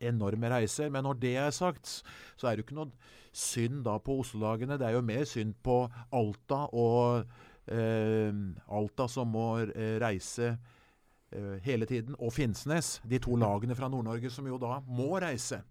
enorme 0.00 0.52
reiser. 0.52 0.92
Men 0.92 1.06
når 1.08 1.20
det 1.22 1.34
er 1.42 1.54
sagt, 1.54 1.98
så 2.36 2.48
er 2.48 2.54
det 2.54 2.64
jo 2.64 2.68
ikke 2.68 2.80
noe 2.80 2.92
synd 3.34 3.82
da 3.86 3.98
på 4.02 4.20
Oslo-lagene. 4.22 4.78
Det 4.80 4.88
er 4.88 4.96
jo 4.98 5.04
mer 5.06 5.26
synd 5.28 5.58
på 5.64 5.82
Alta 6.14 6.64
og 6.72 7.24
eh, 7.66 8.30
Alta 8.78 9.10
som 9.10 9.34
må 9.34 9.48
eh, 9.66 9.98
reise 10.02 10.54
hele 11.64 11.86
tiden, 11.86 12.16
og 12.18 12.32
Finnsnes, 12.32 13.00
de 13.08 13.18
to 13.22 13.36
lagene 13.40 13.76
fra 13.78 13.88
Nord-Norge 13.90 14.30
som 14.32 14.46
jo 14.48 14.58
da 14.62 14.80
må 14.86 15.12
reise. 15.22 15.62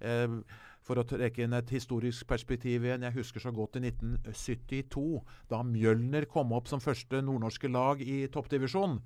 Eh, 0.00 0.40
for 0.86 0.98
å 0.98 1.04
trekke 1.06 1.44
inn 1.44 1.54
et 1.54 1.70
historisk 1.70 2.26
perspektiv 2.26 2.86
igjen, 2.86 3.04
jeg 3.04 3.18
husker 3.18 3.42
så 3.42 3.52
godt 3.54 3.76
i 3.78 3.84
1972, 3.84 5.20
da 5.50 5.60
Mjølner 5.66 6.26
kom 6.30 6.54
opp 6.56 6.70
som 6.70 6.82
første 6.82 7.20
nordnorske 7.22 7.68
lag 7.70 8.00
i 8.02 8.24
toppdivisjon. 8.32 8.96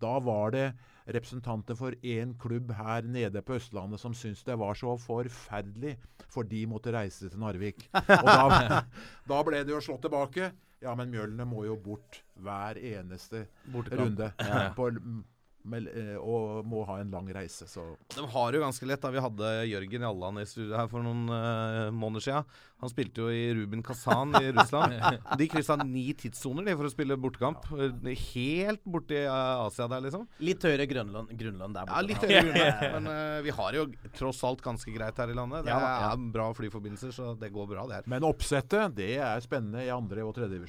Da 0.00 0.14
var 0.22 0.54
det 0.54 0.66
representanter 1.08 1.76
for 1.78 1.94
én 2.06 2.34
klubb 2.38 2.70
her 2.78 3.06
nede 3.08 3.42
på 3.42 3.56
Østlandet 3.58 4.00
som 4.00 4.14
syntes 4.16 4.44
det 4.46 4.58
var 4.60 4.76
så 4.78 4.94
forferdelig, 5.00 5.96
for 6.30 6.48
de 6.48 6.64
måtte 6.70 6.92
reise 6.94 7.30
til 7.30 7.40
Narvik. 7.42 7.88
Og 7.92 8.28
da, 8.28 8.82
da 9.30 9.42
ble 9.46 9.62
det 9.64 9.74
jo 9.74 9.82
slått 9.84 10.04
tilbake. 10.06 10.52
Ja, 10.84 10.94
men 10.94 11.10
Mjølner 11.10 11.48
må 11.48 11.64
jo 11.66 11.74
bort 11.82 12.20
hver 12.38 12.78
eneste 12.78 13.48
runde. 13.74 14.30
På, 14.76 14.90
Men, 14.92 15.24
eh, 15.24 15.37
og 15.68 16.64
må 16.68 16.84
ha 16.88 16.98
en 17.02 17.10
lang 17.12 17.26
reise. 17.34 17.66
Så 17.68 17.82
De 18.14 18.24
har 18.32 18.52
det 18.52 18.58
jo 18.60 18.64
ganske 18.64 18.86
lett. 18.88 19.00
da 19.02 19.10
Vi 19.12 19.20
hadde 19.20 19.50
Jørgen 19.68 20.04
Jalland 20.06 20.40
i 20.40 20.46
studio 20.48 20.76
her 20.78 20.88
for 20.88 21.04
noen 21.04 21.26
uh, 21.28 21.90
måneder 21.92 22.24
siden. 22.24 22.44
Han 22.78 22.92
spilte 22.92 23.24
jo 23.24 23.28
i 23.34 23.48
Ruben 23.58 23.82
Kazan 23.82 24.32
i 24.38 24.52
Russland. 24.54 24.94
De 25.40 25.48
kryssa 25.50 25.76
ni 25.82 26.12
tidssoner 26.14 26.64
de 26.68 26.76
for 26.78 26.86
å 26.86 26.92
spille 26.92 27.16
bortekamp. 27.18 27.66
Helt 28.06 28.84
borti 28.86 29.18
uh, 29.26 29.66
Asia 29.66 29.88
der, 29.90 30.04
liksom. 30.06 30.28
Litt 30.46 30.62
høyere 30.64 30.86
grunnlønn, 30.90 31.32
grunnlønn 31.40 31.74
der 31.76 31.90
Ja, 31.90 32.04
litt 32.06 32.22
høyere 32.22 32.44
grunnlag, 32.46 32.86
men 32.96 33.10
uh, 33.10 33.40
vi 33.44 33.54
har 33.58 33.78
jo 33.80 33.88
tross 34.16 34.44
alt 34.46 34.62
ganske 34.64 34.94
greit 34.94 35.18
her 35.18 35.34
i 35.34 35.36
landet. 35.36 35.66
Det 35.66 35.74
Ja, 35.74 35.80
ja. 35.82 36.12
er 36.14 36.30
bra 36.38 36.48
flyforbindelser, 36.54 37.12
så 37.18 37.34
det 37.38 37.50
går 37.54 37.68
bra, 37.74 37.88
det 37.90 38.00
her. 38.00 38.08
Men 38.14 38.26
oppsettet 38.30 38.94
det 38.98 39.16
er 39.18 39.42
spennende 39.44 39.84
i 39.84 39.92
andre 39.92 40.24
og 40.24 40.36
tredje 40.38 40.62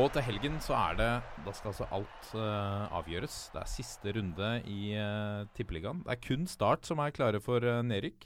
Og 0.00 0.08
til 0.14 0.24
helgen 0.24 0.54
så 0.64 0.72
er 0.78 0.94
det 0.96 1.08
Da 1.44 1.52
skal 1.52 1.68
altså 1.72 1.86
alt 1.92 2.28
uh, 2.32 2.88
avgjøres. 2.96 3.34
Det 3.52 3.60
er 3.60 3.68
siste 3.68 4.14
runde 4.16 4.48
i 4.64 4.94
uh, 4.96 5.42
Tippeligaen. 5.52 6.00
Det 6.06 6.14
er 6.14 6.22
kun 6.24 6.46
Start 6.48 6.88
som 6.88 7.02
er 7.04 7.12
klare 7.12 7.42
for 7.44 7.60
uh, 7.60 7.82
nedrykk. 7.84 8.24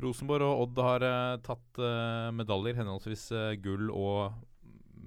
Rosenborg 0.00 0.46
og 0.46 0.62
Odd 0.64 0.80
har 0.82 1.04
uh, 1.04 1.42
tatt 1.44 1.82
medaljer, 2.34 2.78
henholdsvis 2.80 3.28
gull 3.62 3.92
og 3.92 4.32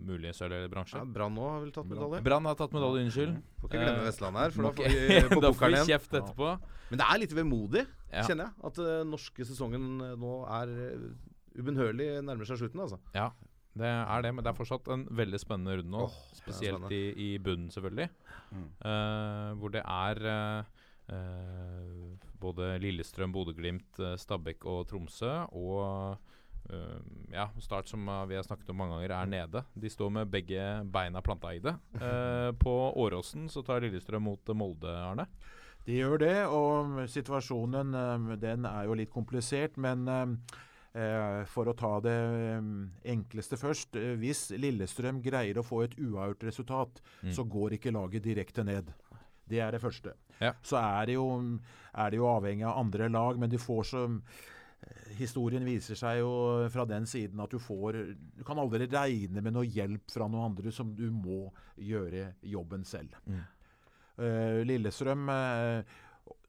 mulig 0.07 0.35
sølv 0.37 0.53
eller 0.53 0.69
bbransje. 0.69 1.01
Ja, 1.01 1.09
Brann 1.17 1.41
òg 1.41 1.49
har 1.55 1.65
vel 1.65 1.73
tatt 1.73 1.89
medalje. 1.89 2.21
Brann 2.29 2.45
har 2.45 2.59
tatt 2.61 2.77
medalje, 2.77 3.07
unnskyld. 3.07 3.33
Får 3.57 3.71
ikke 3.71 3.81
glemme 3.81 4.05
Vestlandet 4.05 4.43
her, 4.45 4.53
for 4.53 4.67
da 4.67 4.73
får 4.77 4.93
vi 4.93 5.19
på 5.33 5.41
da 5.47 5.53
får 5.57 5.73
vi 5.73 5.83
kjeft 5.89 6.13
etterpå. 6.21 6.53
Men 6.91 7.01
det 7.01 7.07
er 7.09 7.23
litt 7.25 7.35
vemodig, 7.41 7.87
Ja. 8.13 8.21
kjenner 8.29 8.51
jeg. 8.51 8.59
At 8.69 8.79
den 8.85 9.11
norske 9.17 9.49
sesongen 9.49 9.89
nå 10.21 10.37
er 10.61 10.71
ubønnhørlig 11.57 12.11
nærmer 12.21 12.47
seg 12.47 12.61
slutten, 12.61 12.85
altså. 12.85 13.01
Ja, 13.17 13.31
det 13.79 13.89
er 13.89 14.23
det, 14.25 14.31
men 14.35 14.45
det 14.45 14.51
er 14.51 14.57
fortsatt 14.57 14.87
en 14.93 15.05
veldig 15.17 15.39
spennende 15.41 15.77
runde 15.79 15.93
nå. 15.93 16.05
Oh, 16.07 16.15
spesielt 16.37 16.91
i, 16.93 17.03
i 17.13 17.29
bunnen, 17.43 17.69
selvfølgelig. 17.73 18.07
Mm. 18.51 18.69
Uh, 18.81 19.51
hvor 19.59 19.73
det 19.73 19.83
er 19.83 20.21
uh, 20.27 22.15
både 22.37 22.75
Lillestrøm, 22.83 23.33
Bodø-Glimt, 23.33 23.99
eh, 24.03 24.17
Stabæk 24.19 24.65
og 24.69 24.83
Tromsø. 24.89 25.31
Og 25.57 26.19
uh, 26.69 26.97
ja, 27.33 27.47
Start, 27.63 27.89
som 27.89 28.03
vi 28.29 28.37
har 28.37 28.45
snakket 28.45 28.69
om 28.69 28.81
mange 28.83 28.97
ganger, 28.97 29.15
er 29.15 29.31
nede. 29.31 29.63
De 29.73 29.89
står 29.89 30.11
med 30.19 30.31
begge 30.31 30.67
beina 30.93 31.23
planta 31.25 31.55
i 31.55 31.63
det. 31.63 31.73
På 32.61 32.75
Åråsen 32.91 33.47
så 33.49 33.63
tar 33.65 33.81
Lillestrøm 33.81 34.27
mot 34.27 34.53
Molde, 34.53 34.91
Arne. 34.91 35.25
De 35.87 35.95
gjør 35.95 36.19
det, 36.19 36.37
og 36.51 36.99
situasjonen 37.09 37.95
den 38.41 38.67
er 38.67 38.85
jo 38.85 38.97
litt 38.99 39.13
komplisert. 39.13 39.79
Men 39.79 40.03
for 41.45 41.65
å 41.69 41.75
ta 41.77 41.99
det 42.01 42.13
eh, 42.17 42.61
enkleste 43.13 43.57
først. 43.59 43.95
eh, 43.95 44.15
Hvis 44.17 44.49
Lillestrøm 44.57 45.21
greier 45.21 45.57
å 45.59 45.63
få 45.65 45.83
et 45.83 45.95
uavgjort 45.99 46.43
resultat, 46.47 47.01
Mm. 47.23 47.33
så 47.33 47.43
går 47.47 47.71
ikke 47.77 47.91
laget 47.93 48.23
direkte 48.23 48.63
ned. 48.65 48.93
Det 49.47 49.59
er 49.59 49.71
det 49.71 49.81
første. 49.81 50.13
Ja. 50.41 50.53
Så 50.63 50.75
er 50.77 51.05
det, 51.05 51.13
jo, 51.15 51.59
er 51.95 52.09
det 52.11 52.17
jo 52.17 52.25
avhengig 52.27 52.65
av 52.65 52.77
andre 52.77 53.09
lag, 53.09 53.37
men 53.39 53.49
du 53.49 53.57
får 53.57 53.83
så 53.85 54.05
eh, 54.07 55.13
Historien 55.17 55.63
viser 55.65 55.95
seg 55.95 56.19
jo 56.19 56.67
fra 56.69 56.85
den 56.85 57.05
siden 57.09 57.39
at 57.41 57.49
du 57.49 57.57
får 57.57 57.93
Du 58.37 58.43
kan 58.45 58.59
aldri 58.59 58.85
regne 58.87 59.41
med 59.41 59.53
noe 59.53 59.65
hjelp 59.65 60.11
fra 60.11 60.27
noen 60.27 60.51
andre, 60.51 60.71
som 60.71 60.93
du 60.95 61.09
må 61.11 61.51
gjøre 61.77 62.33
jobben 62.43 62.83
selv. 62.85 63.15
Mm. 63.25 63.41
Eh, 64.19 64.63
Lillestrøm, 64.65 65.29
eh, 65.29 65.83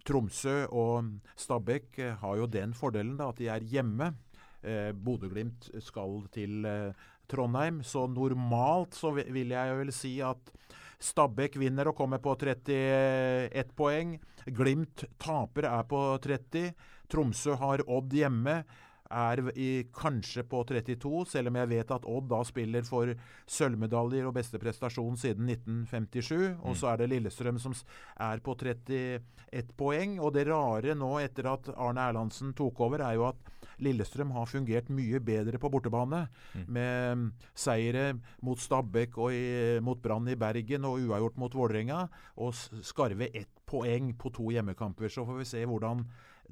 Tromsø 0.05 0.67
og 0.73 1.09
Stabæk 1.37 1.99
eh, 1.99 2.15
har 2.21 2.37
jo 2.37 2.47
den 2.47 2.73
fordelen 2.75 3.17
da, 3.19 3.29
at 3.29 3.37
de 3.41 3.49
er 3.49 3.61
hjemme. 3.61 4.15
Eh, 4.63 4.91
Bodø-Glimt 4.93 5.69
skal 5.85 6.25
til 6.35 6.67
eh, 6.67 7.07
Trondheim, 7.31 7.83
så 7.87 8.07
normalt 8.11 8.97
så 8.99 9.13
vil 9.15 9.55
jeg 9.55 9.77
vel 9.79 9.93
si 9.95 10.17
at 10.25 10.53
Stabæk 10.99 11.61
vinner 11.61 11.93
og 11.93 11.95
kommer 11.95 12.19
på 12.19 12.35
31 12.35 13.71
poeng. 13.79 14.17
Glimt 14.51 15.05
taper, 15.21 15.69
er 15.71 15.87
på 15.87 16.01
30. 16.25 16.73
Tromsø 17.09 17.55
har 17.61 17.85
Odd 17.87 18.17
hjemme. 18.19 18.63
Er 19.09 19.41
i, 19.57 19.87
kanskje 19.95 20.43
på 20.45 20.59
32, 20.69 21.23
selv 21.31 21.49
om 21.49 21.57
jeg 21.57 21.71
vet 21.71 21.93
at 21.95 22.05
Odd 22.05 22.27
da 22.29 22.43
spiller 22.45 22.85
for 22.85 23.15
sølvmedaljer 23.49 24.27
og 24.29 24.35
beste 24.37 24.61
prestasjon 24.61 25.17
siden 25.17 25.49
1957. 25.55 26.59
Og 26.67 26.77
så 26.77 26.91
er 26.91 27.01
det 27.01 27.09
Lillestrøm 27.15 27.63
som 27.63 27.77
er 28.19 28.43
på 28.45 28.57
31 28.59 29.71
poeng. 29.79 30.19
Og 30.19 30.35
det 30.35 30.49
rare 30.51 30.99
nå 30.99 31.15
etter 31.23 31.49
at 31.55 31.71
Arne 31.77 32.11
Erlandsen 32.11 32.53
tok 32.59 32.83
over, 32.85 33.07
er 33.07 33.17
jo 33.17 33.31
at 33.31 33.55
Lillestrøm 33.85 34.31
har 34.35 34.49
fungert 34.51 34.89
mye 34.91 35.21
bedre 35.25 35.59
på 35.63 35.71
bortebane. 35.71 36.25
Med 36.67 37.17
mm, 37.19 37.27
seire 37.55 38.07
mot 38.43 38.59
Stabæk 38.59 39.19
og 39.19 39.33
i, 39.35 39.79
mot 39.85 40.01
Brann 40.03 40.29
i 40.29 40.35
Bergen 40.39 40.85
og 40.89 40.99
uavgjort 41.05 41.39
mot 41.39 41.55
Vålerenga. 41.55 42.05
Og 42.43 42.55
skarve 42.83 43.31
ett 43.35 43.53
poeng 43.69 44.13
på 44.19 44.33
to 44.35 44.51
hjemmekamper. 44.55 45.09
Så 45.13 45.25
får 45.29 45.39
vi 45.43 45.49
se 45.53 45.65
hvordan 45.69 46.05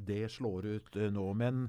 det 0.07 0.27
slår 0.31 0.67
ut 0.77 0.97
eh, 1.01 1.11
nå. 1.11 1.27
Men, 1.35 1.67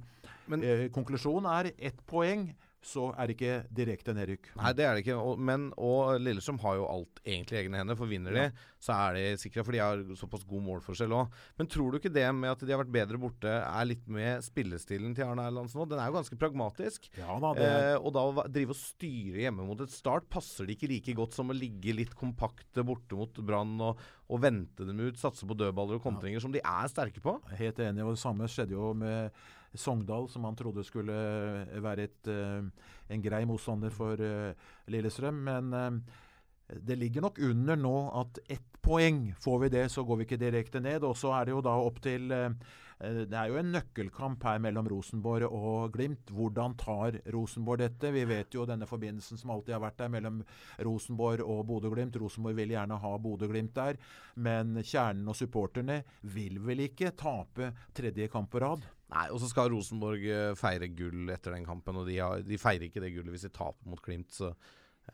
Men- 0.48 0.64
eh, 0.64 0.88
konklusjonen 0.92 1.48
er 1.52 1.72
ett 1.80 2.02
poeng, 2.08 2.50
så 2.88 3.10
er 3.14 3.30
det 3.30 3.38
ikke 3.38 3.58
direkte 3.80 4.16
nedrykk. 4.18 4.52
Nei, 4.58 4.74
det 4.78 4.88
er 4.88 4.98
det 4.98 5.04
ikke. 5.06 5.18
Og, 5.20 5.40
men, 5.50 5.70
og 5.78 6.18
Lillestrøm 6.24 6.60
har 6.64 6.80
jo 6.80 6.88
alt 6.90 7.22
egentlig 7.24 7.58
i 7.58 7.62
egne 7.64 7.82
hender. 7.82 8.00
For 8.00 8.10
vinner 8.12 8.36
de, 8.36 8.46
så 8.84 8.98
er 8.98 9.18
de 9.18 9.26
sikra, 9.42 9.66
for 9.68 9.76
de 9.76 9.84
har 9.84 10.04
såpass 10.20 10.46
god 10.48 10.66
målforskjell 10.68 11.16
òg. 11.18 11.38
Men 11.60 11.72
tror 11.72 11.94
du 11.94 12.00
ikke 12.02 12.14
det 12.14 12.28
med 12.36 12.54
at 12.54 12.66
de 12.66 12.74
har 12.74 12.82
vært 12.84 12.96
bedre 12.96 13.22
borte, 13.22 13.54
er 13.62 13.90
litt 13.90 14.08
med 14.12 14.44
spillestilen 14.46 15.16
til 15.18 15.28
Arne 15.28 15.48
Erlandsen 15.50 15.82
nå? 15.82 15.88
Den 15.92 16.02
er 16.02 16.12
jo 16.12 16.18
ganske 16.20 16.40
pragmatisk. 16.40 17.12
Ja 17.20 17.40
da, 17.44 17.54
det 17.58 17.68
Eh, 17.68 17.96
og 17.98 18.14
da 18.16 18.24
å 18.26 18.46
drive 18.52 18.74
og 18.74 18.80
styre 18.80 19.44
hjemme 19.44 19.66
mot 19.68 19.82
et 19.84 19.94
start 19.94 20.28
passer 20.32 20.68
det 20.68 20.78
ikke 20.78 20.90
like 20.92 21.16
godt 21.18 21.36
som 21.38 21.52
å 21.52 21.58
ligge 21.58 21.96
litt 21.96 22.16
kompakte 22.18 22.86
borte 22.88 23.18
mot 23.18 23.42
Brann 23.48 23.76
og, 23.84 24.02
og 24.32 24.42
vente 24.44 24.88
dem 24.88 25.02
ut, 25.04 25.20
satse 25.20 25.48
på 25.48 25.58
dødballer 25.58 26.00
og 26.00 26.06
kontringer, 26.06 26.44
som 26.44 26.54
de 26.54 26.64
er 26.64 26.92
sterke 26.92 27.24
på. 27.24 27.38
Helt 27.60 27.80
enig. 27.84 28.06
og 28.06 28.16
Det 28.16 28.24
samme 28.24 28.50
skjedde 28.52 28.78
jo 28.78 28.94
med 28.98 29.36
Sogndal, 29.80 30.28
som 30.30 30.46
han 30.48 30.56
trodde 30.58 30.86
skulle 30.86 31.16
eh, 31.66 31.84
være 31.84 32.08
et, 32.08 32.30
eh, 32.32 32.88
en 33.14 33.24
grei 33.24 33.44
motstander 33.50 33.94
for 33.94 34.22
eh, 34.24 34.56
Lillestrøm. 34.92 35.44
Men 35.48 36.02
det 36.68 36.98
ligger 37.00 37.24
nok 37.24 37.40
under 37.48 37.80
nå 37.80 37.96
at 38.20 38.42
ett 38.58 38.82
poeng 38.84 39.32
får 39.40 39.62
vi 39.62 39.70
det, 39.78 39.86
så 39.92 40.04
går 40.04 40.20
vi 40.20 40.28
ikke 40.28 40.42
direkte 40.42 40.82
ned. 40.84 41.06
Og 41.08 41.16
så 41.18 41.32
er 41.38 41.48
det 41.48 41.56
jo 41.56 41.64
da 41.64 41.78
opp 41.80 42.02
til 42.04 42.34
Det 42.98 43.36
er 43.38 43.52
jo 43.52 43.60
en 43.60 43.68
nøkkelkamp 43.76 44.42
her 44.48 44.62
mellom 44.64 44.88
Rosenborg 44.90 45.46
og 45.54 45.92
Glimt. 45.94 46.32
Hvordan 46.34 46.74
tar 46.82 47.20
Rosenborg 47.34 47.84
dette? 47.84 48.10
Vi 48.16 48.24
vet 48.26 48.58
jo 48.58 48.66
denne 48.66 48.88
forbindelsen 48.90 49.38
som 49.38 49.54
alltid 49.54 49.76
har 49.76 49.84
vært 49.84 50.00
der 50.02 50.10
mellom 50.16 50.40
Rosenborg 50.82 51.44
og 51.46 51.62
Bodø-Glimt. 51.70 52.18
Rosenborg 52.18 52.58
vil 52.58 52.74
gjerne 52.74 52.98
ha 53.04 53.12
Bodø-Glimt 53.22 53.76
der, 53.78 54.02
men 54.42 54.80
kjernen 54.82 55.30
og 55.30 55.38
supporterne 55.38 56.00
vil 56.26 56.58
vel 56.66 56.88
ikke 56.88 57.14
tape 57.20 57.70
tredje 57.94 58.32
kamp 58.34 58.50
på 58.56 58.64
rad? 58.66 58.90
Nei, 59.14 59.28
og 59.30 59.40
så 59.40 59.52
skal 59.52 59.70
Rosenborg 59.72 60.26
eh, 60.26 60.56
feire 60.60 60.90
gull 60.92 61.30
etter 61.32 61.54
den 61.54 61.70
kampen, 61.70 62.02
og 62.02 62.10
de, 62.10 62.18
har, 62.18 62.42
de 62.44 62.60
feirer 62.60 62.90
ikke 62.90 63.04
det 63.06 63.14
gullet 63.14 63.36
hvis 63.36 63.46
de 63.46 63.54
taper 63.56 63.94
mot 63.94 64.02
Glimt. 64.04 64.34
Så 64.34 64.52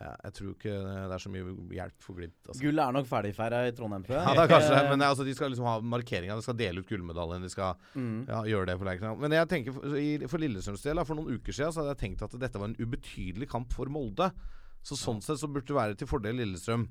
ja, 0.02 0.16
jeg 0.24 0.34
tror 0.34 0.50
ikke 0.56 0.74
det 0.74 1.14
er 1.16 1.22
så 1.22 1.30
mye 1.32 1.54
hjelp 1.78 2.02
for 2.02 2.18
Glimt. 2.18 2.40
Altså. 2.48 2.62
Gullet 2.64 2.84
er 2.88 2.96
nok 2.98 3.06
ferdigfeira 3.08 3.60
i 3.68 3.72
Trondheim, 3.78 4.04
tror 4.08 4.18
jeg. 4.18 4.26
Ja, 4.26 4.34
det 4.34 4.44
er 4.44 4.54
kanskje 4.54 4.74
det, 4.80 4.90
men 4.90 5.06
altså, 5.08 5.26
de 5.28 5.34
skal 5.38 5.52
liksom 5.54 5.66
ha 5.70 5.76
markeringa. 5.82 6.36
De 6.40 6.42
skal 6.48 6.58
dele 6.58 6.82
ut 6.82 6.90
gullmedaljen. 6.90 7.42
De 7.46 7.50
skal 7.54 7.76
Mm. 7.96 8.26
ja, 8.28 8.42
gjøre 8.50 8.66
det 8.72 8.78
på 8.80 8.86
Lerkendal. 8.90 9.20
Men 9.20 9.32
jeg 9.38 9.48
tenker 9.54 9.74
for, 9.78 9.96
i- 9.96 10.28
for 10.28 10.38
Lillestrøms 10.40 10.82
del, 10.84 11.04
for 11.06 11.16
noen 11.16 11.34
uker 11.38 11.54
siden 11.54 11.72
så 11.72 11.84
hadde 11.84 11.94
jeg 11.96 12.02
tenkt 12.18 12.24
at 12.26 12.40
dette 12.40 12.60
var 12.60 12.68
en 12.72 12.76
ubetydelig 12.82 13.48
kamp 13.50 13.72
for 13.72 13.86
Molde. 13.86 14.32
Så 14.84 14.98
sånn 15.00 15.22
sett 15.24 15.38
så 15.40 15.48
burde 15.48 15.68
det 15.68 15.76
være 15.78 15.96
til 15.96 16.08
fordel 16.08 16.36
Lillestrøm. 16.36 16.90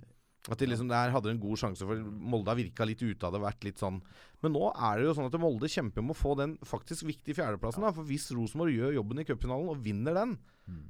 At 0.51 0.59
de 0.59 0.67
liksom 0.67 0.89
der 0.91 1.13
hadde 1.15 1.31
en 1.31 1.39
god 1.39 1.61
sjanse, 1.61 1.87
for 1.87 1.99
Molde 2.03 2.51
har 2.51 2.59
virka 2.59 2.87
litt 2.89 3.03
ute 3.03 3.27
av 3.29 3.37
det. 3.37 3.43
vært 3.45 3.63
litt 3.63 3.79
sånn 3.79 4.01
Men 4.43 4.57
nå 4.57 4.73
er 4.73 4.99
det 4.99 5.05
jo 5.07 5.15
sånn 5.15 5.29
at 5.29 5.39
Molde 5.39 5.71
kjemper 5.71 6.03
om 6.03 6.11
å 6.11 6.19
få 6.19 6.35
den 6.41 6.57
faktisk 6.67 7.07
viktige 7.07 7.39
fjerdeplassen. 7.39 7.85
da 7.87 7.93
For 7.95 8.09
hvis 8.09 8.33
Rosenborg 8.35 8.75
gjør 8.75 8.97
jobben 8.99 9.23
i 9.23 9.27
cupfinalen 9.29 9.71
og 9.71 9.85
vinner 9.85 10.19
den, 10.19 10.35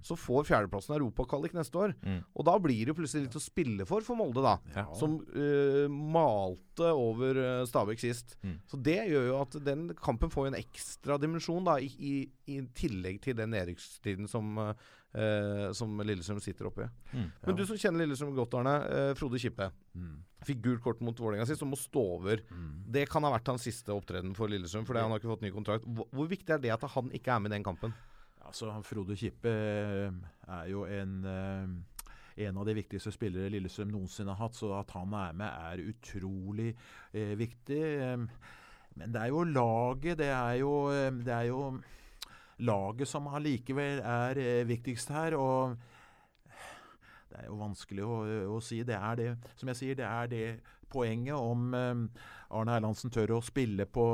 så 0.05 0.17
får 0.19 0.47
fjerdeplassen 0.49 0.95
europakvalik 0.97 1.55
neste 1.57 1.79
år. 1.81 1.95
Mm. 2.05 2.21
Og 2.37 2.47
da 2.47 2.55
blir 2.63 2.89
det 2.89 2.95
plutselig 2.97 3.27
litt 3.27 3.39
å 3.39 3.43
spille 3.43 3.87
for 3.89 4.05
for 4.07 4.19
Molde, 4.19 4.43
da. 4.45 4.57
Ja. 4.77 4.85
Som 4.99 5.19
uh, 5.35 5.87
malte 5.89 6.91
over 6.93 7.41
uh, 7.41 7.67
Stabæk 7.69 8.03
sist. 8.03 8.37
Mm. 8.43 8.59
Så 8.69 8.81
det 8.89 8.99
gjør 9.11 9.29
jo 9.31 9.39
at 9.41 9.57
den 9.65 9.87
kampen 9.99 10.33
får 10.33 10.51
en 10.51 10.59
ekstra 10.61 11.19
dimensjon, 11.23 11.65
da, 11.67 11.79
i, 11.81 11.89
i, 11.99 12.17
i 12.53 12.61
tillegg 12.77 13.23
til 13.25 13.39
den 13.39 13.55
nedrykkstiden 13.55 14.29
som, 14.31 14.61
eh, 15.15 15.73
som 15.77 16.01
Lillestrøm 16.01 16.41
sitter 16.41 16.69
oppi. 16.71 16.87
Mm. 17.13 17.27
Men 17.47 17.57
du 17.59 17.65
som 17.69 17.77
kjenner 17.77 18.05
Lillestrøm 18.05 18.35
godt, 18.37 18.55
Arne. 18.61 18.75
eh, 18.89 19.15
Frode 19.19 19.39
Kippe. 19.43 19.71
Mm. 19.95 20.15
Fikk 20.43 20.63
gult 20.65 20.83
kort 20.83 21.01
mot 21.01 21.19
Vålerenga 21.21 21.47
sist 21.47 21.63
og 21.63 21.69
må 21.73 21.77
stå 21.79 22.03
over. 22.17 22.41
Mm. 22.51 22.71
Det 22.97 23.09
kan 23.09 23.23
ha 23.23 23.31
vært 23.35 23.47
hans 23.53 23.63
siste 23.69 23.93
opptreden 23.95 24.35
for 24.35 24.49
Lillestrøm, 24.51 24.85
fordi 24.89 25.01
han 25.05 25.11
har 25.11 25.21
ikke 25.23 25.31
fått 25.35 25.45
ny 25.47 25.53
kontrakt. 25.55 25.85
Hvor, 25.87 26.09
hvor 26.11 26.27
viktig 26.33 26.51
er 26.57 26.59
det 26.65 26.73
at 26.75 26.89
han 26.97 27.11
ikke 27.15 27.37
er 27.37 27.45
med 27.45 27.53
i 27.53 27.57
den 27.57 27.65
kampen? 27.67 27.95
Altså, 28.43 28.73
Frode 28.83 29.15
Kippe 29.17 29.49
eh, 29.53 30.11
er 30.49 30.67
jo 30.73 30.83
en, 30.91 31.13
eh, 31.25 32.09
en 32.49 32.59
av 32.59 32.67
de 32.67 32.75
viktigste 32.75 33.13
spillere 33.15 33.53
Lillestrøm 33.53 33.93
noensinne 33.95 34.35
har 34.35 34.49
hatt, 34.49 34.59
så 34.59 34.73
at 34.81 34.91
han 34.97 35.15
er 35.15 35.33
med, 35.39 35.47
er 35.71 35.85
utrolig 35.93 36.73
eh, 37.15 37.37
viktig. 37.39 37.79
Eh, 38.03 38.27
Men 38.99 39.13
det 39.15 39.23
er 39.23 39.31
jo 39.33 39.45
laget, 39.49 40.19
det 40.19 40.27
er 40.29 40.59
jo, 40.61 40.73
det 41.25 41.33
er 41.33 41.47
jo 41.49 41.61
laget 42.63 43.11
som 43.11 43.29
allikevel 43.33 44.03
er 44.05 44.39
eh, 44.41 44.69
viktigst 44.69 45.11
her. 45.15 45.37
og 45.37 45.77
det 47.33 47.41
er 47.41 47.49
jo 47.49 47.57
vanskelig 47.63 48.05
å, 48.05 48.17
å, 48.57 48.61
si. 48.61 48.83
Det 48.85 48.97
er 48.99 49.17
det, 49.17 49.31
som 49.57 49.71
jeg 49.73 49.79
sier, 49.79 49.99
det 49.99 50.09
er 50.09 50.29
det 50.29 50.47
poenget 50.93 51.37
om 51.37 51.73
eh, 51.75 52.25
Arne 52.53 52.77
Erlandsen 52.77 53.13
tør 53.13 53.39
å 53.39 53.45
spille 53.45 53.87
på 53.89 54.07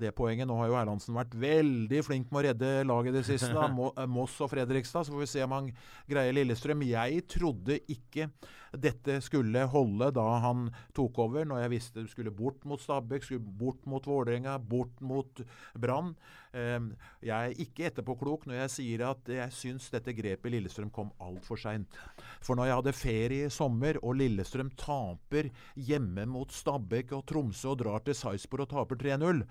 det 0.00 0.10
poenget. 0.16 0.48
Nå 0.48 0.56
har 0.58 0.70
jo 0.70 0.76
Erlandsen 0.78 1.14
vært 1.16 1.36
veldig 1.38 2.02
flink 2.06 2.30
med 2.32 2.40
å 2.40 2.44
redde 2.48 2.72
laget 2.88 3.14
i 3.14 3.16
det 3.20 3.24
siste. 3.28 3.52
da, 3.54 3.68
eh, 4.02 4.10
Moss 4.10 4.36
og 4.42 4.50
Fredrikstad. 4.52 5.06
Så 5.06 5.14
får 5.14 5.24
vi 5.24 5.30
se 5.30 5.44
om 5.46 5.54
han 5.54 5.70
greier 6.10 6.34
Lillestrøm. 6.34 6.84
Jeg 6.88 7.24
trodde 7.30 7.78
ikke 7.90 8.30
dette 8.74 9.20
skulle 9.22 9.60
holde 9.70 10.08
da 10.16 10.24
han 10.42 10.66
tok 10.96 11.20
over, 11.22 11.44
når 11.46 11.62
jeg 11.62 11.72
visste 11.76 12.02
du 12.02 12.08
skulle 12.10 12.32
bort 12.34 12.64
mot 12.66 12.80
Stabæk, 12.82 13.22
skulle 13.26 13.58
bort 13.60 13.84
mot 13.86 14.06
Vålerenga, 14.08 14.56
bort 14.58 14.98
mot 15.04 15.44
Brann. 15.78 16.14
Eh, 16.54 16.80
jeg 17.22 17.52
er 17.52 17.62
ikke 17.62 17.86
etterpåklok 17.90 18.48
når 18.48 18.64
jeg 18.64 18.72
sier 18.74 19.04
at 19.12 19.30
jeg 19.30 19.54
syns 19.54 19.86
dette 19.94 20.14
grepet 20.16 20.50
Lillestrøm 20.54 20.90
kom 20.94 21.12
altfor 21.22 21.60
seint. 21.60 22.00
For 22.42 22.58
når 22.58 22.70
jeg 22.70 22.80
hadde 22.80 22.96
ferie 22.98 23.46
i 23.46 23.54
sommer, 23.54 24.00
og 24.02 24.18
Lillestrøm 24.18 24.72
taper 24.78 25.52
hjemme 25.78 26.26
mot 26.30 26.50
Stabæk 26.50 27.14
og 27.14 27.24
Tromsø 27.30 27.76
og 27.76 27.78
drar 27.84 28.02
til 28.02 28.18
Sarpsborg 28.18 28.66
og 28.66 28.74
taper 28.74 29.00
3-0 29.04 29.46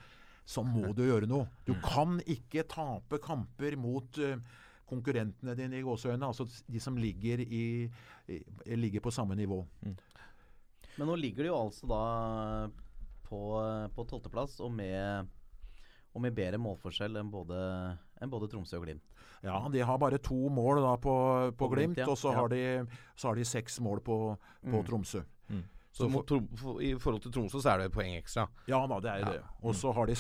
så 0.46 0.64
må 0.68 0.92
du 0.96 1.06
gjøre 1.06 1.30
noe. 1.30 1.48
Du 1.68 1.74
kan 1.84 2.18
ikke 2.30 2.66
tape 2.70 3.20
kamper 3.24 3.78
mot 3.80 4.20
uh, 4.20 4.36
konkurrentene 4.90 5.56
dine 5.58 5.80
i 5.80 5.86
gåseøynene, 5.86 6.30
altså 6.30 6.48
de 6.68 6.82
som 6.84 6.98
ligger, 7.00 7.42
i, 7.44 7.90
ligger 8.76 9.04
på 9.04 9.14
samme 9.14 9.38
nivå. 9.40 9.62
Mm. 9.86 9.96
Men 10.98 11.10
nå 11.10 11.16
ligger 11.18 11.46
de 11.46 11.50
jo 11.50 11.58
altså 11.58 11.90
da 11.90 12.02
på, 13.26 13.40
på 13.96 14.06
tolvteplass 14.10 14.60
og 14.64 14.72
med, 14.76 15.32
og 16.14 16.26
med 16.26 16.36
bedre 16.38 16.60
målforskjell 16.62 17.18
enn 17.22 17.32
både, 17.34 17.58
enn 18.22 18.34
både, 18.34 18.52
Tromsø 18.52 18.78
og 18.78 18.86
Glimt. 18.86 19.06
Ja, 19.44 19.58
de 19.72 19.82
har 19.84 20.00
bare 20.00 20.22
to 20.24 20.38
mål 20.54 20.84
da 20.84 20.94
på, 21.02 21.16
på, 21.52 21.58
på 21.66 21.72
Glimt, 21.74 21.98
Glimt 21.98 22.04
ja. 22.06 22.12
og 22.12 22.20
så, 22.20 22.32
ja. 22.32 22.44
har 22.44 22.52
de, 22.54 22.62
så, 23.16 23.30
har 23.30 23.40
de, 23.40 23.48
seks 23.48 23.80
mål 23.84 24.04
på, 24.06 24.18
på 24.62 24.76
mm. 24.76 24.86
Tromsø. 24.88 25.24
Mm. 25.50 25.64
Så 25.94 26.08
for, 26.10 26.80
I 26.82 26.96
forhold 26.98 27.22
til 27.22 27.34
Tromsø 27.36 27.60
så 27.62 27.70
er 27.74 27.84
det 27.84 27.92
et 27.92 27.94
poeng 27.94 28.16
ekstra. 28.18 28.48
Ja 28.66 28.80
da, 28.90 28.98
det 29.04 29.12
er 29.12 29.22
ja. 29.22 29.32
det. 29.36 29.42
Og 29.62 29.76
så 29.78 29.92
har, 29.94 30.10
de 30.10 30.16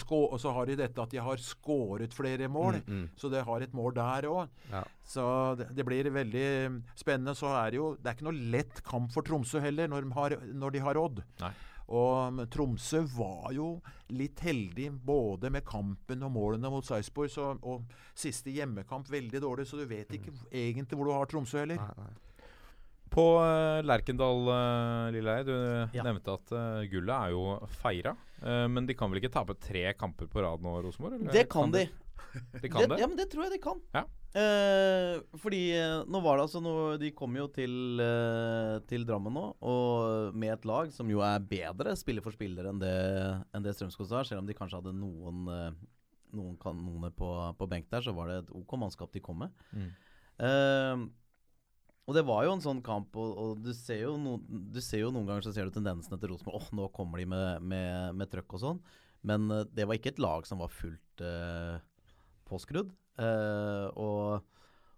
har 0.53 0.69
de 0.69 0.75
dette 0.83 1.01
at 1.01 1.13
de 1.15 1.21
har 1.25 1.41
skåret 1.41 2.13
flere 2.13 2.47
mål. 2.47 2.77
Mm, 2.85 2.99
mm. 2.99 3.07
Så 3.17 3.31
det 3.33 3.41
har 3.47 3.65
et 3.65 3.73
mål 3.73 3.95
der 3.97 4.27
òg. 4.29 4.53
Ja. 4.69 4.83
Så 5.01 5.25
det, 5.57 5.71
det, 5.73 5.85
blir 5.87 6.11
veldig 6.13 6.47
spennende. 6.93 7.33
Så 7.33 7.49
er 7.57 7.73
det 7.73 7.81
jo 7.81 7.95
Det 7.97 8.11
er 8.11 8.17
ikke 8.19 8.29
noe 8.29 8.49
lett 8.53 8.83
kamp 8.85 9.09
for 9.15 9.25
Tromsø 9.25 9.63
heller, 9.63 9.89
når 9.89 10.05
de 10.05 10.17
har, 10.19 10.37
når 10.53 10.75
de 10.75 10.83
har 10.85 10.99
Odd. 11.01 11.23
Nei. 11.41 11.53
Og 11.93 12.43
Tromsø 12.53 13.01
var 13.17 13.49
jo 13.55 13.69
litt 14.13 14.39
heldig 14.45 14.91
både 15.03 15.49
med 15.51 15.65
kampen 15.67 16.23
og 16.23 16.31
målene 16.37 16.69
mot 16.71 16.85
Sarpsborg. 16.85 17.33
Og 17.65 17.89
siste 18.13 18.53
hjemmekamp 18.53 19.09
veldig 19.09 19.41
dårlig, 19.41 19.65
så 19.67 19.81
du 19.81 19.87
vet 19.89 20.13
ikke 20.13 20.35
mm. 20.37 20.45
egentlig 20.51 20.99
hvor 20.99 21.09
du 21.09 21.15
har 21.17 21.33
Tromsø 21.33 21.63
heller. 21.63 21.81
Nei, 21.81 22.05
nei. 22.05 22.32
På 23.13 23.25
uh, 23.37 23.79
Lerkendal, 23.85 24.47
uh, 24.49 25.11
Lilleheie, 25.13 25.45
du 25.45 25.53
ja. 25.93 26.05
nevnte 26.05 26.33
at 26.33 26.53
uh, 26.55 26.81
gullet 26.89 27.13
er 27.13 27.33
jo 27.35 27.57
feira. 27.81 28.15
Men 28.43 28.83
de 28.83 28.91
kan 28.99 29.07
vel 29.07 29.21
ikke 29.21 29.31
tape 29.31 29.53
tre 29.55 29.85
kamper 29.95 30.27
på 30.27 30.41
rad 30.43 30.59
nå, 30.65 30.73
Rosenborg? 30.83 31.21
Det 31.31 31.45
kan, 31.47 31.71
de. 31.71 31.85
de 32.59 32.69
kan 32.73 32.89
det, 32.91 32.97
Ja, 32.99 33.07
men 33.07 33.15
det 33.15 33.29
tror 33.31 33.45
jeg 33.45 33.53
de 33.53 33.59
kan. 33.63 33.79
Ja. 33.95 34.01
fordi 35.39 35.61
nå 36.11 36.19
var 36.25 36.35
det 36.35 36.47
altså 36.47 36.59
noe 36.59 36.97
De 36.99 37.11
kom 37.15 37.37
jo 37.37 37.45
til, 37.53 38.01
til 38.89 39.05
Drammen 39.07 39.37
nå, 39.37 39.45
og 39.63 40.35
med 40.35 40.57
et 40.57 40.67
lag 40.67 40.91
som 40.91 41.07
jo 41.07 41.23
er 41.23 41.39
bedre 41.39 41.95
spiller 41.95 42.25
for 42.25 42.35
spiller 42.35 42.67
enn 42.67 42.83
det, 42.83 42.97
enn 43.55 43.63
det 43.63 43.77
Strømskog 43.77 44.11
har. 44.11 44.27
Selv 44.27 44.43
om 44.43 44.49
de 44.49 44.57
kanskje 44.57 44.81
hadde 44.81 44.97
noen, 44.97 45.47
noen 46.35 46.59
kanoner 46.59 47.15
på, 47.15 47.31
på 47.55 47.71
benk 47.71 47.87
der, 47.93 48.03
så 48.03 48.11
var 48.17 48.27
det 48.27 48.41
et 48.41 48.53
OK 48.59 48.75
mannskap 48.81 49.15
de 49.15 49.23
kom 49.23 49.45
med. 49.45 49.63
Mm. 49.71 51.07
Og 52.03 52.17
det 52.17 52.25
var 52.27 52.43
jo 52.43 52.55
en 52.57 52.63
sånn 52.63 52.81
kamp, 52.83 53.15
og, 53.15 53.35
og 53.39 53.59
du, 53.63 53.71
ser 53.75 54.09
no, 54.19 54.35
du, 54.43 54.79
ser 54.83 55.05
jo 55.05 55.11
noen 55.13 55.29
ganger 55.29 55.45
så 55.45 55.53
ser 55.55 55.69
du 55.69 55.75
tendensene 55.75 56.19
til 56.19 56.33
Rosenborg. 56.33 56.59
Åh, 56.59 56.65
oh, 56.67 56.75
nå 56.81 56.87
kommer 56.95 57.21
de 57.21 57.27
med, 57.31 57.63
med, 57.63 58.17
med 58.19 58.31
trøkk 58.31 58.57
og 58.57 58.63
sånn. 58.65 58.81
Men 59.23 59.47
uh, 59.51 59.63
det 59.71 59.87
var 59.87 59.99
ikke 59.99 60.11
et 60.11 60.23
lag 60.23 60.47
som 60.47 60.59
var 60.59 60.73
fullt 60.73 61.23
uh, 61.23 61.77
påskrudd. 62.49 62.91
Uh, 63.15 63.87
og, 63.95 64.43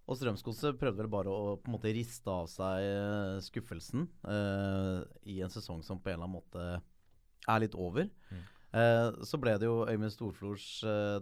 og 0.10 0.18
Strømsgodset 0.18 0.82
prøvde 0.82 1.04
vel 1.04 1.14
bare 1.14 1.30
å 1.30 1.56
på 1.62 1.70
en 1.70 1.78
måte 1.78 1.94
riste 1.94 2.32
av 2.32 2.50
seg 2.50 3.42
skuffelsen 3.46 4.06
i 5.26 5.40
en 5.42 5.52
sesong 5.52 5.82
som 5.84 5.98
på 5.98 6.12
en 6.12 6.20
eller 6.20 6.28
annen 6.28 6.38
måte 6.38 6.66
er 7.50 7.62
litt 7.64 7.74
over. 7.78 8.06
Mm. 8.30 8.44
så 9.26 9.40
ble 9.42 9.56
det 9.58 9.66
jo 9.66 9.82
Øyvind 9.90 10.14
Storflors 10.14 10.68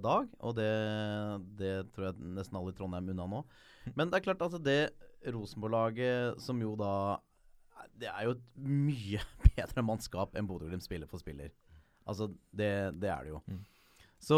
dag, 0.03 0.27
og 0.43 0.55
det, 0.59 0.67
det 1.59 1.71
tror 1.95 2.09
jeg 2.09 2.27
nesten 2.35 2.59
alle 2.59 2.73
i 2.73 2.77
Trondheim 2.77 3.07
unna 3.15 3.29
nå. 3.31 3.41
Men 3.95 4.11
det 4.11 4.19
er 4.19 4.27
klart 4.27 4.43
at 4.43 4.59
det 4.67 4.77
Rosenborg-laget, 5.31 6.41
som 6.41 6.59
jo 6.61 6.75
da 6.79 7.19
Det 7.99 8.09
er 8.09 8.25
jo 8.27 8.35
et 8.35 8.43
mye 8.57 9.21
bedre 9.53 9.85
mannskap 9.85 10.35
enn 10.35 10.49
Bodø-Glimt 10.49 10.85
spiller 10.85 11.09
for 11.09 11.21
spiller. 11.21 11.53
Altså, 12.09 12.27
det, 12.51 12.99
det, 12.99 13.09
er 13.09 13.23
det 13.23 13.31
jo. 13.31 13.39
Mm. 13.47 13.61
Så, 14.23 14.37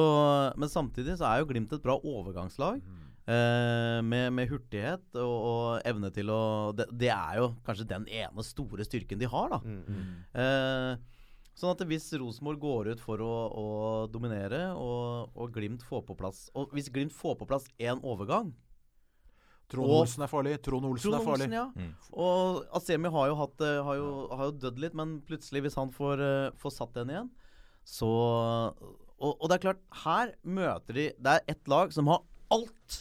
men 0.57 0.69
samtidig 0.69 1.17
så 1.19 1.29
er 1.29 1.41
jo 1.41 1.49
Glimt 1.49 1.73
et 1.73 1.83
bra 1.83 1.97
overgangslag. 1.97 2.81
Mm. 2.81 3.03
Eh, 3.25 3.99
med, 4.05 4.29
med, 4.37 4.49
hurtighet 4.51 5.15
og, 5.17 5.33
og, 5.33 5.67
evne 5.89 6.11
til 6.13 6.29
å 6.29 6.41
det, 6.77 6.85
det, 6.93 7.09
er 7.09 7.39
jo 7.39 7.47
kanskje 7.65 7.87
den 7.89 8.03
ene 8.05 8.43
store 8.45 8.85
styrken 8.85 9.17
de 9.17 9.25
har, 9.31 9.49
da. 9.49 9.57
Mm, 9.65 9.79
mm. 9.89 10.11
eh, 10.43 11.23
sånn 11.57 11.73
at 11.73 11.81
hvis 11.89 12.05
Rosenborg 12.21 12.61
går 12.61 12.91
ut 12.93 13.01
for 13.01 13.23
å, 13.25 13.31
å 13.49 13.65
dominere, 14.13 14.67
og, 14.77 15.33
og, 15.33 15.49
Glimt 15.55 15.81
får 15.87 16.03
på 16.05 16.17
plass 16.19 16.43
Og 16.53 16.75
hvis 16.77 16.91
Glimt 16.93 17.15
får 17.17 17.39
på 17.39 17.49
plass 17.49 17.65
én 17.81 18.03
overgang, 18.05 18.53
Trond 19.71 19.93
Olsen 19.97 20.25
er 20.25 20.29
farlig. 20.29 20.57
Trond 20.65 20.85
Olsen 20.87 21.09
Trond 21.09 21.17
er 21.19 21.25
farlig. 21.25 21.47
Olsen, 21.47 21.55
ja. 21.57 21.65
Mm. 21.73 22.11
Og 22.25 22.59
Asemi 22.77 23.11
har 23.15 23.31
jo, 23.31 23.37
hatt, 23.39 23.63
eh, 23.65 23.79
har, 23.87 23.97
jo, 23.99 24.11
har 24.31 24.49
jo, 24.49 24.57
dødd 24.65 24.83
litt, 24.83 24.97
men 24.97 25.15
plutselig, 25.25 25.63
hvis 25.65 25.77
han 25.79 25.93
får, 25.95 26.21
uh, 26.21 26.59
får 26.61 26.75
satt 26.75 26.93
den 26.99 27.13
igjen, 27.13 27.31
så 27.85 28.11
og, 29.15 29.31
og, 29.31 29.45
det 29.47 29.55
er 29.55 29.63
klart, 29.63 29.81
her 30.03 30.31
møter 30.43 30.97
de 30.97 31.05
Det 31.13 31.35
er 31.37 31.51
ett 31.53 31.69
lag 31.71 31.93
som 31.95 32.09
har 32.11 32.23
alt 32.53 32.97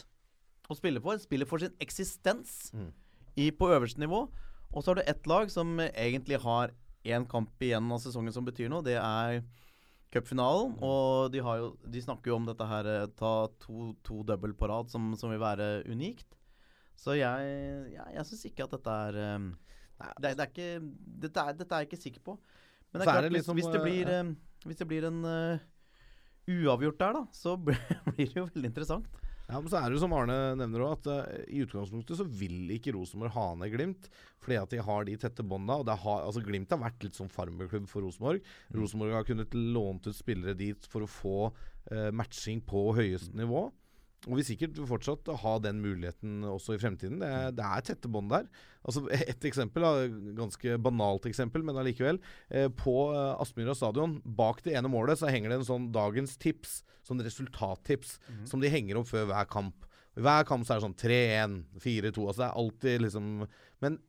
å 0.71 0.77
spille 0.77 1.01
for. 1.03 1.19
Spiller 1.21 1.49
for 1.49 1.61
sin 1.61 1.75
eksistens 1.83 2.71
mm. 2.73 2.89
i, 3.35 3.49
på 3.51 3.69
øverste 3.73 4.01
nivå. 4.01 4.25
Og 4.71 4.81
så 4.81 4.91
har 4.91 4.99
du 4.99 5.05
ett 5.05 5.27
lag 5.29 5.51
som 5.51 5.77
egentlig 5.85 6.39
har 6.43 6.73
én 7.05 7.27
kamp 7.29 7.61
igjen 7.61 7.91
av 7.93 8.01
sesongen 8.01 8.33
som 8.33 8.47
betyr 8.47 8.71
noe. 8.71 8.85
Det 8.85 8.97
er 8.97 9.43
cupfinalen. 10.13 10.73
Mm. 10.75 10.87
Og 10.87 11.33
de, 11.33 11.43
jo, 11.43 11.69
de, 11.83 12.01
snakker 12.03 12.31
jo 12.31 12.39
om 12.39 12.47
dette 12.47 12.69
her 12.69 12.89
eh, 12.89 13.05
ta 13.19 13.35
to, 13.61 13.91
to 14.05 14.23
double 14.27 14.55
på 14.57 14.71
rad, 14.71 14.89
som, 14.91 15.11
som 15.19 15.33
vil 15.33 15.43
være 15.43 15.85
unikt. 15.91 16.27
Så 16.99 17.17
jeg, 17.19 17.49
jeg, 17.91 18.07
jeg 18.15 18.27
syns 18.29 18.45
ikke 18.49 18.65
at 18.67 18.75
dette 18.77 18.97
er 19.09 19.19
um, 19.35 19.49
det, 20.19 20.33
det 20.35 20.43
er 20.43 20.49
ikke, 20.49 20.71
dette, 21.25 21.43
er, 21.43 21.59
dette, 21.59 21.69
er, 21.71 21.83
jeg 21.83 21.91
ikke 21.91 22.01
sikker 22.01 22.23
på. 22.25 22.39
Men 22.91 23.01
det 23.01 23.05
er 23.05 23.11
klart, 23.11 23.35
liksom, 23.35 23.59
hvis, 23.59 23.69
det 23.71 23.83
blir, 23.83 24.11
um, 24.19 24.33
hvis, 24.65 24.79
det 24.79 24.87
blir, 24.89 25.07
en 25.07 25.21
uh, 25.27 25.69
uavgjort 26.51 26.99
der, 26.99 27.19
da, 27.19 27.23
så 27.35 27.55
blir 27.65 28.25
det 28.25 28.35
jo 28.35 28.47
veldig 28.49 28.71
interessant. 28.71 29.21
Ja, 29.45 29.59
men 29.59 29.69
så 29.69 29.77
er 29.77 29.91
det 29.91 29.99
jo 29.99 30.01
som 30.01 30.13
Arne 30.17 30.55
nevner 30.57 30.87
òg, 30.87 30.95
at 30.97 31.09
uh, 31.11 31.43
i 31.53 31.61
utgangspunktet 31.61 32.17
så 32.17 32.25
vil 32.25 32.71
ikke 32.73 32.95
Rosenborg 32.95 33.35
ha 33.35 33.45
ned 33.59 33.75
Glimt. 33.75 34.09
Fordi 34.41 34.57
at 34.57 34.73
de 34.73 34.81
har 34.87 35.05
de 35.05 35.17
tette 35.21 35.45
bånda. 35.45 35.77
Altså 35.85 36.41
Glimt 36.43 36.73
har 36.73 36.81
vært 36.81 37.05
litt 37.05 37.17
som 37.17 37.29
farmerklubb 37.31 37.85
for 37.91 38.05
Rosenborg. 38.05 38.41
Mm. 38.41 38.79
Rosenborg 38.79 39.19
har 39.19 39.27
kunnet 39.27 39.53
lånt 39.53 40.09
ut 40.09 40.17
spillere 40.17 40.57
dit 40.57 40.89
for 40.89 41.05
å 41.05 41.11
få 41.11 41.37
uh, 41.51 42.09
matching 42.15 42.63
på 42.65 42.87
høyeste 42.97 43.35
mm. 43.35 43.43
nivå. 43.43 43.67
Og 44.25 44.39
vil 44.39 44.47
sikkert 44.47 44.79
fortsatt 44.89 45.29
ha 45.41 45.53
den 45.61 45.81
muligheten 45.83 46.39
også 46.49 46.75
i 46.75 46.79
fremtiden. 46.81 47.19
Det, 47.21 47.31
det 47.59 47.65
er 47.65 47.85
tette 47.85 48.09
bånd 48.11 48.31
der. 48.33 48.47
Altså 48.85 49.05
Et 49.31 49.47
eksempel, 49.49 49.85
ganske 50.37 50.77
banalt 50.81 51.27
eksempel, 51.29 51.65
men 51.65 51.77
allikevel. 51.81 52.19
Eh, 52.49 52.67
på 52.73 52.95
eh, 53.13 53.33
Aspmyra 53.41 53.75
stadion, 53.77 54.17
bak 54.25 54.63
det 54.65 54.75
ene 54.77 54.91
målet, 54.91 55.21
så 55.21 55.29
henger 55.29 55.53
det 55.53 55.61
en 55.61 55.69
sånn 55.69 55.91
dagens 55.95 56.37
tips, 56.41 56.79
sånn 57.05 57.21
resultattips, 57.25 58.17
mm 58.17 58.33
-hmm. 58.33 58.49
som 58.49 58.63
de 58.63 58.73
henger 58.73 59.01
opp 59.01 59.11
før 59.11 59.29
hver 59.29 59.49
kamp. 59.51 59.85
Hver 60.15 60.45
kamp 60.47 60.65
så 60.65 60.73
er 60.73 60.79
det 60.79 60.87
sånn 60.87 61.01
3-1, 61.01 61.55
4-2. 61.83 62.27
Altså 62.27 62.41
det 62.41 62.49
er 62.49 62.59
alltid 62.61 63.01
liksom 63.01 63.47
Men 63.81 63.99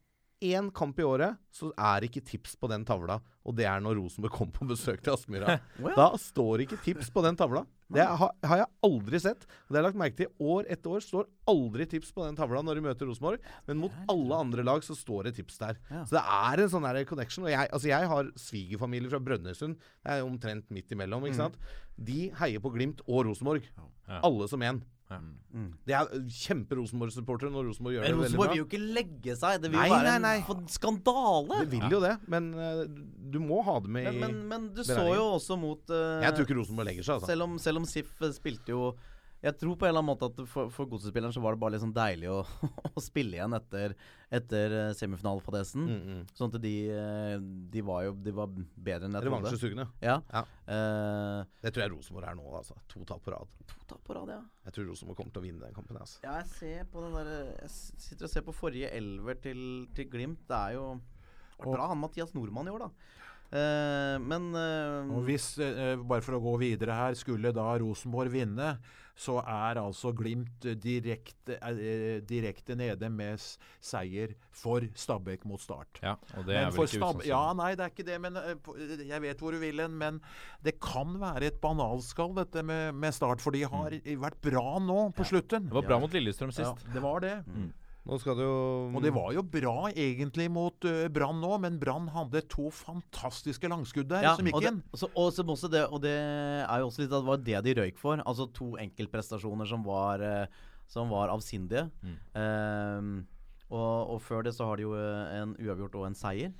én 0.44 0.68
kamp 0.74 0.98
i 1.00 1.04
året, 1.06 1.38
så 1.54 1.70
er 1.80 2.04
ikke 2.04 2.20
tips 2.24 2.56
på 2.60 2.68
den 2.68 2.84
tavla. 2.86 3.18
Og 3.46 3.54
det 3.56 3.64
er 3.68 3.80
når 3.80 3.96
Rosenborg 4.00 4.34
kom 4.34 4.50
på 4.52 4.66
besøk 4.68 5.02
til 5.04 5.14
Aspmyra. 5.14 5.58
Da 5.96 6.10
står 6.20 6.64
ikke 6.64 6.78
tips 6.84 7.08
på 7.14 7.22
den 7.24 7.38
tavla. 7.38 7.64
Det 7.92 8.02
har, 8.02 8.32
har, 8.42 8.60
jeg 8.64 8.68
aldri 8.88 9.20
sett. 9.22 9.46
Det 9.46 9.76
har 9.76 9.78
jeg 9.78 9.86
lagt 9.86 10.00
merke 10.00 10.18
til 10.18 10.32
År 10.42 10.66
etter 10.74 10.96
år 10.96 11.04
står 11.04 11.28
aldri 11.48 11.86
tips 11.86 12.10
på 12.16 12.24
den 12.26 12.36
tavla 12.38 12.64
når 12.66 12.80
de 12.80 12.84
møter 12.88 13.08
Rosenborg. 13.08 13.44
Men 13.68 13.80
mot 13.84 13.94
alle 14.12 14.40
andre 14.42 14.66
lag 14.66 14.82
så 14.84 14.96
står 14.98 15.28
det 15.28 15.36
tips 15.38 15.60
der. 15.62 15.78
Så 16.02 16.18
det 16.18 16.24
er 16.24 16.64
en 16.64 16.72
sånn 16.72 16.88
connection. 17.08 17.46
Og 17.46 17.54
jeg, 17.54 17.70
altså 17.70 17.92
jeg 17.92 18.10
har 18.12 18.32
svigerfamilie 18.42 19.12
fra 19.12 19.22
Brønnøysund. 19.22 19.78
Det 19.78 20.18
er 20.18 20.26
omtrent 20.26 20.68
midt 20.74 20.92
imellom. 20.92 21.28
ikke 21.28 21.38
mm. 21.38 21.44
sant? 21.46 21.78
De 21.96 22.26
heier 22.42 22.62
på 22.62 22.74
Glimt 22.74 23.00
og 23.06 23.24
Rosenborg. 23.30 23.70
Alle 24.18 24.50
som 24.50 24.66
én. 24.66 24.82
Ja. 25.06 25.18
Mm. 25.20 25.34
mm. 25.54 25.66
Det 25.86 25.94
er 25.94 26.08
kjempe-Rosenborg-supportere 26.40 27.52
når 27.54 27.68
Rosenborg 27.68 27.94
gjør 27.94 28.02
men 28.02 28.10
det 28.10 28.18
veldig 28.20 28.38
bra. 28.38 28.46
Rosenborg 28.46 28.52
vil 28.52 28.60
jo 28.60 28.66
ikke 28.66 28.94
legge 28.98 29.36
seg. 29.38 29.60
Det 29.62 29.70
vil 29.70 29.78
nei, 29.78 29.86
jo 29.86 29.94
være 29.94 30.14
nei, 30.16 30.32
nei. 30.40 30.56
en 30.56 30.70
skandale. 30.72 31.60
Det 31.62 31.68
vil 31.76 31.96
jo 31.96 32.00
det, 32.02 32.14
men 32.34 32.48
uh, 32.58 32.80
du 33.36 33.38
må 33.42 33.60
ha 33.66 33.76
det 33.84 33.92
med 33.98 34.08
men, 34.10 34.22
men, 34.22 34.40
men 34.50 34.70
du 34.74 34.82
så 34.86 35.04
jo 35.14 35.28
også 35.36 35.58
mot 35.60 35.94
uh, 35.94 36.24
Jeg 36.24 36.34
tror 36.34 36.48
ikke 36.48 36.58
Rosenborg 36.58 36.90
legger 36.90 37.06
seg, 37.06 37.20
altså. 37.20 37.30
Selv 37.30 37.46
om, 37.46 37.60
selv 37.62 37.82
om 37.82 37.86
Sif 37.88 38.10
spilte 38.34 38.74
jo 38.74 38.90
jeg 39.46 39.54
tror 39.60 39.76
på 39.78 39.86
en 39.86 39.92
eller 39.92 40.02
annen 40.02 40.10
måte 40.10 40.28
at 40.28 40.40
for, 40.50 40.70
for 40.74 40.88
godsespilleren 40.90 41.34
så 41.34 41.42
var 41.44 41.54
det 41.54 41.62
bare 41.62 41.78
sånn 41.80 41.94
deilig 41.94 42.28
å, 42.32 42.40
å 42.98 43.02
spille 43.02 43.38
igjen 43.38 43.54
etter, 43.56 43.94
etter 44.38 44.74
eh, 44.74 44.92
semifinalefadesen. 44.98 45.86
Mm, 45.86 46.00
mm. 46.06 46.22
Sånn 46.36 46.50
at 46.50 46.58
de, 46.64 46.74
eh, 46.90 47.34
de 47.72 47.84
var 47.86 48.06
jo 48.08 48.14
de 48.26 48.34
var 48.34 48.50
bedre 48.50 49.06
enn 49.06 49.18
jeg 49.18 49.26
trodde. 49.26 49.30
Revansjesugne. 49.30 49.88
Ja. 50.02 50.18
Ja. 50.32 50.42
Uh, 50.66 51.58
Det 51.62 51.70
tror 51.72 51.84
jeg 51.84 51.92
Rosenborg 51.94 52.30
er 52.30 52.38
nå, 52.38 52.46
altså. 52.58 52.78
To 52.90 53.04
tap 53.06 53.22
på 53.22 53.34
rad. 53.34 53.52
to 53.70 53.90
tap 53.92 54.02
på 54.06 54.16
rad, 54.18 54.32
ja. 54.34 54.40
Jeg 54.66 54.78
tror 54.78 54.90
Rosenborg 54.90 55.20
kommer 55.20 55.36
til 55.36 55.44
å 55.44 55.46
vinne 55.46 55.62
den 55.62 55.76
kampen. 55.76 56.00
Altså. 56.02 56.18
Ja, 56.26 56.40
jeg 56.42 56.50
ser 56.56 56.88
på 56.90 57.04
den 57.04 57.14
der 57.14 57.30
Jeg 57.62 57.70
sitter 57.76 58.26
og 58.26 58.34
ser 58.34 58.46
på 58.48 58.56
forrige 58.56 58.90
elver 58.96 59.38
til, 59.46 59.60
til 59.94 60.10
Glimt. 60.10 60.42
Det 60.50 60.58
er 60.58 60.78
jo 60.80 60.88
det 61.56 61.72
bra 61.72 61.86
han 61.88 62.02
Mathias 62.02 62.34
Nordmann 62.36 62.68
i 62.68 62.74
år, 62.74 62.88
da. 62.88 63.14
Uh, 63.46 64.16
men 64.26 64.50
uh, 64.58 65.06
Og 65.14 65.22
hvis, 65.28 65.52
uh, 65.62 65.94
bare 66.02 66.24
for 66.24 66.34
å 66.34 66.42
gå 66.42 66.56
videre 66.64 66.96
her, 66.98 67.14
skulle 67.14 67.54
da 67.54 67.68
Rosenborg 67.78 68.32
vinne, 68.34 68.74
så 69.16 69.38
er 69.40 69.78
altså 69.80 70.12
Glimt 70.16 70.66
direkte, 70.82 71.56
eh, 71.64 72.18
direkte 72.28 72.76
nede 72.76 73.08
med 73.08 73.40
seier 73.80 74.34
for 74.52 74.84
Stabæk 74.94 75.46
mot 75.48 75.60
Start. 75.60 76.02
Ja, 76.02 76.16
og 76.36 76.44
det 76.44 76.58
er 76.58 76.68
vel 76.70 76.84
ikke 76.84 77.00
Stab. 77.00 77.22
Ja, 77.24 77.40
nei, 77.56 77.70
det 77.78 77.86
er 77.86 77.94
ikke 77.94 78.06
det. 78.06 78.18
Men 78.20 78.36
eh, 78.36 79.06
jeg 79.08 79.22
vet 79.24 79.40
hvor 79.40 79.56
du 79.56 79.60
vil 79.62 79.80
hen. 79.80 79.96
Men 79.96 80.20
det 80.64 80.76
kan 80.84 81.16
være 81.22 81.48
et 81.48 81.60
banalskall, 81.62 82.34
dette 82.36 82.62
med, 82.66 82.92
med 82.92 83.16
Start. 83.16 83.40
For 83.40 83.56
de 83.56 83.64
har 83.64 83.96
vært 84.26 84.38
bra 84.44 84.76
nå 84.84 85.00
på 85.16 85.28
slutten. 85.32 85.70
Det 85.70 85.80
var 85.80 85.88
bra 85.88 86.00
mot 86.02 86.12
Lillestrøm 86.12 86.52
sist. 86.52 86.84
Ja, 86.86 86.92
det 86.92 87.04
var 87.04 87.24
det. 87.24 87.34
Nå 88.06 88.18
skal 88.22 88.36
det 88.38 88.44
jo 88.46 88.58
Og 88.94 89.02
det 89.02 89.10
var 89.14 89.32
jo 89.34 89.42
bra 89.42 89.88
egentlig 89.90 90.46
mot 90.52 90.86
uh, 90.86 91.06
Brann 91.12 91.40
nå, 91.42 91.52
men 91.62 91.78
Brann 91.82 92.06
hadde 92.14 92.44
to 92.52 92.68
fantastiske 92.74 93.66
langskudd 93.70 94.08
der 94.12 94.28
som 94.38 94.46
gikk 94.46 94.58
og 94.60 94.62
det, 94.62 94.72
inn. 94.72 94.82
så, 94.94 95.10
og, 95.10 95.40
også 95.42 95.70
det, 95.72 95.82
og 95.90 96.02
det 96.04 96.14
er 96.14 96.82
jo 96.82 96.90
også 96.90 97.02
litt 97.02 97.10
at 97.10 97.24
det 97.24 97.30
var 97.32 97.42
det 97.48 97.62
de 97.66 97.74
røyk 97.80 97.98
for. 98.00 98.22
Altså 98.22 98.46
to 98.54 98.74
enkeltprestasjoner 98.82 99.68
som 99.68 99.82
var, 99.86 100.22
eh, 100.22 100.62
som 100.90 101.10
var 101.10 101.34
avsindige. 101.34 101.88
Ehm, 102.38 103.18
og, 103.66 104.14
og 104.14 104.22
før 104.22 104.46
det 104.46 104.54
så 104.54 104.68
har 104.70 104.78
de 104.78 104.86
jo 104.86 104.94
eh, 104.94 105.34
en 105.40 105.56
uavgjort 105.58 105.98
og 105.98 106.06
en 106.10 106.18
seier. 106.18 106.54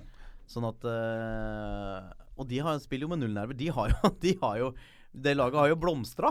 Sånn 0.47 0.67
at 0.67 0.85
uh, 0.87 2.11
Og 2.39 2.47
de 2.47 2.61
har, 2.63 2.77
spiller 2.79 3.07
jo 3.07 3.11
med 3.11 3.23
nullnerver. 3.23 3.57
De 3.57 3.71
har 3.73 3.91
jo, 3.91 4.11
de 4.23 4.35
har 4.43 4.61
jo 4.63 4.71
det 5.17 5.33
laget 5.33 5.57
har 5.57 5.71
jo 5.71 5.77
blomstra 5.79 6.29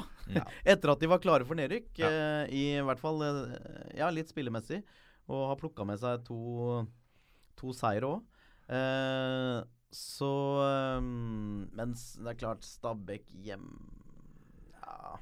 etter 0.63 0.93
at 0.93 1.01
de 1.01 1.09
var 1.11 1.19
klare 1.19 1.47
for 1.49 1.59
nedrykk. 1.59 1.89
eh, 2.07 2.53
I 2.55 2.65
hvert 2.87 3.01
fall 3.03 3.23
uh, 3.25 3.57
ja, 3.97 4.11
litt 4.15 4.31
spillemessig. 4.31 4.83
Og 5.27 5.49
har 5.51 5.59
plukka 5.61 5.87
med 5.89 5.99
seg 6.01 6.23
to, 6.27 6.85
to 7.59 7.73
seire 7.75 8.09
òg. 8.09 8.43
Eh, 8.67 9.63
så 9.95 10.33
um, 10.99 11.67
Mens 11.77 12.17
det 12.19 12.33
er 12.33 12.41
klart, 12.41 12.67
Stabæk 12.67 13.29
hjem 13.47 13.69
Ja. 14.83 15.17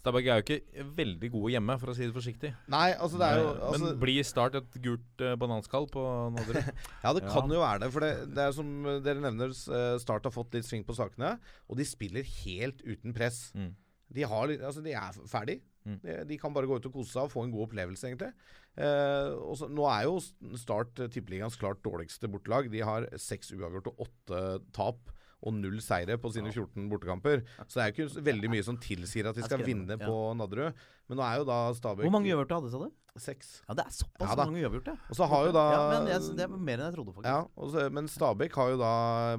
Stabæk 0.00 0.28
er 0.30 0.40
jo 0.40 0.44
ikke 0.46 0.86
veldig 0.96 1.30
gode 1.34 1.52
hjemme, 1.52 1.76
for 1.82 1.92
å 1.92 1.96
si 1.96 2.06
det 2.06 2.14
forsiktig. 2.14 2.52
Nei, 2.72 2.88
altså 2.94 3.20
det 3.20 3.28
er 3.28 3.40
jo 3.42 3.48
altså, 3.52 3.80
Men 3.84 4.00
blir 4.02 4.26
Start 4.26 4.58
et 4.60 4.78
gult 4.84 5.24
uh, 5.24 5.34
bananskall 5.40 5.88
på 5.92 6.04
Nadderud? 6.36 6.70
Ja, 7.04 7.14
det 7.16 7.24
kan 7.28 7.52
jo 7.52 7.62
være 7.62 7.84
det. 7.84 7.92
For 7.94 8.06
det, 8.06 8.12
det 8.32 8.44
er 8.44 8.56
som 8.56 8.76
dere 9.04 9.24
nevner, 9.24 9.52
eh, 9.52 9.96
Start 10.02 10.28
har 10.28 10.34
fått 10.34 10.56
litt 10.56 10.68
sving 10.68 10.86
på 10.86 10.96
sakene. 10.96 11.36
Og 11.68 11.80
de 11.80 11.88
spiller 11.88 12.28
helt 12.44 12.84
uten 12.86 13.16
press. 13.16 13.50
Mm. 13.58 13.72
De, 14.16 14.28
har, 14.30 14.56
altså, 14.56 14.84
de 14.84 14.94
er 14.96 15.20
ferdig. 15.30 15.60
Mm. 15.86 15.98
De, 16.02 16.14
de 16.32 16.38
kan 16.40 16.54
bare 16.54 16.68
gå 16.68 16.78
ut 16.78 16.88
og 16.88 16.96
kose 16.98 17.14
seg 17.14 17.28
og 17.28 17.32
få 17.32 17.46
en 17.46 17.52
god 17.54 17.68
opplevelse, 17.68 18.08
egentlig. 18.08 18.32
Eh, 18.76 19.28
også, 19.46 19.70
nå 19.72 19.86
er 19.88 20.02
jo 20.04 20.18
Start 20.60 20.98
eh, 21.00 21.10
tippeligaens 21.12 21.56
klart 21.60 21.80
dårligste 21.86 22.28
bortelag. 22.32 22.70
De 22.72 22.82
har 22.84 23.06
seks 23.20 23.54
uavgjort 23.56 23.92
og 23.92 24.08
åtte 24.08 24.42
tap. 24.76 25.12
Og 25.46 25.52
null 25.52 25.76
seire 25.84 26.16
på 26.18 26.30
sine 26.32 26.48
14 26.48 26.88
bortekamper. 26.90 27.42
Så 27.68 27.76
det 27.76 27.82
er 27.82 27.90
jo 27.90 28.06
ikke 28.06 28.22
veldig 28.24 28.50
mye 28.54 28.64
som 28.66 28.78
tilsier 28.80 29.28
at 29.28 29.36
de 29.36 29.44
skal 29.44 29.62
vinne 29.62 29.98
på 30.00 30.14
Nadderud. 30.34 30.80
Men 31.08 31.20
nå 31.20 31.26
er 31.26 31.42
jo 31.42 31.48
da 31.48 31.58
Stabæk 31.76 32.06
Hvor 32.08 32.14
mange 32.14 32.32
uavgjorte 32.32 32.60
hadde, 32.60 32.72
sa 32.72 32.86
du? 32.86 32.94
Seks. 33.16 33.62
Ja, 33.64 33.72
det 33.72 33.84
er 33.86 33.92
såpass 33.96 34.28
Ja 34.28 34.36
mange 34.36 34.60
uavgjorte. 34.60 34.92
Og 35.08 35.16
så 35.16 35.26
har 35.30 35.46
jo 35.48 35.52
da 35.56 35.62
Ja, 35.72 35.84
men 35.92 36.08
jeg, 36.10 36.36
Det 36.36 36.44
er 36.44 36.52
mer 36.52 36.80
enn 36.80 36.84
jeg 36.90 36.96
trodde, 36.98 37.14
faktisk. 37.16 37.30
Ja, 37.30 37.38
og 37.56 37.70
så, 37.72 37.84
men 37.96 38.10
Stabæk 38.12 38.56
har 38.60 38.72
jo 38.74 38.80
da 38.80 38.90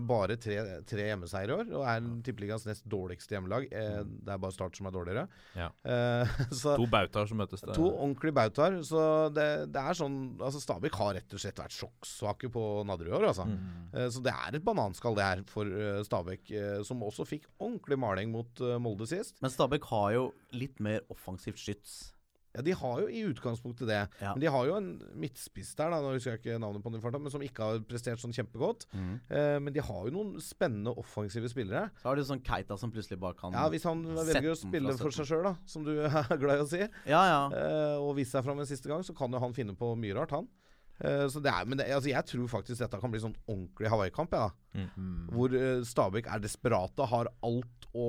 bare 0.10 0.38
tre, 0.41 0.57
tre 0.89 1.06
hjemmeseiere 1.11 1.52
i 1.52 1.57
år, 1.61 1.69
og 1.77 1.84
er 1.91 2.07
tippeligaens 2.26 2.65
nest 2.65 2.88
dårligste 2.89 3.35
hjemmelag. 3.38 3.68
Eh, 3.69 3.99
det 4.02 4.34
er 4.34 4.41
bare 4.41 4.56
Start 4.56 4.80
som 4.80 4.89
er 4.89 4.95
dårligere. 4.95 5.27
Ja. 5.57 5.69
Eh, 5.85 6.34
så 6.61 6.73
To 6.80 6.88
bautaer 6.89 7.30
som 7.30 7.41
møtes 7.41 7.61
der. 7.61 7.76
to 7.77 7.91
ordentlige 7.91 8.38
bautaer. 8.39 8.80
Så 8.88 9.03
det, 9.35 9.48
det 9.76 9.84
er 9.84 9.99
sånn 9.99 10.18
Altså 10.41 10.61
Stabæk 10.64 10.98
har 10.98 11.14
rett 11.19 11.38
og 11.38 11.41
slett 11.44 11.61
vært 11.61 11.77
sjokksvake 11.77 12.49
på 12.53 12.65
Nadderud 12.88 13.14
i 13.14 13.18
år, 13.19 13.27
altså. 13.30 13.45
Eh, 13.94 14.10
så 14.14 14.23
det 14.26 14.34
er 14.34 14.57
et 14.57 14.65
bananskall, 14.65 15.18
det 15.18 15.27
her, 15.27 15.45
for 15.53 15.69
eh, 15.69 16.02
Stabæk, 16.07 16.49
eh, 16.49 16.81
som 16.88 17.06
også 17.06 17.27
fikk 17.30 17.45
ordentlig 17.60 17.98
maling 18.02 18.34
mot 18.34 18.65
uh, 18.65 18.77
Molde 18.81 19.06
sist. 19.10 19.38
Men 19.44 19.53
Stabæk 19.53 19.85
har 19.91 20.11
jo 20.15 20.27
litt 20.57 20.81
mer 20.84 21.03
offensivt 21.14 21.57
skyts. 21.58 22.14
Ja, 22.58 22.64
De 22.66 22.72
har 22.74 23.02
jo 23.04 23.08
i 23.12 23.20
utgangspunktet 23.30 23.86
det, 23.86 23.98
Ja. 24.20 24.32
men 24.34 24.40
de 24.42 24.48
har 24.50 24.66
jo 24.66 24.76
en 24.80 24.88
midtspiss 25.14 25.76
der, 25.78 25.92
da, 25.94 26.00
nå 26.02 26.16
husker 26.16 26.32
jeg 26.34 26.40
ikke 26.42 26.56
navnet 26.60 26.82
på 26.82 26.90
den 26.90 26.98
i 26.98 27.04
farta, 27.04 27.20
men 27.22 27.30
som 27.30 27.44
ikke 27.46 27.62
har 27.68 27.80
prestert 27.86 28.18
sånn 28.18 28.34
kjempegodt. 28.34 28.88
Mm. 28.98 29.12
Eh, 29.30 29.60
men 29.62 29.74
de 29.76 29.80
har 29.86 30.08
jo 30.08 30.14
noen 30.16 30.40
spennende 30.42 30.90
offensive 30.98 31.52
spillere. 31.54 31.92
Så 32.02 32.10
har 32.10 32.16
du 32.18 32.24
sånn 32.26 32.42
Keita 32.42 32.78
som 32.80 32.90
plutselig 32.92 33.20
bare 33.22 33.38
kan 33.38 33.54
Ja, 33.54 33.68
Hvis 33.70 33.84
han 33.86 34.02
velger 34.02 34.56
å 34.56 34.58
spille 34.58 34.98
for 34.98 35.12
seg 35.14 35.28
sjøl, 35.30 35.52
som 35.68 35.84
du 35.86 35.92
er 36.08 36.38
glad 36.42 36.58
i 36.58 36.66
å 36.66 36.68
si, 36.72 36.80
Ja, 37.06 37.22
ja. 37.30 37.42
eh, 37.54 37.98
og 38.02 38.16
vise 38.18 38.32
seg 38.34 38.44
fram 38.48 38.58
en 38.60 38.66
siste 38.66 38.88
gang, 38.90 39.04
så 39.06 39.14
kan 39.16 39.30
jo 39.32 39.38
han 39.44 39.54
finne 39.54 39.76
på 39.78 39.94
mye 39.96 40.16
rart, 40.18 40.32
han. 40.32 40.48
Eh, 40.98 41.26
så 41.30 41.41
det 41.44 41.52
er, 41.52 41.65
men 41.69 41.78
det, 41.80 41.88
altså, 41.94 42.10
jeg 42.10 42.26
tror 42.32 42.48
faktisk 42.52 42.82
dette 42.82 42.99
kan 43.02 43.14
bli 43.14 43.22
sånn 43.22 43.36
ordentlig 43.45 43.91
Hawaii-kamp. 43.94 44.34
Ja, 44.34 44.49
mm. 44.78 45.28
Hvor 45.34 45.57
eh, 45.57 45.82
Stabæk 45.86 46.30
er 46.34 46.44
desperate, 46.44 47.10
har 47.11 47.32
alt 47.45 47.90
å 47.98 48.07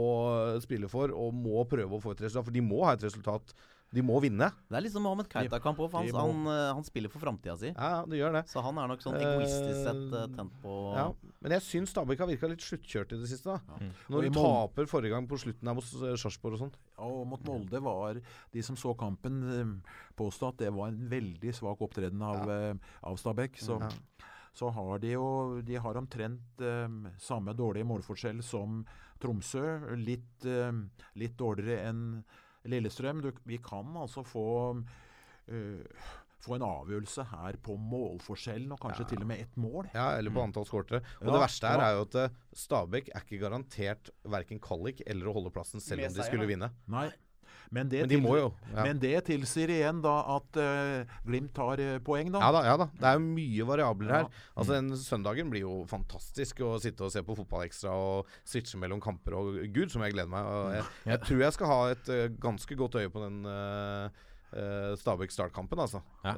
spille 0.64 0.90
for 0.92 1.12
og 1.14 1.36
må 1.36 1.64
prøve 1.68 1.98
å 1.98 2.02
få 2.02 2.16
et 2.16 2.24
resultat. 2.24 2.48
For 2.48 2.56
de 2.56 2.64
må 2.64 2.84
ha 2.86 2.96
et 2.96 3.04
resultat. 3.08 3.54
De 3.90 4.02
må 4.04 4.18
vinne. 4.20 4.50
Det 4.68 4.76
er 4.76 4.82
liksom 4.84 5.00
Mohammed 5.06 5.30
Keita-kamp 5.32 5.78
òg, 5.80 5.92
han, 5.96 6.08
må- 6.12 6.20
han, 6.20 6.40
eh, 6.52 6.72
han 6.76 6.84
spiller 6.84 7.08
for 7.08 7.22
framtida 7.24 7.54
si. 7.56 7.70
Ja, 7.72 7.86
ja, 7.94 8.00
det 8.04 8.18
gjør 8.18 8.34
det. 8.36 8.42
Så 8.50 8.60
han 8.62 8.76
er 8.82 8.86
nok 8.90 9.00
sånn 9.00 9.16
egoistisk 9.16 9.78
sett 9.86 10.12
uh, 10.12 10.26
tent 10.36 10.52
på 10.60 10.74
Ja, 10.92 11.06
men 11.40 11.54
jeg 11.56 11.64
syns 11.64 11.94
Stabæk 11.94 12.20
har 12.20 12.28
virka 12.28 12.50
litt 12.52 12.60
sluttkjørt 12.60 13.14
i 13.16 13.20
det 13.22 13.30
siste. 13.30 13.54
da 13.56 13.78
Ja. 13.80 13.88
Når 14.12 14.26
i 14.26 14.28
de 14.28 14.34
taper 14.36 14.90
forrige 14.90 15.14
gang 15.14 15.26
på 15.30 15.38
slutten 15.40 15.70
her 15.70 15.74
mot 15.78 15.84
eh, 16.04 16.16
Sarpsborg 16.20 16.58
og 16.58 16.62
sånn. 16.66 16.74
Og 17.06 17.22
mot 17.30 17.46
Molde 17.48 17.80
var 17.80 18.20
de 18.52 18.62
som 18.66 18.76
så 18.76 18.92
kampen, 18.98 19.80
påstå 20.18 20.50
at 20.52 20.58
det 20.66 20.72
var 20.76 20.88
en 20.92 21.08
veldig 21.08 21.54
svak 21.56 21.80
opptreden 21.80 22.20
av, 22.28 22.44
ja. 22.44 22.74
av 23.08 23.16
Stabæk. 23.16 23.56
Så, 23.56 23.78
Ja. 23.80 23.88
så 24.52 24.68
har 24.74 24.98
de 24.98 25.12
jo 25.14 25.62
De 25.62 25.76
har 25.80 25.94
omtrent 25.96 26.60
um, 26.60 27.06
samme 27.16 27.54
dårlige 27.56 27.86
målforskjell 27.88 28.42
som 28.42 28.84
Tromsø. 29.18 29.96
Litt, 29.96 30.44
um, 30.44 30.90
litt 31.16 31.36
dårligere 31.40 31.88
enn 31.88 32.04
Lillestrøm. 32.64 33.22
Du, 33.24 33.30
vi 33.48 33.60
kan 33.62 33.94
altså 34.00 34.24
få 34.26 34.48
uh, 34.78 36.08
få 36.42 36.56
en 36.56 36.64
avgjørelse 36.66 37.24
her 37.32 37.58
på 37.64 37.74
målforskjellen, 37.82 38.70
og 38.74 38.80
kanskje 38.82 39.08
til 39.12 39.22
og 39.24 39.30
med 39.30 39.42
ett 39.42 39.56
mål. 39.60 39.88
Ja, 39.94 40.12
eller 40.18 40.34
på 40.34 40.44
antall 40.44 40.66
skårtere. 40.68 41.02
Og 41.18 41.26
Ja, 41.26 41.32
det 41.34 41.40
verste 41.42 41.72
her 41.72 41.82
ja. 41.82 41.88
er 41.88 41.96
jo 41.96 42.04
at 42.06 42.18
eh, 42.22 42.36
Stabæk 42.62 43.10
er 43.12 43.24
ikke 43.24 43.40
garantert 43.42 44.10
verken 44.22 44.62
kvalik 44.62 45.02
eller 45.06 45.30
å 45.30 45.34
holde 45.38 45.52
plassen 45.54 45.82
selv 45.82 46.06
om 46.06 46.14
de 46.14 46.28
skulle 46.28 46.46
vinne. 46.50 46.70
Nei. 46.90 47.08
Men 47.70 47.88
det, 47.92 48.00
Men 48.04 48.08
de 48.08 48.14
til- 48.16 48.22
må 48.24 48.36
jo. 48.38 48.46
Ja. 48.74 48.84
men 48.86 48.98
det 49.02 49.12
tilsier 49.26 49.68
igjen 49.74 49.98
da 50.04 50.14
at 50.36 50.56
uh, 50.56 51.16
Glimt 51.26 51.52
tar 51.56 51.80
uh, 51.82 51.98
poeng, 52.04 52.30
da. 52.32 52.40
Ja 52.40 52.52
da, 52.54 52.62
ja 52.64 52.76
da. 52.80 52.86
Det 52.96 53.04
er 53.10 53.18
jo 53.18 53.24
mye 53.26 53.66
variabler 53.68 54.14
her. 54.14 54.28
Altså 54.56 54.76
Den 54.78 54.88
søndagen 54.96 55.50
blir 55.52 55.66
jo 55.66 55.74
fantastisk 55.90 56.62
å 56.64 56.78
sitte 56.80 57.04
og 57.04 57.12
se 57.12 57.22
på 57.26 57.36
Fotballekstra 57.36 57.92
og 57.92 58.30
switche 58.48 58.80
mellom 58.80 59.02
kamper. 59.04 59.36
Og 59.36 59.60
gud, 59.74 59.90
som 59.92 60.02
jeg 60.06 60.16
gleder 60.16 60.30
meg. 60.32 60.48
Jeg, 60.78 60.88
jeg 61.12 61.20
tror 61.26 61.44
jeg 61.44 61.56
skal 61.58 61.72
ha 61.74 61.78
et 61.92 62.08
uh, 62.14 62.24
ganske 62.40 62.78
godt 62.80 62.98
øye 63.02 63.12
på 63.12 63.26
den 63.26 63.44
Stabæk 64.96 65.30
Start-kampen, 65.30 65.76
altså. 65.78 66.00
Ja. 66.24 66.32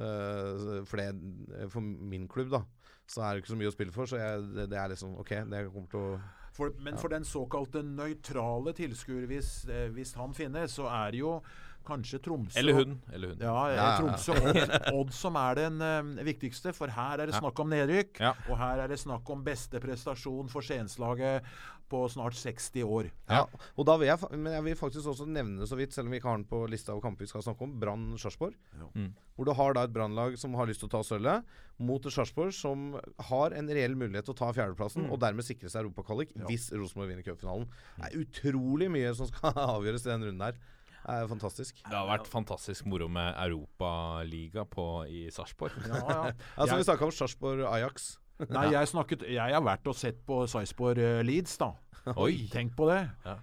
For, 0.82 0.96
det, 0.98 1.70
for 1.70 1.80
min 1.80 2.24
klubb, 2.28 2.50
da, 2.50 2.64
så 3.06 3.22
er 3.22 3.36
det 3.36 3.44
ikke 3.44 3.52
så 3.52 3.58
mye 3.60 3.70
å 3.70 3.74
spille 3.76 3.94
for. 3.94 4.10
Så 4.10 4.18
jeg, 4.18 4.48
det, 4.56 4.64
det 4.72 4.78
er 4.82 4.90
liksom 4.90 5.12
OK, 5.22 5.30
det 5.46 5.60
kommer 5.70 5.92
til 5.92 6.00
å 6.02 6.18
For, 6.60 6.74
men 6.84 6.98
for 7.00 7.08
den 7.08 7.24
såkalte 7.24 7.80
nøytrale 7.80 8.74
tilskuer, 8.76 9.24
hvis, 9.30 9.64
eh, 9.64 9.86
hvis 9.96 10.12
han 10.18 10.34
finnes, 10.36 10.74
så 10.76 10.90
er 10.92 11.14
det 11.14 11.22
jo 11.22 11.38
kanskje 11.86 12.20
Tromsø 12.24 12.58
Eller 12.60 12.78
hun. 12.78 12.96
Eller 13.12 13.34
hun. 13.34 13.42
Ja, 13.42 13.56
eh, 13.70 13.76
Ja, 13.76 13.82
ja, 13.82 13.88
ja. 13.88 13.98
Tromsø 13.98 14.36
Odd, 14.36 14.94
Odd 15.00 15.12
som 15.16 15.36
er 15.40 15.60
den 15.60 15.82
uh, 15.82 16.24
viktigste, 16.26 16.74
for 16.76 16.92
her 16.92 17.22
er 17.22 17.30
det 17.30 17.38
snakk 17.38 17.60
om 17.62 17.70
nedrykk. 17.72 18.20
Ja. 18.20 18.34
Og 18.48 18.58
her 18.60 18.84
er 18.84 18.92
det 18.92 19.00
snakk 19.00 19.28
om 19.30 19.44
beste 19.46 19.82
prestasjon 19.82 20.50
for 20.52 20.66
Skienslaget 20.66 21.46
på 21.90 22.04
snart 22.08 22.36
60 22.38 22.84
år. 22.86 23.08
Ja, 23.28 23.42
og 23.50 23.86
da 23.88 23.96
vil 23.98 24.10
jeg, 24.10 24.38
men 24.38 24.54
jeg 24.54 24.66
vil 24.68 24.78
faktisk 24.78 25.10
også 25.10 25.26
nevne 25.26 25.66
så 25.66 25.78
vidt, 25.78 25.94
selv 25.94 26.06
om 26.06 26.14
vi 26.14 26.20
ikke 26.20 26.30
har 26.30 26.38
den 26.38 26.46
på 26.50 26.62
lista 26.70 26.94
av 26.94 27.02
kamper 27.02 27.26
vi 27.26 27.30
skal 27.32 27.42
snakke 27.44 27.66
om, 27.66 27.74
Brann 27.82 28.06
Sarpsborg. 28.20 28.54
Mm. 28.94 29.10
Hvor 29.34 29.48
du 29.48 29.52
har 29.58 29.74
da 29.74 29.84
et 29.86 29.94
brannlag 29.94 30.36
som 30.38 30.54
har 30.58 30.70
lyst 30.70 30.84
til 30.84 30.90
å 30.90 30.94
ta 30.94 31.02
sølvet, 31.06 31.50
mot 31.82 32.06
et 32.06 32.14
Sarpsborg 32.14 32.54
som 32.54 32.92
har 33.30 33.56
en 33.58 33.72
reell 33.74 33.96
mulighet 33.98 34.28
til 34.28 34.36
å 34.36 34.40
ta 34.42 34.52
fjerdeplassen, 34.54 35.08
og 35.10 35.18
dermed 35.22 35.46
sikre 35.46 35.72
seg 35.72 35.82
europakvalik 35.82 36.36
hvis 36.46 36.70
Rosenborg 36.76 37.10
vinner 37.10 37.26
cupfinalen. 37.26 37.66
Det 37.96 38.10
er 38.10 38.20
utrolig 38.22 38.90
mye 38.92 39.14
som 39.18 39.30
skal 39.30 39.58
avgjøres 39.78 40.06
i 40.06 40.12
den 40.12 40.28
runden 40.28 40.46
her. 40.46 40.62
Det 41.00 41.16
er 41.16 41.28
fantastisk. 41.30 41.82
Det 41.84 41.96
har 41.96 42.08
vært 42.08 42.28
fantastisk 42.30 42.88
moro 42.90 43.08
med 43.08 43.34
Europaliga 43.40 44.64
på 44.68 44.86
i 45.08 45.26
Sarpsborg. 45.32 45.76
Ja, 45.88 46.00
ja. 46.00 46.32
Altså 46.60 46.76
Vi 46.76 46.88
snakka 46.88 47.08
om 47.08 47.14
Sarpsborg-Ajax. 47.14 48.10
Nei, 48.48 48.70
jeg 48.72 48.88
snakket 48.88 49.22
Jeg 49.28 49.52
har 49.52 49.62
vært 49.64 49.88
og 49.90 49.96
sett 49.96 50.20
på 50.28 50.42
Sarpsborg 50.48 51.00
eh, 51.04 51.20
Leeds, 51.26 51.58
da. 51.60 51.72
Oi! 52.16 52.48
Tenk 52.52 52.76
på 52.76 52.88
det. 52.88 53.02
Ja. 53.26 53.36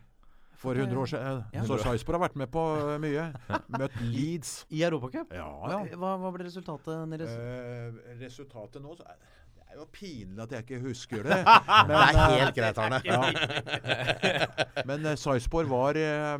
For 0.58 0.74
100 0.74 0.98
år 1.00 1.06
siden. 1.06 1.44
Ja. 1.54 1.66
Så 1.66 1.78
Sarpsborg 1.78 2.18
har 2.18 2.24
vært 2.28 2.38
med 2.42 2.50
på 2.54 2.62
eh, 2.82 2.96
mye. 3.02 3.28
Møtt 3.78 3.98
Leeds. 4.02 4.54
I 4.74 4.82
Europacup? 4.88 5.34
Ja, 5.38 5.50
ja. 5.70 5.82
hva, 5.94 6.16
hva 6.18 6.32
ble 6.34 6.48
resultatet 6.48 7.04
deres? 7.14 7.36
Eh, 7.38 8.16
resultatet 8.24 8.82
nå 8.82 8.96
så 8.98 9.06
er, 9.06 9.20
Det 9.54 9.68
er 9.68 9.78
jo 9.84 9.86
pinlig 9.94 10.42
at 10.48 10.56
jeg 10.56 10.66
ikke 10.66 10.82
husker 10.88 11.30
det. 11.30 11.38
Men, 11.92 11.94
Det 11.94 12.02
er 12.02 12.18
eh, 12.24 12.36
helt 12.42 12.58
greit, 12.58 12.82
Arne. 12.82 13.02
ja. 13.12 14.82
Men 14.90 15.06
eh, 15.06 15.20
Sarpsborg 15.22 15.70
var, 15.70 16.02
eh, 16.02 16.38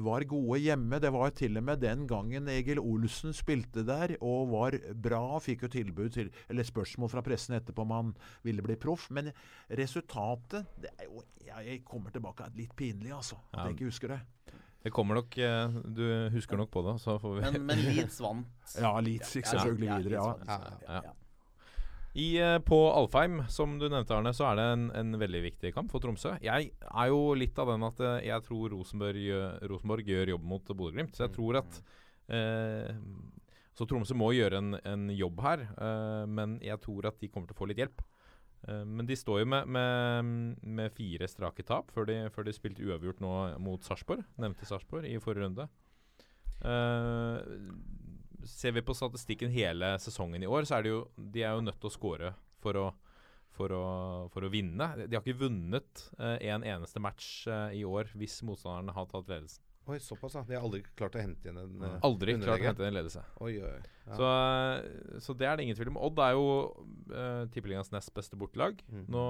var 0.00 0.24
gode 0.24 0.58
hjemme. 0.62 0.98
Det 1.02 1.10
var 1.12 1.30
til 1.36 1.56
og 1.60 1.64
med 1.66 1.80
den 1.82 2.06
gangen 2.08 2.48
Egil 2.48 2.78
Olsen 2.80 3.34
spilte 3.36 3.84
der 3.84 4.14
og 4.20 4.48
var 4.52 4.76
bra. 4.94 5.38
Fikk 5.44 5.62
jo 5.66 5.68
tilbud 5.68 6.10
til, 6.14 6.30
eller 6.48 6.64
spørsmål 6.64 7.10
fra 7.12 7.22
pressen 7.26 7.56
etterpå 7.58 7.82
om 7.84 7.90
han 7.96 8.12
ville 8.46 8.62
bli 8.64 8.76
proff. 8.80 9.10
Men 9.10 9.32
resultatet 9.70 10.66
det 10.80 10.90
er 10.98 11.04
jo, 11.10 11.22
Jeg 11.52 11.82
kommer 11.84 12.10
tilbake 12.14 12.46
litt 12.56 12.72
pinlig, 12.76 13.10
altså. 13.12 13.36
At 13.52 13.58
Ja. 13.58 13.64
jeg 13.66 13.74
ikke 13.76 13.90
husker 13.90 14.08
det. 14.08 14.20
Det 14.82 14.90
kommer 14.92 15.14
nok 15.14 15.36
eh, 15.38 15.68
Du 15.94 16.30
husker 16.32 16.56
nok 16.56 16.70
på 16.70 16.82
det, 16.82 17.00
så 17.00 17.18
får 17.20 17.34
vi 17.36 17.40
Men, 17.52 17.66
men 17.66 17.78
Leeds 17.78 18.20
vant. 18.20 18.46
Ja, 18.80 18.98
Leeds 19.00 19.34
gikk 19.36 19.46
selvfølgelig 19.46 19.86
Ja, 19.86 19.98
videre, 19.98 20.22
ja. 20.46 20.56
Ja, 20.88 21.02
ja. 21.02 21.12
I, 22.12 22.36
eh, 22.36 22.58
på 22.60 22.78
Alfheim, 22.92 23.38
som 23.48 23.78
du 23.80 23.86
nevnte, 23.88 24.12
Arne, 24.12 24.34
så 24.36 24.50
er 24.50 24.58
det 24.58 24.64
en, 24.74 24.86
en 25.00 25.18
veldig 25.20 25.40
viktig 25.46 25.72
kamp 25.72 25.92
for 25.92 26.04
Tromsø. 26.04 26.34
Jeg 26.44 26.72
er 26.76 27.08
jo 27.08 27.32
litt 27.38 27.56
av 27.58 27.72
den 27.72 27.86
at 27.88 28.02
eh, 28.04 28.26
jeg 28.28 28.44
tror 28.44 28.74
Rosenborg, 28.74 29.28
Rosenborg 29.70 30.10
gjør 30.12 30.34
jobb 30.34 30.48
mot 30.50 30.72
Bodø-Glimt. 30.74 31.16
Så 31.16 31.24
jeg 31.24 31.32
tror 31.38 31.62
at 31.62 31.78
eh, 32.28 32.92
Så 33.72 33.88
Tromsø 33.88 34.16
må 34.20 34.34
gjøre 34.36 34.60
en, 34.60 34.74
en 34.76 35.06
jobb 35.16 35.40
her, 35.46 35.64
eh, 35.72 36.24
men 36.28 36.58
jeg 36.60 36.80
tror 36.84 37.08
at 37.08 37.16
de 37.22 37.32
kommer 37.32 37.48
til 37.48 37.56
å 37.56 37.62
få 37.62 37.70
litt 37.72 37.80
hjelp. 37.80 38.04
Eh, 38.68 38.84
men 38.84 39.08
de 39.08 39.16
står 39.16 39.42
jo 39.42 39.48
med, 39.54 39.72
med, 39.72 40.60
med 40.62 40.92
fire 40.94 41.28
strake 41.30 41.64
tap 41.66 41.90
før 41.96 42.06
de, 42.10 42.18
før 42.34 42.46
de 42.46 42.54
spilte 42.54 42.84
uavgjort 42.84 43.24
nå 43.24 43.32
mot 43.64 43.88
Sarpsborg. 43.88 44.26
Nevnte 44.42 44.68
Sarpsborg 44.68 45.08
i 45.08 45.16
forrige 45.22 45.48
runde. 45.48 45.70
Eh, 46.62 47.38
ser 48.48 48.74
vi 48.76 48.84
på 48.84 48.94
statistikken 48.96 49.52
hele 49.52 49.94
sesongen 50.02 50.42
i 50.42 50.50
år, 50.50 50.66
så 50.68 50.78
er 50.78 50.86
det 50.86 50.92
jo 50.94 51.00
De 51.16 51.42
er 51.42 51.56
jo 51.56 51.64
nødt 51.64 51.80
til 51.82 51.90
å 51.90 51.94
score 51.94 52.32
for 52.62 52.78
å, 52.78 52.86
for 53.56 53.74
å, 53.74 53.84
for 54.32 54.46
å 54.46 54.52
vinne. 54.52 54.88
De 55.04 55.16
har 55.16 55.22
ikke 55.24 55.42
vunnet 55.44 56.06
eh, 56.18 56.38
en 56.52 56.64
eneste 56.64 57.02
match 57.02 57.48
eh, 57.50 57.78
i 57.80 57.84
år 57.84 58.12
hvis 58.18 58.40
motstanderne 58.46 58.94
har 58.96 59.08
tatt 59.10 59.30
ledelsen. 59.30 59.64
Oi, 59.90 59.98
såpass, 59.98 60.36
ja. 60.38 60.44
De 60.46 60.54
har 60.54 60.62
aldri 60.62 60.84
klart 60.94 61.16
å 61.18 61.22
hente 61.22 61.50
inn 61.50 61.58
en 61.58 61.82
eh, 61.82 61.96
Aldri 62.06 62.36
klart 62.38 62.60
å 62.60 62.68
hente 62.68 62.84
igjen 62.84 62.92
en 62.92 62.98
ledelse. 63.00 63.24
Oi, 63.42 63.56
oi. 63.66 63.72
Ja. 64.06 64.14
Så, 64.14 64.28
eh, 64.30 65.18
så 65.24 65.34
det 65.34 65.48
er 65.48 65.58
det 65.58 65.66
ingen 65.66 65.78
tvil 65.78 65.90
om. 65.90 65.98
Odd 66.06 66.22
er 66.22 66.36
jo 66.36 66.46
uh, 67.10 67.42
tippeligas 67.54 67.90
nest 67.94 68.12
beste 68.14 68.38
bortelag. 68.38 68.78
Mm. 68.86 69.04
Nå 69.10 69.24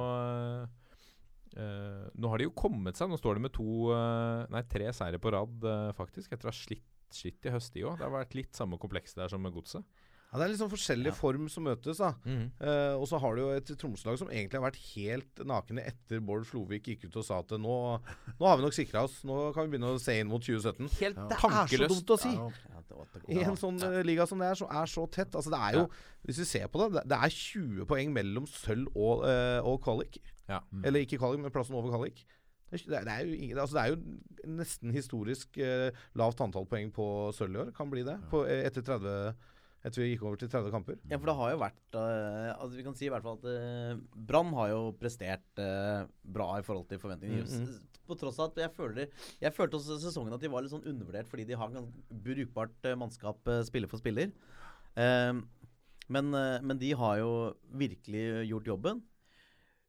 uh, 1.57 2.05
Nå 2.13 2.33
har 2.33 2.41
de 2.41 2.51
jo 2.51 2.55
kommet 2.57 3.01
seg. 3.01 3.09
Nå 3.09 3.17
står 3.21 3.41
de 3.41 3.47
med 3.47 3.55
to 3.57 3.95
uh, 3.95 4.45
Nei, 4.53 4.65
tre 4.69 4.93
seire 4.97 5.21
på 5.23 5.33
rad, 5.33 5.57
eh, 5.73 5.89
faktisk. 5.97 6.33
Etter 6.33 6.49
å 6.49 6.53
ha 6.53 6.57
slitt, 6.57 6.85
slitt 7.15 7.45
i 7.47 7.51
høst, 7.55 7.73
de 7.75 7.83
òg. 7.85 7.99
Det 7.99 8.07
har 8.09 8.15
vært 8.15 8.35
litt 8.35 8.55
samme 8.57 8.79
kompleks 8.79 9.15
der 9.15 9.29
som 9.29 9.43
med 9.43 9.53
Godset. 9.55 9.85
ja, 10.33 10.39
det 10.41 10.47
er 10.49 10.55
sånn 10.57 10.71
forskjellig 10.73 11.11
Ja. 11.11 11.13
form 11.13 11.49
som 11.53 11.65
møtes, 11.65 11.99
da. 12.01 12.15
Eh, 12.25 12.95
og 12.97 13.05
så 13.07 13.19
har 13.21 13.35
du 13.37 13.43
jo 13.43 13.51
et 13.53 13.67
Tromsø-lag 13.77 14.17
som 14.19 14.29
egentlig 14.33 14.57
har 14.57 14.65
vært 14.71 14.81
helt 14.95 15.43
nakne 15.45 15.85
etter 15.85 16.21
Bård 16.25 16.47
Flovik 16.49 16.85
gikk 16.89 17.05
ut 17.05 17.17
og 17.21 17.25
sa 17.27 17.41
at 17.41 17.49
nå, 17.61 18.01
nå 18.41 18.47
har 18.49 18.57
vi 18.57 18.63
nok 18.65 18.73
sikra 18.73 19.03
oss. 19.05 19.23
Nå 19.29 19.53
kan 19.53 19.69
vi 19.69 19.77
begynne 19.77 19.93
å 19.93 20.01
se 20.01 20.19
inn 20.19 20.29
mot 20.29 20.41
2017. 20.41 20.89
Helt 21.01 21.17
Det 21.29 21.37
er 21.37 21.67
så 21.77 21.89
dumt 21.93 22.15
å 22.17 22.19
si. 22.19 22.33
Ja. 22.33 22.49
Ja, 22.49 22.81
det 22.89 23.27
det 23.27 23.37
I 23.37 23.45
en 23.45 23.57
sånn 23.61 23.77
eh, 23.83 24.03
liga 24.03 24.27
som 24.27 24.39
det 24.41 24.49
er, 24.49 24.55
som 24.55 24.69
er 24.73 24.87
så 24.89 25.05
tett. 25.11 25.33
Altså 25.37 25.51
det 25.53 25.61
er 25.61 25.73
jo, 25.83 25.89
Hvis 26.25 26.39
vi 26.39 26.45
ser 26.45 26.69
på 26.69 26.81
det, 26.93 27.03
det- 27.09 27.19
er 27.19 27.29
20 27.29 27.85
poeng 27.85 28.13
mellom 28.15 28.47
sølv 28.47 28.89
og, 28.97 29.25
uh, 29.25 29.61
og 29.67 29.83
kvalik. 29.83 30.17
Ja. 30.49 30.61
Eller 30.85 31.01
ikke 31.05 31.19
kvalik, 31.19 31.41
men 31.41 31.51
plassen 31.51 31.75
over 31.75 31.91
kvalik. 31.91 32.25
Det 32.73 32.97
er, 32.97 33.05
det 33.05 33.13
er, 33.13 33.25
jo, 33.29 33.37
ingen- 33.37 33.59
altså 33.61 33.77
det 33.77 33.83
er 33.83 33.93
jo 33.93 34.57
nesten 34.59 34.93
historisk 34.95 35.59
eh, 35.61 35.93
lavt 36.19 36.41
antall 36.41 36.67
poeng 36.69 36.93
på 36.95 37.07
sølv 37.37 37.57
i 37.57 37.61
år. 37.67 37.73
Kan 37.77 37.91
bli 37.93 38.05
det. 38.07 38.17
På, 38.33 38.43
eh, 38.49 38.65
etter, 38.67 38.85
30, 38.87 39.35
etter 39.85 40.03
vi 40.03 40.09
gikk 40.13 40.25
over 40.25 40.41
til 40.41 40.51
30 40.51 40.73
kamper. 40.73 40.99
Ja, 41.11 41.19
for 41.19 41.31
det 41.31 41.37
har 41.39 41.53
jo 41.53 41.61
vært 41.61 41.99
uh, 41.99 42.51
Altså 42.57 42.79
Vi 42.79 42.87
kan 42.87 42.97
si 42.99 43.07
i 43.09 43.13
hvert 43.13 43.25
fall 43.27 43.39
at 43.41 43.47
uh, 43.47 44.01
Brann 44.31 44.53
har 44.57 44.73
jo 44.73 44.81
prestert 44.99 45.63
uh, 45.63 46.09
bra 46.25 46.49
i 46.59 46.67
forhold 46.67 46.89
til 46.89 47.03
forventningene. 47.03 47.45
Mm, 47.45 47.67
-hmm. 47.67 48.03
På 48.07 48.17
tross 48.19 48.39
av 48.41 48.51
at 48.51 48.59
jeg 48.65 48.73
føler 48.75 49.07
Jeg 49.41 49.55
følte 49.55 49.77
også 49.77 50.01
sesongen 50.01 50.35
at 50.35 50.41
de 50.41 50.51
var 50.51 50.63
litt 50.63 50.73
sånn 50.73 50.87
undervurdert 50.87 51.29
fordi 51.29 51.45
de 51.45 51.55
har 51.55 51.71
brukbart 52.11 52.89
uh, 52.89 52.97
mannskap 52.97 53.39
spiller 53.65 53.89
for 53.89 53.99
spiller. 53.99 54.33
Ehm, 54.97 55.49
men, 56.09 56.31
men 56.67 56.79
de 56.79 56.93
har 56.93 57.17
jo 57.17 57.55
virkelig 57.71 58.47
gjort 58.49 58.67
jobben. 58.67 59.03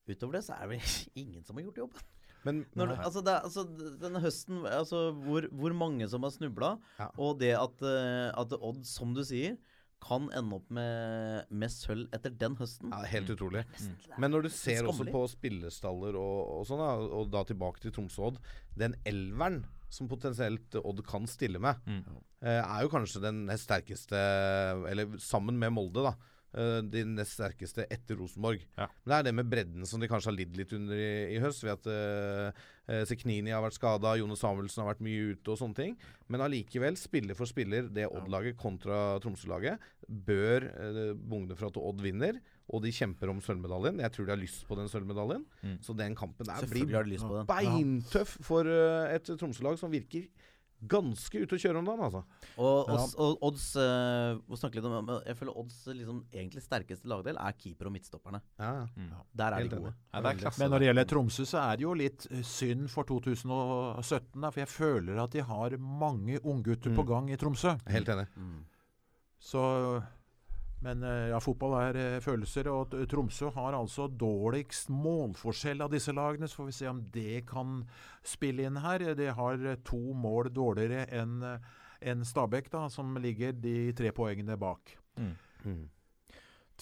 Utover 0.08 0.38
det 0.38 0.44
så 0.46 0.54
er 0.54 0.68
det 0.68 0.70
vel 0.70 0.82
ingen 1.24 1.44
som 1.44 1.56
har 1.56 1.64
gjort 1.64 1.78
jobben. 1.78 2.13
Men 2.46 2.66
Når, 2.76 2.96
altså, 3.06 3.22
det, 3.24 3.36
altså 3.44 3.64
denne 4.02 4.20
høsten 4.24 4.64
altså, 4.68 5.12
hvor, 5.26 5.48
hvor 5.52 5.74
mange 5.74 6.08
som 6.12 6.24
har 6.24 6.34
snubla, 6.36 6.74
Ja. 7.00 7.10
og 7.18 7.40
det 7.40 7.54
at, 7.56 7.82
eh, 7.88 8.32
at 8.36 8.54
Odd, 8.60 8.84
som 8.86 9.14
du 9.14 9.24
sier, 9.24 9.58
kan 10.04 10.26
ende 10.36 10.58
opp 10.58 10.68
med, 10.76 11.46
med 11.50 11.72
sølv 11.72 12.10
etter 12.12 12.34
den 12.36 12.58
høsten. 12.60 12.90
ja, 12.92 13.06
Helt 13.08 13.30
Mm. 13.40 13.94
Men 14.20 14.32
når 14.36 14.44
du 14.44 14.50
ser 14.52 14.84
også 14.84 15.06
på 15.08 15.22
spillestaller 15.32 16.18
og, 16.20 16.60
og 16.60 16.66
sånn, 16.68 16.82
og 17.08 17.30
da 17.32 17.46
tilbake 17.48 17.80
til 17.80 17.92
Tromsø-Odd 17.96 18.38
Den 18.76 18.96
elveren 19.08 19.62
som 19.90 20.10
potensielt 20.12 20.76
Odd 20.84 21.00
kan 21.08 21.24
stille 21.26 21.60
med, 21.64 21.80
Mm. 21.88 22.04
eh, 22.42 22.60
er 22.60 22.82
jo 22.84 22.90
kanskje 22.90 23.22
den 23.22 23.48
sterkeste 23.56 24.20
Eller 24.92 25.16
sammen 25.20 25.58
med 25.58 25.72
Molde, 25.72 26.04
da. 26.04 26.14
Eh, 26.54 26.80
de 26.86 27.04
nest 27.10 27.38
sterkeste 27.38 27.86
etter 27.92 28.18
Rosenborg. 28.20 28.64
Ja. 28.78 28.88
Men 29.04 29.12
det 29.12 29.18
er 29.18 29.28
det 29.28 29.36
med 29.40 29.50
bredden 29.52 29.90
som 29.90 30.02
de 30.02 30.10
kanskje 30.12 30.32
har 30.32 30.38
lidd 30.38 30.58
litt 30.60 30.74
under 30.78 31.00
i, 31.00 31.14
i 31.36 31.42
høst. 31.44 31.64
Ved 31.66 31.74
at 31.76 31.90
uh, 31.90 33.04
Seknini 33.10 33.54
har 33.54 33.64
vært 33.64 33.78
skada, 33.78 34.16
Jone 34.20 34.38
Samuelsen 34.40 34.84
har 34.84 34.92
vært 34.92 35.04
mye 35.06 35.34
ute 35.34 35.54
og 35.54 35.60
sånne 35.60 35.80
ting. 35.80 35.98
Men 36.32 36.46
allikevel, 36.46 36.98
spiller 37.00 37.38
for 37.38 37.50
spiller, 37.50 37.90
det 37.94 38.10
Odd-laget 38.10 38.60
kontra 38.60 39.20
Tromsø-laget, 39.24 39.82
bør 40.08 40.70
uh, 40.72 41.12
bugne 41.18 41.58
for 41.60 41.72
at 41.72 41.80
Odd 41.82 42.04
vinner. 42.06 42.40
Og 42.72 42.80
de 42.86 42.94
kjemper 42.96 43.28
om 43.32 43.42
sølvmedaljen. 43.44 44.00
Jeg 44.00 44.16
tror 44.16 44.28
de 44.28 44.34
har 44.34 44.40
lyst 44.40 44.64
på 44.70 44.78
den 44.80 44.88
sølvmedaljen. 44.92 45.44
Mm. 45.66 45.78
Så 45.84 45.96
den 46.00 46.16
kampen 46.16 46.48
der 46.48 46.64
blir 46.72 47.44
beintøff 47.50 48.38
for 48.46 48.68
uh, 48.68 49.12
et 49.12 49.28
Tromsø-lag 49.28 49.80
som 49.82 49.92
virker 49.94 50.30
ganske 50.90 51.40
ute 51.44 51.56
å 51.56 51.62
kjøre 51.62 51.80
om 51.80 51.86
dagen, 51.88 52.02
altså. 52.08 52.22
Og, 52.58 52.90
og, 52.90 53.14
og 53.24 53.46
Odds 53.50 53.66
eh, 53.82 54.38
må 54.50 54.58
snakke 54.60 54.80
litt 54.80 54.88
om, 54.90 55.12
Jeg 55.26 55.38
føler 55.40 55.58
Odds 55.62 55.78
liksom, 55.90 56.24
egentlig 56.34 56.64
sterkeste 56.66 57.10
lagdel 57.12 57.40
er 57.40 57.56
keeper 57.58 57.90
og 57.90 57.96
midtstopperne. 57.96 58.42
Ja, 58.60 58.72
ja. 58.82 58.88
Mm. 58.98 59.12
Der 59.44 59.56
er 59.58 59.64
Helt 59.64 59.72
de 59.76 59.80
gode. 59.84 59.94
Ja, 60.14 60.24
er 60.34 60.40
klasse. 60.42 60.62
Men 60.64 60.74
når 60.74 60.84
det 60.84 60.90
gjelder 60.90 61.10
Tromsø, 61.14 61.46
så 61.54 61.62
er 61.64 61.80
det 61.80 61.88
jo 61.88 61.94
litt 62.04 62.28
eh, 62.32 62.44
synd 62.48 62.90
for 62.94 63.08
2017. 63.10 64.42
Da, 64.42 64.50
for 64.52 64.64
jeg 64.64 64.72
føler 64.74 65.24
at 65.24 65.32
de 65.38 65.46
har 65.54 65.78
mange 65.80 66.40
unggutter 66.44 66.92
på 66.94 67.04
Mm. 67.04 67.10
gang 67.14 67.32
i 67.32 67.38
Tromsø. 67.40 67.78
Helt 67.92 68.10
enig. 68.14 68.28
Så 69.44 69.62
Men 70.84 71.04
eh, 71.04 71.30
ja, 71.32 71.40
fotball 71.40 71.78
er 71.80 72.00
eh, 72.00 72.20
følelser, 72.24 72.68
og 72.72 72.92
Tromsø 73.10 73.54
har 73.56 73.78
altså 73.78 74.10
dårligst 74.10 74.92
målforskjell 74.92 75.84
av 75.86 75.94
disse 75.94 76.12
lagene. 76.16 76.50
Så 76.50 76.60
får 76.60 76.70
vi 76.70 76.76
se 76.76 76.92
om 76.92 77.00
det 77.14 77.46
kan 77.48 77.80
spille 78.28 78.68
inn 78.68 78.82
her. 78.84 79.06
De 79.16 79.32
har 79.32 79.64
eh, 79.64 79.80
to 79.88 80.02
mål 80.18 80.52
dårligere 80.54 81.08
enn 81.22 81.40
en 82.04 82.24
Stabæk, 82.28 82.68
da, 82.68 82.90
som 82.92 83.16
ligger 83.24 83.56
de 83.56 83.94
tre 83.96 84.10
poengene 84.12 84.58
bak. 84.60 84.92
Mm. 85.16 85.86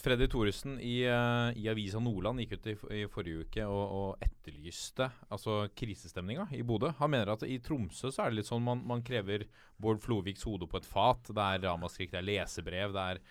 Freddy 0.01 0.25
Thoresen 0.31 0.79
i, 0.81 1.03
i 1.05 1.67
Avisa 1.69 1.99
Nordland 2.01 2.41
gikk 2.41 2.55
ut 2.55 2.69
i, 2.71 2.73
i 2.97 3.01
forrige 3.11 3.43
uke 3.45 3.67
og, 3.69 3.83
og 3.99 4.23
etterlyste 4.25 5.11
altså 5.29 5.59
krisestemninga 5.77 6.47
i 6.57 6.63
Bodø. 6.65 6.89
Han 6.97 7.13
mener 7.13 7.35
at 7.35 7.45
i 7.45 7.59
Tromsø 7.61 8.09
så 8.09 8.25
er 8.25 8.33
det 8.33 8.39
litt 8.39 8.49
sånn 8.49 8.65
man, 8.65 8.81
man 8.87 9.05
krever 9.05 9.45
Bård 9.77 10.01
Floviks 10.01 10.47
hode 10.49 10.65
på 10.71 10.81
et 10.81 10.89
fat. 10.89 11.29
Det 11.29 11.45
er 11.45 11.61
ramaskrik, 11.67 12.09
det 12.15 12.23
er 12.23 12.29
lesebrev, 12.31 12.97
det 12.97 13.05
er 13.11 13.21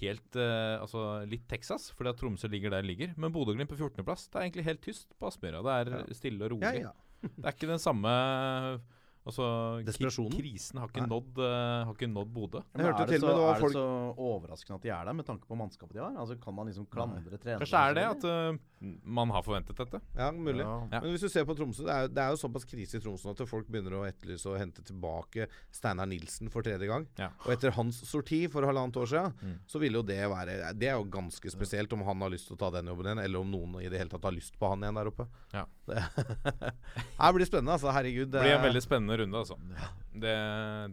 helt 0.00 0.36
eh, 0.36 0.76
Altså 0.80 1.26
litt 1.28 1.46
Texas, 1.48 1.90
fordi 1.96 2.10
at 2.12 2.16
Tromsø 2.20 2.48
ligger 2.52 2.70
der 2.70 2.82
det 2.82 2.90
ligger. 2.90 3.14
Men 3.16 3.32
Bodø-Glimt 3.32 3.68
på 3.70 3.76
14.-plass, 3.78 4.28
det 4.30 4.36
er 4.40 4.46
egentlig 4.46 4.64
helt 4.64 4.82
tyst 4.84 5.14
på 5.18 5.26
Aspmyra. 5.30 5.62
Det 5.62 5.74
er 5.94 5.98
Ja. 5.98 6.14
stille 6.14 6.44
og 6.44 6.60
Ja, 6.62 6.70
rolig. 6.70 6.82
ja. 6.82 6.92
Det 7.22 7.44
er 7.44 7.52
ikke 7.56 7.66
den 7.72 7.78
samme 7.82 8.10
Altså, 9.26 9.46
Desperasjonen? 9.86 10.36
Krisen 10.38 10.78
har 10.78 10.90
ikke 10.92 11.02
Nei. 11.02 11.10
nådd, 11.10 11.40
uh, 11.42 11.84
har 11.88 11.92
ikke 11.96 12.08
nådd 12.12 12.30
Bodø. 12.36 12.60
Jeg 12.76 12.86
hørte 12.86 13.02
er 13.02 13.10
det, 13.10 13.16
til 13.16 13.24
så, 13.24 13.26
og 13.26 13.32
med 13.32 13.36
det 13.36 13.46
var 13.46 13.56
er 13.56 13.64
folk 13.64 13.74
det 13.74 13.80
så 13.80 14.26
overraskende 14.28 14.76
at 14.78 14.86
de 14.86 14.92
er 14.94 15.08
der, 15.10 15.16
med 15.18 15.26
tanke 15.26 15.48
på 15.50 15.58
mannskapet 15.58 15.96
de 15.98 16.02
har? 16.04 16.14
Altså 16.22 16.36
Kan 16.42 16.54
man 16.54 16.70
liksom 16.70 16.86
klandre 16.92 17.40
treneren? 17.42 17.64
Kanskje 17.64 17.82
er 17.90 17.96
det 17.98 18.04
at 18.12 18.26
uh, 18.30 18.58
man 19.18 19.32
har 19.32 19.42
forventet 19.42 19.78
dette. 19.80 20.00
Ja, 20.14 20.30
mulig. 20.30 20.62
Ja. 20.62 20.74
Ja. 20.92 21.00
Men 21.00 21.10
hvis 21.14 21.24
du 21.24 21.30
ser 21.32 21.46
på 21.48 21.56
Tromsø, 21.58 21.82
det 21.88 21.94
er, 21.96 22.08
det 22.12 22.22
er 22.22 22.34
jo 22.34 22.40
såpass 22.44 22.66
krise 22.68 22.98
i 22.98 23.02
Tromsø 23.02 23.32
at 23.32 23.42
folk 23.48 23.66
begynner 23.72 23.98
å 23.98 24.04
etterlyse 24.06 24.50
og 24.52 24.58
hente 24.60 24.84
tilbake 24.86 25.48
Steinar 25.74 26.06
Nilsen 26.10 26.52
for 26.52 26.62
tredje 26.66 26.86
gang. 26.86 27.06
Ja. 27.18 27.30
Og 27.46 27.54
etter 27.56 27.74
hans 27.74 27.98
sorti 28.06 28.44
for 28.52 28.66
halvannet 28.68 28.96
år 29.02 29.10
siden, 29.10 29.32
Mm. 29.36 29.56
så 29.68 29.78
ville 29.80 29.98
jo 29.98 30.02
det 30.06 30.16
være 30.30 30.72
Det 30.78 30.88
er 30.88 30.94
jo 30.96 31.04
ganske 31.10 31.50
spesielt 31.50 31.92
om 31.92 32.02
han 32.06 32.20
har 32.22 32.30
lyst 32.30 32.46
til 32.48 32.56
å 32.56 32.58
ta 32.60 32.70
den 32.70 32.86
jobben 32.86 33.06
igjen, 33.08 33.24
eller 33.24 33.40
om 33.40 33.50
noen 33.50 33.74
i 33.82 33.88
det 33.88 33.98
hele 33.98 34.10
tatt 34.12 34.22
har 34.24 34.32
lyst 34.32 34.56
på 34.58 34.68
han 34.70 34.80
igjen 34.84 34.94
der 35.00 35.10
oppe. 35.10 35.26
Ja. 35.52 35.64
Det, 35.86 36.02
det 36.56 37.32
blir 37.36 37.48
spennende, 37.48 37.74
altså. 37.76 37.92
Herregud. 37.94 38.30
Det 38.32 38.42
blir 38.44 38.56
en 38.56 38.64
veldig 38.64 38.82
spennende 38.84 39.15
runde, 39.22 39.42
altså. 39.44 39.58
Det, 40.16 40.36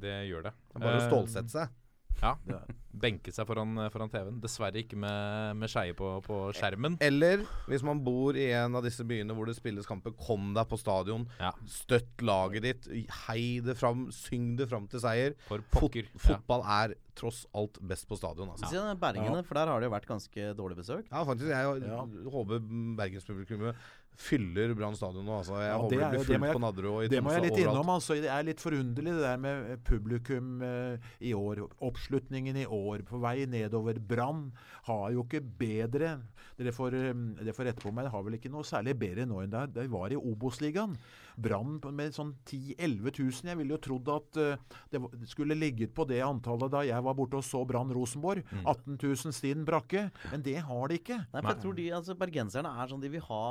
det 0.04 0.18
gjør 0.30 0.50
det. 0.50 0.54
det 0.74 0.78
er 0.82 0.86
bare 0.88 1.00
å 1.00 1.04
Eh, 1.04 1.10
stålsette 1.12 1.54
seg. 1.60 1.80
Ja. 2.24 2.38
Benke 3.04 3.34
seg 3.34 3.48
foran, 3.50 3.74
foran 3.92 4.12
TV-en. 4.14 4.36
Dessverre 4.40 4.80
ikke 4.80 4.96
med, 5.02 5.58
med 5.60 5.68
skeie 5.72 5.96
på, 5.98 6.08
på 6.24 6.36
skjermen. 6.56 6.94
Eller 7.04 7.42
hvis 7.68 7.82
man 7.84 8.00
bor 8.06 8.38
i 8.38 8.46
en 8.56 8.78
av 8.78 8.86
disse 8.86 9.04
byene 9.04 9.34
hvor 9.36 9.50
det 9.50 9.56
spilles 9.58 9.88
kamper, 9.90 10.14
kom 10.16 10.52
deg 10.56 10.70
på 10.70 10.78
stadion. 10.80 11.26
Ja. 11.42 11.50
Støtt 11.68 12.22
laget 12.24 12.64
ditt. 12.68 12.88
Hei 13.26 13.58
det 13.66 13.76
fram. 13.80 14.06
Syng 14.14 14.54
det 14.62 14.70
fram 14.72 14.86
til 14.92 15.02
seier. 15.04 15.36
For 15.50 15.66
Fot 15.74 15.82
pokker. 15.90 16.08
Ja. 16.14 16.22
fotball 16.30 16.64
er 16.78 16.94
tross 17.18 17.44
alt 17.58 17.82
best 17.82 18.08
på 18.10 18.16
stadion. 18.22 18.54
Altså. 18.54 18.70
Ja. 18.72 18.94
Bergene, 19.02 19.42
for 19.44 19.58
der 19.60 19.74
har 19.74 19.82
det 19.84 19.90
jo 19.90 19.96
vært 19.98 20.08
ganske 20.14 20.54
dårlig 20.62 20.80
besøk. 20.80 21.10
Ja, 21.10 21.26
faktisk. 21.28 21.50
Jeg 21.50 22.30
håper 22.38 22.64
bergenspublikummet 23.02 23.84
fyller 24.18 24.74
Brann 24.78 24.96
stadion 24.96 25.26
nå. 25.26 25.40
Altså. 25.42 25.58
Jeg 25.60 25.70
Ja, 25.72 25.78
håper 25.78 25.90
det 25.90 26.00
det 26.00 26.10
blir 26.12 26.20
fullt 26.26 26.46
jeg- 26.48 26.56
på 26.56 26.62
Nadderud 26.62 26.92
og 26.94 27.04
i 27.04 27.08
Det 27.08 27.24
må 27.24 27.30
Tromsø 27.30 27.34
jeg 27.34 27.44
litt 27.44 27.54
overalt. 27.54 27.74
innom. 27.74 27.90
altså. 27.96 28.14
Det 28.22 28.30
er 28.30 28.44
litt 28.44 28.60
forunderlig 28.62 29.14
det 29.14 29.24
der 29.24 29.38
med 29.38 29.84
publikum 29.84 30.62
eh, 30.62 30.98
i 31.22 31.34
år. 31.34 31.68
Oppslutningen 31.82 32.56
i 32.58 32.66
år 32.66 33.04
på 33.04 33.20
vei 33.20 33.46
nedover. 33.46 34.00
Brann 34.00 34.52
har 34.86 35.12
jo 35.12 35.24
ikke 35.24 35.42
bedre 35.58 36.22
Dere 36.56 36.72
får, 36.72 36.94
eh, 36.94 37.14
dere 37.44 37.52
får 37.54 37.66
rette 37.66 37.82
på 37.82 37.92
meg, 37.92 38.06
det 38.06 38.12
har 38.12 38.22
vel 38.24 38.34
ikke 38.38 38.52
noe 38.52 38.62
særlig 38.62 38.94
bedre 38.94 39.26
nå 39.26 39.42
enn 39.44 39.50
det 39.50 39.74
det 39.74 39.90
var 39.90 40.10
i 40.12 40.16
Obos-ligaen. 40.16 40.96
Brann 41.38 41.80
med 41.96 42.14
sånn 42.14 42.34
10 42.46 42.76
000-11 42.78 43.18
000. 43.20 43.50
Jeg 43.50 43.58
ville 43.58 43.74
jo 43.74 43.80
trodd 43.82 44.10
at 44.14 44.38
eh, 44.38 44.80
det 44.94 45.02
skulle 45.32 45.56
ligget 45.58 45.94
på 45.96 46.06
det 46.10 46.20
antallet 46.26 46.72
da 46.72 46.84
jeg 46.86 47.02
var 47.04 47.16
borte 47.18 47.40
og 47.40 47.44
så 47.48 47.64
Brann 47.68 47.92
Rosenborg. 47.96 48.44
18 48.64 48.98
000 49.02 49.34
Stien 49.34 49.64
Brakke. 49.66 50.06
Men 50.32 50.44
det 50.46 50.58
har 50.68 50.88
de 50.92 51.00
ikke. 51.02 51.18
Nei, 51.34 51.42
for 51.42 51.50
jeg 51.54 51.62
tror 51.64 51.78
de, 51.80 51.88
altså 51.98 52.16
Bergenserne 52.20 52.70
er 52.84 52.92
sånn 52.92 53.02
De 53.04 53.10
vil 53.10 53.26
ha 53.26 53.42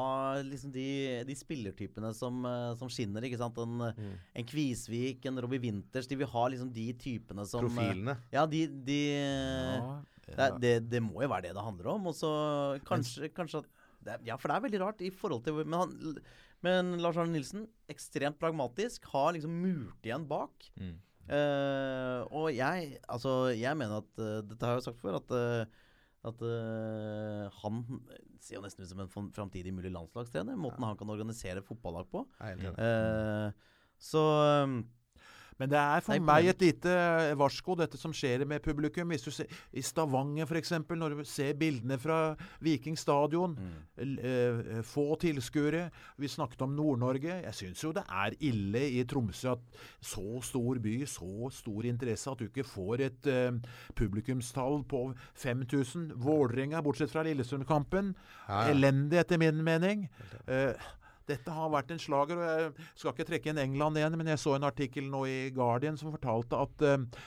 liksom 0.46 0.72
de, 0.74 0.86
de 1.26 1.34
spillertypene 1.36 2.12
som, 2.14 2.44
eh, 2.46 2.74
som 2.80 2.88
skinner. 2.92 3.22
ikke 3.28 3.40
sant? 3.42 3.59
En, 3.59 3.78
Mm. 3.92 4.12
en 4.38 4.44
Kvisvik, 4.46 5.24
en 5.26 5.38
Robbie 5.42 5.59
Winters. 5.60 6.06
De 6.06 6.16
vil 6.16 6.26
ha 6.30 6.46
liksom 6.48 6.70
de 6.72 6.86
typene 6.94 7.44
som 7.48 7.64
eh, 7.64 7.68
Profilene. 7.68 8.14
Ja, 8.32 8.46
de, 8.46 8.66
de 8.68 9.00
det, 10.26 10.38
er- 10.38 10.59
det, 10.62 10.72
det 10.90 11.00
må 11.02 11.22
jo 11.24 11.28
være 11.32 11.48
det 11.48 11.54
det 11.56 11.64
handler 11.66 11.90
om. 11.96 12.06
Og 12.12 12.14
så 12.16 12.30
kanskje, 12.88 13.28
kanskje 13.34 13.62
at 13.64 13.70
det 14.02 14.16
Ja, 14.26 14.36
for 14.36 14.48
det 14.50 14.56
er 14.56 14.64
veldig 14.64 14.80
rart 14.82 15.02
i 15.06 15.10
forhold 15.14 15.44
til 15.46 15.60
Men, 15.64 15.78
han, 15.78 16.16
men 16.62 16.97
Lars 17.02 17.18
Arne 17.20 17.34
Nilsen, 17.34 17.66
ekstremt 17.90 18.39
pragmatisk, 18.40 19.06
har 19.12 19.32
liksom 19.36 19.55
murt 19.62 20.06
igjen 20.06 20.26
bak. 20.30 20.68
Mm. 20.78 20.98
Uh, 21.22 22.26
og 22.34 22.48
jeg 22.51 22.97
Altså, 23.06 23.52
jeg 23.55 23.78
mener 23.78 24.01
at 24.02 24.18
uh, 24.18 24.40
Dette 24.43 24.66
har 24.66 24.74
jeg 24.74 24.89
sagt 24.89 24.98
før, 24.98 25.20
at 25.20 25.34
uh, 25.39 25.80
at 26.22 26.39
han 27.59 27.78
ser 28.39 28.55
jo 28.55 28.60
nesten 28.62 28.84
ut 28.84 28.90
som 28.93 29.01
en 29.02 29.30
framtidig 29.34 29.72
mulig 29.74 29.90
landslagstrener. 29.90 30.55
Måten 30.55 30.84
han 30.86 30.94
kan 30.94 31.10
organisere 31.10 31.64
fotballag 31.66 32.06
på. 32.12 32.20
Så 33.98 34.22
um, 34.62 34.76
Men 35.62 35.70
det 35.70 35.78
er 35.78 36.02
for 36.02 36.12
Det 36.16 36.20
er 36.20 36.26
meg 36.26 36.48
et 36.51 36.62
lite 36.66 36.93
varsko, 37.39 37.76
dette 37.78 37.98
som 38.01 38.10
skjer 38.16 38.43
med 38.51 38.62
publikum. 38.64 39.12
Hvis 39.14 39.22
du 39.28 39.30
ser 39.30 39.47
I 39.78 39.82
Stavanger, 39.86 40.48
f.eks., 40.51 40.72
når 40.90 41.14
du 41.20 41.24
ser 41.28 41.55
bildene 41.60 41.98
fra 42.02 42.18
Viking 42.64 42.98
stadion. 42.98 43.55
l- 44.02 44.18
eh, 44.18 44.82
få 44.82 45.05
tilskuere. 45.22 45.84
Vi 46.18 46.26
snakket 46.28 46.62
om 46.66 46.74
Nord-Norge. 46.74 47.39
Jeg 47.44 47.55
syns 47.55 47.84
jo 47.84 47.93
det 47.94 48.02
er 48.10 48.34
ille 48.40 48.82
i 48.98 49.05
Tromsø 49.06 49.52
at 49.52 49.62
så 50.02 50.43
stor 50.43 50.80
by, 50.82 50.97
så 51.06 51.51
stor 51.55 51.86
interesse, 51.86 52.26
at 52.32 52.39
du 52.43 52.48
ikke 52.48 52.66
får 52.66 53.01
et 53.06 53.30
uh, 53.30 53.60
publikumstall 53.94 54.82
på 54.90 55.05
5000. 55.39 56.10
Vålerenga, 56.22 56.82
bortsett 56.82 57.12
fra 57.12 57.22
Lillestrøm-kampen, 57.26 58.14
Ja, 58.48 58.64
ja. 58.66 58.72
elendig 58.74 59.20
etter 59.22 59.39
min 59.39 59.62
mening. 59.64 60.09
Eh, 60.48 60.74
dette 61.28 61.55
har 61.55 61.70
vært 61.73 61.94
en 61.94 62.03
slager, 62.03 62.40
og 62.40 62.51
jeg 62.51 62.89
skal 62.94 63.15
ikke 63.15 63.28
trekke 63.31 63.53
inn 63.53 63.62
England 63.62 64.01
igjen, 64.01 64.19
men 64.19 64.32
jeg 64.32 64.43
så 64.43 64.57
en 64.57 64.69
artikkel 64.69 65.09
nå 65.11 65.24
i 65.31 65.39
Guardian 65.55 65.99
som 66.01 66.15
fortalte 66.15 66.59
at 66.59 66.86
eh, 66.89 67.24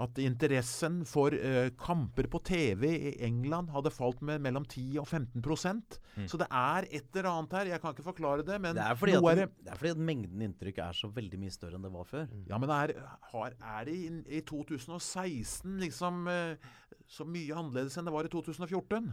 at 0.00 0.18
interessen 0.22 1.02
for 1.08 1.34
uh, 1.36 1.68
kamper 1.76 2.28
på 2.32 2.40
TV 2.48 2.86
i 2.88 3.10
England 3.26 3.68
hadde 3.74 3.92
falt 3.92 4.22
med 4.24 4.40
mellom 4.44 4.64
10 4.64 5.02
og 5.02 5.08
15 5.08 5.42
mm. 5.42 6.28
Så 6.30 6.40
det 6.40 6.48
er 6.48 6.88
et 6.88 7.12
eller 7.12 7.28
annet 7.28 7.56
her. 7.58 7.70
Jeg 7.74 7.82
kan 7.82 7.92
ikke 7.92 8.06
forklare 8.06 8.46
det, 8.46 8.56
men 8.60 8.76
det, 8.78 8.86
er 8.86 8.96
fordi 8.96 9.18
noe 9.18 9.34
at, 9.34 9.36
er 9.36 9.42
det. 9.42 9.64
det 9.66 9.74
er 9.74 9.80
fordi 9.82 9.92
at 9.92 10.02
mengden 10.08 10.46
inntrykk 10.48 10.80
er 10.86 10.96
så 10.96 11.12
veldig 11.12 11.42
mye 11.42 11.52
større 11.52 11.76
enn 11.76 11.84
det 11.84 11.92
var 11.92 12.08
før. 12.08 12.26
Ja, 12.48 12.60
men 12.62 12.72
er, 12.72 12.94
har, 13.34 13.56
er 13.76 13.88
det 13.88 13.98
i, 13.98 14.08
i 14.38 14.42
2016 14.48 15.76
liksom 15.84 16.24
uh, 16.30 16.72
så 17.12 17.28
mye 17.28 17.52
annerledes 17.52 17.98
enn 18.00 18.08
det 18.08 18.16
var 18.16 18.28
i 18.28 18.32
2014? 18.32 19.12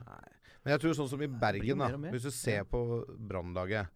Men 0.64 0.76
jeg 0.76 0.84
tror 0.84 0.96
sånn 0.96 1.12
som 1.12 1.24
i 1.24 1.32
Bergen, 1.32 1.84
da, 1.84 1.92
hvis 2.14 2.28
du 2.30 2.32
ser 2.36 2.64
på 2.68 3.04
Brannlaget 3.20 3.92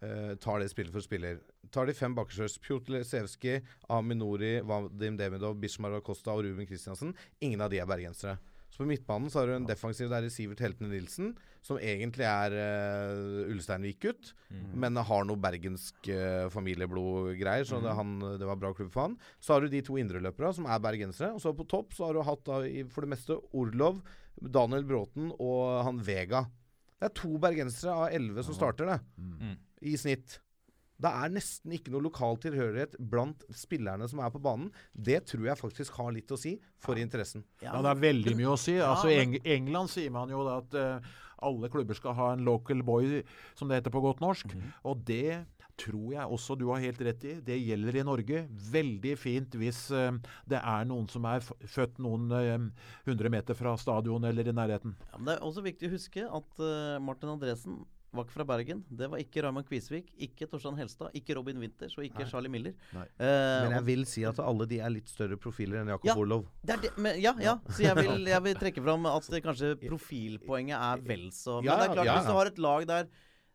eh, 0.00 0.34
Tar 0.40 0.62
det 0.62 0.70
spiller 0.72 0.94
for 0.94 1.04
spiller. 1.04 1.42
Tar 1.74 1.86
de 1.88 1.96
fem 1.96 2.14
bakerstørs 2.16 2.58
Pjotr 2.62 2.96
Lesevskij, 2.96 3.62
Aminori, 3.92 4.56
Vadim 4.62 5.16
Demidov, 5.20 5.56
Bishmar 5.60 5.96
Acosta 5.98 6.34
og 6.34 6.44
Ruben 6.46 6.68
Kristiansen. 6.68 7.14
Ingen 7.40 7.64
av 7.64 7.72
de 7.72 7.80
er 7.82 7.88
bergensere. 7.90 8.38
Så 8.74 8.82
på 8.82 8.88
midtbanen 8.90 9.30
så 9.30 9.38
har 9.38 9.46
du 9.46 9.54
en 9.54 9.66
defensiv 9.68 10.08
der 10.10 10.24
i 10.26 10.30
Sivert 10.34 10.58
Heltene 10.58 10.88
Nilsen, 10.90 11.28
som 11.62 11.78
egentlig 11.78 12.24
er 12.26 12.56
uh, 12.58 13.52
Ulsteinvik-gutt, 13.52 14.32
men 14.82 14.98
har 14.98 15.28
noe 15.28 15.38
bergensk 15.38 16.08
uh, 16.10 16.48
familieblod-greier, 16.50 17.68
så 17.68 17.78
det, 17.84 17.92
han, 17.94 18.16
det 18.40 18.48
var 18.48 18.58
bra 18.58 18.72
klubb 18.74 18.90
for 18.90 19.06
han. 19.06 19.14
Så 19.38 19.54
har 19.54 19.62
du 19.62 19.70
de 19.70 19.82
to 19.86 19.94
indreløpere 20.02 20.50
som 20.58 20.66
er 20.66 20.82
bergensere, 20.82 21.30
og 21.36 21.44
så 21.44 21.54
på 21.54 21.68
topp 21.70 21.94
så 21.94 22.08
har 22.08 22.18
du 22.18 22.24
hatt 22.26 22.42
da, 22.50 22.58
i, 22.66 22.82
for 22.90 23.06
det 23.06 23.12
meste 23.14 23.38
Orlov, 23.54 24.02
Daniel 24.42 24.82
Bråten 24.90 25.30
og 25.38 25.62
han 25.86 26.02
Vega. 26.02 26.42
Det 26.98 27.12
er 27.12 27.14
to 27.14 27.30
bergensere 27.38 27.94
av 27.94 28.18
elleve 28.18 28.42
som 28.42 28.58
starter 28.58 28.90
det, 28.90 28.98
Mm. 29.38 29.54
I 29.84 29.94
snitt. 30.00 30.38
Det 30.94 31.10
er 31.10 31.32
nesten 31.34 31.72
ikke 31.74 31.90
noe 31.92 32.04
lokal 32.06 32.38
tilhørighet 32.42 32.94
blant 33.10 33.42
spillerne 33.54 34.06
som 34.10 34.20
er 34.22 34.30
på 34.32 34.40
banen. 34.42 34.68
Det 34.94 35.24
tror 35.30 35.48
jeg 35.48 35.60
faktisk 35.60 35.96
har 35.98 36.12
litt 36.14 36.30
å 36.30 36.38
si 36.38 36.54
for 36.82 37.00
interessen. 37.00 37.42
Ja, 37.64 37.74
det 37.82 37.90
er 37.90 38.02
veldig 38.04 38.36
mye 38.38 38.52
å 38.54 38.60
si. 38.60 38.76
Altså, 38.78 39.10
I 39.10 39.18
Eng 39.24 39.34
England 39.42 39.90
sier 39.92 40.14
man 40.14 40.30
jo 40.30 40.44
da 40.46 40.60
at 40.62 40.76
uh, 40.78 41.16
alle 41.44 41.70
klubber 41.72 41.98
skal 41.98 42.14
ha 42.16 42.30
en 42.32 42.44
local 42.46 42.84
boy, 42.86 43.24
som 43.58 43.68
det 43.68 43.80
heter 43.80 43.94
på 43.94 44.04
godt 44.04 44.22
norsk. 44.22 44.54
Og 44.86 45.02
det 45.08 45.42
tror 45.74 46.12
jeg 46.14 46.30
også 46.36 46.54
du 46.54 46.68
har 46.70 46.82
helt 46.84 47.00
rett 47.02 47.24
i. 47.26 47.34
Det 47.42 47.56
gjelder 47.58 47.98
i 47.98 48.06
Norge. 48.06 48.44
Veldig 48.70 49.16
fint 49.18 49.56
hvis 49.58 49.88
uh, 49.90 50.14
det 50.46 50.60
er 50.62 50.86
noen 50.86 51.10
som 51.10 51.26
er 51.26 51.42
f 51.42 51.50
født 51.74 51.98
noen 52.04 52.30
hundre 52.30 52.60
hundre 53.08 53.34
meter 53.34 53.58
fra 53.58 53.74
stadion 53.82 54.30
eller 54.30 54.46
i 54.46 54.54
nærheten. 54.54 54.94
Ja, 55.10 55.18
men 55.18 55.26
det 55.26 55.36
er 55.36 55.44
også 55.50 55.66
viktig 55.66 55.90
å 55.90 55.96
huske 55.96 56.28
at 56.38 56.62
uh, 56.62 57.02
Martin 57.02 57.34
Andresen 57.34 57.82
var 58.16 58.24
ikke 58.26 58.34
fra 58.36 58.44
Bergen. 58.48 58.80
Det 58.88 59.08
var 59.10 59.18
ikke 59.22 59.42
Raymond 59.44 59.66
Kvisvik, 59.68 60.12
ikke 60.26 60.46
Torstein 60.50 60.76
Helstad, 60.78 61.10
ikke 61.18 61.34
Robin 61.38 61.58
Winters 61.62 61.96
og 61.98 62.04
ikke 62.06 62.26
Charlie 62.30 62.50
Miller. 62.52 62.74
Nei. 62.94 63.04
Eh, 63.18 63.64
Men 63.64 63.74
jeg 63.78 63.84
vil 63.88 64.04
si 64.06 64.24
at 64.28 64.38
alle 64.38 64.66
de 64.70 64.78
er 64.80 64.90
litt 64.94 65.08
større 65.12 65.36
profiler 65.40 65.80
enn 65.82 65.88
Jakob 65.92 66.06
Ja. 66.10 66.16
Orlov. 66.16 66.46
det 66.64 66.80
det, 66.82 66.90
men, 66.98 67.20
ja, 67.20 67.34
ja. 67.40 67.56
Så 67.68 67.82
jeg 67.84 67.96
vil, 67.96 68.24
jeg 68.30 68.42
vil 68.42 68.54
trekke 68.62 68.82
fram 68.84 69.06
at 69.06 69.30
det 69.30 69.42
kanskje 69.44 69.74
profilpoenget 69.84 70.78
er 70.78 71.02
vel 71.04 71.28
så 71.34 71.60
Men 71.60 71.70
Ja, 71.70 71.76
det 71.82 71.90
er 71.90 71.94
klart, 71.94 72.06
ja, 72.06 72.16
hvis 72.18 72.26
du 72.30 72.36
har 72.38 72.46
et 72.46 72.58
lag 72.58 72.86
der, 72.86 73.06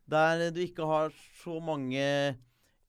der 0.10 0.52
du 0.52 0.60
ikke 0.62 0.86
har 0.86 1.12
så 1.44 1.60
mange 1.62 2.38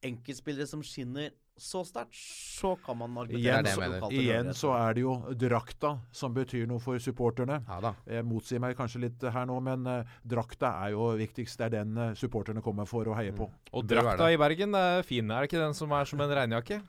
enkeltspillere 0.03 0.67
som 0.69 0.83
skinner 0.83 1.31
så 1.61 1.83
sterkt, 1.87 2.17
så 2.17 2.73
kan 2.85 2.97
man 3.01 3.17
argumentere 3.21 3.61
Igjen, 3.69 3.81
mener. 3.81 4.13
Igjen 4.17 4.53
så 4.57 4.73
er 4.77 4.95
det 4.97 5.03
jo 5.05 5.15
drakta 5.39 5.93
som 6.17 6.33
betyr 6.37 6.67
noe 6.71 6.81
for 6.83 7.01
supporterne. 7.03 7.61
Ja 7.69 7.81
da. 7.85 7.93
Jeg 8.09 8.27
motsier 8.29 8.63
meg 8.63 8.77
kanskje 8.79 9.03
litt 9.05 9.27
her 9.35 9.49
nå, 9.51 9.59
men 9.65 9.85
uh, 9.89 10.15
drakta 10.25 10.73
er 10.87 10.95
jo 10.97 11.11
viktigst. 11.21 11.61
Det 11.61 11.69
er 11.69 11.75
den 11.81 11.99
uh, 12.01 12.15
supporterne 12.19 12.63
kommer 12.65 12.89
for 12.89 13.09
å 13.13 13.19
heie 13.19 13.35
på. 13.37 13.51
Og 13.77 13.87
drakta 13.91 14.31
i 14.33 14.41
Bergen 14.41 14.75
er 14.79 15.05
fin, 15.07 15.29
er 15.31 15.45
det 15.45 15.53
ikke 15.53 15.63
den 15.67 15.77
som 15.77 15.93
er 15.97 16.09
som 16.09 16.25
en 16.25 16.35
regnjakke? 16.41 16.81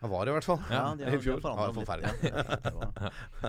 Det 0.00 0.08
var 0.08 0.24
det 0.24 0.32
i 0.32 0.34
hvert 0.38 0.46
fall. 0.48 0.62
Ja, 0.72 0.84
de 0.96 1.04
har, 1.04 1.12
I 1.12 1.20
fjor. 1.20 1.42
de 1.44 1.50
har 1.52 1.66
Ja, 1.68 1.74
forferdelig. 1.76 2.14
litt. 2.22 2.70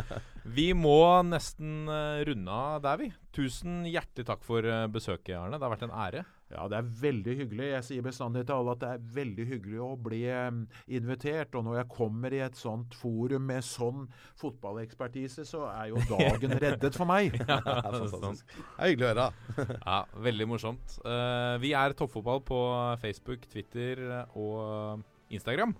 Ja, 0.03 0.19
Vi 0.57 0.65
må 0.75 0.97
nesten 1.23 1.85
eh, 1.87 2.25
runde 2.27 2.51
av 2.51 2.81
der, 2.83 2.97
vi. 2.99 3.07
Tusen 3.31 3.85
hjertelig 3.87 4.27
takk 4.27 4.43
for 4.43 4.67
besøket, 4.91 5.37
Arne. 5.39 5.55
Det 5.55 5.63
har 5.63 5.71
vært 5.77 5.85
en 5.87 5.95
ære. 5.95 6.25
Ja, 6.51 6.67
det 6.71 6.77
er 6.77 6.89
veldig 7.01 7.35
hyggelig. 7.43 7.67
Jeg 7.71 7.85
sier 7.87 8.05
bestandig 8.05 8.43
til 8.47 8.57
alle 8.57 8.75
at 8.75 8.81
det 8.83 8.89
er 8.95 9.05
veldig 9.15 9.45
hyggelig 9.47 9.81
å 9.85 9.89
bli 10.09 10.21
invitert. 10.91 11.55
Og 11.55 11.65
når 11.67 11.81
jeg 11.81 11.89
kommer 11.93 12.35
i 12.35 12.41
et 12.43 12.59
sånt 12.59 12.95
forum 12.99 13.47
med 13.51 13.65
sånn 13.65 14.07
fotballekspertise, 14.41 15.45
så 15.47 15.65
er 15.71 15.91
jo 15.93 16.03
dagen 16.09 16.57
reddet 16.65 16.97
for 16.97 17.09
meg. 17.09 17.37
Det 17.39 17.47
er 17.47 17.63
fantastisk. 17.99 18.55
Det 18.57 18.77
er 18.77 18.93
hyggelig 18.93 19.07
å 19.07 19.13
høre. 19.13 19.29
Ja, 19.91 20.01
Veldig 20.27 20.47
morsomt. 20.49 20.97
Uh, 21.05 21.55
vi 21.63 21.71
er 21.77 21.95
Toppfotball 21.97 22.43
på 22.45 22.59
Facebook, 23.01 23.47
Twitter 23.51 24.01
eh, 24.05 24.37
og 24.39 25.01
Instagram. 25.33 25.73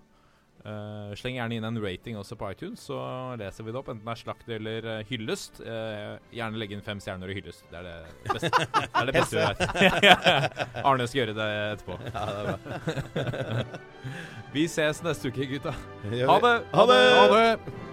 Eh, 0.62 1.14
sleng 1.18 1.34
gjerne 1.40 1.56
inn 1.58 1.64
en 1.66 1.80
rating 1.82 2.18
også 2.20 2.36
på 2.38 2.52
iTunes, 2.52 2.84
så 2.86 2.98
leser 3.40 3.66
vi 3.66 3.74
det 3.74 3.80
opp. 3.80 3.90
Enten 3.90 4.06
det 4.06 4.14
er 4.14 4.20
slakt 4.20 4.52
eller 4.56 4.86
uh, 4.86 4.98
hyllest. 5.08 5.58
Uh, 5.58 6.20
gjerne 6.30 6.60
legge 6.62 6.76
inn 6.78 6.84
fem 6.86 7.02
stjerner 7.02 7.32
og 7.32 7.38
hyllest. 7.38 7.64
Det 7.72 7.80
er 7.80 7.88
det 7.88 8.30
beste, 8.30 8.50
det 8.78 9.02
er 9.02 9.10
det 9.10 9.16
beste 9.18 9.38
vi 9.38 9.46
vet. 9.48 10.76
Arne 10.88 11.08
skal 11.10 11.22
gjøre 11.22 11.38
det 11.38 11.48
etterpå. 11.76 11.98
Ja, 12.12 12.26
det 12.30 12.42
er 12.42 12.60
bra. 12.62 13.80
Vi 14.52 14.66
ses 14.68 15.00
neste 15.02 15.32
uke, 15.32 15.46
gutta. 15.48 15.72
Ha 15.72 16.36
det! 16.44 16.58
Ha 16.74 16.84
det! 16.90 17.00
Ha 17.16 17.24
det! 17.32 17.88